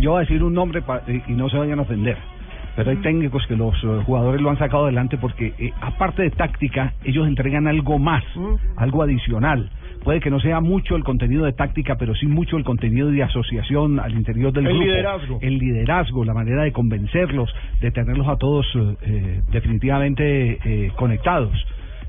Yo 0.00 0.12
voy 0.12 0.18
a 0.18 0.20
decir 0.20 0.42
un 0.44 0.54
nombre 0.54 0.80
pa- 0.82 1.02
y 1.08 1.32
no 1.32 1.48
se 1.48 1.58
vayan 1.58 1.78
a 1.78 1.82
ofender. 1.82 2.16
Pero 2.76 2.90
hay 2.90 2.98
técnicos 2.98 3.46
que 3.46 3.56
los 3.56 3.74
eh, 3.82 4.02
jugadores 4.04 4.40
lo 4.40 4.50
han 4.50 4.58
sacado 4.58 4.84
adelante 4.84 5.16
porque, 5.18 5.54
eh, 5.58 5.72
aparte 5.80 6.22
de 6.22 6.30
táctica, 6.30 6.92
ellos 7.04 7.26
entregan 7.26 7.66
algo 7.66 7.98
más, 7.98 8.22
algo 8.76 9.02
adicional. 9.02 9.70
Puede 10.06 10.20
que 10.20 10.30
no 10.30 10.38
sea 10.38 10.60
mucho 10.60 10.94
el 10.94 11.02
contenido 11.02 11.46
de 11.46 11.52
táctica, 11.52 11.96
pero 11.96 12.14
sí 12.14 12.28
mucho 12.28 12.56
el 12.56 12.62
contenido 12.62 13.10
de 13.10 13.24
asociación 13.24 13.98
al 13.98 14.12
interior 14.12 14.52
del 14.52 14.66
El 14.66 14.74
grupo. 14.74 14.84
liderazgo. 14.86 15.38
El 15.42 15.58
liderazgo, 15.58 16.24
la 16.24 16.32
manera 16.32 16.62
de 16.62 16.70
convencerlos, 16.70 17.52
de 17.80 17.90
tenerlos 17.90 18.28
a 18.28 18.36
todos 18.36 18.64
eh, 18.76 18.96
eh, 19.02 19.42
definitivamente 19.50 20.60
eh, 20.64 20.92
conectados. 20.94 21.52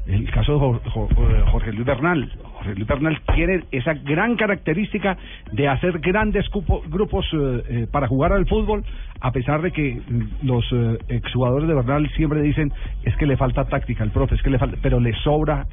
El 0.08 0.32
caso 0.32 0.80
de 0.84 0.90
eh, 0.90 1.44
Jorge 1.52 1.74
Luis 1.74 1.86
Bernal. 1.86 2.32
Jorge 2.54 2.76
Luis 2.76 2.88
Bernal 2.88 3.20
tiene 3.36 3.64
esa 3.72 3.94
gran 3.94 4.38
característica 4.38 5.18
de 5.52 5.68
hacer 5.68 6.00
grandes 6.00 6.46
grupos 6.88 7.26
eh, 7.34 7.64
eh, 7.70 7.88
para 7.92 8.08
jugar 8.08 8.32
al 8.32 8.48
fútbol, 8.48 8.86
a 9.20 9.32
pesar 9.32 9.62
de 9.62 9.72
que 9.72 9.96
mm, 9.96 10.46
los 10.48 10.66
eh, 10.72 10.98
exjugadores 11.10 11.68
de 11.68 11.74
Bernal 11.74 12.10
siempre 12.16 12.42
dicen 12.42 12.72
es 13.04 13.16
que 13.18 13.26
le 13.26 13.36
falta 13.36 13.66
táctica 13.66 14.04
al 14.04 14.12
profe, 14.12 14.36
es 14.36 14.42
que 14.42 14.50
le 14.50 14.60
falta, 14.60 14.78
pero 14.82 15.00
le 15.00 15.14
sobra 15.24 15.66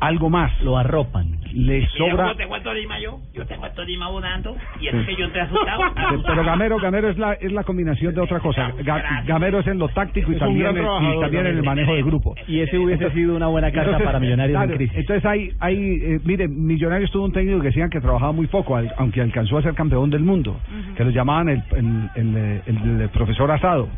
algo 0.00 0.30
más. 0.30 0.52
Lo 0.62 0.76
arropan. 0.78 1.38
Le 1.52 1.86
sobra. 1.88 2.24
cómo 2.24 2.36
tengo 2.36 2.54
a 2.56 2.62
Tolima 2.62 3.00
yo. 3.00 3.20
Yo 3.32 3.46
tengo 3.46 3.64
a 3.64 3.70
Tolima 3.70 4.08
volando 4.08 4.54
y 4.80 4.84
Sí. 4.88 5.06
que 5.06 5.16
yo 5.16 5.26
estoy 5.26 5.40
asustado. 5.40 5.80
Pero 6.26 6.44
Gamero, 6.44 6.76
Gamero 6.78 7.08
es 7.08 7.16
la 7.18 7.32
es 7.34 7.50
la 7.52 7.64
combinación 7.64 8.14
de 8.14 8.20
otra 8.20 8.38
cosa. 8.40 8.70
Ga- 8.78 9.24
Gamero 9.26 9.60
es 9.60 9.66
en 9.66 9.78
lo 9.78 9.88
táctico 9.88 10.30
y 10.30 10.34
Es 10.34 10.40
también 10.40 10.76
en- 10.76 10.84
y 10.84 11.20
también 11.20 11.46
en 11.46 11.56
el 11.56 11.62
manejo 11.62 11.94
de 11.94 12.02
grupo. 12.02 12.34
Y 12.46 12.60
ese 12.60 12.76
hubiese 12.78 13.10
sido 13.12 13.34
una 13.34 13.46
buena 13.46 13.72
carta 13.72 13.98
para 13.98 14.20
Millonarios 14.20 14.56
en 14.60 14.62
claro, 14.66 14.76
crisis. 14.76 14.96
Entonces 14.98 15.24
hay 15.24 15.52
hay 15.58 15.76
eh, 16.02 16.20
mire, 16.24 16.48
Millonarios 16.48 17.10
tuvo 17.10 17.24
un 17.24 17.32
técnico 17.32 17.60
que 17.60 17.68
decían 17.68 17.88
que 17.90 18.00
trabajaba 18.00 18.32
muy 18.32 18.46
poco, 18.46 18.76
al- 18.76 18.92
aunque 18.98 19.20
alcanzó 19.22 19.56
a 19.58 19.62
ser 19.62 19.74
campeón 19.74 20.10
del 20.10 20.22
mundo, 20.22 20.60
que 20.96 21.04
lo 21.04 21.10
llamaban 21.10 21.48
el 21.48 21.62
el, 21.74 22.10
el, 22.14 22.36
el- 22.66 23.00
el 23.00 23.08
profesor 23.08 23.50
Asado 23.50 23.88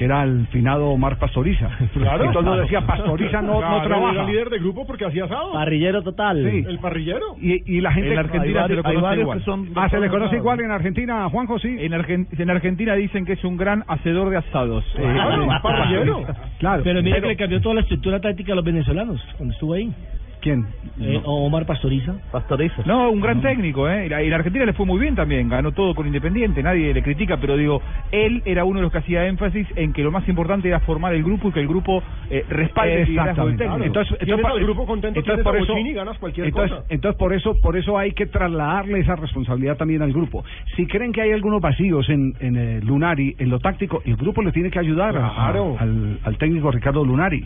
que 0.00 0.06
era 0.06 0.22
el 0.22 0.46
finado 0.46 0.88
Omar 0.88 1.18
Pastoriza. 1.18 1.68
Claro. 1.92 2.24
Y 2.24 2.28
todo 2.28 2.38
el 2.40 2.44
mundo 2.46 2.62
decía, 2.62 2.86
Pastoriza 2.86 3.42
no, 3.42 3.52
no 3.54 3.58
Claro, 3.60 3.82
trabaja. 3.86 4.12
Era 4.14 4.24
líder 4.24 4.48
de 4.48 4.58
grupo 4.58 4.86
porque 4.86 5.04
hacía 5.04 5.24
asado. 5.26 5.52
Parrillero 5.52 6.02
total. 6.02 6.42
Sí. 6.50 6.64
El 6.66 6.78
parrillero. 6.78 7.36
Y, 7.38 7.76
y 7.76 7.82
la 7.82 7.92
gente 7.92 8.10
En 8.14 8.18
Argentina 8.18 8.66
se 8.66 8.74
lo 8.76 8.82
conoce 8.82 9.20
igual. 9.20 9.42
Ah, 9.76 9.88
se 9.90 10.00
le 10.00 10.08
conoce 10.08 10.36
igual 10.36 10.60
en 10.60 10.70
Argentina, 10.70 11.28
Juanjo, 11.28 11.58
sí. 11.58 11.76
En, 11.78 11.92
Argen- 11.92 12.26
en 12.32 12.48
Argentina 12.50 12.94
dicen 12.94 13.26
que 13.26 13.34
es 13.34 13.44
un 13.44 13.58
gran 13.58 13.84
hacedor 13.88 14.30
de 14.30 14.38
asados. 14.38 14.86
Eh, 14.96 15.02
Claro, 15.02 15.44
eh, 15.44 15.48
parrillero. 15.62 16.24
Claro. 16.58 16.82
Pero 16.82 17.02
mira 17.02 17.16
Pero- 17.16 17.22
que 17.24 17.28
le 17.28 17.36
cambió 17.36 17.60
toda 17.60 17.74
la 17.74 17.80
estructura 17.82 18.20
táctica 18.22 18.52
a 18.54 18.56
los 18.56 18.64
venezolanos 18.64 19.20
cuando 19.36 19.52
estuvo 19.52 19.74
ahí. 19.74 19.92
¿Quién? 20.40 20.66
Eh, 20.98 21.20
Omar 21.24 21.66
Pastoriza. 21.66 22.14
Pastoriza. 22.32 22.82
No, 22.86 23.10
un 23.10 23.20
gran 23.20 23.42
técnico, 23.42 23.88
¿eh? 23.90 24.06
Y 24.06 24.08
la, 24.08 24.22
y 24.22 24.30
la 24.30 24.36
Argentina 24.36 24.64
le 24.64 24.72
fue 24.72 24.86
muy 24.86 24.98
bien 24.98 25.14
también, 25.14 25.48
ganó 25.50 25.72
todo 25.72 25.94
con 25.94 26.06
Independiente, 26.06 26.62
nadie 26.62 26.94
le 26.94 27.02
critica, 27.02 27.36
pero 27.38 27.58
digo, 27.58 27.82
él 28.10 28.42
era 28.46 28.64
uno 28.64 28.78
de 28.78 28.84
los 28.84 28.92
que 28.92 28.98
hacía 28.98 29.26
énfasis 29.26 29.66
en 29.76 29.92
que 29.92 30.02
lo 30.02 30.10
más 30.10 30.26
importante 30.28 30.68
era 30.68 30.80
formar 30.80 31.14
el 31.14 31.22
grupo 31.22 31.48
y 31.48 31.52
que 31.52 31.60
el 31.60 31.68
grupo 31.68 32.02
eh, 32.30 32.44
respalde 32.48 33.02
el 33.02 33.08
liderazgo 33.10 33.44
del 33.46 33.54
Exactamente. 33.54 33.64
técnico. 33.64 33.86
Entonces, 34.18 34.44
al 34.50 34.60
grupo 34.64 34.86
contento, 34.86 35.20
entonces 35.20 35.44
por 35.44 35.56
a 35.56 35.60
eso, 35.60 35.76
y 35.78 35.92
ganas 35.92 36.18
cualquier 36.18 36.46
entonces, 36.46 36.72
cosa. 36.78 36.86
entonces 36.88 37.18
por 37.18 37.32
eso, 37.34 37.56
por 37.60 37.76
eso 37.76 37.98
hay 37.98 38.12
que 38.12 38.26
trasladarle 38.26 39.00
esa 39.00 39.16
responsabilidad 39.16 39.76
también 39.76 40.00
al 40.00 40.12
grupo. 40.12 40.42
Si 40.74 40.86
creen 40.86 41.12
que 41.12 41.20
hay 41.20 41.32
algunos 41.32 41.60
vacíos 41.60 42.08
en, 42.08 42.34
en 42.40 42.56
eh, 42.56 42.80
Lunari, 42.82 43.36
en 43.38 43.50
lo 43.50 43.58
táctico, 43.60 44.00
el 44.06 44.16
grupo 44.16 44.40
le 44.42 44.52
tiene 44.52 44.70
que 44.70 44.78
ayudar 44.78 45.16
a- 45.18 45.34
Claro. 45.34 45.76
a- 45.78 45.82
al, 45.82 46.18
al 46.24 46.38
técnico 46.38 46.70
Ricardo 46.70 47.04
Lunari. 47.04 47.44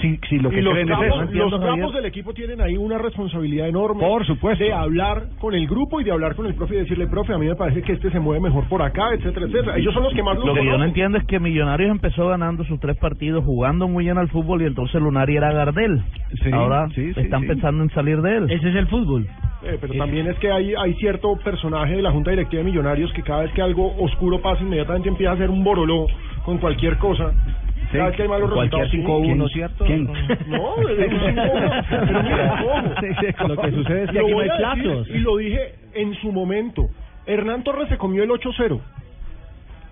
Si, 0.00 0.16
si 0.28 0.38
lo 0.38 0.50
que 0.50 0.58
y 0.58 0.62
los 0.62 0.74
creen 0.74 0.88
es 0.90 0.96
capos, 0.96 1.30
eso. 1.30 1.48
los 1.48 1.60
capos 1.60 1.94
del 1.94 2.04
equipo 2.06 2.32
tienen 2.32 2.60
ahí 2.60 2.76
una 2.76 2.98
responsabilidad 2.98 3.68
enorme. 3.68 4.00
Por 4.00 4.24
supuesto. 4.24 4.62
De 4.62 4.72
hablar 4.72 5.24
con 5.40 5.54
el 5.54 5.66
grupo 5.66 6.00
y 6.00 6.04
de 6.04 6.12
hablar 6.12 6.36
con 6.36 6.46
el 6.46 6.54
profe 6.54 6.76
y 6.76 6.78
decirle, 6.78 7.08
profe, 7.08 7.32
a 7.32 7.38
mí 7.38 7.46
me 7.46 7.56
parece 7.56 7.82
que 7.82 7.94
este 7.94 8.10
se 8.10 8.20
mueve 8.20 8.40
mejor 8.40 8.68
por 8.68 8.80
acá, 8.80 9.12
etcétera, 9.14 9.46
etcétera. 9.46 9.76
Ellos 9.76 9.92
son 9.92 10.04
los 10.04 10.14
que 10.14 10.22
más 10.22 10.38
lo, 10.38 10.46
Lo 10.46 10.54
que 10.54 10.64
yo 10.64 10.78
no 10.78 10.84
entiendo 10.84 11.18
es 11.18 11.24
que 11.24 11.40
Millonarios 11.40 11.90
empezó 11.90 12.28
ganando 12.28 12.64
sus 12.64 12.78
tres 12.78 12.96
partidos, 12.98 13.44
jugando 13.44 13.88
muy 13.88 14.04
bien 14.04 14.18
al 14.18 14.28
fútbol 14.28 14.62
y 14.62 14.66
entonces 14.66 15.00
Lunari 15.00 15.36
era 15.36 15.52
Gardel. 15.52 16.00
Sí, 16.42 16.50
Ahora 16.52 16.88
sí, 16.94 17.12
sí, 17.14 17.20
están 17.20 17.42
sí. 17.42 17.48
pensando 17.48 17.82
en 17.82 17.90
salir 17.90 18.22
de 18.22 18.36
él. 18.36 18.50
Ese 18.50 18.68
es 18.68 18.76
el 18.76 18.86
fútbol. 18.86 19.26
Eh, 19.64 19.78
pero 19.80 19.94
también 19.94 20.28
es 20.28 20.38
que 20.38 20.52
hay, 20.52 20.74
hay 20.76 20.94
cierto 20.94 21.36
personaje 21.42 21.96
de 21.96 22.02
la 22.02 22.12
Junta 22.12 22.30
Directiva 22.30 22.62
de 22.62 22.70
Millonarios 22.70 23.12
que 23.12 23.22
cada 23.22 23.42
vez 23.42 23.52
que 23.52 23.62
algo 23.62 23.92
oscuro 23.98 24.40
pasa, 24.40 24.62
inmediatamente 24.62 25.08
empieza 25.08 25.32
a 25.32 25.34
hacer 25.34 25.50
un 25.50 25.64
boroló 25.64 26.06
con 26.44 26.58
cualquier 26.58 26.96
cosa. 26.98 27.32
Cada 27.92 28.06
vez 28.06 28.16
que 28.16 28.22
hay 28.22 28.28
malos 28.28 28.52
Cualquier 28.52 28.82
resultados. 28.82 29.22
5-1, 29.22 29.48
sí. 29.48 29.54
¿cierto? 29.54 29.84
¿Quién? 29.84 30.04
No, 30.04 30.76
es 30.88 31.12
un 31.12 31.20
5-1. 31.20 31.86
Pero 31.88 32.22
mira, 32.22 32.64
ojo. 32.66 33.48
Lo 33.48 33.56
que 33.62 33.70
sucede 33.72 34.02
es 34.04 34.10
que 34.10 34.18
Lo 34.18 34.26
aquí 34.26 34.32
no 34.32 34.40
hay 34.40 34.48
a 34.48 34.74
decir. 34.74 35.16
Y 35.16 35.18
lo 35.20 35.36
dije 35.36 35.74
en 35.94 36.14
su 36.16 36.32
momento. 36.32 36.88
Hernán 37.26 37.62
Torres 37.62 37.88
se 37.88 37.98
comió 37.98 38.22
el 38.22 38.30
8-0. 38.30 38.80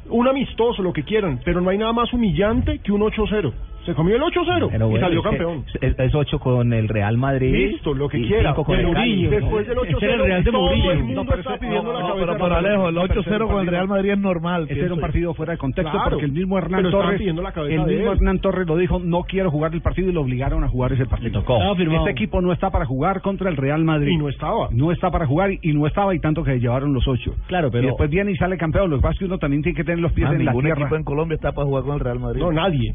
Un 0.08 0.28
amistoso, 0.28 0.82
lo 0.82 0.92
que 0.92 1.02
quieran, 1.02 1.40
pero 1.44 1.60
no 1.60 1.70
hay 1.70 1.78
nada 1.78 1.92
más 1.92 2.12
humillante 2.12 2.78
que 2.78 2.92
un 2.92 3.02
8-0. 3.02 3.52
Se 3.86 3.94
comió 3.94 4.16
el 4.16 4.22
8-0 4.22 4.96
y 4.96 5.00
salió 5.00 5.22
campeón. 5.22 5.64
Es 5.80 6.14
8 6.14 6.38
con 6.38 6.72
el 6.72 6.88
Real 6.88 7.16
Madrid. 7.16 7.52
Listo, 7.70 7.94
lo 7.94 8.08
que 8.08 8.20
quiera. 8.22 8.52
con 8.54 8.78
el 8.78 8.92
Cali. 8.92 9.26
después 9.28 9.66
del 9.66 9.78
8-0, 9.78 9.96
Ese 9.96 10.04
era 10.06 10.14
el 10.14 10.20
Real 10.24 10.44
de 10.44 10.50
Murillo. 10.50 10.90
el 10.92 10.98
mundo 11.04 11.22
No, 11.24 11.28
pero 11.28 11.40
está 11.40 11.58
pidiendo 11.58 11.92
la 11.92 12.00
no, 12.00 12.08
cabeza. 12.08 12.26
pero, 12.32 12.46
Hernán. 12.46 12.64
Alejo, 12.66 12.88
el 12.88 12.94
No, 12.96 13.02
pero 13.08 13.20
8-0 13.22 13.46
con 13.48 13.60
el 13.60 13.66
Real 13.68 13.88
Madrid 13.88 14.10
es 14.10 14.18
normal. 14.18 14.66
Ese 14.68 14.80
era 14.80 14.94
un 14.94 15.00
partido 15.00 15.34
fuera 15.34 15.52
de 15.52 15.58
contexto 15.58 15.92
Claro, 15.92 16.10
porque 16.10 16.24
el 16.26 16.32
mismo 16.32 16.58
Hernán 16.58 16.90
Torres, 16.90 17.18
pidiendo 17.18 17.42
la 17.42 17.52
cabeza 17.52 17.74
el 17.82 17.86
mismo. 17.86 18.12
Hernán 18.12 18.38
Torres 18.40 18.66
lo 18.66 18.76
dijo, 18.76 18.98
no 18.98 19.22
quiero 19.22 19.50
jugar 19.50 19.72
el 19.74 19.80
partido 19.82 20.10
y 20.10 20.12
lo 20.12 20.22
obligaron 20.22 20.64
a 20.64 20.68
jugar 20.68 20.92
ese 20.92 21.06
partido. 21.06 21.42
firmado. 21.76 22.00
Este 22.00 22.10
equipo 22.10 22.40
no 22.40 22.52
está 22.52 22.70
para 22.70 22.84
jugar 22.86 23.20
contra 23.20 23.48
el 23.50 23.56
Real 23.56 23.84
Madrid. 23.84 24.12
Y 24.12 24.16
no 24.16 24.28
estaba. 24.28 24.68
No 24.72 24.90
está 24.92 25.10
para 25.10 25.26
jugar 25.26 25.50
y 25.60 25.72
no 25.72 25.86
estaba 25.86 26.14
y 26.14 26.18
tanto 26.20 26.42
que 26.42 26.52
se 26.52 26.60
llevaron 26.60 26.92
los 26.92 27.06
ocho. 27.06 27.34
Claro, 27.46 27.70
pero- 27.70 27.84
Y 27.84 27.86
después 27.86 28.10
viene 28.10 28.32
y 28.32 28.36
sale 28.36 28.56
campeón. 28.56 28.90
Lo 28.90 28.96
que 28.96 29.02
pasa 29.02 29.12
es 29.12 29.18
que 29.20 29.24
uno 29.26 29.38
también 29.38 29.62
tiene 29.62 29.76
que 29.76 29.84
tener 29.84 30.00
los 30.00 30.12
pies 30.12 30.28
Ah, 30.28 30.32
en 30.34 30.44
la 30.44 30.50
ningún 30.52 30.64
tierra. 30.64 30.80
equipo 30.82 30.96
en 30.96 31.04
Colombia 31.04 31.34
está 31.36 31.52
para 31.52 31.66
jugar 31.66 31.84
con 31.84 31.94
el 31.94 32.00
Real 32.00 32.18
Madrid. 32.18 32.40
No, 32.40 32.52
nadie. 32.52 32.94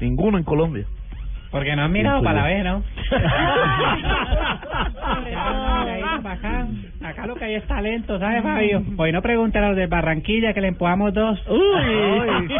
Ninguno 0.00 0.38
en 0.38 0.44
Colombia. 0.44 0.86
Porque 1.50 1.74
no 1.76 1.82
han 1.82 1.92
mirado 1.92 2.22
para 2.22 2.42
la 2.42 2.46
vez, 2.48 2.64
¿no? 2.64 2.82
acá, 6.28 6.66
acá 7.02 7.26
lo 7.26 7.34
que 7.36 7.44
hay 7.44 7.54
es 7.54 7.66
talento, 7.66 8.18
¿sabes, 8.18 8.42
Fabio? 8.42 8.82
Hoy 8.96 9.12
no 9.12 9.22
pregunten 9.22 9.62
a 9.62 9.68
los 9.68 9.76
de 9.76 9.86
Barranquilla 9.86 10.52
que 10.52 10.60
le 10.60 10.68
empujamos 10.68 11.14
dos. 11.14 11.40
Uy, 11.48 12.52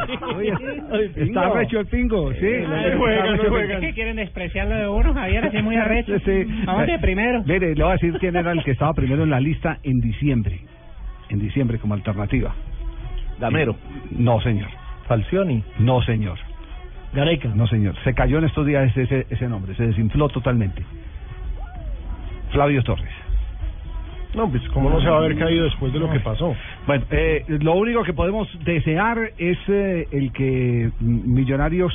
está 1.16 1.46
arrecho 1.46 1.80
el 1.80 1.86
pingo, 1.86 2.32
sí. 2.32 2.46
Es 2.46 3.80
que 3.80 3.92
quieren 3.92 4.16
despreciarlo 4.16 4.76
de 4.76 4.88
uno, 4.88 5.12
Javier, 5.14 5.44
así 5.46 5.60
muy 5.62 5.76
arrecho. 5.76 6.18
Sí. 6.20 6.44
Vamos 6.64 6.86
de 6.86 6.98
primero. 6.98 7.42
Mire, 7.44 7.74
le 7.74 7.82
voy 7.82 7.90
a 7.90 7.94
decir 7.94 8.14
quién 8.18 8.36
era 8.36 8.52
el 8.52 8.62
que 8.64 8.70
estaba 8.70 8.94
primero 8.94 9.24
en 9.24 9.30
la 9.30 9.40
lista 9.40 9.78
en 9.82 10.00
diciembre. 10.00 10.60
En 11.28 11.40
diciembre 11.40 11.78
como 11.78 11.94
alternativa. 11.94 12.54
Gamero. 13.40 13.76
No, 14.10 14.40
señor. 14.40 14.68
Falcioni. 15.08 15.62
No, 15.78 16.00
señor. 16.02 16.38
Gareca. 17.16 17.48
No, 17.48 17.66
señor. 17.66 17.94
Se 18.04 18.14
cayó 18.14 18.38
en 18.38 18.44
estos 18.44 18.66
días 18.66 18.90
ese, 18.90 19.02
ese, 19.04 19.26
ese 19.30 19.48
nombre. 19.48 19.74
Se 19.74 19.86
desinfló 19.86 20.28
totalmente. 20.28 20.82
Flavio 22.52 22.82
Torres. 22.84 23.10
No, 24.34 24.50
pues 24.50 24.62
cómo 24.68 24.90
no 24.90 25.00
se 25.00 25.08
va 25.08 25.16
a 25.16 25.18
haber 25.20 25.38
caído 25.38 25.64
después 25.64 25.94
de 25.94 25.98
lo 25.98 26.10
que 26.10 26.20
pasó. 26.20 26.54
Bueno, 26.86 27.06
eh, 27.10 27.42
lo 27.48 27.72
único 27.72 28.02
que 28.04 28.12
podemos 28.12 28.46
desear 28.64 29.32
es 29.38 29.56
eh, 29.66 30.06
el 30.12 30.30
que 30.32 30.90
Millonarios 31.00 31.94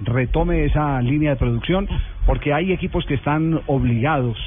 retome 0.00 0.64
esa 0.66 1.02
línea 1.02 1.30
de 1.30 1.36
producción, 1.36 1.88
porque 2.24 2.54
hay 2.54 2.72
equipos 2.72 3.04
que 3.06 3.14
están 3.14 3.60
obligados 3.66 4.38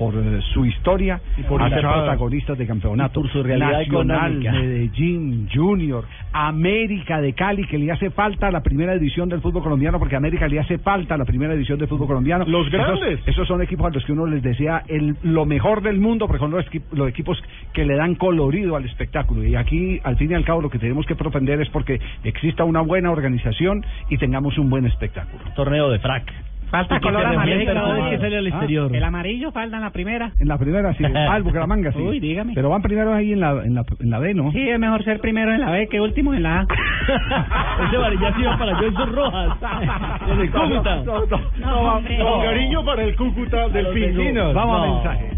por 0.00 0.14
eh, 0.14 0.40
su 0.54 0.64
historia 0.64 1.20
por 1.46 1.60
a 1.62 1.68
ser 1.68 1.82
protagonistas 1.82 2.56
de 2.56 2.66
campeonato 2.66 3.20
Y 3.20 3.22
por 3.24 3.32
su 3.32 3.42
realidad 3.42 3.80
nacional, 3.80 4.32
económica. 4.32 4.52
Medellín, 4.52 5.48
Junior, 5.52 6.06
América 6.32 7.20
de 7.20 7.34
Cali, 7.34 7.66
que 7.66 7.76
le 7.76 7.92
hace 7.92 8.08
falta 8.08 8.48
a 8.48 8.50
la 8.50 8.62
primera 8.62 8.94
edición 8.94 9.28
del 9.28 9.42
fútbol 9.42 9.62
colombiano, 9.62 9.98
porque 9.98 10.14
a 10.14 10.18
América 10.18 10.48
le 10.48 10.58
hace 10.58 10.78
falta 10.78 11.16
a 11.16 11.18
la 11.18 11.26
primera 11.26 11.52
edición 11.52 11.78
del 11.78 11.86
fútbol 11.86 12.06
colombiano. 12.06 12.46
Los 12.46 12.68
Esos- 12.68 12.72
grandes. 12.72 13.20
Esos, 13.26 13.46
son 13.46 13.60
equipos 13.60 13.86
a 13.88 13.90
los 13.90 14.02
que 14.06 14.12
uno 14.12 14.24
les 14.26 14.42
desea 14.42 14.84
el, 14.88 15.16
lo 15.22 15.44
mejor 15.44 15.82
del 15.82 16.00
mundo, 16.00 16.26
porque 16.26 16.40
son 16.40 16.50
los, 16.50 16.64
los 16.92 17.06
equipos 17.06 17.36
que 17.74 17.84
le 17.84 17.94
dan 17.96 18.14
colorido 18.14 18.76
al 18.76 18.86
espectáculo. 18.86 19.44
Y 19.44 19.54
aquí, 19.54 20.00
al 20.02 20.16
fin 20.16 20.30
y 20.30 20.34
al 20.34 20.46
cabo, 20.46 20.62
lo 20.62 20.70
que 20.70 20.78
tenemos 20.78 21.04
que 21.04 21.14
propender 21.14 21.60
es 21.60 21.68
porque 21.68 22.00
exista 22.24 22.64
una 22.64 22.80
buena 22.80 23.10
organización 23.10 23.84
y 24.08 24.16
tengamos 24.16 24.56
un 24.56 24.70
buen 24.70 24.86
espectáculo. 24.86 25.42
Torneo 25.54 25.90
de 25.90 25.98
frac. 25.98 26.32
Falta 26.70 26.94
que 26.96 27.00
color 27.00 27.26
amarillo. 27.26 27.72
cada 27.74 27.94
vez 27.94 28.04
que 28.10 28.18
sale 28.18 28.38
al 28.38 28.52
Ah. 28.52 28.88
El 28.92 29.04
amarillo 29.04 29.50
falta 29.52 29.76
en 29.76 29.82
la 29.82 29.90
primera. 29.90 30.30
En 30.38 30.48
la 30.48 30.58
primera, 30.58 30.94
sí. 30.94 31.04
Ah, 31.30 31.36
el 31.36 31.42
Bucaramanga, 31.42 31.92
sí. 31.92 31.98
Uy, 31.98 32.20
dígame. 32.20 32.52
Pero 32.54 32.68
van 32.70 32.82
primero 32.82 33.12
ahí 33.12 33.32
en 33.32 33.40
la, 33.40 33.50
en 33.64 33.74
la, 33.74 33.84
en 33.98 34.10
la 34.10 34.18
B, 34.18 34.34
¿no? 34.34 34.52
Sí, 34.52 34.68
es 34.68 34.78
mejor 34.78 35.02
ser 35.04 35.20
primero 35.20 35.52
en 35.52 35.60
la 35.60 35.70
B 35.70 35.88
que 35.88 36.00
último 36.00 36.32
en 36.34 36.42
la 36.44 36.60
A. 36.60 36.66
Ese 37.86 37.96
varillazo 37.96 38.40
iba 38.40 38.56
para 38.58 38.76
Johnson 38.76 39.12
Rojas. 39.14 39.56
En 40.30 40.40
el 40.40 40.50
Cúcuta. 40.50 40.96
No, 40.96 41.26
no, 41.26 41.26
no, 41.26 42.00
no, 42.00 42.30
con 42.30 42.42
cariño 42.44 42.84
para 42.84 43.02
el 43.02 43.16
Cúcuta 43.16 43.68
del 43.68 43.86
vecinos. 43.94 44.54
Vamos 44.54 44.80
a 44.80 44.92
mensaje. 44.92 45.30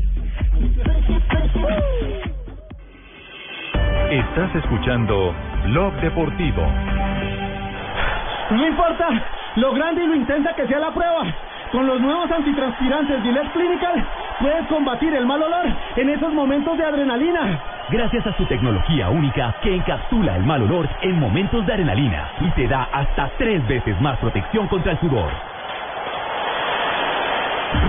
Estás 4.10 4.54
escuchando 4.56 5.34
Blog 5.66 5.94
Deportivo. 6.02 6.62
No 8.50 8.66
importa 8.68 9.08
lo 9.56 9.72
grande 9.72 10.04
y 10.04 10.06
lo 10.06 10.14
intensa 10.14 10.54
que 10.54 10.66
sea 10.66 10.78
la 10.78 10.90
prueba. 10.92 11.24
Con 11.70 11.86
los 11.86 12.00
nuevos 12.00 12.30
antitranspirantes 12.30 13.22
Gillette 13.22 13.52
Clinical 13.52 14.04
puedes 14.40 14.66
combatir 14.66 15.14
el 15.14 15.26
mal 15.26 15.42
olor 15.42 15.66
en 15.96 16.10
esos 16.10 16.32
momentos 16.32 16.76
de 16.76 16.84
adrenalina. 16.84 17.60
Gracias 17.90 18.26
a 18.26 18.36
su 18.36 18.44
tecnología 18.46 19.08
única 19.08 19.54
que 19.62 19.74
encapsula 19.74 20.36
el 20.36 20.44
mal 20.44 20.62
olor 20.62 20.88
en 21.02 21.18
momentos 21.18 21.66
de 21.66 21.72
adrenalina 21.72 22.30
y 22.40 22.50
te 22.50 22.68
da 22.68 22.88
hasta 22.92 23.30
tres 23.38 23.66
veces 23.68 24.00
más 24.00 24.18
protección 24.18 24.68
contra 24.68 24.92
el 24.92 25.00
sudor. 25.00 25.30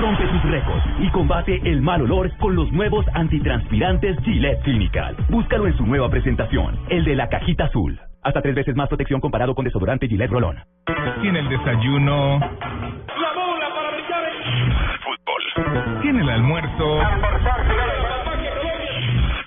Rompe 0.02 0.26
tus 0.28 0.44
récords 0.44 0.84
y 1.00 1.10
combate 1.10 1.62
el 1.64 1.82
mal 1.82 2.02
olor 2.02 2.32
con 2.38 2.56
los 2.56 2.72
nuevos 2.72 3.06
antitranspirantes 3.14 4.18
Gillette 4.24 4.62
Clinical. 4.64 5.16
Búscalo 5.30 5.68
en 5.68 5.78
su 5.78 5.86
nueva 5.86 6.10
presentación, 6.10 6.80
el 6.90 7.04
de 7.04 7.16
la 7.16 7.28
cajita 7.28 7.66
azul. 7.66 8.00
Hasta 8.24 8.42
tres 8.42 8.56
veces 8.56 8.76
más 8.76 8.88
protección 8.88 9.20
comparado 9.20 9.54
con 9.54 9.66
desodorante 9.66 10.08
Gillette 10.08 10.32
Rolón. 10.32 10.58
Tiene 11.22 11.40
el 11.40 11.50
desayuno. 11.50 12.40
La 12.40 13.34
bola 13.34 13.70
para 13.76 13.92
brillar 13.92 14.24
Fútbol. 15.04 16.02
Tiene 16.02 16.22
el 16.22 16.30
almuerzo. 16.30 17.02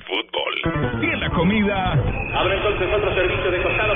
Fútbol. 0.06 1.00
Tiene 1.00 1.16
la 1.16 1.30
comida. 1.30 1.92
Abre 1.92 2.56
entonces 2.56 2.88
otro 2.94 3.14
servicio 3.14 3.50
de 3.50 3.62
costado. 3.62 3.94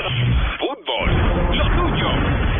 Fútbol. 0.57 1.57
Lo 1.57 1.65
tuyo 1.69 2.09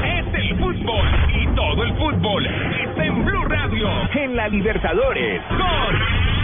es 0.04 0.34
el 0.36 0.60
fútbol. 0.60 1.08
Y 1.34 1.48
todo 1.56 1.84
el 1.84 1.94
fútbol 1.96 2.46
está 2.46 3.04
en 3.04 3.26
Blue 3.26 3.46
Radio. 3.46 3.90
En 4.14 4.36
la 4.36 4.48
Libertadores. 4.48 5.42
Con 5.50 6.41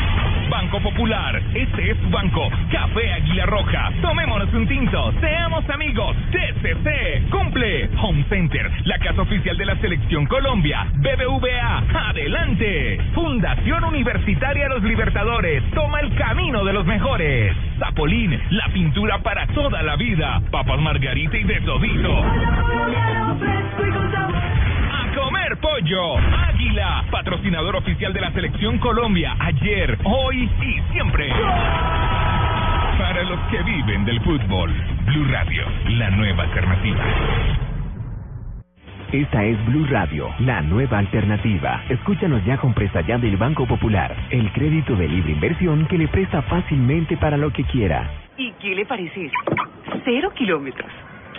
Banco 0.50 0.80
Popular, 0.80 1.42
este 1.54 1.92
es 1.92 1.98
tu 2.02 2.10
banco. 2.10 2.50
Café 2.72 3.14
Águila 3.14 3.46
Roja, 3.46 3.92
tomémonos 4.02 4.54
un 4.54 4.68
tinto, 4.68 5.14
seamos 5.20 5.70
amigos. 5.70 6.16
TCC, 6.32 7.30
cumple. 7.30 7.90
Home 8.02 8.24
Center, 8.30 8.72
la 8.86 8.98
casa 9.00 9.22
oficial 9.22 9.58
de 9.58 9.66
la 9.66 9.76
Selección 9.78 10.26
Colombia. 10.26 10.88
BBVA, 10.96 12.10
adelante. 12.10 13.00
Fundación 13.14 13.84
Universitaria 13.84 14.70
Los 14.70 14.84
Libertadores, 14.84 15.64
toma 15.72 16.00
el 16.00 16.14
camino 16.16 16.64
de 16.64 16.74
los 16.74 16.86
mejores. 16.86 17.56
Zapolín, 17.80 18.40
la 18.52 18.68
pintura 18.70 19.20
para 19.20 19.48
toda 19.48 19.82
la 19.84 19.96
vida. 19.96 20.42
Papas 20.52 20.80
Margarita 20.80 21.38
y 21.38 21.44
de 21.44 21.62
todito. 21.62 22.24
Comer 25.18 25.58
pollo. 25.58 26.18
Águila, 26.18 27.04
patrocinador 27.10 27.76
oficial 27.78 28.14
de 28.14 28.22
la 28.22 28.32
Selección 28.34 28.78
Colombia. 28.78 29.36
Ayer, 29.40 29.98
hoy 30.04 30.48
y 30.62 30.94
siempre. 30.94 31.28
Para 33.00 33.24
los 33.24 33.40
que 33.50 33.64
viven 33.64 34.06
del 34.06 34.22
fútbol. 34.22 34.72
Blue 35.08 35.26
Radio, 35.32 35.66
la 35.90 36.12
nueva 36.12 36.44
alternativa. 36.44 37.04
Esta 39.12 39.44
es 39.44 39.66
Blue 39.66 39.88
Radio, 39.90 40.30
la 40.40 40.62
nueva 40.62 41.00
alternativa. 41.00 41.84
Escúchanos 41.90 42.46
ya 42.46 42.58
con 42.58 42.76
Presta 42.76 43.02
Ya 43.02 43.18
del 43.18 43.38
Banco 43.38 43.66
Popular, 43.66 44.16
el 44.30 44.52
crédito 44.52 44.96
de 44.96 45.08
libre 45.08 45.32
inversión 45.32 45.88
que 45.88 45.98
le 45.98 46.10
presta 46.10 46.44
fácilmente 46.44 47.18
para 47.18 47.38
lo 47.38 47.52
que 47.52 47.64
quiera. 47.64 48.08
¿Y 48.38 48.52
qué 48.62 48.76
le 48.76 48.86
parece? 48.86 49.32
Cero 50.06 50.32
kilómetros. 50.36 50.92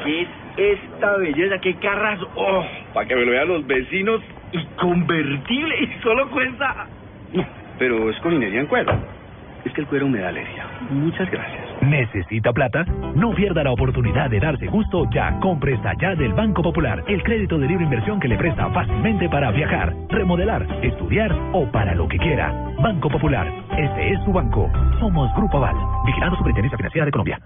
¿Qué 0.03 0.23
es 0.23 0.29
esta 0.59 1.17
belleza? 1.17 1.59
¿Qué 1.59 1.75
carras? 1.75 2.21
¡Oh! 2.35 2.65
Para 2.93 3.07
que 3.07 3.15
me 3.15 3.25
lo 3.25 3.31
vean 3.31 3.49
los 3.49 3.67
vecinos. 3.67 4.21
Y 4.53 4.65
convertible. 4.77 5.83
Y 5.83 6.03
solo 6.03 6.29
cuesta... 6.31 6.87
No, 7.33 7.47
pero 7.79 8.11
es 8.11 8.19
con 8.21 8.33
minería 8.33 8.61
en 8.61 8.67
cuero. 8.67 8.93
Es 9.65 9.73
que 9.73 9.83
el 9.83 9.87
cuero 9.87 10.09
me 10.09 10.19
da 10.19 10.29
alergia. 10.29 10.67
Muchas 10.91 11.31
gracias. 11.31 11.83
¿Necesita 11.83 12.53
plata? 12.53 12.85
No 13.15 13.35
pierda 13.35 13.63
la 13.63 13.73
oportunidad 13.73 14.31
de 14.31 14.41
darse 14.41 14.67
gusto 14.67 15.09
ya. 15.13 15.39
Compre 15.41 15.75
esta 15.75 15.93
ya 16.01 16.15
del 16.15 16.33
Banco 16.33 16.63
Popular, 16.63 17.05
el 17.07 17.23
crédito 17.23 17.59
de 17.59 17.67
libre 17.67 17.85
inversión 17.85 18.19
que 18.19 18.29
le 18.29 18.37
presta 18.37 18.69
fácilmente 18.71 19.29
para 19.29 19.51
viajar, 19.51 19.95
remodelar, 20.09 20.67
estudiar 20.83 21.33
o 21.53 21.71
para 21.71 21.95
lo 21.95 22.09
que 22.09 22.19
quiera. 22.19 22.53
Banco 22.81 23.09
Popular, 23.11 23.53
este 23.77 24.13
es 24.13 24.25
su 24.25 24.33
banco. 24.33 24.71
Somos 24.99 25.33
Grupo 25.37 25.59
Aval, 25.59 25.77
vigilando 26.07 26.37
Superintendencia 26.37 26.79
Financiera 26.79 27.05
de 27.07 27.13
Colombia. 27.13 27.39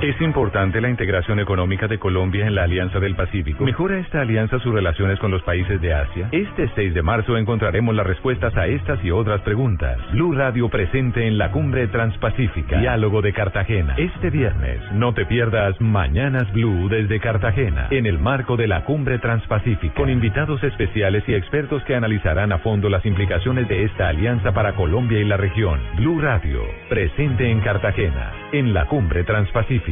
Es 0.00 0.20
importante 0.20 0.80
la 0.80 0.88
integración 0.88 1.40
económica 1.40 1.88
de 1.88 1.98
Colombia 1.98 2.46
en 2.46 2.54
la 2.54 2.62
Alianza 2.62 3.00
del 3.00 3.16
Pacífico. 3.16 3.64
¿Mejora 3.64 3.98
esta 3.98 4.20
alianza 4.20 4.60
sus 4.60 4.72
relaciones 4.72 5.18
con 5.18 5.32
los 5.32 5.42
países 5.42 5.80
de 5.80 5.92
Asia? 5.92 6.28
Este 6.30 6.70
6 6.76 6.94
de 6.94 7.02
marzo 7.02 7.36
encontraremos 7.36 7.96
las 7.96 8.06
respuestas 8.06 8.56
a 8.56 8.68
estas 8.68 9.04
y 9.04 9.10
otras 9.10 9.40
preguntas. 9.40 9.98
Blue 10.12 10.34
Radio 10.34 10.68
presente 10.68 11.26
en 11.26 11.36
la 11.36 11.50
Cumbre 11.50 11.88
Transpacífica. 11.88 12.78
Diálogo 12.78 13.22
de 13.22 13.32
Cartagena. 13.32 13.96
Este 13.98 14.30
viernes, 14.30 14.80
no 14.92 15.14
te 15.14 15.26
pierdas 15.26 15.80
Mañanas 15.80 16.52
Blue 16.52 16.88
desde 16.88 17.18
Cartagena, 17.18 17.88
en 17.90 18.06
el 18.06 18.20
marco 18.20 18.56
de 18.56 18.68
la 18.68 18.84
Cumbre 18.84 19.18
Transpacífica, 19.18 19.94
con 19.94 20.10
invitados 20.10 20.62
especiales 20.62 21.24
y 21.26 21.34
expertos 21.34 21.82
que 21.82 21.96
analizarán 21.96 22.52
a 22.52 22.58
fondo 22.58 22.88
las 22.88 23.04
implicaciones 23.04 23.66
de 23.66 23.82
esta 23.82 24.06
alianza 24.08 24.52
para 24.52 24.76
Colombia 24.76 25.18
y 25.18 25.24
la 25.24 25.36
región. 25.36 25.80
Blue 25.96 26.20
Radio, 26.20 26.62
presente 26.88 27.50
en 27.50 27.58
Cartagena, 27.62 28.32
en 28.52 28.72
la 28.72 28.86
Cumbre 28.86 29.24
Transpacífica. 29.24 29.87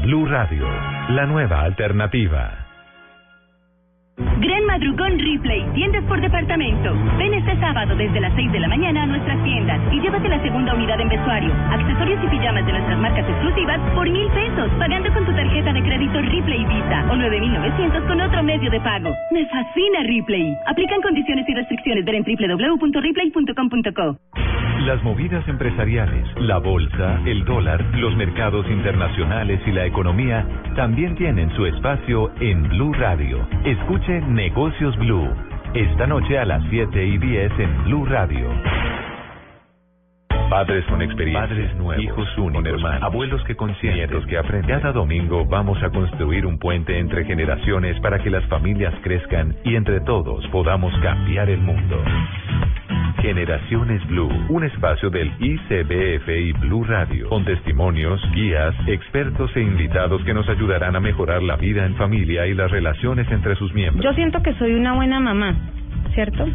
Blue 0.00 0.28
Radio, 0.28 0.66
la 1.10 1.24
nueva 1.24 1.60
alternativa. 1.60 2.65
Gran 4.16 4.64
Madrugón 4.64 5.18
Replay, 5.18 5.62
tiendas 5.74 6.02
por 6.04 6.18
departamento. 6.20 6.94
Ven 7.18 7.34
este 7.34 7.54
sábado 7.60 7.94
desde 7.96 8.18
las 8.18 8.32
6 8.34 8.50
de 8.50 8.60
la 8.60 8.68
mañana 8.68 9.02
a 9.02 9.06
nuestras 9.06 9.42
tiendas 9.44 9.78
y 9.92 10.00
llévate 10.00 10.28
la 10.28 10.40
segunda 10.42 10.74
unidad 10.74 10.98
en 11.00 11.08
vestuario, 11.10 11.52
accesorios 11.70 12.24
y 12.24 12.28
pijamas 12.28 12.64
de 12.64 12.72
nuestras 12.72 12.98
marcas 12.98 13.28
exclusivas 13.28 13.78
por 13.94 14.08
mil 14.08 14.26
pesos, 14.28 14.70
pagando 14.78 15.12
con 15.12 15.26
tu 15.26 15.32
tarjeta 15.32 15.70
de 15.72 15.82
crédito 15.82 16.22
Replay 16.22 16.64
Visa 16.64 17.04
o 17.10 17.16
9,900 17.16 18.04
con 18.04 18.20
otro 18.22 18.42
medio 18.42 18.70
de 18.70 18.80
pago. 18.80 19.14
Me 19.32 19.44
fascina 19.46 20.02
Replay. 20.02 20.56
Aplican 20.66 21.02
condiciones 21.02 21.46
y 21.46 21.54
restricciones. 21.54 22.04
Ver 22.06 22.14
en 22.14 22.24
www.replay.com.co. 22.24 24.18
Las 24.84 25.02
movidas 25.02 25.46
empresariales, 25.48 26.28
la 26.36 26.58
bolsa, 26.58 27.20
el 27.24 27.44
dólar, 27.44 27.82
los 27.94 28.14
mercados 28.14 28.64
internacionales 28.70 29.60
y 29.66 29.72
la 29.72 29.84
economía 29.84 30.46
también 30.76 31.16
tienen 31.16 31.50
su 31.56 31.66
espacio 31.66 32.30
en 32.40 32.62
Blue 32.68 32.92
Radio. 32.92 33.48
Negocios 34.08 34.96
Blue. 34.98 35.28
Esta 35.74 36.06
noche 36.06 36.38
a 36.38 36.44
las 36.44 36.62
7 36.70 37.04
y 37.04 37.18
10 37.18 37.52
en 37.58 37.84
Blue 37.84 38.04
Radio. 38.06 38.48
Padres 40.48 40.84
con 40.84 41.02
experiencia, 41.02 41.48
padres 41.48 41.74
nuevos, 41.74 42.04
hijos 42.04 42.38
únicos, 42.38 42.66
hermanos, 42.66 43.02
abuelos 43.02 43.42
que 43.44 43.56
consienten, 43.56 44.08
nietos 44.08 44.24
que 44.26 44.38
aprenden. 44.38 44.78
Cada 44.78 44.92
domingo 44.92 45.44
vamos 45.44 45.82
a 45.82 45.90
construir 45.90 46.46
un 46.46 46.56
puente 46.56 46.96
entre 47.00 47.24
generaciones 47.24 47.98
para 47.98 48.20
que 48.20 48.30
las 48.30 48.44
familias 48.44 48.94
crezcan 49.02 49.56
y 49.64 49.74
entre 49.74 50.00
todos 50.02 50.46
podamos 50.48 50.96
cambiar 51.00 51.50
el 51.50 51.60
mundo. 51.60 52.00
Generaciones 53.26 54.06
Blue, 54.06 54.30
un 54.48 54.62
espacio 54.62 55.10
del 55.10 55.32
ICBF 55.40 56.28
y 56.28 56.52
Blue 56.52 56.84
Radio, 56.84 57.28
con 57.28 57.44
testimonios, 57.44 58.22
guías, 58.32 58.72
expertos 58.86 59.50
e 59.56 59.62
invitados 59.62 60.22
que 60.22 60.32
nos 60.32 60.48
ayudarán 60.48 60.94
a 60.94 61.00
mejorar 61.00 61.42
la 61.42 61.56
vida 61.56 61.84
en 61.84 61.96
familia 61.96 62.46
y 62.46 62.54
las 62.54 62.70
relaciones 62.70 63.28
entre 63.32 63.56
sus 63.56 63.74
miembros. 63.74 64.04
Yo 64.04 64.12
siento 64.12 64.40
que 64.44 64.54
soy 64.54 64.74
una 64.74 64.94
buena 64.94 65.18
mamá, 65.18 65.56
¿cierto? 66.14 66.46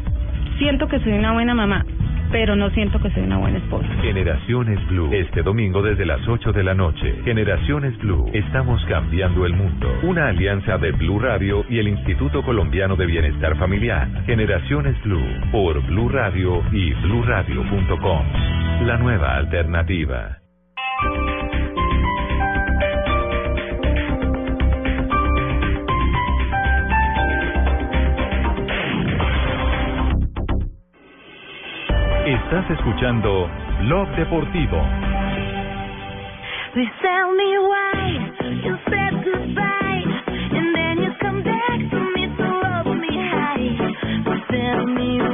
Siento 0.59 0.87
que 0.87 1.01
soy 1.01 1.11
una 1.11 1.33
buena 1.33 1.53
mamá, 1.53 1.85
pero 2.31 2.55
no 2.55 2.69
siento 2.71 2.99
que 2.99 3.09
soy 3.11 3.23
una 3.23 3.37
buena 3.37 3.57
esposa. 3.57 3.87
Generaciones 4.01 4.79
Blue, 4.87 5.09
este 5.13 5.41
domingo 5.41 5.81
desde 5.81 6.05
las 6.05 6.25
8 6.27 6.51
de 6.51 6.63
la 6.63 6.73
noche. 6.73 7.15
Generaciones 7.23 7.97
Blue, 7.99 8.29
estamos 8.33 8.83
cambiando 8.85 9.45
el 9.45 9.53
mundo. 9.53 9.87
Una 10.03 10.27
alianza 10.27 10.77
de 10.77 10.91
Blue 10.91 11.19
Radio 11.19 11.65
y 11.69 11.79
el 11.79 11.87
Instituto 11.87 12.43
Colombiano 12.43 12.95
de 12.95 13.05
Bienestar 13.05 13.57
Familiar. 13.57 14.07
Generaciones 14.25 15.01
Blue, 15.03 15.25
por 15.51 15.81
Blue 15.85 16.09
Radio 16.09 16.63
y 16.71 16.93
bluradio.com. 16.93 18.25
La 18.85 18.97
nueva 18.97 19.35
alternativa. 19.35 20.37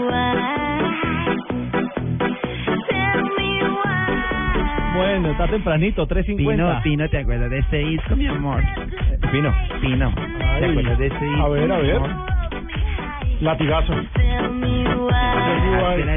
Why. 0.09 0.91
Tell 2.89 3.21
me 3.35 3.63
why. 3.63 4.95
Bueno, 4.95 5.31
está 5.31 5.47
tempranito, 5.47 6.07
3.50. 6.07 6.35
Pino, 6.35 6.81
Pino, 6.81 7.09
¿te 7.09 7.19
acuerdas 7.19 7.49
de 7.51 7.59
este 7.59 7.77
disco, 7.77 8.15
mi 8.15 8.27
amor? 8.27 8.63
Pino. 9.31 9.53
Pino, 9.81 10.13
¿te 10.59 10.65
acuerdas 10.65 10.97
de 10.97 11.07
este 11.07 11.25
disco? 11.25 11.45
A 11.45 11.49
ver, 11.49 11.71
a 11.71 11.77
mi 11.77 11.87
ver. 11.87 11.95
amor? 11.97 12.36
Latigazo. 13.41 13.93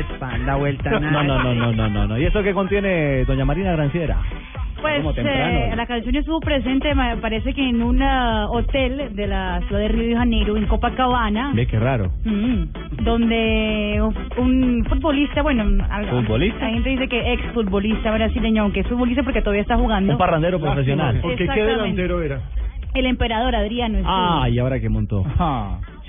Espalda 0.00 0.56
vuelta 0.56 0.90
No, 0.98 1.22
no, 1.22 1.42
no, 1.42 1.54
no, 1.54 1.72
no, 1.72 1.88
no, 1.88 2.06
no. 2.06 2.18
¿Y 2.18 2.24
eso 2.24 2.42
qué 2.42 2.52
contiene 2.54 3.24
doña 3.24 3.44
Marina 3.44 3.72
Granciera? 3.72 4.18
Pues 4.80 5.04
eh, 5.18 5.72
la 5.76 5.84
canción 5.84 6.16
estuvo 6.16 6.40
presente, 6.40 6.94
me 6.94 7.18
parece 7.18 7.52
que 7.52 7.68
en 7.68 7.82
un 7.82 8.00
ah, 8.00 8.46
hotel 8.50 9.14
de 9.14 9.26
la 9.26 9.60
ciudad 9.68 9.82
de 9.82 9.88
Río 9.88 10.08
de 10.08 10.16
Janeiro, 10.16 10.56
en 10.56 10.66
Copacabana, 10.66 11.52
Ve 11.54 11.66
qué 11.66 11.78
raro. 11.78 12.10
mm, 12.24 13.02
donde 13.04 14.02
un 14.38 14.82
futbolista, 14.88 15.42
bueno, 15.42 15.64
¿Futbolista? 16.08 16.64
la 16.64 16.70
gente 16.70 16.88
dice 16.88 17.08
que 17.08 17.32
ex 17.34 17.42
futbolista 17.52 18.10
brasileño, 18.10 18.62
aunque 18.62 18.80
es 18.80 18.86
futbolista 18.86 19.22
porque 19.22 19.42
todavía 19.42 19.62
está 19.62 19.76
jugando. 19.76 20.12
Un 20.12 20.18
parrandero 20.18 20.58
profesional. 20.58 21.18
Porque 21.20 21.46
qué 21.46 21.62
delantero 21.62 22.22
era. 22.22 22.40
El 22.94 23.04
emperador 23.04 23.54
Adriano. 23.54 23.98
Ah, 24.04 24.48
y 24.50 24.58
ahora 24.58 24.80
que 24.80 24.88
montó. 24.88 25.24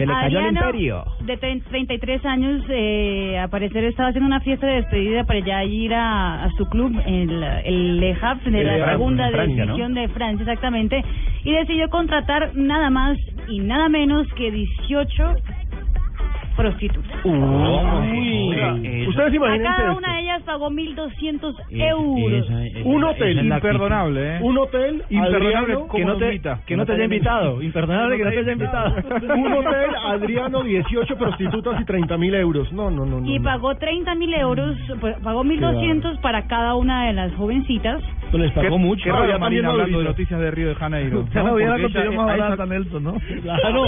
Se 0.01 0.07
le 0.07 0.13
cayó 0.13 0.39
el 0.39 0.45
imperio. 0.67 1.03
De 1.25 1.39
tre- 1.39 1.63
33 1.69 2.25
años, 2.25 2.63
eh, 2.69 3.39
a 3.39 3.47
parecer 3.47 3.83
estaba 3.85 4.09
haciendo 4.09 4.27
una 4.27 4.39
fiesta 4.41 4.67
de 4.67 4.75
despedida 4.75 5.23
para 5.23 5.39
ya 5.39 5.63
ir 5.63 5.93
a, 5.93 6.43
a 6.43 6.51
su 6.57 6.65
club, 6.65 6.93
el, 7.05 7.43
el 7.65 7.99
Le 7.99 8.17
Havre, 8.21 8.51
de 8.51 8.63
la 8.63 8.91
segunda 8.91 9.29
Francia, 9.29 9.63
división 9.65 9.93
de 9.93 10.07
Francia, 10.09 10.43
exactamente, 10.43 11.03
y 11.43 11.51
decidió 11.53 11.89
contratar 11.89 12.51
nada 12.55 12.89
más 12.89 13.17
y 13.47 13.59
nada 13.59 13.89
menos 13.89 14.27
que 14.33 14.51
18 14.51 15.35
prostitutas. 16.61 17.25
Uy. 17.25 19.07
Ustedes 19.07 19.33
imagínense 19.33 19.67
A 19.67 19.71
cada 19.75 19.87
esto. 19.89 19.97
una 19.97 20.13
de 20.15 20.21
ellas 20.21 20.41
pagó 20.43 20.69
1.200 20.69 21.55
euros. 21.71 22.49
Un 22.85 23.03
hotel. 23.03 23.31
esa 23.31 23.41
es 23.41 23.45
la 23.47 23.55
Imperdonable, 23.55 24.35
¿eh? 24.37 24.39
Un 24.41 24.57
hotel. 24.57 25.03
Imperdonable 25.09 25.57
Adriano, 25.57 25.87
que 25.91 26.05
no 26.05 26.17
te- 26.17 26.25
invita. 26.25 26.59
que 26.65 26.77
no 26.77 26.85
te 26.85 26.93
haya 26.93 27.03
invitado. 27.05 27.61
Imperdonable 27.71 28.17
que 28.17 28.23
no 28.23 28.29
te 28.31 28.39
haya 28.39 28.51
invitado. 28.51 28.95
Un 29.35 29.53
hotel, 29.53 29.89
Adriano, 30.05 30.63
18 30.63 31.15
prostitutas 31.17 31.81
y 31.81 31.85
30 31.85 32.17
mil 32.17 32.33
euros. 32.35 32.71
No, 32.71 32.89
no, 32.91 33.05
no. 33.05 33.19
no 33.21 33.25
Y 33.29 33.39
pagó 33.39 33.75
30 33.75 34.15
mil 34.15 34.33
euros, 34.33 34.77
pues, 34.99 35.17
pagó 35.23 35.43
1.200 35.43 36.19
para 36.21 36.47
cada 36.47 36.75
una 36.75 37.07
de 37.07 37.13
las 37.13 37.33
jovencitas. 37.35 38.01
Pues 38.31 38.43
les 38.43 38.51
pagó 38.53 38.77
mucho. 38.77 39.03
Qué 39.03 39.11
rabia 39.11 39.37
Marina 39.37 39.69
hablando 39.69 39.99
de 39.99 40.05
noticias 40.05 40.39
de 40.39 40.51
Río 40.51 40.69
de 40.69 40.75
Janeiro. 40.75 41.19
Usted 41.23 41.43
no 41.43 41.53
hubiera 41.53 41.77
conseguido 41.79 42.13
más 42.13 42.27
barata, 42.37 42.65
Nelson, 42.65 43.03
¿no? 43.03 43.13
Claro, 43.41 43.85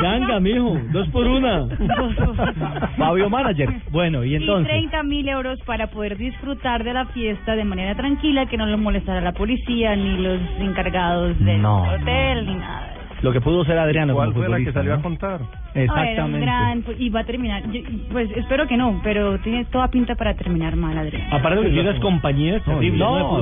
ganga, 0.00 0.40
mijo, 0.40 0.78
dos 0.92 1.08
por 1.08 1.26
una. 1.26 1.66
Fabio 2.96 3.28
Manager. 3.28 3.68
Bueno, 3.90 4.24
y 4.24 4.32
Y 4.32 4.36
entonces. 4.36 4.68
30 4.68 5.02
mil 5.02 5.28
euros 5.28 5.58
para 5.66 5.88
poder 5.88 6.16
disfrutar 6.16 6.84
de 6.84 6.92
la 6.92 7.06
fiesta 7.06 7.56
de 7.56 7.64
manera 7.64 7.94
tranquila, 7.94 8.46
que 8.46 8.56
no 8.56 8.66
lo 8.66 8.78
molestara 8.78 9.20
la 9.20 9.32
policía, 9.32 9.94
ni 9.96 10.18
los 10.18 10.40
encargados 10.60 11.38
del 11.38 11.60
No, 11.60 11.82
hotel, 11.82 12.46
ni 12.46 12.54
nada. 12.54 12.94
Lo 13.22 13.32
que 13.32 13.40
pudo 13.40 13.64
ser 13.64 13.78
Adriano 13.78 14.14
¿Cuál 14.14 14.32
como 14.32 14.44
fue 14.44 14.48
la 14.58 14.64
que 14.64 14.72
salió 14.72 14.92
¿no? 14.94 14.98
a 14.98 15.02
contar? 15.02 15.40
Ah, 15.42 15.70
Exactamente. 15.74 16.40
gran, 16.40 16.84
y 16.98 17.08
va 17.08 17.20
a 17.20 17.24
terminar, 17.24 17.62
yo- 17.70 17.80
pues 18.10 18.28
espero 18.36 18.66
que 18.66 18.76
no, 18.76 19.00
pero 19.04 19.38
tiene 19.38 19.64
toda 19.66 19.88
pinta 19.88 20.14
para 20.16 20.34
terminar 20.34 20.74
mal, 20.76 20.98
Adrián. 20.98 21.28
Aparte 21.32 21.62
que 21.62 21.68
tiene 21.70 21.92
las 21.92 22.00
compañías 22.00 22.66
No, 22.66 22.80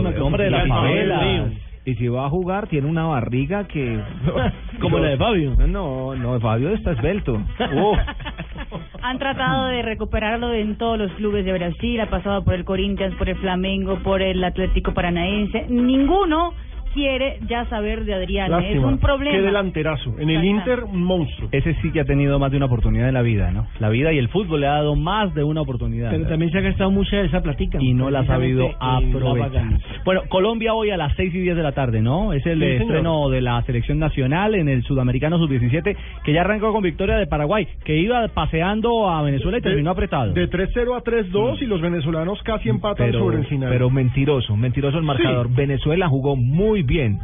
no, 0.02 0.12
que- 0.14 0.20
hombre 0.20 0.44
de 0.44 0.50
la 0.50 0.66
favela. 0.66 1.48
Y 1.86 1.94
si 1.94 2.08
va 2.08 2.26
a 2.26 2.28
jugar, 2.28 2.66
tiene 2.68 2.86
una 2.86 3.04
barriga 3.06 3.66
que. 3.66 3.98
Como 4.80 4.98
la 4.98 5.08
de 5.08 5.16
Fabio. 5.16 5.56
No, 5.66 6.14
no, 6.14 6.38
Fabio 6.38 6.68
está 6.74 6.92
esbelto. 6.92 7.40
Han 9.02 9.18
tratado 9.18 9.66
de 9.68 9.80
recuperarlo 9.82 10.52
en 10.52 10.76
todos 10.76 10.98
los 10.98 11.10
clubes 11.12 11.44
de 11.46 11.52
Brasil, 11.54 11.98
ha 12.00 12.06
pasado 12.10 12.44
por 12.44 12.52
el 12.54 12.64
Corinthians, 12.66 13.14
por 13.14 13.28
el 13.30 13.36
Flamengo, 13.36 13.96
por 14.00 14.20
el 14.20 14.44
Atlético 14.44 14.92
Paranaense. 14.92 15.66
Ninguno 15.70 16.52
quiere 16.94 17.38
ya 17.48 17.64
saber 17.66 18.04
de 18.04 18.14
Adrián, 18.14 18.52
es 18.64 18.78
un 18.78 18.98
problema. 18.98 19.36
Qué 19.36 19.42
delanterazo. 19.42 20.14
En 20.18 20.30
el 20.30 20.44
Inter, 20.44 20.84
un 20.84 21.02
monstruo. 21.02 21.48
Ese 21.52 21.74
sí 21.82 21.90
que 21.92 22.00
ha 22.00 22.04
tenido 22.04 22.38
más 22.38 22.50
de 22.50 22.56
una 22.56 22.66
oportunidad 22.66 23.08
en 23.08 23.14
la 23.14 23.22
vida, 23.22 23.50
¿no? 23.50 23.66
La 23.78 23.88
vida 23.88 24.12
y 24.12 24.18
el 24.18 24.28
fútbol 24.28 24.60
le 24.60 24.66
ha 24.66 24.72
dado 24.74 24.96
más 24.96 25.34
de 25.34 25.44
una 25.44 25.60
oportunidad. 25.62 26.10
Pero 26.10 26.26
también 26.26 26.50
se 26.50 26.58
ha 26.58 26.62
gastado 26.62 26.90
mucha 26.90 27.16
de 27.18 27.26
esa 27.26 27.40
platica. 27.42 27.78
y 27.80 27.94
no 27.94 28.10
la 28.10 28.20
ha 28.20 28.26
sabido 28.26 28.68
aprovechar. 28.80 29.64
Bueno, 30.04 30.22
Colombia 30.28 30.74
hoy 30.74 30.90
a 30.90 30.96
las 30.96 31.14
6 31.16 31.34
y 31.34 31.38
10 31.40 31.56
de 31.56 31.62
la 31.62 31.72
tarde, 31.72 32.00
¿no? 32.02 32.32
Es 32.32 32.44
el 32.46 32.58
Sí, 32.58 32.64
señor. 32.66 32.82
estreno 32.82 33.28
de 33.30 33.40
la 33.40 33.62
selección 33.62 33.98
nacional 33.98 34.54
en 34.54 34.68
el 34.68 34.82
Sudamericano 34.82 35.38
Sub-17, 35.38 35.96
que 36.24 36.32
ya 36.32 36.40
arrancó 36.42 36.72
con 36.72 36.82
victoria 36.82 37.16
de 37.16 37.26
Paraguay, 37.26 37.66
que 37.84 37.96
iba 37.96 38.26
paseando 38.28 39.08
a 39.08 39.22
Venezuela 39.22 39.58
y 39.58 39.60
terminó 39.62 39.90
apretado. 39.90 40.32
De 40.32 40.48
3-0 40.48 40.94
a 40.96 41.02
3-2 41.02 41.62
y 41.62 41.66
los 41.66 41.80
venezolanos 41.80 42.42
casi 42.42 42.68
empatan 42.68 43.12
sobre 43.12 43.38
el 43.38 43.46
final. 43.46 43.70
pero 43.70 43.90
mentiroso, 43.90 44.56
mentiroso 44.56 44.98
el 44.98 45.04
marcador. 45.04 45.48
Venezuela 45.54 46.08
jugó 46.08 46.36
muy 46.36 46.79
bien. 46.82 47.18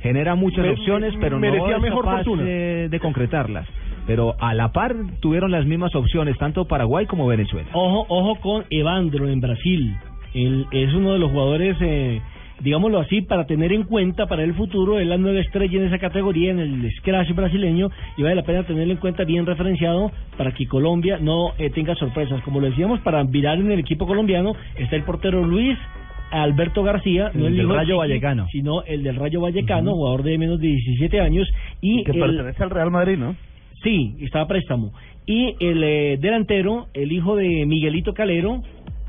Genera 0.00 0.34
muchas 0.34 0.64
Me- 0.66 0.72
opciones, 0.72 1.14
pero 1.20 1.38
no 1.38 1.46
es 1.46 1.80
mejor 1.80 2.04
capaz 2.04 2.16
fortuna. 2.24 2.42
eh, 2.46 2.88
de 2.90 3.00
concretarlas. 3.00 3.66
Pero 4.06 4.34
a 4.38 4.52
la 4.52 4.70
par 4.70 4.94
tuvieron 5.20 5.50
las 5.50 5.64
mismas 5.64 5.94
opciones, 5.94 6.36
tanto 6.36 6.66
Paraguay 6.66 7.06
como 7.06 7.26
Venezuela. 7.26 7.68
Ojo, 7.72 8.04
ojo 8.08 8.38
con 8.40 8.64
Evandro 8.68 9.28
en 9.28 9.40
Brasil. 9.40 9.96
Él 10.34 10.66
es 10.72 10.92
uno 10.92 11.12
de 11.14 11.18
los 11.18 11.30
jugadores, 11.30 11.78
eh, 11.80 12.20
digámoslo 12.60 12.98
así, 12.98 13.22
para 13.22 13.46
tener 13.46 13.72
en 13.72 13.84
cuenta 13.84 14.26
para 14.26 14.42
el 14.42 14.52
futuro. 14.52 14.98
Es 14.98 15.06
la 15.06 15.16
nueva 15.16 15.40
estrella 15.40 15.78
en 15.78 15.86
esa 15.86 15.98
categoría, 15.98 16.50
en 16.50 16.58
el 16.58 16.92
scratch 16.98 17.30
brasileño, 17.34 17.88
y 18.18 18.22
vale 18.22 18.34
la 18.34 18.42
pena 18.42 18.64
tenerlo 18.64 18.92
en 18.92 18.98
cuenta 18.98 19.24
bien 19.24 19.46
referenciado 19.46 20.10
para 20.36 20.52
que 20.52 20.66
Colombia 20.66 21.16
no 21.18 21.52
eh, 21.56 21.70
tenga 21.70 21.94
sorpresas. 21.94 22.42
Como 22.42 22.60
lo 22.60 22.66
decíamos, 22.66 23.00
para 23.00 23.22
virar 23.22 23.56
en 23.58 23.72
el 23.72 23.78
equipo 23.78 24.06
colombiano 24.06 24.52
está 24.76 24.96
el 24.96 25.04
portero 25.04 25.42
Luis. 25.42 25.78
Alberto 26.42 26.82
García, 26.82 27.30
no 27.34 27.46
el 27.46 27.56
del 27.56 27.68
Rayo 27.68 27.84
Chiqui, 27.86 27.98
Vallecano. 27.98 28.46
sino 28.50 28.82
el 28.84 29.02
del 29.02 29.16
Rayo 29.16 29.40
Vallecano, 29.40 29.92
jugador 29.94 30.22
de 30.22 30.38
menos 30.38 30.60
de 30.60 30.68
17 30.68 31.20
años 31.20 31.48
y 31.80 32.02
Que 32.04 32.12
el- 32.12 32.18
pertenece 32.20 32.62
al 32.62 32.70
Real 32.70 32.90
Madrid, 32.90 33.16
¿no? 33.18 33.36
Sí, 33.82 34.16
estaba 34.20 34.44
a 34.44 34.48
préstamo. 34.48 34.92
Y 35.26 35.54
el 35.60 35.82
eh, 35.82 36.18
delantero, 36.20 36.86
el 36.94 37.12
hijo 37.12 37.36
de 37.36 37.64
Miguelito 37.66 38.12
Calero, 38.14 38.62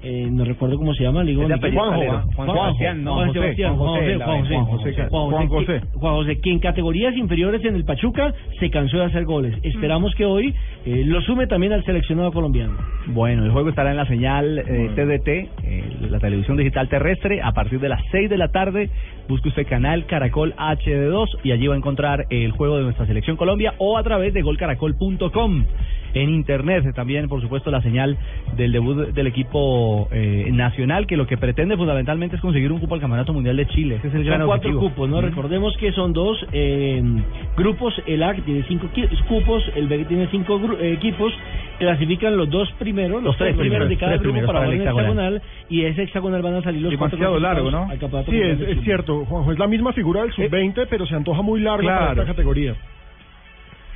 eh, 0.06 0.28
no 0.32 0.46
recuerdo 0.46 0.78
cómo 0.78 0.94
se 0.94 1.04
llama, 1.04 1.24
Miguel 1.24 1.52
apellido 1.52 1.90
Calero. 1.90 2.12
Calero. 2.12 2.32
Juan 2.36 2.48
Sebastián, 2.54 3.04
no, 3.04 3.14
Juan 3.16 3.34
Sebastián, 3.34 3.76
Juan 3.76 3.90
Juan 3.90 4.00
José, 4.00 4.16
Juan 4.16 4.40
José, 4.42 4.56
Juan 4.56 4.66
José, 4.66 4.94
Juan 5.10 5.32
Juan 5.32 5.48
José, 5.48 5.66
José. 5.66 5.82
que- 5.82 6.00
Juan 6.00 6.38
en 6.46 6.60
categorías 6.60 7.18
inferiores 7.18 7.66
en 7.66 7.76
el 7.76 7.86
Pachuca 7.86 8.34
se 8.60 8.70
cansó 8.70 8.98
de 8.98 9.06
hacer 9.06 9.26
goles. 9.26 9.56
Esperamos 9.64 10.14
que 10.16 10.26
hoy 10.26 10.54
eh, 10.86 11.04
lo 11.06 11.22
sume 11.22 11.48
también 11.48 11.74
al 11.74 11.84
seleccionado 11.84 12.32
colombiano. 12.32 12.74
Bueno, 13.08 13.44
el 13.44 13.52
juego 13.52 13.70
estará 13.70 13.92
en 13.92 13.98
la 13.98 14.06
señal 14.06 14.60
eh, 14.60 14.92
TDT, 14.96 15.28
eh, 15.64 15.84
la 16.10 16.20
televisión 16.20 16.58
digital 16.58 16.88
terrestre, 16.88 17.42
a 17.42 17.52
partir 17.54 17.80
de 17.80 17.90
las 17.90 18.02
6 18.12 18.30
de 18.30 18.38
la 18.38 18.50
tarde. 18.50 18.90
Busque 19.28 19.50
usted 19.50 19.66
canal 19.68 20.06
Caracol 20.06 20.54
HD2 20.56 21.40
y 21.44 21.52
allí 21.52 21.66
va 21.66 21.74
a 21.74 21.78
encontrar 21.78 22.26
el 22.30 22.52
juego 22.52 22.78
de 22.78 22.84
nuestra 22.84 23.08
selección 23.08 23.38
Colombia 23.38 23.74
o 23.80 23.98
a 23.98 24.04
través 24.04 24.34
de 24.36 24.44
golcaracol.com. 24.44 25.66
En 26.14 26.30
internet 26.30 26.86
también, 26.96 27.28
por 27.28 27.42
supuesto, 27.42 27.70
la 27.72 27.82
señal 27.82 28.18
del 28.56 28.72
debut 28.72 29.10
del 29.14 29.28
equipo 29.28 29.95
eh, 30.12 30.50
nacional, 30.52 31.08
que 31.08 31.18
lo 31.18 31.26
que 31.28 31.38
pretende 31.38 31.76
fundamentalmente 31.78 32.36
es 32.36 32.42
conseguir 32.42 32.72
un 32.72 32.80
cupo 32.80 32.96
al 32.96 33.02
Campeonato 33.02 33.34
Mundial 33.34 33.58
de 33.58 33.66
Chile. 33.68 33.96
Ese 33.98 34.08
es 34.10 34.16
el 34.16 34.24
gran 34.24 34.40
Son 34.40 34.48
cuatro 34.48 34.70
objetivo. 34.70 34.90
cupos, 34.92 35.10
¿no? 35.10 35.18
Mm. 35.22 35.26
Recordemos 35.26 35.78
que 35.78 35.92
son 35.92 36.14
dos 36.14 36.38
eh, 36.52 37.02
grupos. 37.58 37.94
El 38.06 38.24
A 38.24 38.34
que 38.36 38.42
tiene 38.42 38.64
cinco 38.68 38.88
cupos, 39.28 39.64
el 39.76 39.88
B 39.88 39.98
que 40.00 40.06
tiene 40.06 40.28
cinco 40.32 40.60
gru- 40.60 40.78
eh, 40.80 40.94
equipos. 40.94 41.34
Clasifican 41.80 42.38
los 42.38 42.50
dos 42.50 42.72
primeros, 42.80 43.16
los, 43.16 43.24
Los 43.24 43.38
tres 43.38 43.56
primeros, 43.58 43.90
de 43.90 43.98
cada 43.98 44.12
tres 44.14 44.22
grupo 44.24 44.48
para 44.48 44.60
para 44.60 44.72
el 44.72 44.80
hexagonal. 44.82 45.36
hexagonal. 45.36 45.42
Y 45.70 45.82
ese 45.86 46.04
hexagonal 46.04 46.42
van 46.42 46.54
a 46.56 46.62
salir 46.62 46.82
los 46.82 46.96
cuatro 46.96 47.18
Demasiado 47.18 47.40
largo, 47.40 47.70
¿no? 47.72 47.90
al 47.92 48.00
Campeonato 48.00 48.32
Sí, 48.32 48.38
Mundial 48.38 48.52
es, 48.54 48.60
de 48.60 48.66
es 48.66 48.70
Chile. 48.72 48.82
cierto, 48.86 49.26
Juanjo. 49.26 49.52
Es 49.52 49.60
la 49.60 49.68
misma 49.68 49.92
figura 49.94 50.22
del 50.22 50.32
sub-20, 50.34 50.88
pero 50.90 51.06
se 51.06 51.16
antoja 51.16 51.42
muy 51.42 51.60
largo 51.60 51.86
para 51.88 51.98
Claro. 51.98 52.22
esta 52.22 52.34
categoría. 52.34 52.76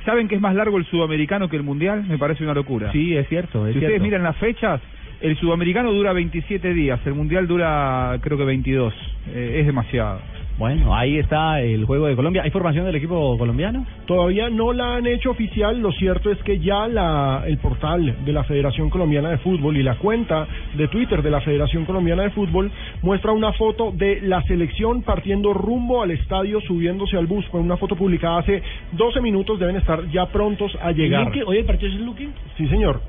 ¿Saben 0.04 0.28
que 0.28 0.34
es 0.34 0.40
más 0.40 0.54
largo 0.54 0.78
el 0.78 0.86
sudamericano 0.86 1.48
que 1.48 1.56
el 1.56 1.62
mundial? 1.62 2.04
Me 2.08 2.16
parece 2.16 2.42
una 2.42 2.54
locura. 2.54 2.90
Sí, 2.90 3.14
es 3.14 3.28
cierto, 3.28 3.66
es 3.66 3.74
si 3.74 3.78
ustedes 3.80 4.00
miran 4.00 4.22
las 4.22 4.36
fechas, 4.36 4.80
el 5.20 5.36
sudamericano 5.38 5.92
dura 5.92 6.12
27 6.12 6.74
días, 6.74 7.00
el 7.06 7.14
mundial 7.14 7.46
dura 7.46 8.18
creo 8.20 8.38
que 8.38 8.44
22. 8.44 8.94
Eh, 9.32 9.58
es 9.60 9.66
demasiado. 9.66 10.20
Bueno, 10.58 10.94
ahí 10.94 11.16
está 11.16 11.62
el 11.62 11.86
juego 11.86 12.06
de 12.06 12.14
Colombia. 12.14 12.42
¿Hay 12.42 12.50
formación 12.50 12.84
del 12.84 12.94
equipo 12.96 13.38
colombiano? 13.38 13.86
Todavía 14.04 14.50
no 14.50 14.74
la 14.74 14.96
han 14.96 15.06
hecho 15.06 15.30
oficial, 15.30 15.80
lo 15.80 15.90
cierto 15.92 16.30
es 16.30 16.36
que 16.42 16.58
ya 16.58 16.86
la, 16.86 17.44
el 17.46 17.56
portal 17.56 18.16
de 18.26 18.32
la 18.32 18.44
Federación 18.44 18.90
Colombiana 18.90 19.30
de 19.30 19.38
Fútbol 19.38 19.78
y 19.78 19.82
la 19.82 19.96
cuenta 19.96 20.46
de 20.74 20.88
Twitter 20.88 21.22
de 21.22 21.30
la 21.30 21.40
Federación 21.40 21.86
Colombiana 21.86 22.24
de 22.24 22.30
Fútbol 22.30 22.70
muestra 23.00 23.32
una 23.32 23.54
foto 23.54 23.90
de 23.90 24.20
la 24.20 24.42
selección 24.42 25.02
partiendo 25.02 25.54
rumbo 25.54 26.02
al 26.02 26.10
estadio, 26.10 26.60
subiéndose 26.60 27.16
al 27.16 27.26
bus. 27.26 27.46
Fue 27.46 27.60
una 27.60 27.78
foto 27.78 27.96
publicada 27.96 28.40
hace 28.40 28.62
12 28.92 29.20
minutos, 29.22 29.58
deben 29.58 29.76
estar 29.76 30.10
ya 30.10 30.26
prontos 30.26 30.76
a 30.82 30.92
llegar. 30.92 31.32
¿Hoy 31.46 31.56
el 31.56 31.64
partido 31.64 31.90
es 31.90 31.96
el 31.96 32.04
Luque? 32.04 32.28
Sí, 32.58 32.68
señor. 32.68 33.00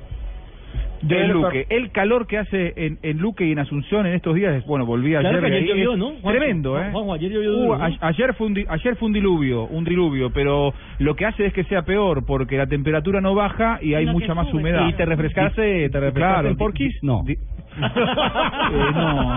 De 1.01 1.27
Luque. 1.27 1.65
El 1.69 1.91
calor 1.91 2.27
que 2.27 2.37
hace 2.37 2.73
en, 2.75 2.99
en 3.01 3.17
Luque 3.17 3.45
y 3.45 3.51
en 3.51 3.59
Asunción 3.59 4.05
en 4.05 4.13
estos 4.13 4.35
días, 4.35 4.53
es- 4.55 4.65
bueno, 4.65 4.85
volví 4.85 5.15
ayer. 5.15 5.21
Claro 5.31 5.39
que 5.41 5.53
ayer 5.55 5.63
llovió, 5.67 5.95
¿no? 5.97 6.13
Tremendo, 6.23 6.79
¿eh? 6.79 6.89
Juanjo, 6.91 7.13
ayer 7.13 7.31
llovió 7.31 7.51
Uh, 7.51 7.73
ayer, 8.01 8.33
fue 8.35 8.47
un, 8.47 8.65
ayer 8.69 8.95
fue 8.95 9.07
un 9.07 9.13
diluvio, 9.13 9.65
un 9.65 9.83
diluvio, 9.83 10.31
pero 10.31 10.73
lo 10.99 11.15
que 11.15 11.25
hace 11.25 11.45
es 11.47 11.53
que 11.53 11.63
sea 11.65 11.83
peor, 11.83 12.25
porque 12.25 12.57
la 12.57 12.67
temperatura 12.67 13.19
no 13.21 13.33
baja 13.35 13.79
y 13.81 13.93
hay 13.93 14.05
mucha 14.05 14.33
más 14.33 14.53
humedad. 14.53 14.87
¿Y 14.87 14.93
te 14.93 15.05
refrescaste, 15.05 15.89
te 15.89 15.99
refrescaste 15.99 16.13
Claro, 16.13 16.49
en 16.49 16.57
Porquis? 16.57 16.95
No. 17.01 17.23
di- 17.25 17.37
Eh, 17.77 18.91
no. 18.93 19.31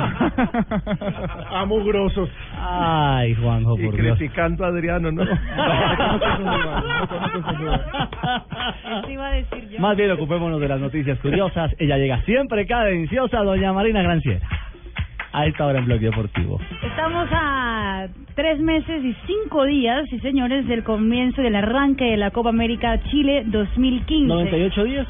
Ah, 1.50 1.64
mugrosos. 1.66 2.28
Ay, 2.58 3.34
Juanjo, 3.34 3.78
Y 3.78 3.86
por 3.86 3.96
Dios. 4.00 4.18
criticando 4.18 4.64
a 4.64 4.68
Adriano, 4.68 5.10
¿no? 5.12 5.24
Más 9.78 9.96
bien 9.96 10.10
ocupémonos 10.12 10.60
de 10.60 10.68
las 10.68 10.80
noticias 10.80 11.18
curiosas. 11.20 11.72
Ella 11.78 11.96
llega 11.98 12.22
siempre 12.22 12.66
cadenciosa, 12.66 13.38
doña 13.42 13.72
Marina 13.72 14.02
Granciera. 14.02 14.46
A 15.32 15.46
esta 15.46 15.66
hora 15.66 15.80
en 15.80 15.86
Bloque 15.86 16.04
Deportivo. 16.06 16.60
Estamos 16.82 17.28
a 17.32 18.06
tres 18.36 18.60
meses 18.60 19.02
y 19.04 19.16
cinco 19.26 19.64
días, 19.64 20.04
sí 20.08 20.20
señores, 20.20 20.66
del 20.68 20.84
comienzo 20.84 21.42
del 21.42 21.56
arranque 21.56 22.04
de 22.04 22.16
la 22.16 22.30
Copa 22.30 22.50
América 22.50 23.00
Chile 23.10 23.42
2015. 23.46 24.28
98 24.28 24.84
días. 24.84 25.08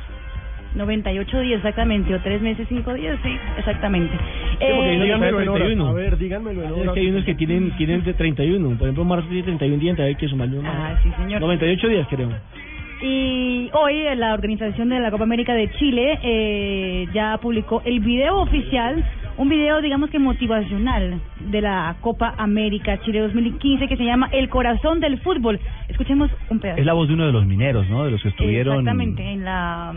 98 0.75 1.41
días 1.41 1.59
exactamente, 1.59 2.15
o 2.15 2.21
tres 2.21 2.41
meses, 2.43 2.67
cinco 2.69 2.93
días, 2.95 3.19
sí, 3.23 3.31
exactamente. 3.59 4.15
Eh, 4.61 4.99
díganmelo 5.03 5.41
en. 5.41 5.47
31. 5.47 5.87
A 5.89 5.93
ver, 5.93 6.17
díganmelo 6.19 6.63
en 6.63 6.69
Es 6.69 6.77
horas. 6.77 6.95
que 6.95 7.01
hay 7.01 7.11
unos 7.11 7.25
que 7.25 7.35
tienen, 7.35 7.71
tienen 7.77 8.05
de 8.05 8.15
31. 8.15 8.69
Por 8.71 8.83
ejemplo, 8.89 9.05
marzo 9.05 9.27
tiene 9.29 9.43
31 9.45 9.79
días, 9.81 9.91
entonces 9.91 10.15
hay 10.15 10.21
que 10.21 10.29
sumarle 10.29 10.59
uno. 10.59 10.69
Ah, 10.73 10.99
sí, 11.03 11.11
señor. 11.17 11.41
98 11.41 11.89
días, 11.89 12.07
creo. 12.09 12.29
Y 13.03 13.71
hoy 13.75 14.05
la 14.17 14.33
organización 14.35 14.89
de 14.89 15.01
la 15.01 15.11
Copa 15.11 15.25
América 15.25 15.53
de 15.55 15.71
Chile 15.73 16.19
eh, 16.23 17.07
ya 17.13 17.39
publicó 17.39 17.83
el 17.85 18.01
video 18.01 18.39
oficial 18.39 19.05
un 19.37 19.49
video, 19.49 19.81
digamos 19.81 20.11
que 20.11 20.19
motivacional 20.19 21.21
de 21.41 21.61
la 21.61 21.97
Copa 22.01 22.35
América 22.39 23.01
Chile 23.01 23.21
2015 23.21 23.89
que 23.89 23.97
se 23.97 24.05
llama 24.05 24.29
El 24.33 24.49
corazón 24.49 25.01
del 25.01 25.21
fútbol. 25.21 25.59
Escuchemos 25.89 26.31
un 26.51 26.61
pedazo. 26.61 26.81
Es 26.81 26.87
la 26.87 26.93
voz 26.93 27.09
de 27.09 27.15
uno 27.15 27.27
de 27.27 27.33
los 27.33 27.45
mineros, 27.45 27.89
¿no? 27.89 28.05
De 28.05 28.13
los 28.13 28.23
que 28.23 28.29
estuvieron... 28.29 28.79
Exactamente, 28.79 29.23
en 29.23 29.45
la, 29.45 29.93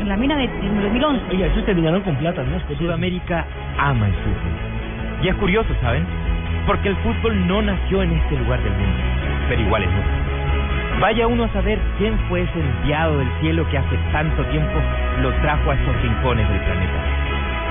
en 0.00 0.08
la 0.08 0.16
mina 0.16 0.36
de 0.36 0.44
en 0.44 0.82
2011. 0.82 1.24
Oiga, 1.30 1.46
esos 1.46 1.64
terminaron 1.66 2.00
con 2.02 2.16
plata, 2.16 2.42
¿no? 2.42 2.76
Sudamérica 2.78 3.46
ama 3.78 4.06
el 4.06 4.14
fútbol. 4.14 5.24
Y 5.24 5.28
es 5.28 5.34
curioso, 5.36 5.68
¿saben? 5.82 6.06
Porque 6.66 6.88
el 6.88 6.96
fútbol 6.96 7.46
no 7.46 7.60
nació 7.60 8.02
en 8.02 8.12
este 8.12 8.38
lugar 8.38 8.62
del 8.62 8.72
mundo, 8.72 9.02
pero 9.48 9.60
igual 9.60 9.82
es 9.82 9.90
mucho. 9.90 11.00
Vaya 11.00 11.26
uno 11.26 11.44
a 11.44 11.52
saber 11.52 11.78
quién 11.98 12.18
fue 12.28 12.42
ese 12.42 12.60
enviado 12.60 13.18
del 13.18 13.28
cielo 13.40 13.68
que 13.70 13.78
hace 13.78 13.96
tanto 14.12 14.44
tiempo 14.46 14.78
lo 15.20 15.32
trajo 15.40 15.70
a 15.70 15.74
estos 15.74 16.02
rincones 16.02 16.48
del 16.48 16.60
planeta. 16.60 17.19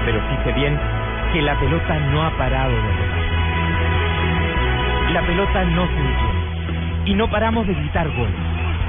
Pero 0.06 0.22
fíjese 0.30 0.52
bien 0.54 0.80
que 1.34 1.42
la 1.42 1.60
pelota 1.60 2.00
no 2.12 2.26
ha 2.26 2.32
parado 2.38 2.72
de 2.72 2.82
rodar. 2.82 3.20
La 5.14 5.22
pelota 5.22 5.64
no 5.66 5.88
se 5.88 5.94
detiene. 5.94 6.40
Y 7.06 7.14
no 7.16 7.30
paramos 7.30 7.66
de 7.66 7.74
gritar 7.74 8.08
goles, 8.10 8.36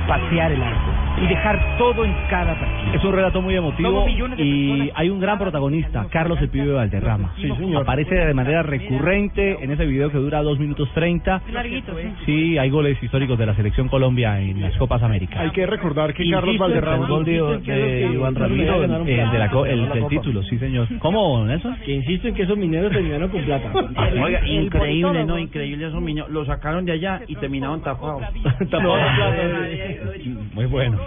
patear 0.07 0.53
el 0.53 0.63
arco 0.63 1.00
y 1.21 1.27
dejar 1.27 1.79
todo 1.79 2.05
en 2.05 2.15
cada 2.29 2.59
partido. 2.59 2.95
Es 2.95 3.05
un 3.05 3.13
relato 3.13 3.43
muy 3.43 3.55
emotivo 3.57 4.07
y 4.09 4.91
hay 4.95 5.11
un 5.11 5.21
gran 5.21 5.39
protagonista, 5.39 6.07
Carlos 6.11 6.39
el 6.41 6.49
Pibe 6.49 6.73
Valderrama. 6.73 7.35
Sí, 7.37 7.49
señor. 7.57 7.83
Aparece 7.83 8.15
de 8.15 8.35
manera 8.35 8.63
recurrente 8.63 9.63
en 9.63 9.71
ese 9.71 9.87
video 9.87 10.11
que 10.11 10.19
dura 10.19 10.43
2 10.43 10.59
minutos 10.59 10.89
30. 10.95 11.43
Larguito, 11.53 11.93
sí. 11.97 12.09
Sí, 12.27 12.59
hay 12.59 12.71
goles 12.71 13.03
históricos 13.03 13.39
de 13.39 13.47
la 13.47 13.55
selección 13.55 13.89
Colombia 13.89 14.41
en 14.41 14.61
las 14.61 14.77
Copas 14.77 15.03
Américas. 15.03 15.39
Hay 15.39 15.51
que 15.51 15.67
recordar 15.67 16.15
que 16.15 16.29
Carlos 16.31 16.59
Valderrama... 16.59 17.05
el 17.05 17.11
gol 17.11 17.25
de, 17.25 17.61
de 17.73 18.13
Iván 18.13 18.35
Ramiro, 18.35 18.83
el, 18.83 18.91
el 18.91 19.31
de 19.31 19.39
la 19.39 19.51
el 19.67 19.89
del 19.89 20.07
título, 20.09 20.43
sí 20.45 20.59
señor. 20.59 20.87
¿Cómo, 20.99 21.45
Nelson? 21.45 21.77
Que 21.85 21.93
insisto 21.93 22.29
en 22.29 22.35
que 22.35 22.43
esos 22.43 22.57
mineros 22.57 22.93
terminaron 22.93 23.29
con 23.31 23.43
plata. 23.45 23.73
Oiga, 24.23 24.47
increíble. 24.47 25.25
¿no? 25.25 25.39
Increíble 25.39 25.89
esos 25.89 26.03
niños. 26.03 26.29
Lo 26.31 26.45
sacaron 26.45 26.85
de 26.85 26.93
allá 26.93 27.21
y 27.27 27.37
terminaron 27.37 27.83
tapados. 27.83 28.23
Tapados. 28.71 29.01
Muy 30.55 30.67
bueno. 30.67 30.99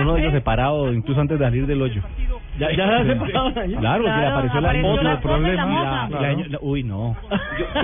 Uno 0.00 0.14
de 0.14 0.20
ellos 0.20 0.32
separado 0.32 0.92
incluso 0.92 1.20
antes 1.20 1.38
de 1.38 1.44
salir 1.44 1.66
del 1.66 1.82
hoyo. 1.82 2.02
Ya, 2.58 2.70
ya 2.72 2.98
se 3.02 3.08
separado 3.12 3.48
allá. 3.60 3.78
Claro, 3.80 4.04
que 4.04 4.10
le 4.10 4.26
apareció 4.26 4.60
la 4.62 4.72
moto, 4.74 5.10
el 5.10 5.18
problema. 5.18 6.08
La- 6.08 6.20
la- 6.20 6.32
la- 6.48 6.58
uy, 6.62 6.82
no. 6.82 7.14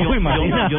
Yo, 0.01 0.09
Uy, 0.11 0.17
imagina. 0.17 0.69
yo, 0.71 0.79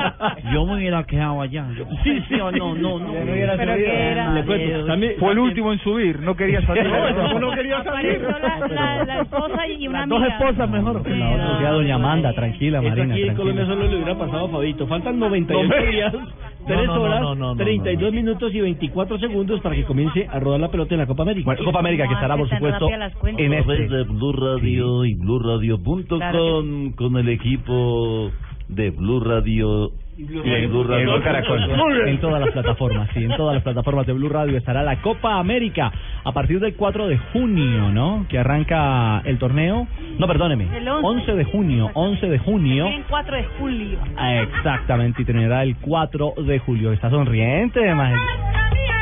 yo 0.51 0.65
me 0.65 0.73
hubiera 0.75 1.03
quedado 1.03 1.41
allá. 1.41 1.65
Sí, 2.03 2.19
sí, 2.27 2.35
no, 2.37 2.51
no, 2.51 2.75
no. 2.99 3.11
Pero 3.13 3.33
que 3.75 4.11
era- 4.11 4.33
Le 4.33 4.43
cuento, 4.45 4.85
también 4.87 5.13
fue 5.19 5.31
el 5.33 5.39
último 5.39 5.71
en 5.73 5.79
subir, 5.79 6.19
no 6.21 6.35
quería 6.35 6.61
salir. 6.65 6.85
No, 6.87 7.39
no 7.39 7.51
quería 7.51 7.83
salir. 7.83 8.19
La, 8.21 8.67
la, 8.67 9.05
la 9.05 9.21
esposa 9.21 9.67
y 9.67 9.87
una 9.87 9.99
Las 9.99 10.09
dos 10.09 10.21
amiga. 10.23 10.37
esposas 10.37 10.69
mejor. 10.69 11.07
La 11.09 11.29
otra 11.55 11.71
doña 11.71 11.95
Amanda, 11.95 12.33
tranquila, 12.33 12.81
Marina, 12.81 13.13
aquí 13.13 13.23
en 13.27 13.35
Colombia 13.35 13.65
solo 13.67 13.83
le 13.87 13.95
hubiera 13.95 14.15
pasado 14.17 14.45
a 14.45 14.49
Fabito. 14.49 14.87
Faltan 14.87 15.19
98 15.19 15.63
No 15.63 15.69
me- 15.85 15.91
días, 15.91 16.13
No, 16.13 16.19
3 16.65 16.87
no, 16.87 16.95
no, 16.95 17.01
horas, 17.01 17.21
no, 17.21 17.35
no, 17.35 17.55
no, 17.55 17.63
32 17.63 18.13
minutos 18.13 18.53
y 18.53 18.61
24 18.61 19.19
segundos 19.19 19.61
para 19.61 19.75
que 19.75 19.83
comience 19.83 20.27
a 20.29 20.39
rodar 20.39 20.59
la 20.59 20.71
pelota 20.71 20.93
en 20.95 20.99
la 20.99 21.07
Copa 21.07 21.23
América. 21.23 21.45
Bueno, 21.45 21.63
Copa 21.65 21.79
América 21.79 22.07
que 22.07 22.13
estará, 22.13 22.37
por 22.37 22.49
supuesto, 22.49 22.89
en 23.37 23.53
este. 23.53 23.87
de 23.87 24.03
Blue 24.03 24.33
Radio 24.33 25.05
y 25.05 25.15
BlueRadio.com 25.15 26.03
Claro 26.05 26.63
con 26.95 27.17
el 27.17 27.29
equipo 27.29 28.31
de 28.67 28.91
Blue 28.91 29.19
Radio 29.19 29.91
y 30.17 30.23
en 30.23 30.69
Blue 30.69 30.83
Radio 30.83 31.13
Blue 31.13 31.23
Caracol. 31.23 31.59
En 32.07 32.19
todas 32.19 32.39
las 32.39 32.51
plataformas, 32.51 33.09
sí, 33.13 33.23
en 33.23 33.35
todas 33.35 33.55
las 33.55 33.63
plataformas 33.63 34.05
de 34.05 34.13
Blue 34.13 34.29
Radio 34.29 34.57
estará 34.57 34.83
la 34.83 35.01
Copa 35.01 35.39
América 35.39 35.91
a 36.23 36.31
partir 36.31 36.59
del 36.59 36.75
4 36.75 37.07
de 37.07 37.17
junio, 37.17 37.89
¿no? 37.89 38.25
Que 38.29 38.39
arranca 38.39 39.21
el 39.25 39.37
torneo. 39.39 39.87
No, 40.19 40.27
perdóneme. 40.27 40.67
El 40.75 40.87
11. 40.87 41.07
11 41.07 41.35
de 41.35 41.45
junio, 41.45 41.91
11 41.93 42.29
de 42.29 42.39
junio. 42.39 42.87
En 42.87 43.03
4 43.03 43.35
de 43.35 43.43
julio. 43.59 43.99
Exactamente, 44.41 45.21
y 45.21 45.25
terminará 45.25 45.63
el 45.63 45.75
4 45.77 46.33
de 46.45 46.59
julio. 46.59 46.91
Está 46.91 47.09
sonriente, 47.09 47.93
Magel. 47.93 48.19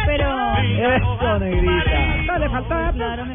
Pero... 0.06 0.42
Eso, 0.62 1.40
negrita. 1.40 2.40
le 2.40 2.50
falta 2.50 2.92
Claro, 2.94 3.26
me. 3.26 3.34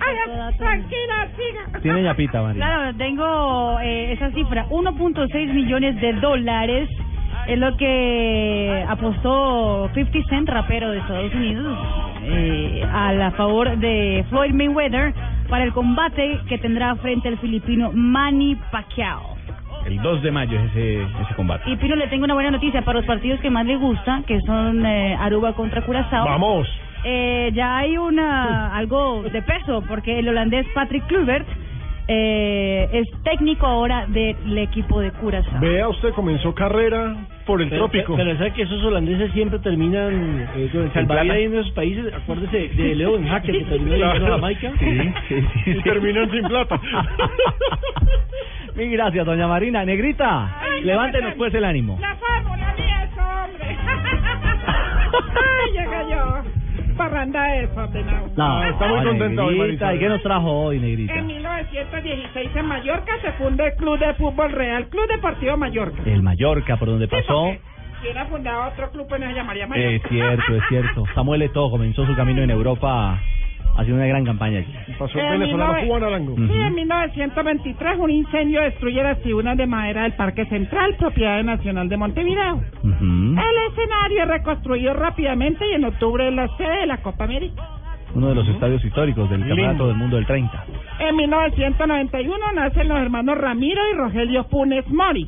Tranquila, 0.58 1.28
siga. 1.36 1.80
Tiene 1.80 2.02
ñapita, 2.02 2.42
María. 2.42 2.64
Claro, 2.64 2.96
tengo 2.96 3.80
eh, 3.80 4.12
esa 4.12 4.30
cifra, 4.30 4.66
1.6 4.68 5.52
millones 5.52 6.00
de 6.00 6.12
dólares 6.14 6.88
es 7.46 7.58
lo 7.58 7.76
que 7.76 8.84
apostó 8.88 9.88
50 9.94 10.28
Cent, 10.28 10.48
rapero 10.48 10.90
de 10.90 10.98
Estados 10.98 11.32
Unidos, 11.34 11.78
eh, 12.24 12.84
a 12.92 13.12
la 13.12 13.30
favor 13.32 13.76
de 13.78 14.24
Floyd 14.28 14.52
Mayweather 14.52 15.14
para 15.48 15.64
el 15.64 15.72
combate 15.72 16.40
que 16.48 16.58
tendrá 16.58 16.96
frente 16.96 17.28
al 17.28 17.38
filipino 17.38 17.90
Manny 17.92 18.56
Pacquiao. 18.72 19.36
El 19.86 20.02
2 20.02 20.22
de 20.22 20.32
mayo 20.32 20.58
es 20.58 20.70
ese, 20.70 21.02
ese 21.02 21.34
combate. 21.36 21.70
Y 21.70 21.76
Pino 21.76 21.94
le 21.94 22.08
tengo 22.08 22.24
una 22.24 22.34
buena 22.34 22.50
noticia 22.50 22.82
para 22.82 22.98
los 22.98 23.06
partidos 23.06 23.38
que 23.40 23.50
más 23.50 23.64
le 23.64 23.76
gusta, 23.76 24.22
que 24.26 24.40
son 24.40 24.84
eh, 24.84 25.14
Aruba 25.14 25.52
contra 25.52 25.82
Curazao. 25.82 26.24
Vamos. 26.24 26.66
Eh, 27.04 27.52
ya 27.54 27.78
hay 27.78 27.96
una 27.96 28.74
algo 28.76 29.22
de 29.22 29.42
peso 29.42 29.84
porque 29.86 30.18
el 30.18 30.28
holandés 30.28 30.66
Patrick 30.74 31.06
Kluivert 31.06 31.46
eh, 32.08 32.88
es 32.92 33.22
técnico 33.22 33.66
ahora 33.66 34.06
del 34.06 34.58
equipo 34.58 35.00
de 35.00 35.12
Curazao. 35.12 35.60
Vea 35.60 35.88
usted, 35.88 36.12
comenzó 36.14 36.52
carrera 36.52 37.14
por 37.46 37.62
el 37.62 37.68
Pero, 37.68 37.82
trópico. 37.88 38.16
pero 38.16 38.36
sabe 38.36 38.52
que 38.52 38.62
esos 38.62 38.82
holandeses 38.84 39.32
siempre 39.32 39.58
terminan 39.60 40.48
eh, 40.56 40.68
con 40.72 40.82
el 40.82 40.92
salvavidas 40.92 41.36
ahí 41.36 41.44
en 41.44 41.54
esos 41.56 41.72
países. 41.72 42.12
Acuérdese 42.12 42.68
de 42.74 42.94
Leo 42.96 43.16
en 43.16 43.28
Jaque 43.28 43.52
que 43.52 43.64
terminó 43.64 43.96
Claro. 43.96 44.24
en 44.26 44.32
Jamaica. 44.32 44.72
Sí, 44.78 45.00
sí, 45.28 45.46
sí. 45.64 45.70
Y 45.78 45.82
terminan 45.82 46.30
sin 46.30 46.42
plata. 46.44 46.80
Mil 48.74 48.90
gracias, 48.90 49.24
doña 49.24 49.46
Marina. 49.48 49.84
Negrita, 49.84 50.60
levántenos 50.82 51.34
pues 51.34 51.54
el 51.54 51.64
ánimo. 51.64 51.98
La 52.00 52.14
fórmula 52.16 52.74
mía 52.76 53.04
es 53.04 53.18
hombre. 53.18 53.76
Ay, 55.16 55.72
llega 55.72 56.02
yo. 56.10 56.65
Parranda 56.96 57.44
desordenado. 57.52 58.28
No, 58.36 58.64
está 58.64 58.86
muy 58.88 59.00
no, 59.00 59.04
contenta 59.10 59.44
hoy, 59.44 59.58
Negrita. 59.58 59.84
Marisol. 59.86 59.96
¿Y 59.96 59.98
qué 60.04 60.08
nos 60.08 60.22
trajo 60.22 60.50
hoy, 60.50 60.78
Negrita? 60.80 61.14
En 61.14 61.26
1916 61.26 62.50
en 62.56 62.66
Mallorca 62.66 63.12
se 63.22 63.32
funda 63.32 63.66
el 63.66 63.74
Club 63.76 63.98
de 63.98 64.14
Fútbol 64.14 64.52
Real, 64.52 64.88
Club 64.88 65.06
Deportivo 65.08 65.56
Mallorca. 65.56 66.02
El 66.06 66.22
Mallorca, 66.22 66.76
por 66.76 66.88
donde 66.88 67.08
pasó. 67.08 67.52
Si 68.00 68.02
hubiera 68.08 68.26
fundado 68.26 68.68
otro 68.72 68.90
club, 68.90 69.06
pues 69.08 69.20
no 69.20 69.26
se 69.28 69.34
llamaría 69.34 69.64
Es 69.64 69.70
Mallorca. 69.70 70.08
cierto, 70.08 70.54
es 70.56 70.62
cierto. 70.68 71.04
Samuel 71.14 71.42
Eto'o 71.42 71.70
comenzó 71.70 72.06
su 72.06 72.14
camino 72.14 72.42
en 72.42 72.50
Europa 72.50 73.18
haciendo 73.76 73.96
una 73.96 74.06
gran 74.06 74.24
campaña 74.24 74.58
allí. 74.58 74.74
Pasó 74.98 75.18
Eh, 75.18 75.30
venezolano 75.30 75.74
mi 75.74 75.88
Juan 75.88 76.02
Arango. 76.04 76.34
Sí, 76.36 76.58
en 76.58 76.74
1923 76.74 77.98
un 77.98 78.10
incendio 78.10 78.62
destruye 78.62 79.02
las 79.02 79.20
tribunas 79.22 79.56
de 79.56 79.66
madera 79.66 80.02
del 80.02 80.12
Parque 80.12 80.46
Central, 80.46 80.94
propiedad 80.98 81.42
nacional 81.42 81.88
de 81.88 81.96
Montevideo. 81.96 82.60
El 82.82 83.72
escenario 83.72 84.22
es 84.22 84.28
reconstruido 84.28 84.94
rápidamente 84.94 85.64
y 85.70 85.74
en 85.74 85.84
octubre 85.84 86.28
es 86.28 86.34
la 86.34 86.48
sede 86.56 86.80
de 86.80 86.86
la 86.86 86.98
Copa 86.98 87.24
América. 87.24 87.62
Uno 88.14 88.28
de 88.28 88.34
los 88.34 88.48
estadios 88.48 88.82
históricos 88.84 89.28
del 89.28 89.40
Campeonato 89.46 89.88
del 89.88 89.96
Mundo 89.96 90.16
del 90.16 90.24
30. 90.26 90.64
En 91.00 91.16
1991 91.16 92.52
nacen 92.54 92.88
los 92.88 92.98
hermanos 92.98 93.36
Ramiro 93.36 93.80
y 93.92 93.96
Rogelio 93.96 94.44
Funes 94.44 94.88
Mori. 94.88 95.26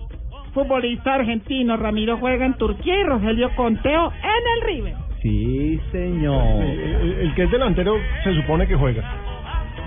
Futbolista 0.55 1.15
argentino, 1.15 1.77
Ramiro 1.77 2.17
juega 2.17 2.47
en 2.47 2.55
Turquía 2.55 2.99
y 3.01 3.05
Rogelio 3.05 3.51
Conteo 3.55 4.11
en 4.13 4.57
el 4.57 4.75
River. 4.75 4.95
Sí, 5.23 5.81
señor. 5.91 6.63
El, 6.63 7.13
el 7.21 7.35
que 7.35 7.45
es 7.45 7.51
delantero 7.51 7.97
se 8.25 8.35
supone 8.35 8.67
que 8.67 8.77
juega. 8.77 9.03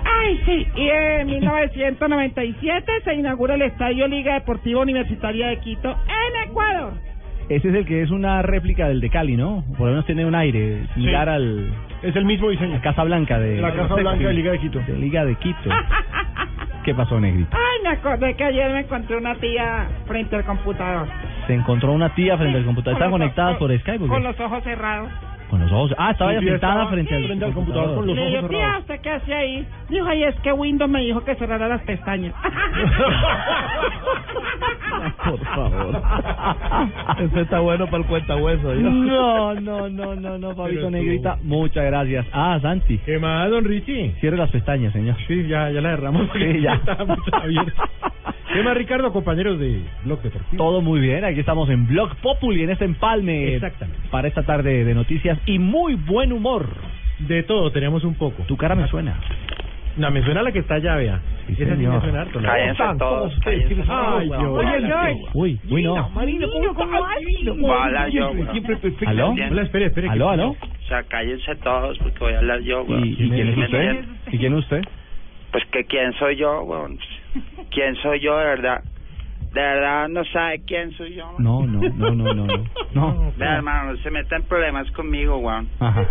Ay, 0.04 0.40
sí. 0.44 0.66
Y 0.76 0.88
en 0.88 1.26
1997 1.26 2.92
se 3.04 3.14
inaugura 3.14 3.54
el 3.54 3.62
Estadio 3.62 4.06
Liga 4.08 4.34
Deportiva 4.34 4.80
Universitaria 4.80 5.48
de 5.48 5.58
Quito 5.58 5.90
en 5.90 6.50
Ecuador. 6.50 6.92
Ese 7.48 7.68
es 7.68 7.74
el 7.74 7.86
que 7.86 8.02
es 8.02 8.10
una 8.10 8.40
réplica 8.42 8.88
del 8.88 9.00
de 9.00 9.10
Cali, 9.10 9.36
¿no? 9.36 9.64
Por 9.76 9.86
lo 9.86 9.92
menos 9.92 10.06
tiene 10.06 10.24
un 10.24 10.34
aire 10.34 10.86
similar 10.94 11.28
al... 11.28 11.72
Es 12.02 12.14
el 12.16 12.24
mismo 12.24 12.48
diseño. 12.50 12.74
La 12.74 12.80
Casa 12.80 13.04
Blanca 13.04 13.38
de... 13.38 13.60
La 13.60 13.74
Casa 13.74 13.94
Blanca 13.94 14.28
de 14.28 14.32
Liga 14.32 14.52
de 14.52 14.58
Quito. 14.58 14.80
De 14.80 14.96
Liga 14.96 15.24
de 15.24 15.34
Quito. 15.36 15.70
¿Qué 16.84 16.94
pasó, 16.94 17.20
Negrita? 17.20 17.56
Ay, 17.56 17.82
me 17.84 17.90
acordé 17.90 18.34
que 18.34 18.44
ayer 18.44 18.72
me 18.72 18.80
encontré 18.80 19.16
una 19.16 19.36
tía 19.36 19.88
frente 20.06 20.34
al 20.34 20.44
computador. 20.44 21.06
Se 21.46 21.54
encontró 21.54 21.92
una 21.92 22.12
tía 22.14 22.36
frente 22.36 22.58
al 22.58 22.64
computador. 22.64 22.94
¿Están 22.94 23.10
conectadas 23.10 23.56
por 23.58 23.78
Skype 23.78 24.06
Con 24.08 24.22
los 24.22 24.38
ojos 24.40 24.64
cerrados. 24.64 25.10
Con 25.52 25.60
los 25.60 25.70
ojos. 25.70 25.92
Ah, 25.98 26.12
estaba 26.12 26.32
ya 26.32 26.40
sentada 26.40 26.54
estaba 26.54 26.88
frente 26.88 27.14
al, 27.14 27.26
frente 27.26 27.44
al 27.44 27.52
computador 27.52 27.94
con 27.96 28.06
los 28.06 28.16
Le 28.16 28.22
ojos 28.22 28.32
digo, 28.32 28.48
tía, 28.48 28.58
cerrados. 28.58 28.80
¿usted 28.80 29.00
qué 29.02 29.10
hace 29.10 29.34
ahí? 29.34 29.66
Dijo, 29.90 30.06
ay, 30.08 30.24
es 30.24 30.34
que 30.36 30.50
Windows 30.50 30.90
me 30.90 31.02
dijo 31.02 31.22
que 31.22 31.34
cerrara 31.34 31.68
las 31.68 31.82
pestañas. 31.82 32.32
Por 35.26 35.38
favor. 35.40 36.02
Eso 37.18 37.40
está 37.40 37.60
bueno 37.60 37.84
para 37.84 37.98
el 37.98 38.04
cuenta 38.06 38.34
hueso. 38.36 38.72
No, 38.74 39.52
no, 39.56 39.90
no, 39.90 40.14
no, 40.14 40.38
no, 40.38 40.54
Fabito 40.54 40.90
Negrita. 40.90 41.36
Muchas 41.42 41.84
gracias. 41.84 42.24
Ah, 42.32 42.58
Santi. 42.62 42.96
¿Qué 43.04 43.18
más, 43.18 43.50
don 43.50 43.66
Richie? 43.66 44.14
Cierre 44.20 44.38
las 44.38 44.48
pestañas, 44.50 44.94
señor. 44.94 45.16
Sí, 45.28 45.46
ya, 45.48 45.68
ya 45.68 45.82
la 45.82 45.90
derramos. 45.90 46.30
Sí, 46.32 46.62
ya. 46.62 46.72
Estamos 46.86 47.18
abiertos. 47.30 47.74
¿Qué 48.52 48.62
más, 48.62 48.76
Ricardo, 48.76 49.10
compañeros 49.12 49.58
de 49.58 49.82
Blog 50.04 50.20
Deportivo? 50.20 50.62
Todo 50.62 50.82
muy 50.82 51.00
bien, 51.00 51.24
aquí 51.24 51.40
estamos 51.40 51.70
en 51.70 51.86
Blog 51.86 52.14
Populi, 52.16 52.62
en 52.62 52.70
este 52.70 52.84
empalme 52.84 53.54
Exactamente. 53.54 54.08
para 54.10 54.28
esta 54.28 54.42
tarde 54.42 54.84
de 54.84 54.94
noticias 54.94 55.38
y 55.46 55.58
muy 55.58 55.94
buen 55.94 56.32
humor. 56.32 56.66
De 57.20 57.42
todo, 57.44 57.70
teníamos 57.72 58.04
un 58.04 58.14
poco. 58.14 58.42
Tu 58.44 58.56
cara 58.56 58.74
me 58.74 58.86
suena. 58.88 59.18
No, 59.96 60.10
me 60.10 60.22
suena 60.22 60.42
la 60.42 60.52
que 60.52 60.58
está 60.58 60.74
allá, 60.74 60.96
vea. 60.96 61.20
Esa 61.48 61.76
sí 61.76 61.86
me 61.86 62.00
suena 62.00 62.22
harto, 62.22 62.40
¿no? 62.40 62.48
Cállense 62.48 62.76
¿Cómo 62.76 62.92
están 62.92 62.98
todos, 62.98 63.32
Ay, 63.88 64.28
weón. 64.28 64.66
Oye. 64.66 65.20
Uy, 65.34 65.60
uy, 65.70 65.82
no. 65.84 66.08
Marina, 66.10 66.46
¿cómo 66.46 66.70
estás? 66.70 67.58
Hola, 67.62 68.08
yo. 68.08 68.32
Siempre 68.52 68.76
perfecto. 68.76 69.08
¿Aló? 69.08 69.30
Hola, 69.30 69.62
espere, 69.62 69.86
espere. 69.86 70.08
¿Aló, 70.08 70.30
¿Aló? 70.30 70.50
O 70.50 70.88
sea, 70.88 71.02
cállense 71.04 71.54
todos 71.56 71.98
porque 71.98 72.18
voy 72.18 72.32
a 72.34 72.38
hablar 72.38 72.60
yo, 72.60 72.82
weón. 72.82 73.04
¿Y, 73.06 73.12
y 73.12 73.30
quién 73.30 73.48
es 73.48 73.56
¿Me 73.56 73.64
usted? 73.64 74.04
¿Y 74.30 74.38
quién 74.38 74.52
es 74.52 74.58
usted? 74.58 74.82
Pues 75.52 75.64
que 75.66 75.84
quién 75.84 76.12
soy 76.14 76.36
yo, 76.36 76.62
weón. 76.62 76.98
¿Quién 77.70 77.94
soy 77.96 78.20
yo, 78.20 78.36
de 78.38 78.44
verdad? 78.44 78.82
De 79.54 79.60
verdad 79.60 80.08
no 80.08 80.24
sabe 80.24 80.62
quién 80.66 80.92
soy 80.92 81.14
yo. 81.14 81.30
No, 81.38 81.66
no, 81.66 81.78
no, 81.82 82.10
no, 82.14 82.32
no, 82.34 82.46
no. 82.46 82.64
No. 82.94 83.32
Vea, 83.36 83.56
hermano, 83.56 83.92
no 83.92 83.98
se 83.98 84.10
meta 84.10 84.36
en 84.36 84.44
problemas 84.44 84.90
conmigo, 84.92 85.36
weón. 85.38 85.68
Ajá. 85.78 86.06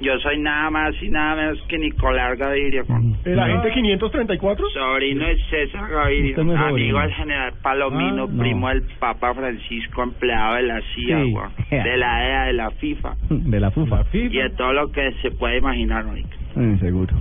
Yo 0.00 0.18
soy 0.20 0.38
nada 0.40 0.70
más 0.70 0.94
y 1.02 1.10
nada 1.10 1.34
menos 1.36 1.60
que 1.68 1.76
Nicolás 1.76 2.38
Gaviria, 2.38 2.84
weón. 2.88 3.18
¿El 3.26 3.38
agente 3.38 3.70
534? 3.72 4.66
Sobrino 4.70 5.26
de 5.26 5.36
César 5.50 5.90
Gaviria, 5.90 6.30
Usted 6.30 6.44
no 6.44 6.52
es 6.54 6.58
amigo 6.58 6.70
sobrino. 6.70 7.00
del 7.02 7.12
general 7.14 7.52
Palomino, 7.62 8.22
Ah, 8.24 8.28
no. 8.32 8.38
primo 8.42 8.68
del 8.70 8.82
Papa 8.98 9.34
Francisco, 9.34 10.02
empleado 10.02 10.54
de 10.54 10.62
la 10.62 10.80
CIA, 10.94 11.22
Sí. 11.24 11.32
weón, 11.34 11.50
de 11.70 11.96
la 11.98 12.28
EA, 12.30 12.42
de 12.44 12.52
la 12.54 12.70
FIFA 12.70 13.14
De 13.28 13.60
la 13.60 13.70
FUFA. 13.70 14.04
y 14.14 14.28
de 14.28 14.48
todo 14.56 14.72
lo 14.72 14.90
que 14.90 15.12
se 15.20 15.32
puede 15.32 15.58
imaginar, 15.58 16.06
marica. 16.06 16.34
Mm, 16.54 16.78
seguro. 16.78 17.14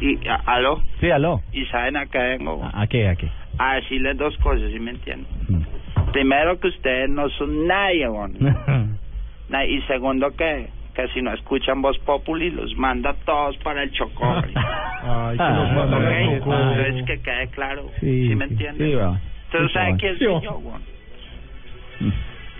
Y, 0.00 0.28
a- 0.28 0.42
¿aló? 0.46 0.80
Sí, 1.00 1.10
aló. 1.10 1.40
¿Y 1.52 1.64
saben 1.66 1.96
a 1.96 2.06
qué 2.06 2.18
vengo? 2.18 2.56
weón? 2.56 2.70
¿A 2.74 2.86
qué, 2.86 3.08
a 3.08 3.16
qué? 3.16 3.28
A 3.58 3.74
decirles 3.76 4.16
dos 4.16 4.36
cosas, 4.38 4.70
¿sí 4.72 4.78
me 4.78 4.92
entienden? 4.92 5.26
Mm. 5.48 6.10
Primero, 6.12 6.58
que 6.60 6.68
ustedes 6.68 7.08
no 7.10 7.28
son 7.30 7.66
nadie, 7.66 8.08
weón. 8.08 8.34
Na- 9.48 9.64
Y 9.64 9.80
segundo, 9.82 10.30
que 10.36 10.68
que 10.94 11.06
si 11.14 11.22
no 11.22 11.32
escuchan 11.32 11.80
Voz 11.80 11.96
Populi, 12.00 12.50
los 12.50 12.76
manda 12.76 13.10
a 13.10 13.14
todos 13.14 13.56
para 13.58 13.84
el 13.84 13.92
Chocó. 13.92 14.34
Ay, 15.02 15.36
que 15.38 15.44
los 15.44 15.72
mandan 15.72 16.04
al 16.06 16.24
Chocó. 16.38 16.52
Entonces, 16.54 17.04
que 17.06 17.20
quede 17.22 17.46
claro. 17.48 17.88
Sí, 18.00 18.28
¿Sí, 18.28 18.34
me 18.34 18.46
sí, 18.48 18.52
entienden? 18.54 18.88
sí, 18.90 18.96
weón. 18.96 19.20
Entonces, 19.44 19.72
¿sabe 19.72 19.96
quién 19.98 20.18
soy 20.18 20.40
yo, 20.44 20.58
weón? 20.58 20.82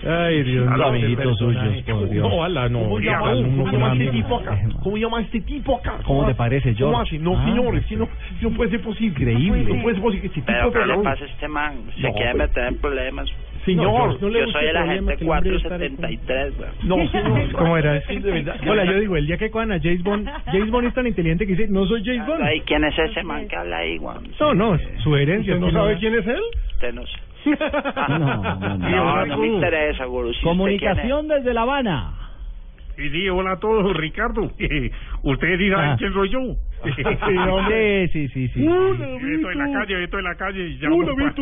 Ay, 0.07 0.43
Dios 0.45 0.69
Aló, 0.69 0.87
amiguitos 0.87 1.39
suyos, 1.39 1.63
por 1.87 2.09
Dios. 2.09 2.29
No, 2.29 2.45
ala, 2.45 2.69
no. 2.69 2.81
¿Cómo 2.81 3.01
llama, 3.01 3.33
¿cómo 3.33 3.67
llama 3.73 3.93
este 3.95 4.11
tipo 4.11 4.37
acá? 4.39 4.59
¿Cómo 4.83 4.97
llama 4.97 5.21
este 5.23 5.41
tipo 5.41 5.77
acá? 5.77 5.99
¿Cómo 6.05 6.27
te 6.27 6.35
parece, 6.35 6.71
hace? 6.71 7.19
No, 7.19 7.37
Ah. 7.37 7.45
señores, 7.45 7.85
si 7.89 7.97
no, 7.97 8.09
si 8.39 8.45
no 8.45 8.51
puede 8.57 8.71
ser 8.71 8.81
posible. 8.83 9.09
Increíble. 9.33 9.75
No 9.75 9.83
puede 9.83 9.95
ser 9.97 10.03
posible 10.03 10.21
que 10.31 10.39
este 10.39 10.43
Pero, 10.53 10.73
¿qué 10.73 10.87
le 10.87 10.99
pasa 10.99 11.25
a 11.25 11.27
este 11.27 11.49
man? 11.49 11.75
Se 11.97 12.03
No, 12.03 12.13
quiere 12.15 12.33
pues- 12.33 12.49
meter 12.49 12.65
en 12.69 12.79
problemas. 12.79 13.29
Señor, 13.65 13.85
yo, 13.85 13.91
no 14.29 14.29
yo 14.33 14.45
busque 14.47 14.53
soy 14.53 14.65
el 14.67 14.77
agente 14.77 15.17
que 15.17 15.25
el 15.25 15.31
hombre 15.31 15.57
estará 15.57 15.77
473, 15.79 16.55
weón. 16.59 16.73
No, 16.85 16.97
señor. 17.11 17.53
¿Cómo 17.59 17.77
era? 17.77 17.97
Es 17.97 18.07
que 18.07 18.21
de 18.21 18.31
verdad. 18.31 18.57
Hola, 18.67 18.85
yo 18.85 19.01
digo, 19.01 19.17
el 19.17 19.27
día 19.27 19.37
que 19.37 19.51
cojan 19.51 19.73
a 19.73 19.81
James 19.81 20.03
Bond, 20.05 20.29
James 20.47 20.71
Bond 20.71 20.87
es 20.89 20.95
tan 20.95 21.07
inteligente 21.07 21.45
que 21.47 21.53
dice, 21.55 21.67
no 21.69 21.85
soy 21.87 22.03
James 22.05 22.25
Bond. 22.27 22.43
Ay, 22.43 22.61
¿quién 22.61 22.85
es 22.85 22.99
ese 22.99 23.23
man 23.25 23.47
que 23.49 23.57
habla 23.57 23.79
ahí, 23.79 23.99
weón? 23.99 24.29
No, 24.41 24.55
no, 24.55 24.75
es 24.77 24.83
su 25.03 25.15
herencia. 25.17 25.55
¿Usted 25.55 25.67
no 25.67 25.73
sabe 25.73 25.99
quién 25.99 26.15
es 26.15 26.27
él? 26.27 26.41
Usted 26.75 26.95
no 26.95 27.05
sé. 27.05 27.19
No, 27.47 28.19
no, 28.19 28.19
no. 28.19 28.79
No, 28.89 29.27
no 29.27 29.39
me 29.39 29.47
interesa, 29.49 30.05
gurú. 30.07 30.33
Si 30.35 30.43
Comunicación 30.43 31.29
desde 31.29 31.53
La 31.55 31.63
Habana. 31.63 32.15
Y 32.97 33.09
sí, 33.11 33.29
hola 33.29 33.53
a 33.53 33.59
todos, 33.61 33.97
Ricardo. 33.97 34.51
Ustedes 35.23 35.59
sí 35.61 35.71
saben 35.71 35.91
Ah. 35.91 35.97
quién 35.99 36.13
soy 36.13 36.29
yo. 36.31 36.41
Sí, 36.85 36.93
sí, 38.13 38.29
sí, 38.29 38.49
sí. 38.49 38.61
Veto 38.67 39.49
de 39.49 39.55
la 39.57 39.73
calle, 39.73 39.95
Veto 39.97 40.17
de 40.17 40.23
la 40.23 40.35
calle. 40.37 40.69
y 40.69 40.79
Hola. 40.87 41.33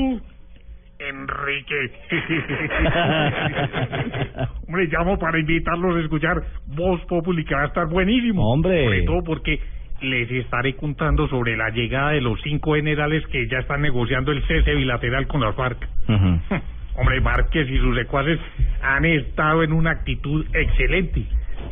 Enrique. 0.98 1.90
Hombre, 4.66 4.86
llamo 4.90 5.18
para 5.18 5.38
invitarlos 5.38 5.96
a 5.96 6.00
escuchar 6.00 6.42
Voz 6.68 7.02
Populi, 7.06 7.44
que 7.44 7.54
va 7.54 7.64
a 7.64 7.66
estar 7.66 7.86
buenísimo. 7.86 8.50
Hombre. 8.52 8.82
Sobre 8.84 9.02
todo 9.02 9.22
porque 9.24 9.60
les 10.02 10.30
estaré 10.30 10.76
contando 10.76 11.28
sobre 11.28 11.56
la 11.56 11.70
llegada 11.70 12.10
de 12.10 12.20
los 12.20 12.40
cinco 12.42 12.74
generales 12.74 13.26
que 13.28 13.48
ya 13.48 13.58
están 13.58 13.82
negociando 13.82 14.32
el 14.32 14.46
cese 14.46 14.74
bilateral 14.74 15.26
con 15.26 15.40
las 15.40 15.54
FARC. 15.54 15.88
Hombre, 16.98 17.20
Márquez 17.20 17.68
y 17.68 17.78
sus 17.78 17.94
secuaces 17.96 18.38
han 18.82 19.04
estado 19.04 19.62
en 19.62 19.72
una 19.72 19.90
actitud 19.90 20.46
excelente. 20.54 21.24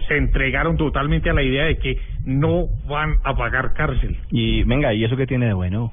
Se 0.07 0.17
entregaron 0.17 0.77
totalmente 0.77 1.31
a 1.31 1.33
la 1.33 1.43
idea 1.43 1.65
de 1.65 1.79
que 1.79 1.99
no 2.27 2.67
van 2.87 3.15
a 3.25 3.35
pagar 3.35 3.73
cárcel. 3.73 4.19
Y 4.31 4.65
venga, 4.65 4.93
¿y 4.93 5.05
eso 5.05 5.17
qué 5.17 5.27
tiene 5.27 5.47
de 5.47 5.55
bueno? 5.55 5.93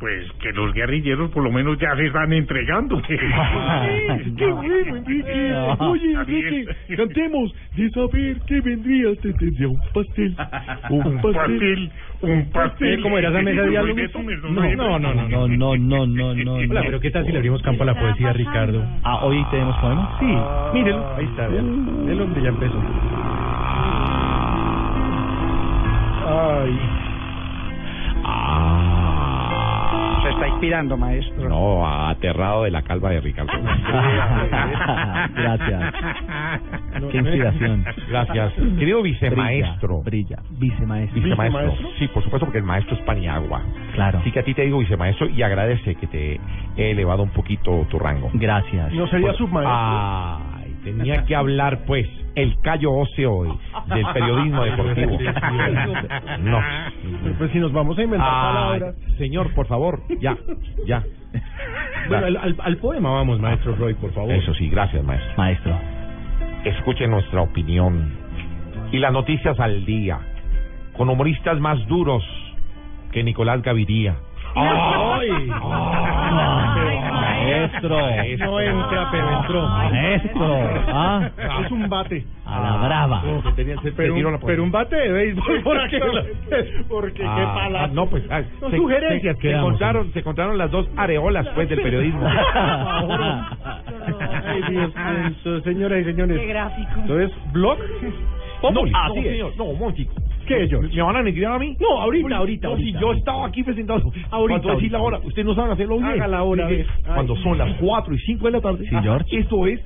Pues 0.00 0.32
que 0.40 0.50
los 0.52 0.72
guerrilleros 0.72 1.30
por 1.30 1.44
lo 1.44 1.52
menos 1.52 1.78
ya 1.78 1.94
se 1.94 2.06
están 2.06 2.32
entregando. 2.32 3.02
¡Qué 3.06 4.46
bueno, 4.46 4.96
Enrique! 4.96 5.54
Oye, 5.78 6.12
Enrique, 6.12 6.64
cantemos 6.96 7.54
de 7.76 7.90
saber 7.90 8.40
qué 8.46 8.62
vendría, 8.62 9.14
te 9.16 9.30
tendría 9.34 9.68
un 9.68 9.78
pastel. 9.92 10.34
Un 10.88 11.20
pastel. 11.20 11.90
Un 12.22 12.50
pastel. 12.50 13.02
¿Cómo 13.02 13.18
era 13.18 13.28
esa 13.28 13.42
mesa 13.42 13.60
de 13.60 13.68
diálogo? 13.68 14.00
No, 14.48 14.98
no, 14.98 14.98
no, 14.98 15.14
no, 15.14 15.48
no, 15.48 15.76
no, 15.76 16.06
no, 16.06 16.34
no. 16.34 16.54
Hola, 16.54 16.82
pero 16.82 16.98
¿qué 16.98 17.10
tal 17.10 17.26
si 17.26 17.32
le 17.32 17.38
abrimos 17.38 17.60
campo 17.60 17.82
a 17.82 17.86
la 17.86 17.94
poesía, 17.94 18.32
Ricardo? 18.32 18.82
Ah, 19.02 19.22
¿hoy 19.22 19.44
tenemos 19.50 19.76
poema? 19.80 20.16
Sí, 20.18 20.78
mírenlo. 20.78 21.14
Ahí 21.14 21.26
está, 21.26 21.46
vean. 21.46 22.08
El 22.08 22.22
hombre 22.22 22.42
ya 22.42 22.48
empezó. 22.48 22.82
Ay. 26.26 26.80
Ah 28.24 28.69
está 30.40 30.48
inspirando, 30.48 30.96
maestro. 30.96 31.48
No, 31.48 31.86
aterrado 32.08 32.64
de 32.64 32.70
la 32.70 32.82
calva 32.82 33.10
de 33.10 33.20
Ricardo. 33.20 33.52
Gracias. 35.34 35.94
Qué 37.10 37.18
inspiración. 37.18 37.84
Gracias. 38.08 38.52
Querido 38.78 39.02
vicemaestro. 39.02 40.02
Brilla, 40.02 40.38
vicemaestro. 40.50 41.20
Vicemaestro. 41.22 41.74
Sí, 41.98 42.08
por 42.08 42.22
supuesto, 42.22 42.46
porque 42.46 42.58
el 42.58 42.64
maestro 42.64 42.96
es 42.96 43.02
Paniagua. 43.02 43.62
Claro. 43.94 44.18
Así 44.20 44.32
que 44.32 44.40
a 44.40 44.42
ti 44.42 44.54
te 44.54 44.62
digo 44.62 44.78
vicemaestro 44.78 45.28
y 45.28 45.42
agradece 45.42 45.94
que 45.96 46.06
te 46.06 46.40
he 46.76 46.90
elevado 46.92 47.22
un 47.22 47.30
poquito 47.30 47.86
tu 47.90 47.98
rango. 47.98 48.30
Gracias. 48.34 48.92
¿No 48.92 49.06
sería 49.08 49.28
Pues, 49.28 49.38
submaestro? 49.38 49.72
Ay, 49.72 50.49
tenía 50.84 51.24
que 51.24 51.34
hablar, 51.36 51.80
pues, 51.86 52.06
el 52.34 52.58
callo 52.62 52.92
óseo 52.92 53.32
hoy 53.32 53.58
del 53.86 54.06
periodismo 54.12 54.64
deportivo. 54.64 55.18
No. 56.40 56.60
Pues 57.38 57.50
si 57.52 57.58
nos 57.58 57.72
vamos 57.72 57.98
a 57.98 58.02
inventar 58.02 58.28
palabras. 58.30 58.94
señor, 59.18 59.52
por 59.54 59.66
favor, 59.66 60.02
ya, 60.20 60.36
ya. 60.86 61.02
Bueno, 62.08 62.26
al, 62.26 62.36
al- 62.36 62.56
al 62.60 62.76
poema 62.78 63.10
vamos, 63.10 63.40
maestro 63.40 63.74
Roy, 63.76 63.94
por 63.94 64.12
favor. 64.12 64.32
Eso 64.32 64.54
sí, 64.54 64.68
gracias, 64.68 65.02
maestro. 65.04 65.32
Maestro. 65.36 65.78
Escuche 66.64 67.06
nuestra 67.06 67.42
opinión 67.42 68.12
y 68.92 68.98
las 68.98 69.12
noticias 69.12 69.58
al 69.60 69.84
día, 69.84 70.18
con 70.96 71.08
humoristas 71.08 71.58
más 71.60 71.86
duros 71.86 72.24
que 73.12 73.22
Nicolás 73.22 73.62
Gaviria. 73.62 74.16
¡Ay! 74.54 75.30
Maestro. 77.10 77.96
No 78.38 78.60
entra, 78.60 79.08
pero 79.10 79.40
entró. 79.40 79.68
Maestro. 79.68 80.56
Ah. 80.88 81.30
Es 81.64 81.70
un 81.70 81.88
bate. 81.88 82.24
A 82.46 82.60
la 82.60 82.76
brava. 82.86 83.22
Pero, 83.96 84.14
un, 84.14 84.38
pero 84.44 84.62
un 84.64 84.70
bate 84.72 84.96
de 84.96 85.12
béisbol. 85.12 85.60
¿Por 85.64 85.88
qué? 85.88 86.00
Porque 86.88 87.12
qué 87.22 87.26
Ah, 87.26 87.52
palabra. 87.54 87.84
ah, 87.84 87.88
no, 87.92 88.06
pues 88.06 88.24
ah, 88.30 88.42
Son 88.58 88.70
se, 88.72 88.76
sugerencias 88.76 89.36
se, 89.36 89.42
que 89.42 89.48
se 89.48 89.54
damos. 89.54 89.68
encontraron, 89.68 90.12
se 90.12 90.18
encontraron 90.18 90.58
las 90.58 90.70
dos 90.70 90.88
areolas 90.96 91.46
pues 91.54 91.68
del 91.68 91.80
periodismo. 91.80 92.26
Ay, 94.46 94.62
Dios 94.68 94.92
mío, 94.94 95.60
señoras 95.62 96.00
y 96.00 96.04
señores. 96.04 96.38
Qué 96.40 96.46
gráfico. 96.46 96.90
Entonces, 96.96 97.30
blog. 97.52 97.78
Populi. 98.60 98.90
No, 98.92 98.98
Así 98.98 99.14
no, 99.14 99.20
es. 99.20 99.32
señor, 99.32 99.56
no, 99.56 99.72
Montico. 99.74 100.14
¿Qué, 100.46 100.68
yo? 100.68 100.80
¿Me 100.80 101.02
van 101.02 101.16
a 101.16 101.22
negrear 101.22 101.52
a 101.52 101.58
mí? 101.58 101.76
No, 101.78 102.00
ahorita, 102.00 102.36
ahorita, 102.36 102.66
no, 102.66 102.72
ahorita. 102.74 102.98
si 102.98 103.04
yo 103.04 103.12
estaba 103.12 103.46
aquí 103.46 103.62
presentando. 103.62 104.12
Ahorita, 104.30 104.60
Cuando 104.60 104.74
decir 104.74 104.92
la 104.92 105.00
hora, 105.00 105.18
ustedes 105.18 105.46
no 105.46 105.54
saben 105.54 105.72
hacerlo 105.72 105.96
bien. 105.98 106.10
Haga 106.10 106.26
la 106.26 106.42
hora. 106.42 106.68
Cuando 107.04 107.36
son 107.36 107.58
las 107.58 107.74
4 107.76 108.14
y 108.14 108.18
5 108.18 108.44
de 108.46 108.50
la 108.50 108.60
tarde. 108.60 108.88
Sí, 108.88 108.96
George. 109.02 109.38
Esto 109.38 109.66
es 109.66 109.80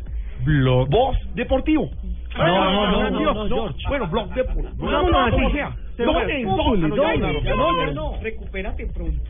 Blog 0.44 0.88
Voz 0.88 1.18
Deportivo. 1.34 1.90
No, 2.36 2.46
no, 2.46 3.10
no, 3.10 3.10
no, 3.10 3.34
no, 3.34 3.48
George. 3.48 3.78
Bueno, 3.88 4.08
Blog 4.08 4.34
Deportivo. 4.34 4.90
No, 4.90 5.10
no, 5.10 5.18
así. 5.18 5.52
sea. 5.52 5.76
No, 5.98 7.72
no, 7.72 7.92
no. 7.92 8.12
Recupérate 8.22 8.86
pronto. 8.86 9.20